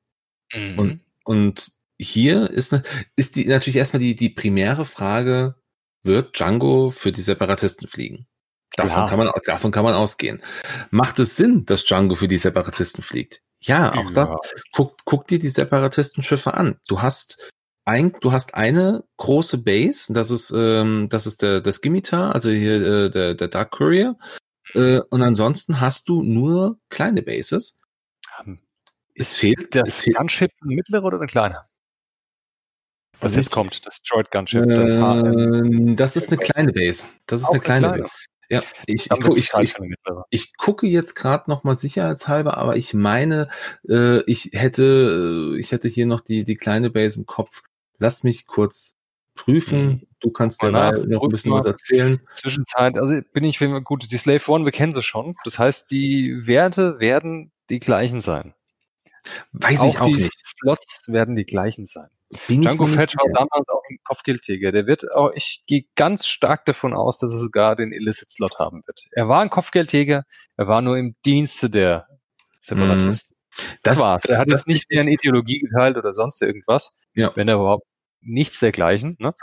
Mhm. 0.53 0.80
Und, 0.80 1.01
und 1.24 1.72
hier 2.01 2.49
ist, 2.49 2.71
ne, 2.71 2.81
ist 3.15 3.35
die, 3.35 3.45
natürlich 3.45 3.77
erstmal 3.77 3.99
die, 3.99 4.15
die 4.15 4.29
primäre 4.29 4.85
Frage, 4.85 5.55
wird 6.03 6.37
Django 6.37 6.91
für 6.91 7.11
die 7.11 7.21
Separatisten 7.21 7.87
fliegen? 7.87 8.27
Davon 8.75 8.93
Klar. 8.93 9.09
kann, 9.09 9.19
man, 9.19 9.31
davon 9.45 9.71
kann 9.71 9.83
man 9.83 9.93
ausgehen. 9.93 10.41
Macht 10.89 11.19
es 11.19 11.35
Sinn, 11.35 11.65
dass 11.65 11.83
Django 11.83 12.15
für 12.15 12.27
die 12.27 12.37
Separatisten 12.37 13.03
fliegt? 13.03 13.41
Ja, 13.59 13.93
auch 13.93 14.11
das. 14.11 14.29
Ja. 14.29 14.37
Guck, 14.71 14.97
guck 15.05 15.27
dir 15.27 15.37
die 15.37 15.49
Separatistenschiffe 15.49 16.53
an. 16.53 16.79
Du 16.87 17.01
hast 17.01 17.51
ein, 17.85 18.13
du 18.21 18.31
hast 18.31 18.55
eine 18.55 19.03
große 19.17 19.59
Base, 19.59 20.13
das 20.13 20.31
ist, 20.31 20.51
ähm, 20.55 21.07
das 21.09 21.27
ist 21.27 21.41
der, 21.41 21.61
der 21.61 21.73
Scimitar, 21.73 22.33
also 22.33 22.49
hier 22.49 22.81
äh, 22.81 23.09
der, 23.09 23.35
der 23.35 23.47
Dark 23.49 23.71
Courier. 23.71 24.17
Äh, 24.73 25.01
und 25.09 25.21
ansonsten 25.21 25.81
hast 25.81 26.07
du 26.09 26.23
nur 26.23 26.79
kleine 26.89 27.21
Bases. 27.21 27.77
Ähm, 28.43 28.61
Es 29.15 29.35
fehlt, 29.35 29.75
es 29.75 29.83
Das 29.83 30.01
fehlt 30.01 30.17
Gunship 30.17 30.51
ein 30.61 30.69
mittlerer 30.69 31.03
oder 31.03 31.19
ein 31.19 31.27
kleiner? 31.27 31.67
Was 33.22 33.36
jetzt 33.36 33.51
kommt, 33.51 33.86
das 33.86 34.01
Droid 34.01 34.32
Gunship, 34.32 34.67
das 34.67 34.97
HM. 34.97 35.38
Ähm, 35.38 35.95
das 35.95 36.15
ist 36.15 36.30
eine 36.30 36.38
kleine 36.38 36.74
Base. 36.74 37.05
Das 37.28 37.41
ist 37.41 37.49
eine 37.49 37.59
kleine 37.59 37.88
eine 37.88 37.93
kleine? 37.93 38.03
Base. 38.03 38.13
Ja, 38.49 38.61
ich, 38.86 39.09
ich, 39.09 39.53
ich, 39.59 39.76
ich, 40.30 40.57
gucke 40.57 40.86
jetzt 40.86 41.15
gerade 41.15 41.49
noch 41.49 41.63
mal 41.63 41.78
sicherheitshalber, 41.78 42.57
aber 42.57 42.76
ich 42.76 42.93
meine, 42.93 43.47
äh, 43.88 44.22
ich 44.24 44.49
hätte, 44.51 45.53
äh, 45.55 45.59
ich 45.59 45.72
hätte 45.72 45.88
hier 45.88 46.05
noch 46.05 46.19
die 46.19 46.43
die 46.43 46.55
kleine 46.55 46.89
Base 46.89 47.17
im 47.17 47.26
Kopf. 47.26 47.61
Lass 47.97 48.26
mich 48.26 48.47
kurz 48.47 48.97
prüfen. 49.36 49.86
Mhm. 49.86 50.07
Du 50.19 50.32
kannst 50.32 50.61
Mal 50.61 50.72
derweil 50.72 50.99
nach, 50.99 51.07
noch 51.07 51.24
ein 51.24 51.30
bisschen 51.30 51.53
was 51.53 51.65
erzählen. 51.65 52.19
Zwischenzeit, 52.36 52.97
also 52.97 53.19
bin 53.32 53.45
ich 53.45 53.59
gut, 53.86 54.11
die 54.11 54.17
Slave 54.17 54.51
One, 54.51 54.65
wir 54.65 54.72
kennen 54.72 54.93
sie 54.93 55.01
schon. 55.01 55.38
Das 55.45 55.57
heißt, 55.57 55.89
die 55.89 56.45
Werte 56.45 56.99
werden 56.99 57.51
die 57.69 57.80
gleichen 57.80 58.19
sein. 58.19 58.53
Weiß 59.53 59.80
auch 59.80 59.88
ich 59.88 59.99
auch 59.99 60.07
die 60.07 60.15
nicht. 60.15 60.45
Slots 60.45 61.05
werden 61.07 61.36
die 61.36 61.45
gleichen 61.45 61.86
sein. 61.86 62.09
Bin 62.47 62.61
Django 62.61 62.86
Fett 62.88 63.13
war 63.15 63.32
damals 63.34 63.67
auch 63.67 63.84
ein 63.89 63.97
Kopfgeldjäger. 64.03 64.71
Der 64.71 64.88
wird 64.88 65.11
auch, 65.11 65.32
ich 65.34 65.63
gehe 65.67 65.86
ganz 65.95 66.27
stark 66.27 66.65
davon 66.65 66.93
aus, 66.93 67.19
dass 67.19 67.34
er 67.34 67.39
sogar 67.39 67.75
den 67.75 67.91
Illicit-Slot 67.91 68.57
haben 68.59 68.84
wird. 68.86 69.01
Er 69.11 69.27
war 69.27 69.41
ein 69.41 69.49
Kopfgeldjäger, 69.49 70.23
er 70.57 70.67
war 70.67 70.82
nur 70.82 70.97
im 70.97 71.15
Dienste 71.25 71.69
der 71.69 72.07
Separatisten. 72.61 73.36
Das, 73.84 73.99
war's. 73.99 74.25
Er 74.25 74.38
hat 74.39 74.49
das 74.49 74.65
nicht 74.65 74.89
mehr 74.89 75.01
eine 75.01 75.11
Ideologie 75.11 75.59
geteilt 75.59 75.97
oder 75.97 76.13
sonst 76.13 76.41
irgendwas, 76.41 76.97
Ja. 77.15 77.32
wenn 77.36 77.49
er 77.49 77.55
überhaupt 77.55 77.86
nichts 78.21 78.59
dergleichen. 78.59 79.17
Ne? 79.19 79.34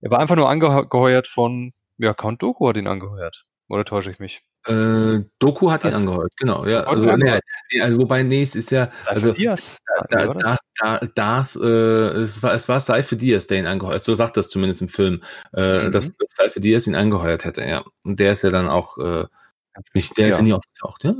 Er 0.00 0.10
war 0.10 0.18
einfach 0.18 0.36
nur 0.36 0.48
angeheuert 0.48 1.28
von, 1.28 1.72
ja, 1.98 2.12
Count 2.12 2.42
Doku 2.42 2.68
hat 2.68 2.76
ihn 2.76 2.88
angeheuert. 2.88 3.44
Oder 3.68 3.84
täusche 3.84 4.10
ich 4.10 4.18
mich? 4.18 4.42
Äh, 4.66 5.24
Doku 5.38 5.70
hat 5.70 5.84
ihn 5.84 5.94
angehört, 5.94 6.32
genau. 6.36 6.66
Ja, 6.66 6.80
also, 6.84 7.10
nee, 7.16 7.40
also 7.80 8.00
wobei, 8.00 8.22
nee, 8.22 8.42
es 8.42 8.56
ist 8.56 8.70
ja, 8.70 8.90
also 9.06 9.32
Diaz. 9.32 9.76
da, 10.10 10.26
da, 10.34 10.56
da, 10.80 11.00
da, 11.14 11.46
äh, 11.62 12.18
es 12.20 12.42
war, 12.42 12.52
es 12.54 12.68
war 12.68 12.80
Seife 12.80 13.16
Diaz, 13.16 13.46
der 13.46 13.58
ihn 13.58 13.66
angeheuert, 13.66 14.02
so 14.02 14.14
sagt 14.14 14.36
das 14.36 14.48
zumindest 14.48 14.82
im 14.82 14.88
Film, 14.88 15.22
äh, 15.54 15.84
Mhm. 15.86 15.92
dass, 15.92 16.16
dass 16.16 16.32
Seife 16.32 16.60
Diaz 16.60 16.86
ihn 16.86 16.94
angeheuert 16.96 17.44
hätte, 17.44 17.62
ja. 17.68 17.84
Und 18.02 18.18
der 18.20 18.32
ist 18.32 18.42
ja 18.42 18.50
dann 18.50 18.68
auch, 18.68 18.98
äh, 18.98 19.24
nicht, 19.94 20.16
der 20.16 20.28
ist 20.28 20.36
Ja. 20.36 20.38
ja 20.38 20.42
nie 20.44 20.52
aufgetaucht, 20.54 21.04
ja. 21.04 21.14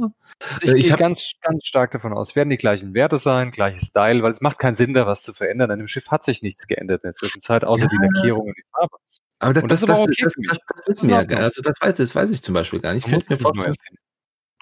Ich, 0.62 0.68
Äh, 0.70 0.76
ich 0.78 0.88
gehe 0.88 0.96
ganz, 0.96 1.32
ganz 1.42 1.66
stark 1.66 1.90
davon 1.92 2.12
aus, 2.14 2.30
es 2.30 2.36
werden 2.36 2.48
die 2.50 2.56
gleichen 2.56 2.94
Werte 2.94 3.18
sein, 3.18 3.50
gleiches 3.50 3.88
Style, 3.88 4.22
weil 4.22 4.30
es 4.30 4.40
macht 4.40 4.58
keinen 4.58 4.74
Sinn, 4.76 4.94
da 4.94 5.06
was 5.06 5.22
zu 5.22 5.34
verändern. 5.34 5.70
An 5.70 5.78
dem 5.78 5.88
Schiff 5.88 6.10
hat 6.10 6.24
sich 6.24 6.42
nichts 6.42 6.66
geändert 6.66 7.04
in 7.04 7.08
der 7.08 7.14
Zwischenzeit, 7.14 7.64
außer 7.64 7.84
Ja. 7.84 7.90
die 7.90 7.98
Lackierung 8.16 8.46
und 8.48 8.56
die 8.56 8.64
Farbe. 8.72 8.96
Aber 9.38 9.54
das, 9.54 9.64
das, 9.64 9.80
das 9.80 9.80
das, 9.80 9.98
ist 9.98 10.02
aber 10.02 10.12
das, 10.12 10.18
okay 10.18 10.22
das, 10.22 10.32
das, 10.36 10.58
das 10.58 10.76
Das 10.76 10.86
wissen 10.86 11.08
wir 11.08 11.22
ja, 11.22 11.38
also 11.38 11.62
das 11.62 11.80
weiß, 11.80 11.96
das 11.96 12.14
weiß 12.14 12.30
ich 12.30 12.42
zum 12.42 12.54
Beispiel 12.54 12.80
gar 12.80 12.94
nicht. 12.94 13.06
Ich 13.06 13.12
könnte 13.12 13.32
mir 13.32 13.38
vorstellen, 13.38 13.76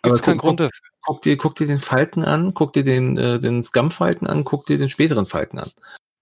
aber 0.03 0.14
es 0.14 0.22
keinen 0.22 0.39
guck, 0.39 0.57
Grund 0.57 0.61
guck, 0.61 0.70
dafür. 0.70 0.89
guck 1.03 1.22
dir, 1.22 1.37
guck 1.37 1.55
dir 1.55 1.66
den 1.66 1.79
Falken 1.79 2.25
an, 2.25 2.55
guck 2.55 2.72
dir 2.72 2.85
den, 2.85 3.16
äh, 3.16 3.41
den 3.41 3.62
Scum-Falken 3.62 4.27
an, 4.27 4.45
guck 4.45 4.66
dir 4.66 4.79
den 4.79 4.89
späteren 4.89 5.27
Falken 5.27 5.59
an. 5.59 5.70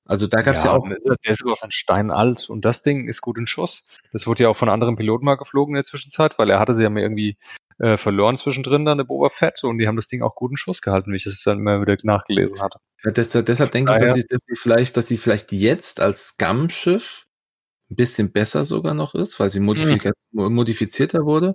Also 0.05 0.27
da 0.27 0.43
gab 0.43 0.57
es 0.57 0.65
ja, 0.65 0.73
auch, 0.73 0.87
Der 0.87 1.33
ist 1.33 1.43
aber 1.43 1.57
von 1.57 1.71
Stein 1.71 2.11
alt 2.11 2.51
und 2.51 2.65
das 2.65 2.83
Ding 2.83 3.09
ist 3.09 3.21
gut 3.21 3.39
in 3.39 3.47
Schuss. 3.47 3.87
Das 4.13 4.27
wurde 4.27 4.43
ja 4.43 4.49
auch 4.49 4.57
von 4.57 4.69
anderen 4.69 4.97
Piloten 4.97 5.25
mal 5.25 5.37
geflogen 5.37 5.75
in 5.75 5.77
der 5.77 5.85
Zwischenzeit, 5.85 6.39
weil 6.39 6.51
er 6.51 6.59
hatte 6.59 6.75
sie 6.75 6.83
ja 6.83 6.91
mal 6.91 7.01
irgendwie 7.01 7.39
äh, 7.79 7.97
verloren 7.97 8.37
zwischendrin, 8.37 8.85
dann 8.85 8.99
der 8.99 9.05
Boba 9.05 9.31
Fett, 9.31 9.63
und 9.65 9.79
die 9.79 9.87
haben 9.87 9.97
das 9.97 10.09
Ding 10.09 10.23
auch 10.23 10.35
gut 10.35 10.51
in 10.51 10.57
Schuss 10.57 10.83
gehalten, 10.83 11.13
wie 11.13 11.17
ich 11.17 11.27
es 11.27 11.43
dann 11.43 11.59
immer 11.59 11.81
wieder 11.81 11.97
nachgelesen 12.03 12.61
hatte. 12.61 12.79
Ja, 13.05 13.11
deshalb, 13.11 13.47
deshalb 13.47 13.71
denke 13.71 13.93
ich, 13.93 13.99
dass 13.99 14.15
sie, 14.15 14.27
dass 14.27 14.45
sie 14.45 14.57
vielleicht, 14.57 14.97
dass 14.97 15.09
sie 15.09 15.17
vielleicht 15.17 15.53
jetzt 15.53 16.01
als 16.01 16.29
Scum-Schiff 16.29 17.27
ein 17.93 17.97
bisschen 17.97 18.33
besser 18.33 18.65
sogar 18.65 18.95
noch 18.95 19.15
ist, 19.15 19.39
weil 19.39 19.51
sie 19.51 19.61
modifika- 19.61 20.13
modifizierter 20.33 21.25
wurde. 21.25 21.55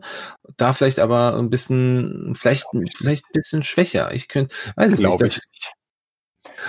Da 0.56 0.74
vielleicht 0.74 1.00
aber 1.00 1.38
ein 1.38 1.50
bisschen, 1.50 2.34
vielleicht, 2.36 2.66
vielleicht 2.96 3.26
ein 3.26 3.34
bisschen 3.34 3.64
schwächer. 3.64 4.14
Ich 4.14 4.28
könnte, 4.28 4.56
weiß 4.76 4.94
es 4.94 5.02
nicht. 5.02 5.22
Das, 5.22 5.40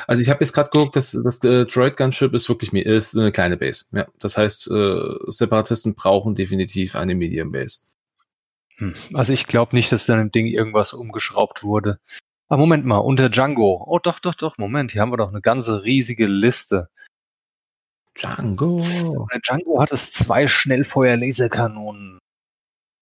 also 0.06 0.20
ich 0.20 0.28
habe 0.30 0.44
jetzt 0.44 0.52
gerade 0.52 0.70
geguckt, 0.70 0.96
dass 0.96 1.18
das 1.22 1.42
äh, 1.44 1.66
Droid 1.66 1.96
Gunship 1.96 2.34
ist 2.34 2.48
wirklich 2.48 2.72
ist 2.72 3.16
eine 3.16 3.32
kleine 3.32 3.56
Base. 3.56 3.86
Ja, 3.92 4.06
das 4.18 4.36
heißt, 4.36 4.70
äh, 4.70 5.14
Separatisten 5.26 5.94
brauchen 5.94 6.34
definitiv 6.34 6.96
eine 6.96 7.14
Medium 7.14 7.52
Base. 7.52 7.80
Hm. 8.76 8.94
Also 9.14 9.32
ich 9.32 9.46
glaube 9.46 9.74
nicht, 9.74 9.90
dass 9.92 10.06
dann 10.06 10.20
im 10.20 10.32
Ding 10.32 10.46
irgendwas 10.46 10.92
umgeschraubt 10.92 11.62
wurde. 11.62 11.98
Aber 12.48 12.60
Moment 12.60 12.86
mal, 12.86 12.98
unter 12.98 13.28
Django. 13.28 13.84
Oh 13.86 13.98
doch, 13.98 14.20
doch, 14.20 14.34
doch, 14.34 14.56
Moment, 14.56 14.92
hier 14.92 15.02
haben 15.02 15.12
wir 15.12 15.18
doch 15.18 15.28
eine 15.30 15.42
ganze 15.42 15.84
riesige 15.84 16.26
Liste. 16.26 16.88
Django. 18.18 18.82
Django 19.46 19.80
hat 19.80 19.92
es 19.92 20.12
zwei 20.12 20.46
Schnellfeuer-Laserkanonen. 20.46 22.18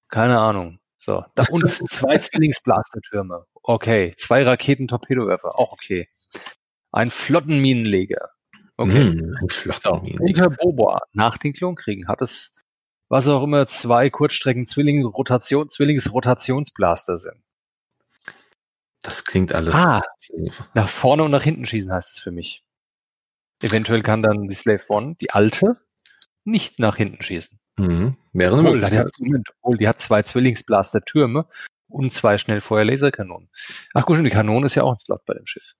Keine 0.08 0.38
Ahnung. 0.38 0.78
So, 0.96 1.24
da 1.34 1.44
und 1.50 1.70
zwei 1.70 2.18
Zwillingsblastertürme. 2.18 3.46
Okay. 3.62 4.14
Zwei 4.18 4.42
Raketen-Torpedowerfer. 4.42 5.58
Auch 5.58 5.72
okay. 5.72 6.08
Ein 6.92 7.10
Flottenminenleger. 7.10 8.30
Okay. 8.76 9.12
Hm, 9.12 9.36
ein 9.40 10.02
Mini. 10.02 10.18
unter 10.18 10.50
Boba, 10.50 11.00
nach 11.12 11.38
den 11.38 11.54
Klonkriegen, 11.54 12.08
hat 12.08 12.20
es, 12.20 12.54
was 13.08 13.26
auch 13.26 13.42
immer, 13.42 13.66
zwei 13.66 14.10
Kurzstrecken-Zwilling-Rotation, 14.10 15.70
Zwillings-Rotationsblaster 15.70 17.16
sind. 17.16 17.42
Das 19.02 19.24
klingt 19.24 19.54
alles. 19.54 19.74
Ah. 19.74 20.02
Nach 20.74 20.88
vorne 20.88 21.22
und 21.22 21.30
nach 21.30 21.42
hinten 21.42 21.64
schießen 21.64 21.92
heißt 21.92 22.12
es 22.12 22.18
für 22.18 22.32
mich. 22.32 22.65
Eventuell 23.61 24.02
kann 24.02 24.22
dann 24.22 24.48
die 24.48 24.54
Slave 24.54 24.84
One, 24.88 25.16
die 25.20 25.30
alte, 25.30 25.80
nicht 26.44 26.78
nach 26.78 26.96
hinten 26.96 27.22
schießen. 27.22 27.59
Mhm. 27.78 28.16
Wäre 28.32 28.52
eine 28.52 28.68
Obwohl, 28.68 28.78
die 28.78 28.84
Möglichkeit. 28.84 29.07
hat, 29.07 29.20
Moment, 29.20 29.48
obwohl, 29.61 29.78
die 29.78 29.88
hat 29.88 30.00
zwei 30.00 30.22
Zwillingsblaster-Türme 30.22 31.46
und 31.88 32.12
zwei 32.12 32.38
Schnellfeuer-Laserkanonen. 32.38 33.50
Ach 33.94 34.07
gut, 34.07 34.18
und 34.18 34.24
die 34.24 34.30
Kanone 34.30 34.66
ist 34.66 34.74
ja 34.74 34.82
auch 34.82 34.92
ein 34.92 34.96
Slot 34.96 35.24
bei 35.24 35.34
dem 35.34 35.46
Schiff. 35.46 35.74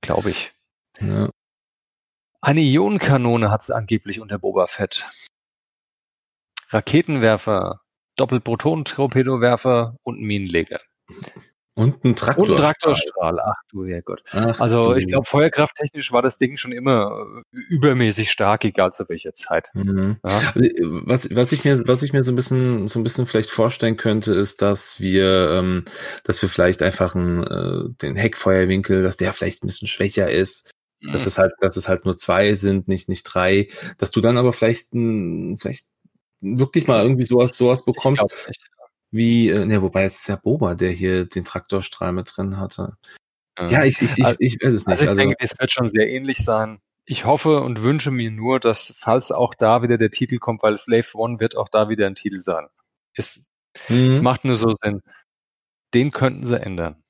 Glaube 0.00 0.30
ich. 0.30 0.52
Ja. 1.00 1.30
Eine 2.40 2.60
Ionenkanone 2.60 3.50
hat 3.50 3.62
es 3.62 3.70
angeblich 3.70 4.20
unter 4.20 4.38
Boba 4.38 4.66
Fett. 4.66 5.08
Raketenwerfer, 6.70 7.80
Doppelproton-Torpedowerfer 8.16 9.96
und 10.02 10.20
Minenleger. 10.20 10.80
Und 11.78 12.02
ein 12.02 12.08
Und 12.08 12.18
Traktor. 12.18 12.56
ein 12.56 12.56
Traktorstrahl. 12.56 13.38
Ach 13.38 13.54
du 13.70 13.86
Herrgott. 13.86 14.24
Ach, 14.32 14.58
Also 14.58 14.96
ich 14.96 15.06
glaube, 15.06 15.26
feuerkrafttechnisch 15.26 16.10
war 16.10 16.22
das 16.22 16.36
Ding 16.36 16.56
schon 16.56 16.72
immer 16.72 17.24
äh, 17.52 17.56
übermäßig 17.68 18.32
stark, 18.32 18.64
egal 18.64 18.92
zu 18.92 19.08
welcher 19.08 19.32
Zeit. 19.32 19.70
Mhm. 19.74 20.16
Ja? 20.26 20.40
Also, 20.54 20.60
äh, 20.60 20.74
was, 21.04 21.28
was 21.32 21.52
ich 21.52 21.64
mir, 21.64 21.78
was 21.86 22.02
ich 22.02 22.12
mir 22.12 22.24
so 22.24 22.32
ein 22.32 22.34
bisschen, 22.34 22.88
so 22.88 22.98
ein 22.98 23.04
bisschen 23.04 23.26
vielleicht 23.26 23.50
vorstellen 23.50 23.96
könnte, 23.96 24.34
ist, 24.34 24.60
dass 24.60 24.98
wir, 24.98 25.50
ähm, 25.52 25.84
dass 26.24 26.42
wir 26.42 26.48
vielleicht 26.48 26.82
einfach 26.82 27.14
einen, 27.14 27.44
äh, 27.44 27.84
den 28.02 28.16
Heckfeuerwinkel, 28.16 29.04
dass 29.04 29.16
der 29.16 29.32
vielleicht 29.32 29.62
ein 29.62 29.68
bisschen 29.68 29.86
schwächer 29.86 30.28
ist, 30.32 30.72
dass 31.12 31.26
es 31.26 31.38
halt, 31.38 31.52
dass 31.60 31.76
es 31.76 31.88
halt 31.88 32.04
nur 32.04 32.16
zwei 32.16 32.54
sind, 32.56 32.88
nicht, 32.88 33.08
nicht 33.08 33.22
drei, 33.22 33.68
dass 33.98 34.10
du 34.10 34.20
dann 34.20 34.36
aber 34.36 34.52
vielleicht, 34.52 34.94
ein, 34.94 35.56
vielleicht 35.56 35.86
wirklich 36.40 36.88
mal 36.88 37.04
irgendwie 37.04 37.22
sowas, 37.22 37.56
sowas 37.56 37.84
bekommst. 37.84 38.48
Wie, 39.10 39.48
äh, 39.50 39.64
ne, 39.66 39.82
wobei 39.82 40.04
es 40.04 40.16
ist 40.18 40.28
ja 40.28 40.36
Boba, 40.36 40.74
der 40.74 40.90
hier 40.90 41.24
den 41.26 41.44
Traktorstrahl 41.44 42.12
mit 42.12 42.30
drin 42.36 42.58
hatte. 42.58 42.96
Ja, 43.58 43.82
ich, 43.84 44.00
ich, 44.02 44.16
ich, 44.18 44.24
Also- 44.24 44.36
ich 44.40 44.58
weiß 44.62 44.72
es 44.74 44.86
nicht. 44.86 44.88
Also 44.92 45.02
ich 45.04 45.08
Also, 45.08 45.20
denke, 45.20 45.36
das 45.40 45.58
wird 45.58 45.72
schon 45.72 45.88
sehr 45.88 46.08
ähnlich 46.08 46.38
sein. 46.38 46.80
Ich 47.06 47.24
hoffe 47.24 47.60
und 47.62 47.82
wünsche 47.82 48.10
mir 48.10 48.30
nur, 48.30 48.60
dass, 48.60 48.94
falls 48.96 49.32
auch 49.32 49.54
da 49.54 49.82
wieder 49.82 49.98
der 49.98 50.10
Titel 50.10 50.38
kommt, 50.38 50.62
weil 50.62 50.76
Slave 50.78 51.06
One 51.14 51.40
wird 51.40 51.56
auch 51.56 51.68
da 51.68 51.88
wieder 51.88 52.06
ein 52.06 52.14
Titel 52.14 52.38
sein. 52.40 52.68
Ist, 53.14 53.42
mhm. 53.88 54.10
Es 54.12 54.20
macht 54.20 54.44
nur 54.44 54.56
so 54.56 54.70
Sinn. 54.82 55.02
Den 55.94 56.10
könnten 56.12 56.44
sie 56.46 56.60
ändern. 56.60 57.02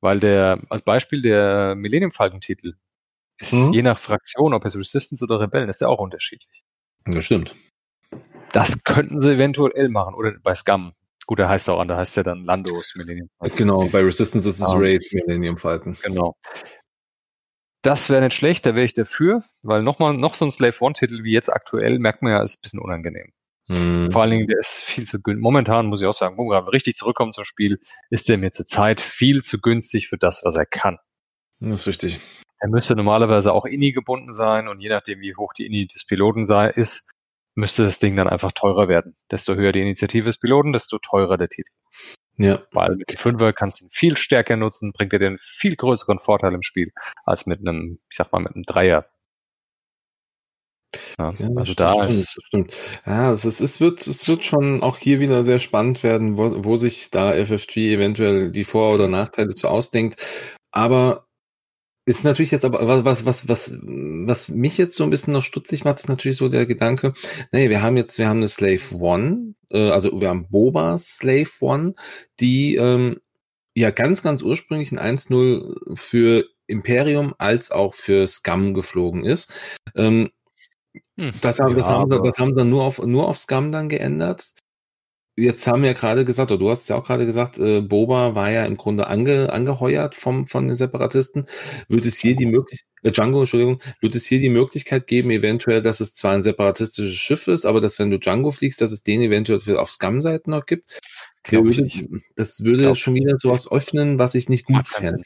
Weil 0.00 0.18
der, 0.18 0.60
als 0.70 0.82
Beispiel 0.82 1.22
der 1.22 1.74
Millennium 1.76 2.10
Falcon 2.10 2.40
Titel 2.40 2.74
ist 3.38 3.52
Mhm. 3.52 3.72
je 3.72 3.82
nach 3.82 4.00
Fraktion, 4.00 4.54
ob 4.54 4.64
es 4.64 4.74
Resistance 4.76 5.22
oder 5.22 5.38
Rebellen, 5.40 5.68
ist 5.68 5.80
der 5.82 5.90
auch 5.90 6.00
unterschiedlich. 6.00 6.64
das 7.04 7.24
stimmt. 7.24 7.54
Das 8.52 8.82
könnten 8.84 9.20
sie 9.20 9.32
eventuell 9.34 9.88
machen. 9.90 10.14
Oder 10.14 10.32
bei 10.42 10.54
Scum. 10.54 10.92
Gut, 11.32 11.38
der 11.38 11.48
heißt 11.48 11.70
auch 11.70 11.80
an, 11.80 11.88
der 11.88 11.96
heißt 11.96 12.14
ja 12.18 12.22
dann 12.22 12.44
Landos 12.44 12.92
Millennium 12.94 13.30
Falcon. 13.38 13.56
Genau, 13.56 13.88
bei 13.88 14.02
Resistance 14.02 14.46
ist 14.46 14.60
es 14.60 14.70
Ja. 14.70 14.76
Raid 14.76 15.02
Millennium 15.12 15.56
Falcon. 15.56 15.96
Genau. 16.02 16.36
Das 17.80 18.10
wäre 18.10 18.20
nicht 18.20 18.34
schlecht, 18.34 18.66
da 18.66 18.74
wäre 18.74 18.84
ich 18.84 18.92
dafür, 18.92 19.42
weil 19.62 19.82
nochmal, 19.82 20.12
noch 20.12 20.34
so 20.34 20.44
ein 20.44 20.50
Slave 20.50 20.76
One-Titel 20.78 21.24
wie 21.24 21.32
jetzt 21.32 21.48
aktuell, 21.48 21.98
merkt 21.98 22.20
man 22.20 22.32
ja, 22.32 22.42
ist 22.42 22.58
ein 22.58 22.60
bisschen 22.60 22.80
unangenehm. 22.80 23.32
Mhm. 23.68 24.12
Vor 24.12 24.20
allen 24.20 24.32
Dingen, 24.32 24.46
der 24.46 24.58
ist 24.58 24.82
viel 24.82 25.06
zu 25.06 25.22
günstig. 25.22 25.42
Momentan 25.42 25.86
muss 25.86 26.02
ich 26.02 26.06
auch 26.06 26.12
sagen, 26.12 26.36
wo 26.36 26.44
wir 26.44 26.60
gerade 26.60 26.70
richtig 26.70 26.96
zurückkommen 26.96 27.32
zum 27.32 27.44
Spiel, 27.44 27.80
ist 28.10 28.28
der 28.28 28.36
mir 28.36 28.50
zurzeit 28.50 29.00
viel 29.00 29.40
zu 29.40 29.58
günstig 29.58 30.08
für 30.08 30.18
das, 30.18 30.44
was 30.44 30.54
er 30.54 30.66
kann. 30.66 30.98
Das 31.60 31.80
ist 31.80 31.86
richtig. 31.86 32.20
Er 32.58 32.68
müsste 32.68 32.94
normalerweise 32.94 33.54
auch 33.54 33.64
INI 33.64 33.92
gebunden 33.92 34.34
sein 34.34 34.68
und 34.68 34.80
je 34.82 34.90
nachdem, 34.90 35.20
wie 35.20 35.34
hoch 35.34 35.54
die 35.54 35.64
INI 35.64 35.86
des 35.86 36.04
Piloten 36.04 36.44
sei, 36.44 36.68
ist, 36.68 37.10
müsste 37.54 37.84
das 37.84 37.98
Ding 37.98 38.16
dann 38.16 38.28
einfach 38.28 38.52
teurer 38.52 38.88
werden. 38.88 39.16
Desto 39.30 39.54
höher 39.54 39.72
die 39.72 39.80
Initiative 39.80 40.26
des 40.26 40.38
Piloten, 40.38 40.72
desto 40.72 40.98
teurer 40.98 41.36
der 41.36 41.48
Titel. 41.48 41.70
Ja. 42.38 42.62
Weil 42.72 42.96
mit 42.96 43.10
dem 43.10 43.18
Fünfer 43.18 43.52
kannst 43.52 43.80
du 43.80 43.84
ihn 43.84 43.90
viel 43.90 44.16
stärker 44.16 44.56
nutzen, 44.56 44.92
bringt 44.92 45.12
dir 45.12 45.18
den 45.18 45.38
viel 45.38 45.76
größeren 45.76 46.18
Vorteil 46.18 46.54
im 46.54 46.62
Spiel, 46.62 46.92
als 47.24 47.46
mit 47.46 47.60
einem, 47.60 47.98
ich 48.10 48.16
sag 48.16 48.32
mal, 48.32 48.40
mit 48.40 48.54
einem 48.54 48.64
Dreier. 48.64 49.06
Ja, 51.18 51.34
Ja, 51.38 51.48
also 51.56 51.74
das 51.74 51.86
da 51.86 51.94
stimmt, 51.94 52.10
ist, 52.10 52.38
stimmt. 52.44 52.76
Ja, 53.06 53.32
es, 53.32 53.44
ist, 53.44 53.60
es, 53.60 53.80
wird, 53.80 54.06
es 54.06 54.28
wird 54.28 54.44
schon 54.44 54.82
auch 54.82 54.98
hier 54.98 55.20
wieder 55.20 55.42
sehr 55.42 55.58
spannend 55.58 56.02
werden, 56.02 56.36
wo, 56.36 56.64
wo 56.64 56.76
sich 56.76 57.10
da 57.10 57.32
FFG 57.32 57.94
eventuell 57.94 58.50
die 58.50 58.64
Vor- 58.64 58.94
oder 58.94 59.08
Nachteile 59.08 59.54
zu 59.54 59.68
ausdenkt. 59.68 60.20
Aber 60.70 61.26
ist 62.04 62.24
natürlich 62.24 62.50
jetzt 62.50 62.64
aber, 62.64 63.04
was, 63.04 63.26
was, 63.26 63.48
was, 63.48 63.78
was 63.82 64.48
mich 64.48 64.76
jetzt 64.76 64.96
so 64.96 65.04
ein 65.04 65.10
bisschen 65.10 65.32
noch 65.32 65.42
stutzig 65.42 65.84
macht, 65.84 65.98
ist 65.98 66.08
natürlich 66.08 66.36
so 66.36 66.48
der 66.48 66.66
Gedanke, 66.66 67.14
nee, 67.52 67.70
wir 67.70 67.82
haben 67.82 67.96
jetzt, 67.96 68.18
wir 68.18 68.28
haben 68.28 68.38
eine 68.38 68.48
Slave 68.48 68.80
One, 68.98 69.54
äh, 69.70 69.90
also 69.90 70.20
wir 70.20 70.28
haben 70.28 70.48
Boba 70.48 70.98
Slave 70.98 71.50
One, 71.60 71.94
die 72.40 72.76
ähm, 72.76 73.20
ja 73.74 73.90
ganz, 73.90 74.22
ganz 74.22 74.42
ursprünglich 74.42 74.92
ein 74.92 75.18
1-0 75.18 75.96
für 75.96 76.44
Imperium 76.66 77.34
als 77.38 77.70
auch 77.70 77.94
für 77.94 78.26
Scum 78.26 78.74
geflogen 78.74 79.24
ist. 79.24 79.52
Ähm, 79.94 80.30
hm, 81.16 81.34
das 81.40 81.60
haben, 81.60 81.76
das, 81.76 81.86
ja, 81.86 81.92
haben 81.92 82.10
sie, 82.10 82.20
das 82.22 82.38
haben 82.38 82.54
sie 82.54 82.64
nur 82.64 82.84
auf, 82.84 82.98
nur 82.98 83.28
auf 83.28 83.38
Scum 83.38 83.70
dann 83.70 83.88
geändert. 83.88 84.54
Jetzt 85.36 85.66
haben 85.66 85.82
wir 85.82 85.90
ja 85.90 85.94
gerade 85.94 86.24
gesagt, 86.24 86.50
oder 86.50 86.58
du 86.58 86.70
hast 86.70 86.82
es 86.82 86.88
ja 86.88 86.96
auch 86.96 87.04
gerade 87.04 87.26
gesagt, 87.26 87.58
äh, 87.58 87.80
Boba 87.80 88.34
war 88.34 88.50
ja 88.50 88.64
im 88.64 88.76
Grunde 88.76 89.06
ange, 89.06 89.52
angeheuert 89.52 90.14
vom, 90.14 90.46
von 90.46 90.66
den 90.66 90.74
Separatisten. 90.74 91.46
Wird 91.88 92.04
es 92.04 92.18
hier 92.18 92.36
die 92.36 92.46
Möglichkeit, 92.46 92.86
äh, 93.02 93.10
Django, 93.10 93.40
Entschuldigung, 93.40 93.80
wird 94.00 94.14
es 94.14 94.26
hier 94.26 94.40
die 94.40 94.50
Möglichkeit 94.50 95.06
geben, 95.06 95.30
eventuell, 95.30 95.82
dass 95.82 96.00
es 96.00 96.14
zwar 96.14 96.32
ein 96.32 96.42
separatistisches 96.42 97.14
Schiff 97.14 97.48
ist, 97.48 97.64
aber 97.64 97.80
dass 97.80 97.98
wenn 97.98 98.10
du 98.10 98.18
Django 98.18 98.50
fliegst, 98.50 98.80
dass 98.80 98.92
es 98.92 99.02
den 99.02 99.22
eventuell 99.22 99.76
auf 99.76 99.90
Scum-Seiten 99.90 100.50
noch 100.50 100.66
gibt? 100.66 100.98
Würde, 101.48 101.88
das 102.36 102.62
würde 102.62 102.84
Glaub 102.84 102.96
schon 102.96 103.14
wieder 103.14 103.36
sowas 103.36 103.70
öffnen, 103.70 104.18
was 104.18 104.34
ich 104.34 104.48
nicht 104.48 104.64
gut 104.64 104.86
fände. 104.86 105.22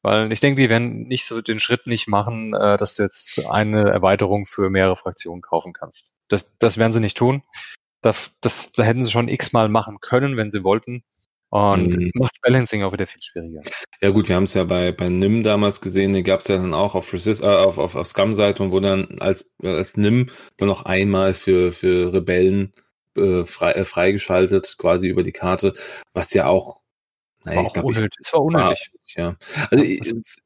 Weil 0.00 0.32
ich 0.32 0.40
denke, 0.40 0.60
die 0.60 0.68
werden 0.68 1.06
nicht 1.06 1.26
so 1.26 1.40
den 1.40 1.60
Schritt 1.60 1.86
nicht 1.86 2.08
machen, 2.08 2.54
äh, 2.54 2.76
dass 2.76 2.96
du 2.96 3.02
jetzt 3.02 3.46
eine 3.46 3.90
Erweiterung 3.90 4.46
für 4.46 4.70
mehrere 4.70 4.96
Fraktionen 4.96 5.42
kaufen 5.42 5.72
kannst. 5.72 6.12
Das, 6.28 6.56
das 6.58 6.78
werden 6.78 6.92
sie 6.92 7.00
nicht 7.00 7.16
tun. 7.16 7.42
Das, 8.02 8.32
das, 8.40 8.72
da 8.72 8.82
hätten 8.82 9.04
sie 9.04 9.10
schon 9.10 9.28
x-mal 9.28 9.68
machen 9.68 9.98
können, 10.00 10.36
wenn 10.36 10.50
sie 10.50 10.64
wollten. 10.64 11.04
Und 11.52 11.96
mhm. 11.96 12.10
macht 12.14 12.40
Balancing 12.40 12.82
auch 12.82 12.94
wieder 12.94 13.06
viel 13.06 13.22
schwieriger. 13.22 13.60
Ja 14.00 14.08
gut, 14.08 14.28
wir 14.28 14.36
haben 14.36 14.44
es 14.44 14.54
ja 14.54 14.64
bei, 14.64 14.90
bei 14.90 15.10
NIM 15.10 15.42
damals 15.42 15.82
gesehen, 15.82 16.14
den 16.14 16.24
gab 16.24 16.40
es 16.40 16.48
ja 16.48 16.56
dann 16.56 16.72
auch 16.72 16.94
auf 16.94 17.12
Resist, 17.12 17.42
äh, 17.42 17.46
auf, 17.46 17.76
auf, 17.76 17.94
auf 17.94 18.06
Scum-Seite 18.06 18.62
und 18.62 18.72
wo 18.72 18.80
dann 18.80 19.18
als, 19.20 19.54
als 19.62 19.98
NIM 19.98 20.30
dann 20.56 20.68
noch 20.68 20.86
einmal 20.86 21.34
für, 21.34 21.70
für 21.70 22.14
Rebellen 22.14 22.72
äh, 23.18 23.44
frei, 23.44 23.72
äh, 23.72 23.84
freigeschaltet, 23.84 24.76
quasi 24.78 25.08
über 25.08 25.22
die 25.22 25.32
Karte, 25.32 25.74
was 26.14 26.32
ja 26.32 26.46
auch, 26.46 26.80
naja, 27.44 27.58
war 27.58 27.66
auch 27.66 27.72
glaub, 27.74 27.84
unnötig. 27.84 28.18
es 28.24 28.32
war 28.32 28.42
unnötig. 28.42 28.90
War, 29.16 29.22
ja. 29.22 29.36
Also, 29.70 29.84
ja, 29.84 30.00
es, 30.00 30.38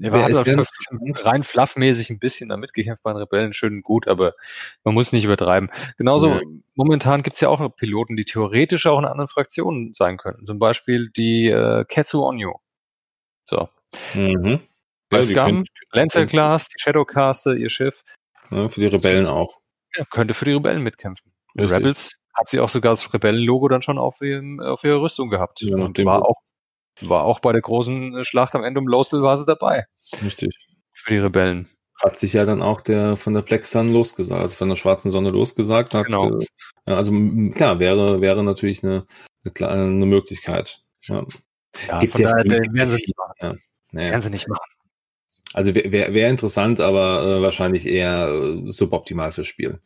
er 0.00 0.12
war 0.12 0.22
halt 0.22 1.26
rein 1.26 1.44
fluffmäßig 1.44 2.10
ein 2.10 2.18
bisschen 2.18 2.48
damit 2.48 2.72
gekämpft 2.72 3.02
bei 3.02 3.12
den 3.12 3.18
Rebellen, 3.18 3.52
schön 3.52 3.74
und 3.74 3.82
gut, 3.82 4.08
aber 4.08 4.34
man 4.82 4.94
muss 4.94 5.12
nicht 5.12 5.24
übertreiben. 5.24 5.70
Genauso, 5.98 6.28
ja. 6.28 6.40
momentan 6.74 7.22
gibt's 7.22 7.40
ja 7.40 7.48
auch 7.48 7.60
noch 7.60 7.70
Piloten, 7.70 8.16
die 8.16 8.24
theoretisch 8.24 8.86
auch 8.86 8.98
in 8.98 9.04
anderen 9.04 9.28
Fraktionen 9.28 9.92
sein 9.92 10.16
können. 10.16 10.44
Zum 10.44 10.58
Beispiel 10.58 11.10
die 11.10 11.48
äh, 11.48 11.84
Ketsu 11.86 12.24
Onyo. 12.24 12.60
So. 13.44 13.68
Mhm. 14.14 14.60
Ja, 15.12 15.22
Scum, 15.22 15.64
Lancer 15.92 16.26
Class, 16.26 16.68
die 16.68 16.78
Shadowcaster, 16.78 17.54
ihr 17.54 17.70
Schiff. 17.70 18.04
Ja, 18.50 18.68
für 18.68 18.80
die 18.80 18.86
Rebellen 18.86 19.26
auch. 19.26 19.60
Ja, 19.96 20.04
könnte 20.10 20.34
für 20.34 20.44
die 20.44 20.52
Rebellen 20.52 20.82
mitkämpfen. 20.82 21.32
Richtig. 21.56 21.78
Rebels 21.78 22.16
hat 22.34 22.48
sie 22.48 22.58
auch 22.58 22.68
sogar 22.68 22.92
das 22.92 23.12
Rebellenlogo 23.12 23.68
dann 23.68 23.82
schon 23.82 23.98
auf, 23.98 24.20
ihrem, 24.20 24.60
auf 24.60 24.82
ihrer 24.82 25.00
Rüstung 25.00 25.30
gehabt. 25.30 25.60
Ja, 25.60 25.76
und 25.76 26.04
war 26.04 26.24
auch 26.24 26.40
war 27.02 27.24
auch 27.24 27.40
bei 27.40 27.52
der 27.52 27.62
großen 27.62 28.18
äh, 28.18 28.24
Schlacht 28.24 28.54
am 28.54 28.64
Ende 28.64 28.80
um 28.80 28.88
Losel 28.88 29.22
war 29.22 29.36
sie 29.36 29.46
dabei. 29.46 29.86
Richtig. 30.22 30.54
Für 30.92 31.12
die 31.12 31.18
Rebellen. 31.18 31.68
Hat 32.02 32.18
sich 32.18 32.32
ja 32.32 32.44
dann 32.44 32.60
auch 32.60 32.80
der 32.80 33.16
von 33.16 33.34
der 33.34 33.42
Black 33.42 33.66
Sun 33.66 33.88
losgesagt, 33.88 34.42
also 34.42 34.56
von 34.56 34.68
der 34.68 34.76
schwarzen 34.76 35.10
Sonne 35.10 35.30
losgesagt. 35.30 35.94
Hat, 35.94 36.06
genau. 36.06 36.40
Äh, 36.86 36.92
also 36.92 37.12
klar, 37.54 37.78
wäre, 37.78 38.20
wäre 38.20 38.42
natürlich 38.42 38.82
eine, 38.82 39.06
eine, 39.44 39.68
eine 39.70 40.06
Möglichkeit. 40.06 40.80
Ja. 41.02 41.24
Ja, 41.88 41.98
Gibt 41.98 42.18
ja 42.18 42.30
daher, 42.30 42.44
werden 42.72 42.86
sie 42.86 42.94
nicht 42.94 43.16
machen. 43.16 43.34
Ja. 43.40 43.54
Naja. 43.92 44.10
Werden 44.10 44.22
sie 44.22 44.30
nicht 44.30 44.48
machen. 44.48 44.70
Also 45.54 45.74
wäre 45.74 46.12
wär 46.12 46.30
interessant, 46.30 46.80
aber 46.80 47.22
äh, 47.22 47.42
wahrscheinlich 47.42 47.86
eher 47.86 48.26
äh, 48.28 48.70
suboptimal 48.70 49.30
fürs 49.30 49.46
Spiel. 49.46 49.80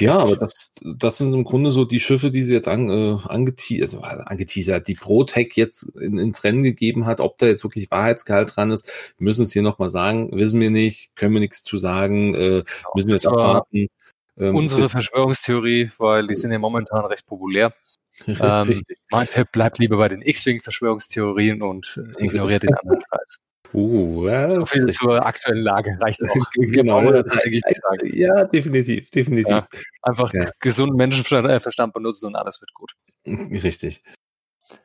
Ja, 0.00 0.18
aber 0.18 0.36
das, 0.36 0.72
das 0.82 1.18
sind 1.18 1.32
im 1.34 1.42
Grunde 1.42 1.72
so 1.72 1.84
die 1.84 1.98
Schiffe, 1.98 2.30
die 2.30 2.44
sie 2.44 2.54
jetzt 2.54 2.68
an, 2.68 2.88
äh, 2.88 3.16
angeteasert, 3.26 4.04
also 4.04 4.24
angeteasert, 4.24 4.86
die 4.86 4.94
ProTech 4.94 5.52
jetzt 5.54 5.96
in, 5.96 6.18
ins 6.18 6.44
Rennen 6.44 6.62
gegeben 6.62 7.04
hat. 7.04 7.20
Ob 7.20 7.38
da 7.38 7.46
jetzt 7.46 7.64
wirklich 7.64 7.90
Wahrheitsgehalt 7.90 8.54
dran 8.54 8.70
ist, 8.70 8.86
wir 9.18 9.24
müssen 9.24 9.42
es 9.42 9.52
hier 9.52 9.62
nochmal 9.62 9.90
sagen, 9.90 10.30
wissen 10.32 10.60
wir 10.60 10.70
nicht, 10.70 11.16
können 11.16 11.34
wir 11.34 11.40
nichts 11.40 11.64
zu 11.64 11.76
sagen, 11.78 12.34
äh, 12.34 12.62
müssen 12.94 13.08
wir 13.08 13.14
jetzt 13.14 13.26
abwarten. 13.26 13.88
Ähm, 14.36 14.54
unsere 14.54 14.88
Verschwörungstheorie, 14.88 15.90
weil 15.98 16.28
die 16.28 16.34
sind 16.36 16.52
ja 16.52 16.60
momentan 16.60 17.04
recht 17.06 17.26
populär. 17.26 17.74
ähm, 18.26 18.82
mein 19.10 19.26
Tipp 19.26 19.50
bleibt 19.52 19.78
lieber 19.78 19.96
bei 19.96 20.08
den 20.08 20.22
X-Wing-Verschwörungstheorien 20.22 21.62
und 21.62 22.00
äh, 22.18 22.24
ignoriert 22.24 22.62
den 22.62 22.74
anderen 22.74 23.00
Kreis. 23.00 23.40
Uh, 23.74 24.24
was? 24.24 24.54
So 24.54 24.66
viel 24.66 24.90
zur 24.92 25.26
aktuellen 25.26 25.62
Lage 25.62 25.96
reicht 26.00 26.22
auch. 26.24 26.50
genau, 26.54 27.02
ja, 27.02 28.44
definitiv, 28.44 29.10
definitiv. 29.10 29.50
Ja, 29.50 29.68
einfach 30.02 30.32
ja. 30.32 30.46
gesunden 30.60 30.96
Menschenverstand 30.96 31.92
benutzen 31.92 32.26
und 32.26 32.36
alles 32.36 32.60
wird 32.60 32.72
gut. 32.74 32.92
Richtig. 33.26 34.02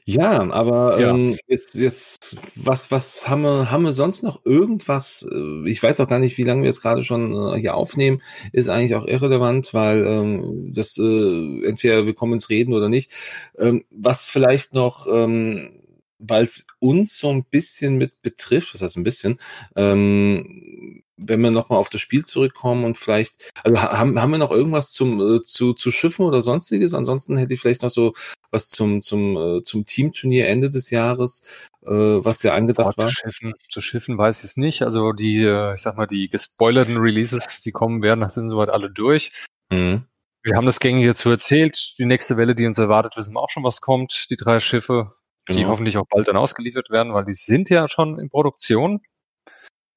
Ja, 0.05 0.49
aber 0.51 0.99
ja. 0.99 1.09
Ähm, 1.09 1.37
jetzt, 1.47 1.75
jetzt, 1.75 2.35
was, 2.55 2.91
was 2.91 3.27
haben 3.29 3.41
wir, 3.43 3.71
haben 3.71 3.83
wir 3.83 3.93
sonst 3.93 4.21
noch 4.21 4.45
irgendwas? 4.45 5.25
Äh, 5.31 5.69
ich 5.69 5.81
weiß 5.81 6.01
auch 6.01 6.09
gar 6.09 6.19
nicht, 6.19 6.37
wie 6.37 6.43
lange 6.43 6.61
wir 6.61 6.67
jetzt 6.67 6.81
gerade 6.81 7.03
schon 7.03 7.33
äh, 7.33 7.59
hier 7.59 7.75
aufnehmen, 7.75 8.21
ist 8.51 8.69
eigentlich 8.69 8.95
auch 8.95 9.05
irrelevant, 9.05 9.73
weil 9.73 10.05
ähm, 10.05 10.71
das 10.73 10.97
äh, 10.97 11.65
entweder 11.65 12.05
wir 12.05 12.13
kommen 12.13 12.33
ins 12.33 12.49
Reden 12.49 12.73
oder 12.73 12.89
nicht. 12.89 13.11
Ähm, 13.57 13.85
was 13.91 14.27
vielleicht 14.27 14.73
noch 14.73 15.07
ähm, 15.07 15.82
weil 16.19 16.45
es 16.45 16.65
uns 16.79 17.17
so 17.17 17.29
ein 17.29 17.43
bisschen 17.43 17.97
mit 17.97 18.21
betrifft, 18.21 18.73
das 18.73 18.81
heißt 18.81 18.97
ein 18.97 19.03
bisschen, 19.03 19.39
ähm, 19.75 21.03
wenn 21.17 21.41
wir 21.41 21.51
nochmal 21.51 21.79
auf 21.79 21.89
das 21.89 22.01
Spiel 22.01 22.25
zurückkommen 22.25 22.85
und 22.85 22.97
vielleicht, 22.97 23.51
also 23.63 23.81
haben, 23.81 24.19
haben 24.19 24.31
wir 24.31 24.37
noch 24.37 24.51
irgendwas 24.51 24.91
zum, 24.91 25.19
äh, 25.21 25.41
zu, 25.41 25.73
zu 25.73 25.91
Schiffen 25.91 26.25
oder 26.25 26.41
sonstiges? 26.41 26.93
Ansonsten 26.93 27.37
hätte 27.37 27.53
ich 27.53 27.61
vielleicht 27.61 27.83
noch 27.83 27.89
so 27.89 28.13
was 28.51 28.69
zum, 28.69 29.01
zum, 29.01 29.37
äh, 29.37 29.63
zum 29.63 29.85
Teamturnier 29.85 30.47
Ende 30.47 30.69
des 30.69 30.89
Jahres, 30.89 31.47
äh, 31.83 31.89
was 31.89 32.43
ja 32.43 32.53
angedacht 32.53 32.97
war. 32.97 33.07
Zu 33.07 33.13
Schiffen, 33.13 33.53
zu 33.69 33.81
Schiffen 33.81 34.17
weiß 34.17 34.39
ich 34.39 34.45
es 34.45 34.57
nicht. 34.57 34.83
Also 34.83 35.11
die, 35.11 35.37
äh, 35.37 35.75
ich 35.75 35.81
sag 35.81 35.97
mal, 35.97 36.07
die 36.07 36.29
gespoilerten 36.29 36.97
Releases, 36.97 37.61
die 37.61 37.71
kommen 37.71 38.01
werden, 38.01 38.27
sind 38.29 38.49
soweit 38.49 38.69
alle 38.69 38.89
durch. 38.89 39.31
Mhm. 39.71 40.05
Wir 40.43 40.57
haben 40.57 40.65
das 40.65 40.79
gängig 40.79 41.07
dazu 41.07 41.29
erzählt. 41.29 41.95
Die 41.97 42.05
nächste 42.05 42.37
Welle, 42.37 42.53
die 42.53 42.65
uns 42.65 42.77
erwartet, 42.77 43.15
wissen 43.15 43.33
wir 43.33 43.41
auch 43.41 43.49
schon, 43.49 43.63
was 43.63 43.79
kommt. 43.79 44.27
Die 44.29 44.35
drei 44.35 44.59
Schiffe, 44.59 45.13
genau. 45.45 45.59
die 45.59 45.65
hoffentlich 45.65 45.97
auch 45.97 46.07
bald 46.09 46.27
dann 46.27 46.37
ausgeliefert 46.37 46.89
werden, 46.89 47.13
weil 47.13 47.25
die 47.25 47.33
sind 47.33 47.69
ja 47.69 47.87
schon 47.87 48.19
in 48.19 48.29
Produktion. 48.29 49.01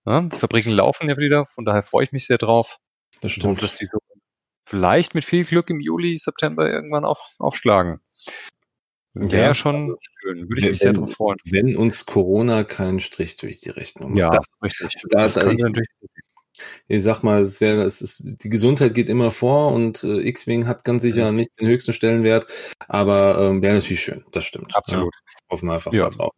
Ja, 0.04 0.20
die 0.22 0.38
Fabriken 0.38 0.70
laufen 0.70 1.08
ja 1.08 1.16
wieder, 1.16 1.46
von 1.46 1.64
daher 1.64 1.82
freue 1.82 2.04
ich 2.04 2.12
mich 2.12 2.26
sehr 2.26 2.38
drauf. 2.38 2.78
Das 3.20 3.32
stimmt. 3.32 3.46
Und 3.46 3.62
dass 3.62 3.76
die 3.76 3.86
so 3.86 3.98
vielleicht 4.68 5.14
mit 5.14 5.24
viel 5.24 5.44
Glück 5.44 5.70
im 5.70 5.80
Juli, 5.80 6.18
September 6.18 6.70
irgendwann 6.70 7.04
auf, 7.04 7.34
aufschlagen. 7.38 8.00
Wäre 9.14 9.46
ja, 9.46 9.54
schon 9.54 9.96
schön, 10.20 10.48
würde 10.48 10.60
ich 10.60 10.64
wenn, 10.64 10.70
mich 10.70 10.78
sehr 10.78 10.92
drauf 10.92 11.12
freuen. 11.12 11.38
Wenn 11.50 11.76
uns 11.76 12.04
Corona 12.04 12.64
keinen 12.64 13.00
Strich 13.00 13.38
durch 13.38 13.60
die 13.60 13.70
Rechnung 13.70 14.10
macht. 14.10 14.18
Ja, 14.18 14.28
das, 14.28 14.62
richtig. 14.62 15.02
Da 15.08 15.22
das 15.22 15.36
ist 15.36 15.42
eigentlich, 15.42 15.88
ich 16.88 17.02
sag 17.02 17.22
mal, 17.22 17.42
es 17.42 17.60
wäre, 17.60 17.82
es 17.82 18.02
ist, 18.02 18.42
die 18.42 18.48
Gesundheit 18.48 18.94
geht 18.94 19.08
immer 19.08 19.30
vor 19.30 19.72
und 19.72 20.02
äh, 20.04 20.20
X-Wing 20.28 20.66
hat 20.66 20.84
ganz 20.84 21.02
sicher 21.02 21.32
nicht 21.32 21.50
den 21.60 21.68
höchsten 21.68 21.92
Stellenwert, 21.92 22.46
aber 22.88 23.38
ähm, 23.38 23.62
wäre 23.62 23.74
natürlich 23.74 24.00
schön, 24.00 24.24
das 24.32 24.44
stimmt. 24.44 24.74
Absolut. 24.74 25.14
Ja. 25.14 25.50
Hoffen 25.50 25.68
wir 25.68 25.74
einfach 25.74 25.92
ja. 25.92 26.04
mal 26.04 26.10
drauf. 26.10 26.32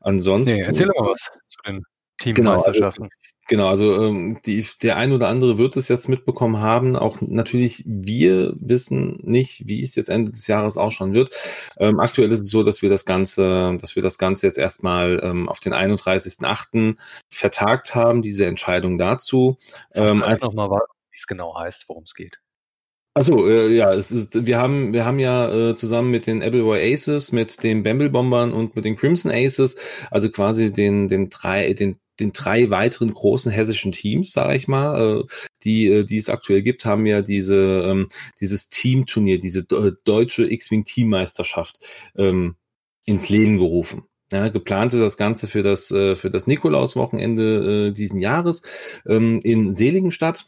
Ansonsten. 0.00 0.56
Nee, 0.60 0.66
erzähl 0.66 0.86
doch 0.86 1.00
mal 1.00 1.12
was 1.12 1.28
zu 1.46 1.62
den 1.66 1.84
Teammeisterschaften. 2.20 3.08
Genau, 3.48 3.68
also, 3.68 3.84
genau, 3.88 3.98
also 3.98 4.08
ähm, 4.08 4.38
die, 4.44 4.66
der 4.82 4.96
ein 4.96 5.12
oder 5.12 5.28
andere 5.28 5.58
wird 5.58 5.76
es 5.76 5.88
jetzt 5.88 6.08
mitbekommen 6.08 6.60
haben. 6.60 6.96
Auch 6.96 7.20
natürlich, 7.20 7.82
wir 7.86 8.54
wissen 8.60 9.18
nicht, 9.22 9.66
wie 9.66 9.82
es 9.82 9.94
jetzt 9.94 10.08
Ende 10.08 10.30
des 10.30 10.46
Jahres 10.46 10.76
ausschauen 10.76 11.14
wird. 11.14 11.30
Ähm, 11.78 11.98
aktuell 11.98 12.30
ist 12.30 12.40
es 12.40 12.50
so, 12.50 12.62
dass 12.62 12.82
wir 12.82 12.90
das 12.90 13.04
Ganze, 13.04 13.76
dass 13.80 13.96
wir 13.96 14.02
das 14.02 14.18
Ganze 14.18 14.46
jetzt 14.46 14.58
erstmal 14.58 15.20
ähm, 15.22 15.48
auf 15.48 15.60
den 15.60 15.74
31.8. 15.74 16.96
vertagt 17.28 17.94
haben, 17.94 18.22
diese 18.22 18.46
Entscheidung 18.46 18.98
dazu. 18.98 19.58
Ähm, 19.94 20.22
nochmal, 20.40 20.80
wie 21.10 21.16
es 21.16 21.26
genau 21.26 21.58
heißt, 21.58 21.88
worum 21.88 22.04
es 22.04 22.14
geht. 22.14 22.38
Also 23.12 23.48
äh, 23.48 23.74
ja, 23.74 23.92
es 23.92 24.12
ist, 24.12 24.46
wir 24.46 24.58
haben, 24.58 24.92
wir 24.92 25.04
haben 25.04 25.18
ja 25.18 25.70
äh, 25.70 25.74
zusammen 25.74 26.12
mit 26.12 26.26
den 26.28 26.42
Appleboy 26.42 26.92
Aces, 26.92 27.32
mit 27.32 27.64
den 27.64 27.82
Bamble 27.82 28.08
Bombern 28.08 28.52
und 28.52 28.76
mit 28.76 28.84
den 28.84 28.96
Crimson 28.96 29.32
Aces, 29.32 29.78
also 30.12 30.30
quasi 30.30 30.72
den, 30.72 31.08
den 31.08 31.28
drei, 31.28 31.72
den, 31.74 31.96
den 32.20 32.32
drei 32.32 32.70
weiteren 32.70 33.12
großen 33.12 33.50
hessischen 33.50 33.92
Teams, 33.92 34.32
sage 34.32 34.56
ich 34.56 34.68
mal, 34.68 35.20
äh, 35.20 35.24
die, 35.64 35.88
äh, 35.88 36.04
die 36.04 36.18
es 36.18 36.28
aktuell 36.28 36.62
gibt, 36.62 36.84
haben 36.84 37.06
ja 37.06 37.22
diese, 37.22 37.82
ähm, 37.86 38.08
dieses 38.40 38.68
Teamturnier, 38.68 39.38
diese 39.38 39.60
äh, 39.60 39.92
deutsche 40.04 40.50
X-Wing 40.50 40.84
Teammeisterschaft 40.84 41.78
ähm, 42.16 42.56
ins 43.04 43.28
Leben 43.28 43.58
gerufen. 43.58 44.04
Ja, 44.32 44.48
geplant 44.48 44.94
ist 44.94 45.00
das 45.00 45.16
Ganze 45.16 45.48
für 45.48 45.64
das, 45.64 45.88
für 45.88 46.30
das 46.30 46.46
Nikolauswochenende 46.46 47.92
diesen 47.92 48.20
Jahres 48.20 48.62
ähm, 49.04 49.40
in 49.42 49.72
Seligenstadt. 49.72 50.46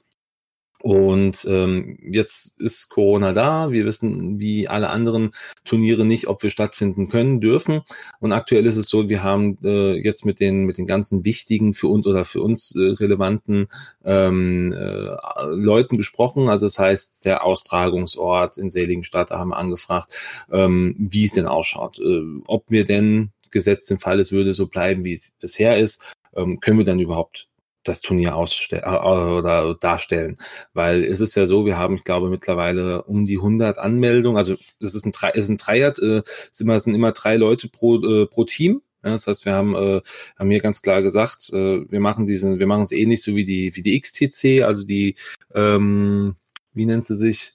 Und 0.83 1.47
ähm, 1.49 1.97
jetzt 2.03 2.61
ist 2.61 2.89
Corona 2.89 3.33
da. 3.33 3.71
Wir 3.71 3.85
wissen, 3.85 4.41
wie 4.41 4.67
alle 4.67 4.91
anderen 4.91 5.31
Turniere 5.65 6.05
nicht, 6.05 6.27
ob 6.27 6.43
wir 6.43 6.51
stattfinden 6.51 7.09
können, 7.09 7.41
dürfen. 7.41 7.83
Und 8.19 8.33
aktuell 8.33 8.67
ist 8.67 8.77
es 8.77 8.89
so, 8.89 9.09
wir 9.09 9.23
haben 9.23 9.59
äh, 9.63 9.95
jetzt 9.95 10.27
mit 10.27 10.41
den 10.41 10.65
mit 10.65 10.79
den 10.79 10.89
ganzen 10.89 11.25
wichtigen 11.25 11.73
für 11.73 11.87
uns 11.87 12.05
oder 12.09 12.25
für 12.25 12.43
uns 12.43 12.75
äh, 12.75 12.81
relevanten 12.81 13.69
ähm, 14.05 14.73
äh, 14.73 15.17
Leuten 15.51 15.99
gesprochen. 15.99 16.49
Also 16.49 16.67
das 16.67 16.81
heißt, 16.81 17.27
der 17.27 17.45
Austragungsort 17.45 18.59
in 18.59 18.71
Seligenstadt 18.71 19.31
da 19.31 19.39
haben 19.39 19.51
wir 19.51 19.59
angefragt, 19.59 20.13
ähm, 20.51 20.97
wie 20.99 21.27
es 21.27 21.33
denn 21.33 21.47
ausschaut, 21.47 22.01
äh, 22.01 22.23
ob 22.49 22.69
wir 22.73 22.85
denn 22.85 23.31
gesetzt 23.53 23.89
im 23.93 24.01
Fall, 24.01 24.19
es 24.19 24.33
würde 24.33 24.53
so 24.53 24.67
bleiben, 24.67 25.05
wie 25.05 25.13
es 25.13 25.31
bisher 25.41 25.77
ist, 25.77 26.05
ähm, 26.35 26.59
können 26.59 26.79
wir 26.79 26.85
dann 26.85 26.99
überhaupt 26.99 27.49
das 27.85 28.01
Turnier 28.01 28.37
ausstellen 28.37 28.85
äh, 28.85 28.97
oder 28.97 29.75
darstellen, 29.75 30.39
weil 30.73 31.05
es 31.05 31.21
ist 31.21 31.37
ja 31.37 31.47
so, 31.47 31.67
wir 31.67 31.77
haben, 31.77 31.97
ich 31.97 32.05
glaube, 32.05 32.29
mittlerweile 32.29 33.03
um 33.05 33.27
die 33.27 33.37
100 33.37 33.79
Anmeldungen, 33.79 34.37
also 34.37 34.55
es 34.81 34.95
ist 34.95 35.07
ein, 35.07 35.13
es 35.35 35.45
ist 35.45 35.51
ein 35.51 35.59
Dreier, 35.59 35.93
äh, 35.99 36.23
es, 36.51 36.61
immer, 36.61 36.77
es 36.77 36.85
sind 36.85 36.95
immer 36.95 37.13
drei 37.13 37.37
Leute 37.37 37.69
pro, 37.69 37.97
äh, 37.97 38.27
pro 38.27 38.45
Team, 38.45 38.83
ja, 39.05 39.11
das 39.11 39.27
heißt, 39.27 39.45
wir 39.47 39.55
haben, 39.55 39.75
äh, 39.75 40.01
haben 40.39 40.51
hier 40.51 40.61
ganz 40.61 40.81
klar 40.81 41.03
gesagt, 41.03 41.51
äh, 41.53 41.91
wir 41.91 42.01
machen 42.01 42.27
diesen, 42.27 42.61
wir 42.61 42.67
machen 42.67 42.85
es 42.85 42.93
ähnlich 42.93 43.23
so 43.23 43.35
wie 43.35 43.45
die, 43.45 43.75
wie 43.75 43.83
die 43.83 44.01
XTC, 44.01 44.63
also 44.65 44.87
die, 44.87 45.17
ähm, 45.55 46.37
wie 46.73 46.87
nennt 46.87 47.05
sie 47.05 47.17
sich? 47.17 47.53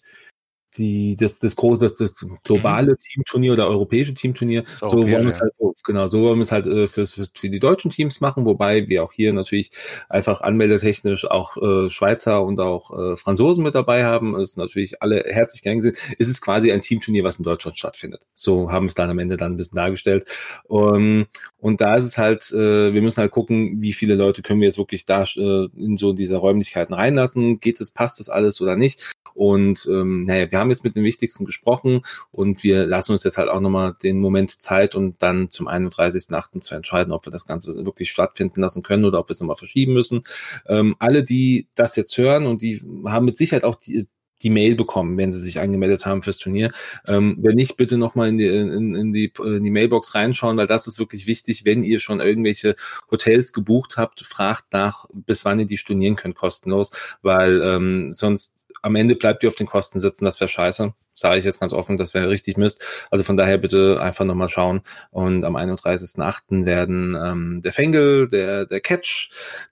Die, 0.78 1.16
das, 1.16 1.40
das 1.40 1.56
große, 1.56 1.82
das, 1.82 1.96
das 1.96 2.26
globale 2.44 2.94
mhm. 2.94 2.98
Teamturnier 3.00 3.54
oder 3.54 3.68
europäische 3.68 4.14
Teamturnier. 4.14 4.64
So 4.84 4.98
wollen 4.98 5.24
wir 5.24 5.28
es 5.28 5.42
halt, 5.42 5.54
genau, 5.84 6.08
so 6.08 6.24
wollen 6.24 6.38
wir 6.38 6.44
es 6.44 6.52
halt 6.52 6.68
äh, 6.68 6.88
für, 6.88 7.06
für, 7.06 7.26
für 7.34 7.50
die 7.50 7.60
deutschen 7.60 7.92
Teams 7.92 8.22
machen, 8.22 8.46
wobei 8.46 8.88
wir 8.88 9.04
auch 9.04 9.12
hier 9.12 9.34
natürlich 9.34 9.72
einfach 10.10 10.42
anmeldetechnisch 10.42 11.30
auch 11.30 11.58
äh, 11.58 11.90
Schweizer 11.90 12.44
und 12.44 12.60
auch 12.60 12.92
äh, 12.92 13.18
Franzosen 13.18 13.64
mit 13.64 13.76
dabei 13.76 14.06
haben. 14.06 14.36
Es 14.36 14.52
ist 14.52 14.58
natürlich 14.58 15.02
alle 15.02 15.24
herzlich 15.28 15.62
gern 15.64 15.78
gesehen. 15.78 15.96
Es 16.20 16.30
ist 16.30 16.42
quasi 16.42 16.72
ein 16.72 16.82
Teamturnier, 16.82 17.24
was 17.24 17.38
in 17.38 17.44
Deutschland 17.44 17.78
stattfindet. 17.78 18.28
So 18.34 18.72
haben 18.72 18.86
wir 18.86 18.90
es 18.90 18.96
dann 18.96 19.10
am 19.10 19.20
Ende 19.20 19.38
dann 19.38 19.54
ein 19.54 19.58
bisschen 19.58 19.78
dargestellt. 19.78 20.26
Um, 20.68 21.26
und 21.58 21.82
da 21.82 21.96
ist 21.96 22.06
es 22.06 22.18
halt, 22.18 22.52
äh, 22.52 22.94
wir 22.94 23.02
müssen 23.02 23.22
halt 23.22 23.32
gucken, 23.32 23.82
wie 23.82 23.94
viele 23.94 24.16
Leute 24.16 24.42
können 24.42 24.62
wir 24.62 24.68
jetzt 24.68 24.78
wirklich 24.78 25.06
da 25.06 25.24
äh, 25.24 25.68
in 25.76 25.98
so 25.98 26.14
diese 26.14 26.38
Räumlichkeiten 26.38 26.94
reinlassen. 26.94 27.60
Geht 27.60 27.82
es, 27.82 27.92
passt 27.92 28.20
das 28.20 28.30
alles 28.30 28.62
oder 28.62 28.76
nicht? 28.76 29.14
Und 29.34 29.88
ähm, 29.92 30.26
naja, 30.26 30.50
wir 30.50 30.58
haben 30.58 30.67
jetzt 30.70 30.84
mit 30.84 30.96
den 30.96 31.04
Wichtigsten 31.04 31.46
gesprochen 31.46 32.02
und 32.32 32.64
wir 32.64 32.86
lassen 32.86 33.14
uns 33.14 33.24
jetzt 33.24 33.38
halt 33.38 33.50
auch 33.50 33.60
nochmal 33.60 33.96
den 34.02 34.20
Moment 34.20 34.52
Zeit 34.52 34.96
und 34.96 35.22
dann 35.22 35.50
zum 35.50 35.68
31.8. 35.68 36.62
zu 36.62 36.76
entscheiden, 36.76 37.14
ob 37.14 37.26
wir 37.26 37.32
das 37.32 37.46
Ganze 37.46 37.86
wirklich 37.86 38.10
stattfinden 38.10 38.62
lassen 38.62 38.84
können 38.84 39.06
oder 39.06 39.20
ob 39.20 39.30
wir 39.30 39.34
es 39.34 39.40
nochmal 39.40 39.56
verschieben 39.58 39.94
müssen. 39.94 40.24
Ähm, 40.68 40.96
alle, 41.00 41.24
die 41.24 41.68
das 41.76 41.96
jetzt 41.96 42.18
hören 42.18 42.46
und 42.46 42.62
die 42.62 42.82
haben 43.06 43.26
mit 43.26 43.38
Sicherheit 43.38 43.64
auch 43.64 43.76
die, 43.76 44.08
die 44.44 44.50
Mail 44.50 44.76
bekommen, 44.76 45.18
wenn 45.18 45.32
sie 45.32 45.42
sich 45.42 45.60
angemeldet 45.60 46.06
haben 46.06 46.22
fürs 46.22 46.38
Turnier. 46.38 46.72
Ähm, 47.08 47.38
wenn 47.42 47.56
nicht, 47.56 47.78
bitte 47.78 47.98
nochmal 47.98 48.30
in 48.30 48.38
die, 48.38 48.48
in, 48.48 48.96
in, 48.96 49.14
die, 49.14 49.32
in 49.44 49.64
die 49.64 49.72
Mailbox 49.72 50.16
reinschauen, 50.16 50.58
weil 50.58 50.68
das 50.68 50.88
ist 50.88 51.00
wirklich 51.00 51.28
wichtig, 51.28 51.66
wenn 51.66 51.84
ihr 51.84 52.00
schon 52.00 52.20
irgendwelche 52.20 52.76
Hotels 53.10 53.54
gebucht 53.54 53.98
habt, 53.98 54.22
fragt 54.22 54.74
nach, 54.74 55.06
bis 55.14 55.46
wann 55.46 55.60
ihr 55.60 55.66
die 55.66 55.78
stornieren 55.78 56.16
könnt, 56.16 56.36
kostenlos, 56.36 56.92
weil 57.22 57.62
ähm, 57.64 58.14
sonst 58.14 58.57
am 58.88 58.96
Ende 58.96 59.16
bleibt 59.16 59.44
ihr 59.44 59.50
auf 59.50 59.56
den 59.56 59.68
Kosten 59.68 60.00
sitzen, 60.00 60.26
das 60.26 60.40
wäre 60.40 60.48
scheiße. 60.48 60.94
Sage 61.14 61.40
ich 61.40 61.46
jetzt 61.46 61.60
ganz 61.60 61.74
offen, 61.74 61.98
das 61.98 62.14
wäre 62.14 62.30
richtig 62.30 62.58
Mist. 62.58 62.84
Also 63.12 63.24
von 63.24 63.38
daher 63.38 63.58
bitte 63.58 64.00
einfach 64.02 64.26
nochmal 64.26 64.50
schauen. 64.50 64.82
Und 65.12 65.44
am 65.44 65.56
31.08. 65.56 66.66
werden 66.66 67.16
ähm, 67.16 67.62
der 67.62 67.74
Fengel, 67.74 68.28
der, 68.28 68.66
der 68.66 68.80
Catch, 68.82 69.32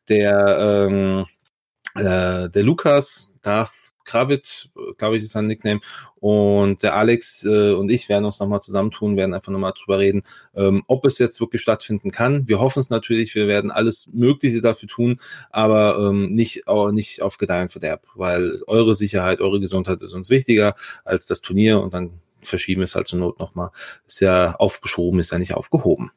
der, 0.10 0.88
ähm, 0.90 1.26
äh, 1.96 2.50
der 2.50 2.64
Lukas, 2.64 3.40
Darth 3.42 3.85
Kravitz, 4.06 4.70
glaube 4.98 5.18
ich, 5.18 5.24
ist 5.24 5.32
sein 5.32 5.48
Nickname. 5.48 5.82
Und 6.16 6.82
der 6.84 6.96
Alex 6.96 7.44
äh, 7.44 7.74
und 7.74 7.90
ich 7.90 8.08
werden 8.08 8.26
uns 8.26 8.40
nochmal 8.40 8.62
zusammentun, 8.62 9.18
werden 9.18 9.34
einfach 9.34 9.52
nochmal 9.52 9.74
drüber 9.78 10.00
reden, 10.00 10.24
ähm, 10.56 10.84
ob 10.88 11.06
es 11.06 11.20
jetzt 11.20 11.40
wirklich 11.42 11.62
stattfinden 11.62 12.12
kann. 12.12 12.48
Wir 12.48 12.60
hoffen 12.60 12.80
es 12.80 12.90
natürlich, 12.90 13.36
wir 13.36 13.48
werden 13.48 13.72
alles 13.72 14.12
Mögliche 14.14 14.62
dafür 14.62 14.88
tun, 14.88 15.20
aber 15.50 15.98
ähm, 16.00 16.34
nicht, 16.34 16.68
auch 16.68 16.92
nicht 16.92 17.22
auf 17.22 17.38
Gedeihen 17.38 17.70
Verderb, 17.70 18.08
weil 18.16 18.62
eure 18.68 18.96
Sicherheit, 18.96 19.42
eure 19.42 19.60
Gesundheit 19.60 20.02
ist 20.02 20.14
uns 20.14 20.30
wichtiger 20.30 20.76
als 21.04 21.26
das 21.26 21.42
Turnier 21.42 21.82
und 21.82 21.94
dann 21.94 22.22
verschieben 22.40 22.82
wir 22.82 22.86
es 22.86 22.96
halt 22.96 23.08
zur 23.08 23.20
Not 23.20 23.40
nochmal. 23.40 23.72
Ist 24.08 24.22
ja 24.22 24.56
aufgeschoben, 24.56 25.20
ist 25.20 25.32
ja 25.32 25.40
nicht 25.40 25.54
aufgehoben. 25.54 26.12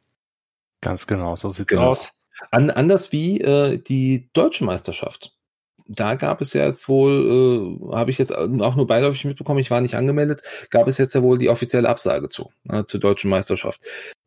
Ganz 0.81 1.07
genau, 1.07 1.35
so 1.35 1.51
sieht's 1.51 1.71
genau. 1.71 1.91
aus. 1.91 2.13
An, 2.51 2.71
anders 2.71 3.11
wie 3.11 3.41
äh, 3.41 3.79
die 3.79 4.29
deutsche 4.33 4.65
Meisterschaft 4.65 5.38
da 5.89 6.15
gab 6.15 6.41
es 6.41 6.53
ja 6.53 6.67
jetzt 6.67 6.89
wohl, 6.89 7.81
äh, 7.91 7.95
habe 7.97 8.11
ich 8.11 8.19
jetzt 8.19 8.33
auch 8.35 8.77
nur 8.77 8.87
beiläufig 8.87 9.25
mitbekommen, 9.25 9.59
ich 9.59 9.71
war 9.71 9.81
nicht 9.81 9.97
angemeldet, 9.97 10.43
gab 10.71 10.87
es 10.87 10.99
jetzt 10.99 11.15
ja 11.15 11.23
wohl 11.23 11.39
die 11.39 11.49
offizielle 11.49 11.89
Absage 11.89 12.29
zu, 12.29 12.51
äh, 12.69 12.85
zur 12.85 13.01
deutschen 13.01 13.31
Meisterschaft, 13.31 13.81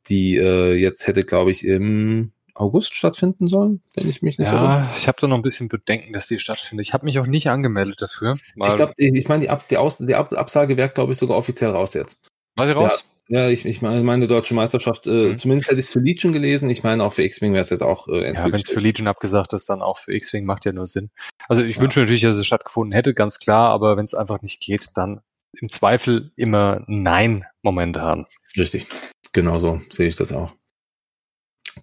die 0.08 0.36
äh, 0.38 0.74
jetzt 0.74 1.08
hätte, 1.08 1.24
glaube 1.24 1.52
ich, 1.52 1.66
im 1.66 2.32
August 2.56 2.96
stattfinden 2.96 3.48
sollen, 3.48 3.82
wenn 3.96 4.10
ich 4.10 4.22
mich 4.22 4.38
nicht 4.38 4.52
Ja, 4.52 4.58
erinnere. 4.58 4.90
ich 4.98 5.08
habe 5.08 5.18
da 5.22 5.28
noch 5.28 5.38
ein 5.38 5.42
bisschen 5.42 5.70
Bedenken, 5.70 6.14
dass 6.14 6.28
die 6.28 6.40
stattfindet. 6.40 6.86
Ich 6.86 6.94
habe 6.94 7.06
mich 7.06 7.18
auch 7.20 7.28
nicht 7.28 7.48
angemeldet 7.48 8.02
dafür. 8.02 8.36
Ich 8.56 8.76
glaube, 8.76 8.94
ich 8.98 9.28
meine, 9.30 9.44
die, 9.44 9.50
Ab 9.50 9.68
die, 9.70 9.78
Aus 9.78 10.00
die 10.00 10.16
Ab 10.16 10.34
Absage 10.34 10.76
wäre, 10.78 10.90
glaube 10.90 11.14
ich, 11.14 11.18
sogar 11.18 11.38
offiziell 11.38 11.72
raus 11.72 11.94
jetzt. 11.94 12.28
War 12.56 12.68
sie 12.68 12.74
raus? 12.74 13.06
Ja, 13.06 13.21
ich, 13.32 13.66
ich 13.66 13.82
meine, 13.82 14.04
meine 14.04 14.28
deutsche 14.28 14.54
Meisterschaft, 14.54 15.08
äh, 15.08 15.30
mhm. 15.30 15.38
zumindest 15.38 15.70
hätte 15.70 15.80
ich 15.80 15.86
es 15.86 15.92
für 15.92 16.00
Legion 16.00 16.34
gelesen. 16.34 16.70
Ich 16.70 16.84
meine, 16.84 17.04
auch 17.04 17.14
für 17.14 17.24
X-Wing 17.24 17.54
wäre 17.54 17.62
es 17.62 17.70
jetzt 17.70 17.82
auch 17.82 18.08
äh, 18.08 18.34
Ja, 18.34 18.52
wenn 18.52 18.62
es 18.62 18.70
für 18.70 18.80
Legion 18.80 19.08
abgesagt 19.08 19.54
ist, 19.54 19.70
dann 19.70 19.82
auch 19.82 20.00
für 20.00 20.14
X-Wing 20.14 20.46
macht 20.46 20.66
ja 20.66 20.74
nur 20.74 20.86
Sinn. 20.86 21.12
Also 21.48 21.64
ich 21.64 21.78
ja. 21.78 21.82
wünsche 21.82 22.02
natürlich, 22.02 22.22
dass 22.22 22.36
es 22.36 22.46
stattgefunden 22.46 22.92
hätte, 22.92 23.14
ganz 23.14 23.40
klar, 23.40 23.70
aber 23.70 23.96
wenn 23.96 24.06
es 24.06 24.14
einfach 24.14 24.42
nicht 24.42 24.60
geht, 24.60 24.90
dann 24.96 25.22
im 25.54 25.70
Zweifel 25.70 26.32
immer 26.36 26.84
Nein 26.88 27.46
momentan. 27.62 28.26
Richtig, 28.58 28.88
genau 29.32 29.60
so 29.60 29.82
sehe 29.90 30.08
ich 30.08 30.16
das 30.16 30.34
auch. 30.34 30.54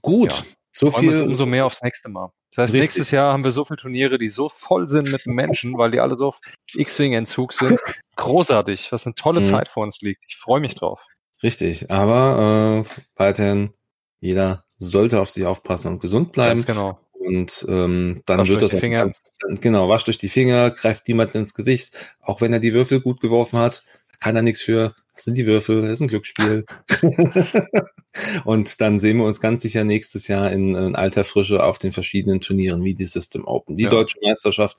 Gut, 0.03 0.33
ja. 0.33 0.45
so 0.71 0.91
Freuen 0.91 1.17
viel. 1.17 1.23
umso 1.23 1.47
mehr 1.47 1.65
aufs 1.65 1.83
nächste 1.83 2.11
Mal. 2.11 2.31
Das 2.51 2.65
heißt, 2.65 2.75
Richtig. 2.75 2.83
nächstes 2.83 3.11
Jahr 3.11 3.33
haben 3.33 3.45
wir 3.45 3.51
so 3.51 3.65
viele 3.65 3.77
Turniere, 3.77 4.19
die 4.19 4.29
so 4.29 4.49
voll 4.49 4.89
sind 4.89 5.11
mit 5.11 5.27
Menschen, 5.27 5.77
weil 5.77 5.91
die 5.91 6.01
alle 6.01 6.17
so 6.17 6.29
auf 6.29 6.41
X-Wing-Entzug 6.75 7.53
sind. 7.53 7.79
Großartig, 8.17 8.91
was 8.91 9.07
eine 9.07 9.15
tolle 9.15 9.41
mhm. 9.41 9.45
Zeit 9.45 9.69
vor 9.69 9.83
uns 9.83 10.01
liegt. 10.01 10.25
Ich 10.29 10.37
freue 10.37 10.61
mich 10.61 10.75
drauf. 10.75 11.07
Richtig, 11.43 11.91
aber 11.91 12.85
äh, 12.85 12.91
weiterhin 13.17 13.71
jeder 14.21 14.65
sollte 14.77 15.21
auf 15.21 15.31
sich 15.31 15.47
aufpassen 15.47 15.93
und 15.93 16.01
gesund 16.01 16.33
bleiben. 16.33 16.57
Ganz 16.57 16.67
genau. 16.67 17.01
Und 17.13 17.67
ähm, 17.69 18.23
dann 18.27 18.39
Wasch 18.39 18.49
wird 18.49 18.63
das 18.63 18.75
Finger. 18.75 19.13
genau, 19.61 19.89
wascht 19.89 20.07
durch 20.07 20.19
die 20.19 20.29
Finger, 20.29 20.71
greift 20.71 21.07
niemand 21.09 21.35
ins 21.35 21.55
Gesicht, 21.55 21.95
auch 22.21 22.41
wenn 22.41 22.53
er 22.53 22.61
die 22.61 22.73
Würfel 22.73 23.01
gut 23.01 23.21
geworfen 23.21 23.59
hat, 23.59 23.85
kann 24.21 24.37
er 24.37 24.43
nichts 24.43 24.63
für. 24.63 24.95
Das 25.15 25.25
sind 25.25 25.37
die 25.37 25.47
Würfel, 25.47 25.83
das 25.83 25.93
ist 25.93 26.01
ein 26.01 26.09
Glücksspiel. 26.09 26.65
und 28.45 28.81
dann 28.81 28.99
sehen 28.99 29.19
wir 29.19 29.25
uns 29.25 29.41
ganz 29.41 29.63
sicher 29.63 29.85
nächstes 29.85 30.29
Jahr 30.29 30.51
in, 30.51 30.75
in 30.75 30.97
alter 30.97 31.25
Frische 31.25 31.63
auf 31.63 31.79
den 31.79 31.93
verschiedenen 31.93 32.41
Turnieren 32.41 32.85
wie 32.85 32.95
die 32.95 33.07
System 33.07 33.45
Open, 33.45 33.77
die 33.77 33.85
ja. 33.85 33.91
Deutsche 33.91 34.19
Meisterschaft. 34.23 34.77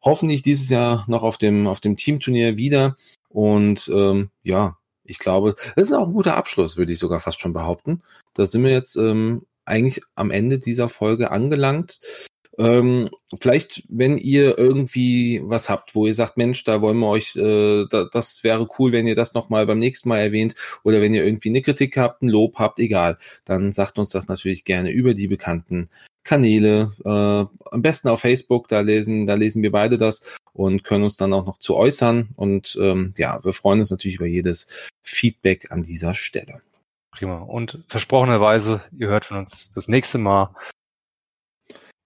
Hoffentlich 0.00 0.42
dieses 0.42 0.68
Jahr 0.68 1.04
noch 1.08 1.22
auf 1.22 1.38
dem, 1.38 1.66
auf 1.66 1.80
dem 1.80 1.96
Teamturnier 1.96 2.56
wieder. 2.56 2.96
Und 3.28 3.90
ähm, 3.92 4.30
ja, 4.42 4.76
ich 5.04 5.18
glaube, 5.18 5.54
das 5.76 5.88
ist 5.88 5.92
auch 5.92 6.06
ein 6.06 6.12
guter 6.12 6.36
Abschluss, 6.36 6.76
würde 6.76 6.92
ich 6.92 6.98
sogar 6.98 7.20
fast 7.20 7.40
schon 7.40 7.52
behaupten. 7.52 8.02
Da 8.34 8.46
sind 8.46 8.64
wir 8.64 8.70
jetzt 8.70 8.96
ähm, 8.96 9.42
eigentlich 9.64 10.02
am 10.14 10.30
Ende 10.30 10.58
dieser 10.58 10.88
Folge 10.88 11.30
angelangt. 11.30 12.00
Ähm, 12.58 13.08
vielleicht, 13.40 13.84
wenn 13.88 14.18
ihr 14.18 14.58
irgendwie 14.58 15.40
was 15.42 15.70
habt, 15.70 15.94
wo 15.94 16.06
ihr 16.06 16.14
sagt, 16.14 16.36
Mensch, 16.36 16.64
da 16.64 16.82
wollen 16.82 16.98
wir 16.98 17.08
euch, 17.08 17.34
äh, 17.34 17.86
da, 17.88 18.04
das 18.12 18.44
wäre 18.44 18.68
cool, 18.78 18.92
wenn 18.92 19.06
ihr 19.06 19.14
das 19.14 19.32
nochmal 19.32 19.66
beim 19.66 19.78
nächsten 19.78 20.10
Mal 20.10 20.18
erwähnt, 20.18 20.54
oder 20.82 21.00
wenn 21.00 21.14
ihr 21.14 21.24
irgendwie 21.24 21.48
eine 21.48 21.62
Kritik 21.62 21.96
habt, 21.96 22.22
ein 22.22 22.28
Lob 22.28 22.58
habt, 22.58 22.78
egal, 22.78 23.18
dann 23.46 23.72
sagt 23.72 23.98
uns 23.98 24.10
das 24.10 24.28
natürlich 24.28 24.64
gerne 24.64 24.90
über 24.90 25.14
die 25.14 25.28
bekannten 25.28 25.88
Kanäle, 26.24 26.92
äh, 27.04 27.08
am 27.70 27.82
besten 27.82 28.08
auf 28.08 28.20
Facebook, 28.20 28.68
da 28.68 28.80
lesen, 28.80 29.26
da 29.26 29.34
lesen 29.34 29.62
wir 29.62 29.72
beide 29.72 29.96
das 29.96 30.30
und 30.52 30.84
können 30.84 31.04
uns 31.04 31.16
dann 31.16 31.32
auch 31.32 31.44
noch 31.44 31.58
zu 31.58 31.76
äußern. 31.76 32.28
Und 32.36 32.78
ähm, 32.80 33.14
ja, 33.16 33.42
wir 33.44 33.52
freuen 33.52 33.80
uns 33.80 33.90
natürlich 33.90 34.16
über 34.16 34.26
jedes 34.26 34.68
Feedback 35.02 35.70
an 35.70 35.82
dieser 35.82 36.14
Stelle. 36.14 36.62
Prima. 37.10 37.38
Und 37.38 37.84
versprochenerweise, 37.88 38.82
ihr 38.96 39.08
hört 39.08 39.24
von 39.24 39.38
uns 39.38 39.70
das 39.72 39.88
nächste 39.88 40.18
Mal 40.18 40.54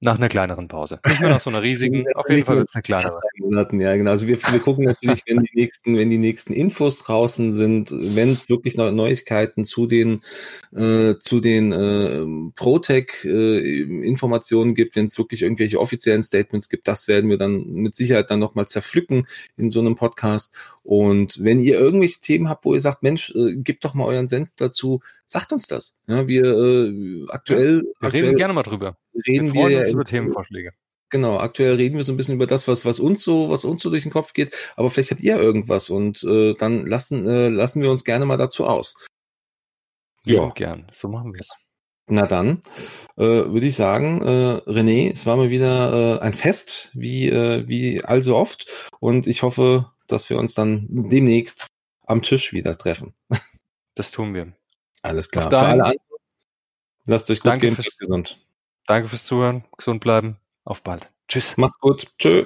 nach 0.01 0.16
einer 0.16 0.28
kleineren 0.28 0.68
Pause. 0.68 1.01
Nicht 1.06 1.20
mehr 1.20 1.30
nach 1.30 1.40
so 1.40 1.51
einer 1.51 1.62
riesigen, 1.62 2.05
auf 2.14 2.28
jeden 2.28 2.44
Fall 2.44 2.56
wird 2.56 2.68
es 2.68 2.74
eine 2.74 2.82
kleinere. 2.82 3.20
Monaten, 3.47 3.81
ja, 3.81 3.97
genau. 3.97 4.10
Also 4.10 4.27
wir, 4.27 4.36
wir 4.36 4.59
gucken 4.59 4.85
natürlich, 4.85 5.23
wenn 5.27 5.43
die 5.43 5.55
nächsten, 5.55 5.97
wenn 5.97 6.10
die 6.10 6.18
nächsten 6.18 6.52
Infos 6.52 7.05
draußen 7.05 7.52
sind, 7.52 7.90
wenn 7.90 8.32
es 8.32 8.51
wirklich 8.51 8.77
noch 8.77 8.90
Neuigkeiten 8.90 9.64
zu 9.64 9.86
den, 9.86 10.20
äh, 10.74 11.14
zu 11.18 11.40
den 11.40 11.73
äh, 11.73 12.27
Protec-Informationen 12.56 14.73
äh, 14.73 14.74
gibt, 14.74 14.97
wenn 14.97 15.06
es 15.06 15.16
wirklich 15.18 15.43
irgendwelche 15.43 15.81
offiziellen 15.81 16.23
Statements 16.23 16.68
gibt, 16.68 16.89
das 16.89 17.09
werden 17.09 17.31
wir 17.31 17.39
dann 17.39 17.73
mit 17.73 17.94
Sicherheit 17.94 18.31
dann 18.31 18.40
nochmal 18.40 18.66
zerpflücken 18.66 19.27
in 19.56 19.70
so 19.70 19.81
einem 19.81 19.94
Podcast. 19.94 20.55
Und 20.82 21.43
wenn 21.43 21.59
ihr 21.59 21.78
irgendwelche 21.78 22.20
Themen 22.20 22.48
habt, 22.48 22.64
wo 22.64 22.74
ihr 22.74 22.81
sagt, 22.81 23.02
Mensch, 23.02 23.32
äh, 23.35 23.56
gebt 23.56 23.85
doch 23.85 23.94
mal 23.94 24.05
euren 24.05 24.28
Senf 24.28 24.51
dazu, 24.56 25.01
sagt 25.27 25.52
uns 25.52 25.66
das. 25.66 26.02
Ja, 26.06 26.28
wir 26.28 26.44
äh, 26.44 27.27
aktuell, 27.28 27.82
wir 27.82 27.93
aktuell 28.01 28.24
reden 28.24 28.36
gerne 28.36 28.55
mal 28.55 28.62
drüber. 28.62 28.97
Reden 29.27 29.55
wir, 29.55 29.68
wir 29.68 29.82
ja 29.82 29.90
über 29.90 30.05
Themenvorschläge. 30.05 30.73
Genau, 31.11 31.39
aktuell 31.39 31.77
reden 31.77 31.97
wir 31.97 32.03
so 32.03 32.12
ein 32.12 32.16
bisschen 32.16 32.35
über 32.35 32.47
das, 32.47 32.66
was, 32.66 32.85
was 32.85 32.99
uns 32.99 33.23
so, 33.23 33.49
was 33.49 33.65
uns 33.65 33.81
so 33.81 33.91
durch 33.91 34.03
den 34.03 34.12
Kopf 34.12 34.33
geht, 34.33 34.55
aber 34.74 34.91
vielleicht 34.91 35.12
habt 35.12 35.23
ihr 35.23 35.39
irgendwas 35.39 35.89
und 35.89 36.24
äh, 36.24 36.55
dann 36.55 36.85
lassen, 36.85 37.28
äh, 37.28 37.49
lassen 37.49 37.81
wir 37.81 37.91
uns 37.91 38.05
gerne 38.05 38.27
mal 38.27 38.37
dazu 38.37 38.66
aus. 38.66 38.97
Ja, 40.24 40.49
gern. 40.51 40.89
So 40.93 41.09
machen 41.09 41.33
wir 41.33 41.41
es. 41.41 41.51
Na 42.09 42.27
dann, 42.27 42.61
äh, 43.16 43.23
würde 43.23 43.66
ich 43.66 43.74
sagen, 43.74 44.23
äh, 44.23 44.62
René, 44.70 45.11
es 45.11 45.27
war 45.27 45.37
mal 45.37 45.51
wieder 45.51 46.19
äh, 46.19 46.20
ein 46.20 46.33
Fest, 46.33 46.91
wie, 46.95 47.28
äh, 47.28 47.66
wie 47.66 48.05
allso 48.05 48.37
oft. 48.37 48.91
Und 49.01 49.27
ich 49.27 49.43
hoffe, 49.43 49.91
dass 50.07 50.31
wir 50.31 50.39
uns 50.39 50.55
dann 50.55 50.87
demnächst 50.89 51.66
am 52.07 52.23
Tisch 52.23 52.53
wieder 52.53 52.77
treffen. 52.77 53.15
Das 53.99 54.11
tun 54.11 54.35
wir. 54.35 54.53
Alles 55.01 55.31
klar. 55.31 55.49
Für 55.49 55.57
alle 55.57 55.85
anderen, 55.85 56.19
lasst 57.07 57.31
euch 57.31 57.41
gut 57.41 57.47
danke 57.47 57.69
gehen, 57.69 57.77
fürs, 57.77 57.97
gesund. 57.97 58.47
Danke 58.87 59.09
fürs 59.09 59.24
Zuhören, 59.24 59.65
gesund 59.74 60.03
bleiben. 60.03 60.37
Auf 60.66 60.82
bald. 60.82 61.09
Tschüss. 61.28 61.56
Mach's 61.56 61.78
gut. 61.78 62.09
Tschö. 62.18 62.44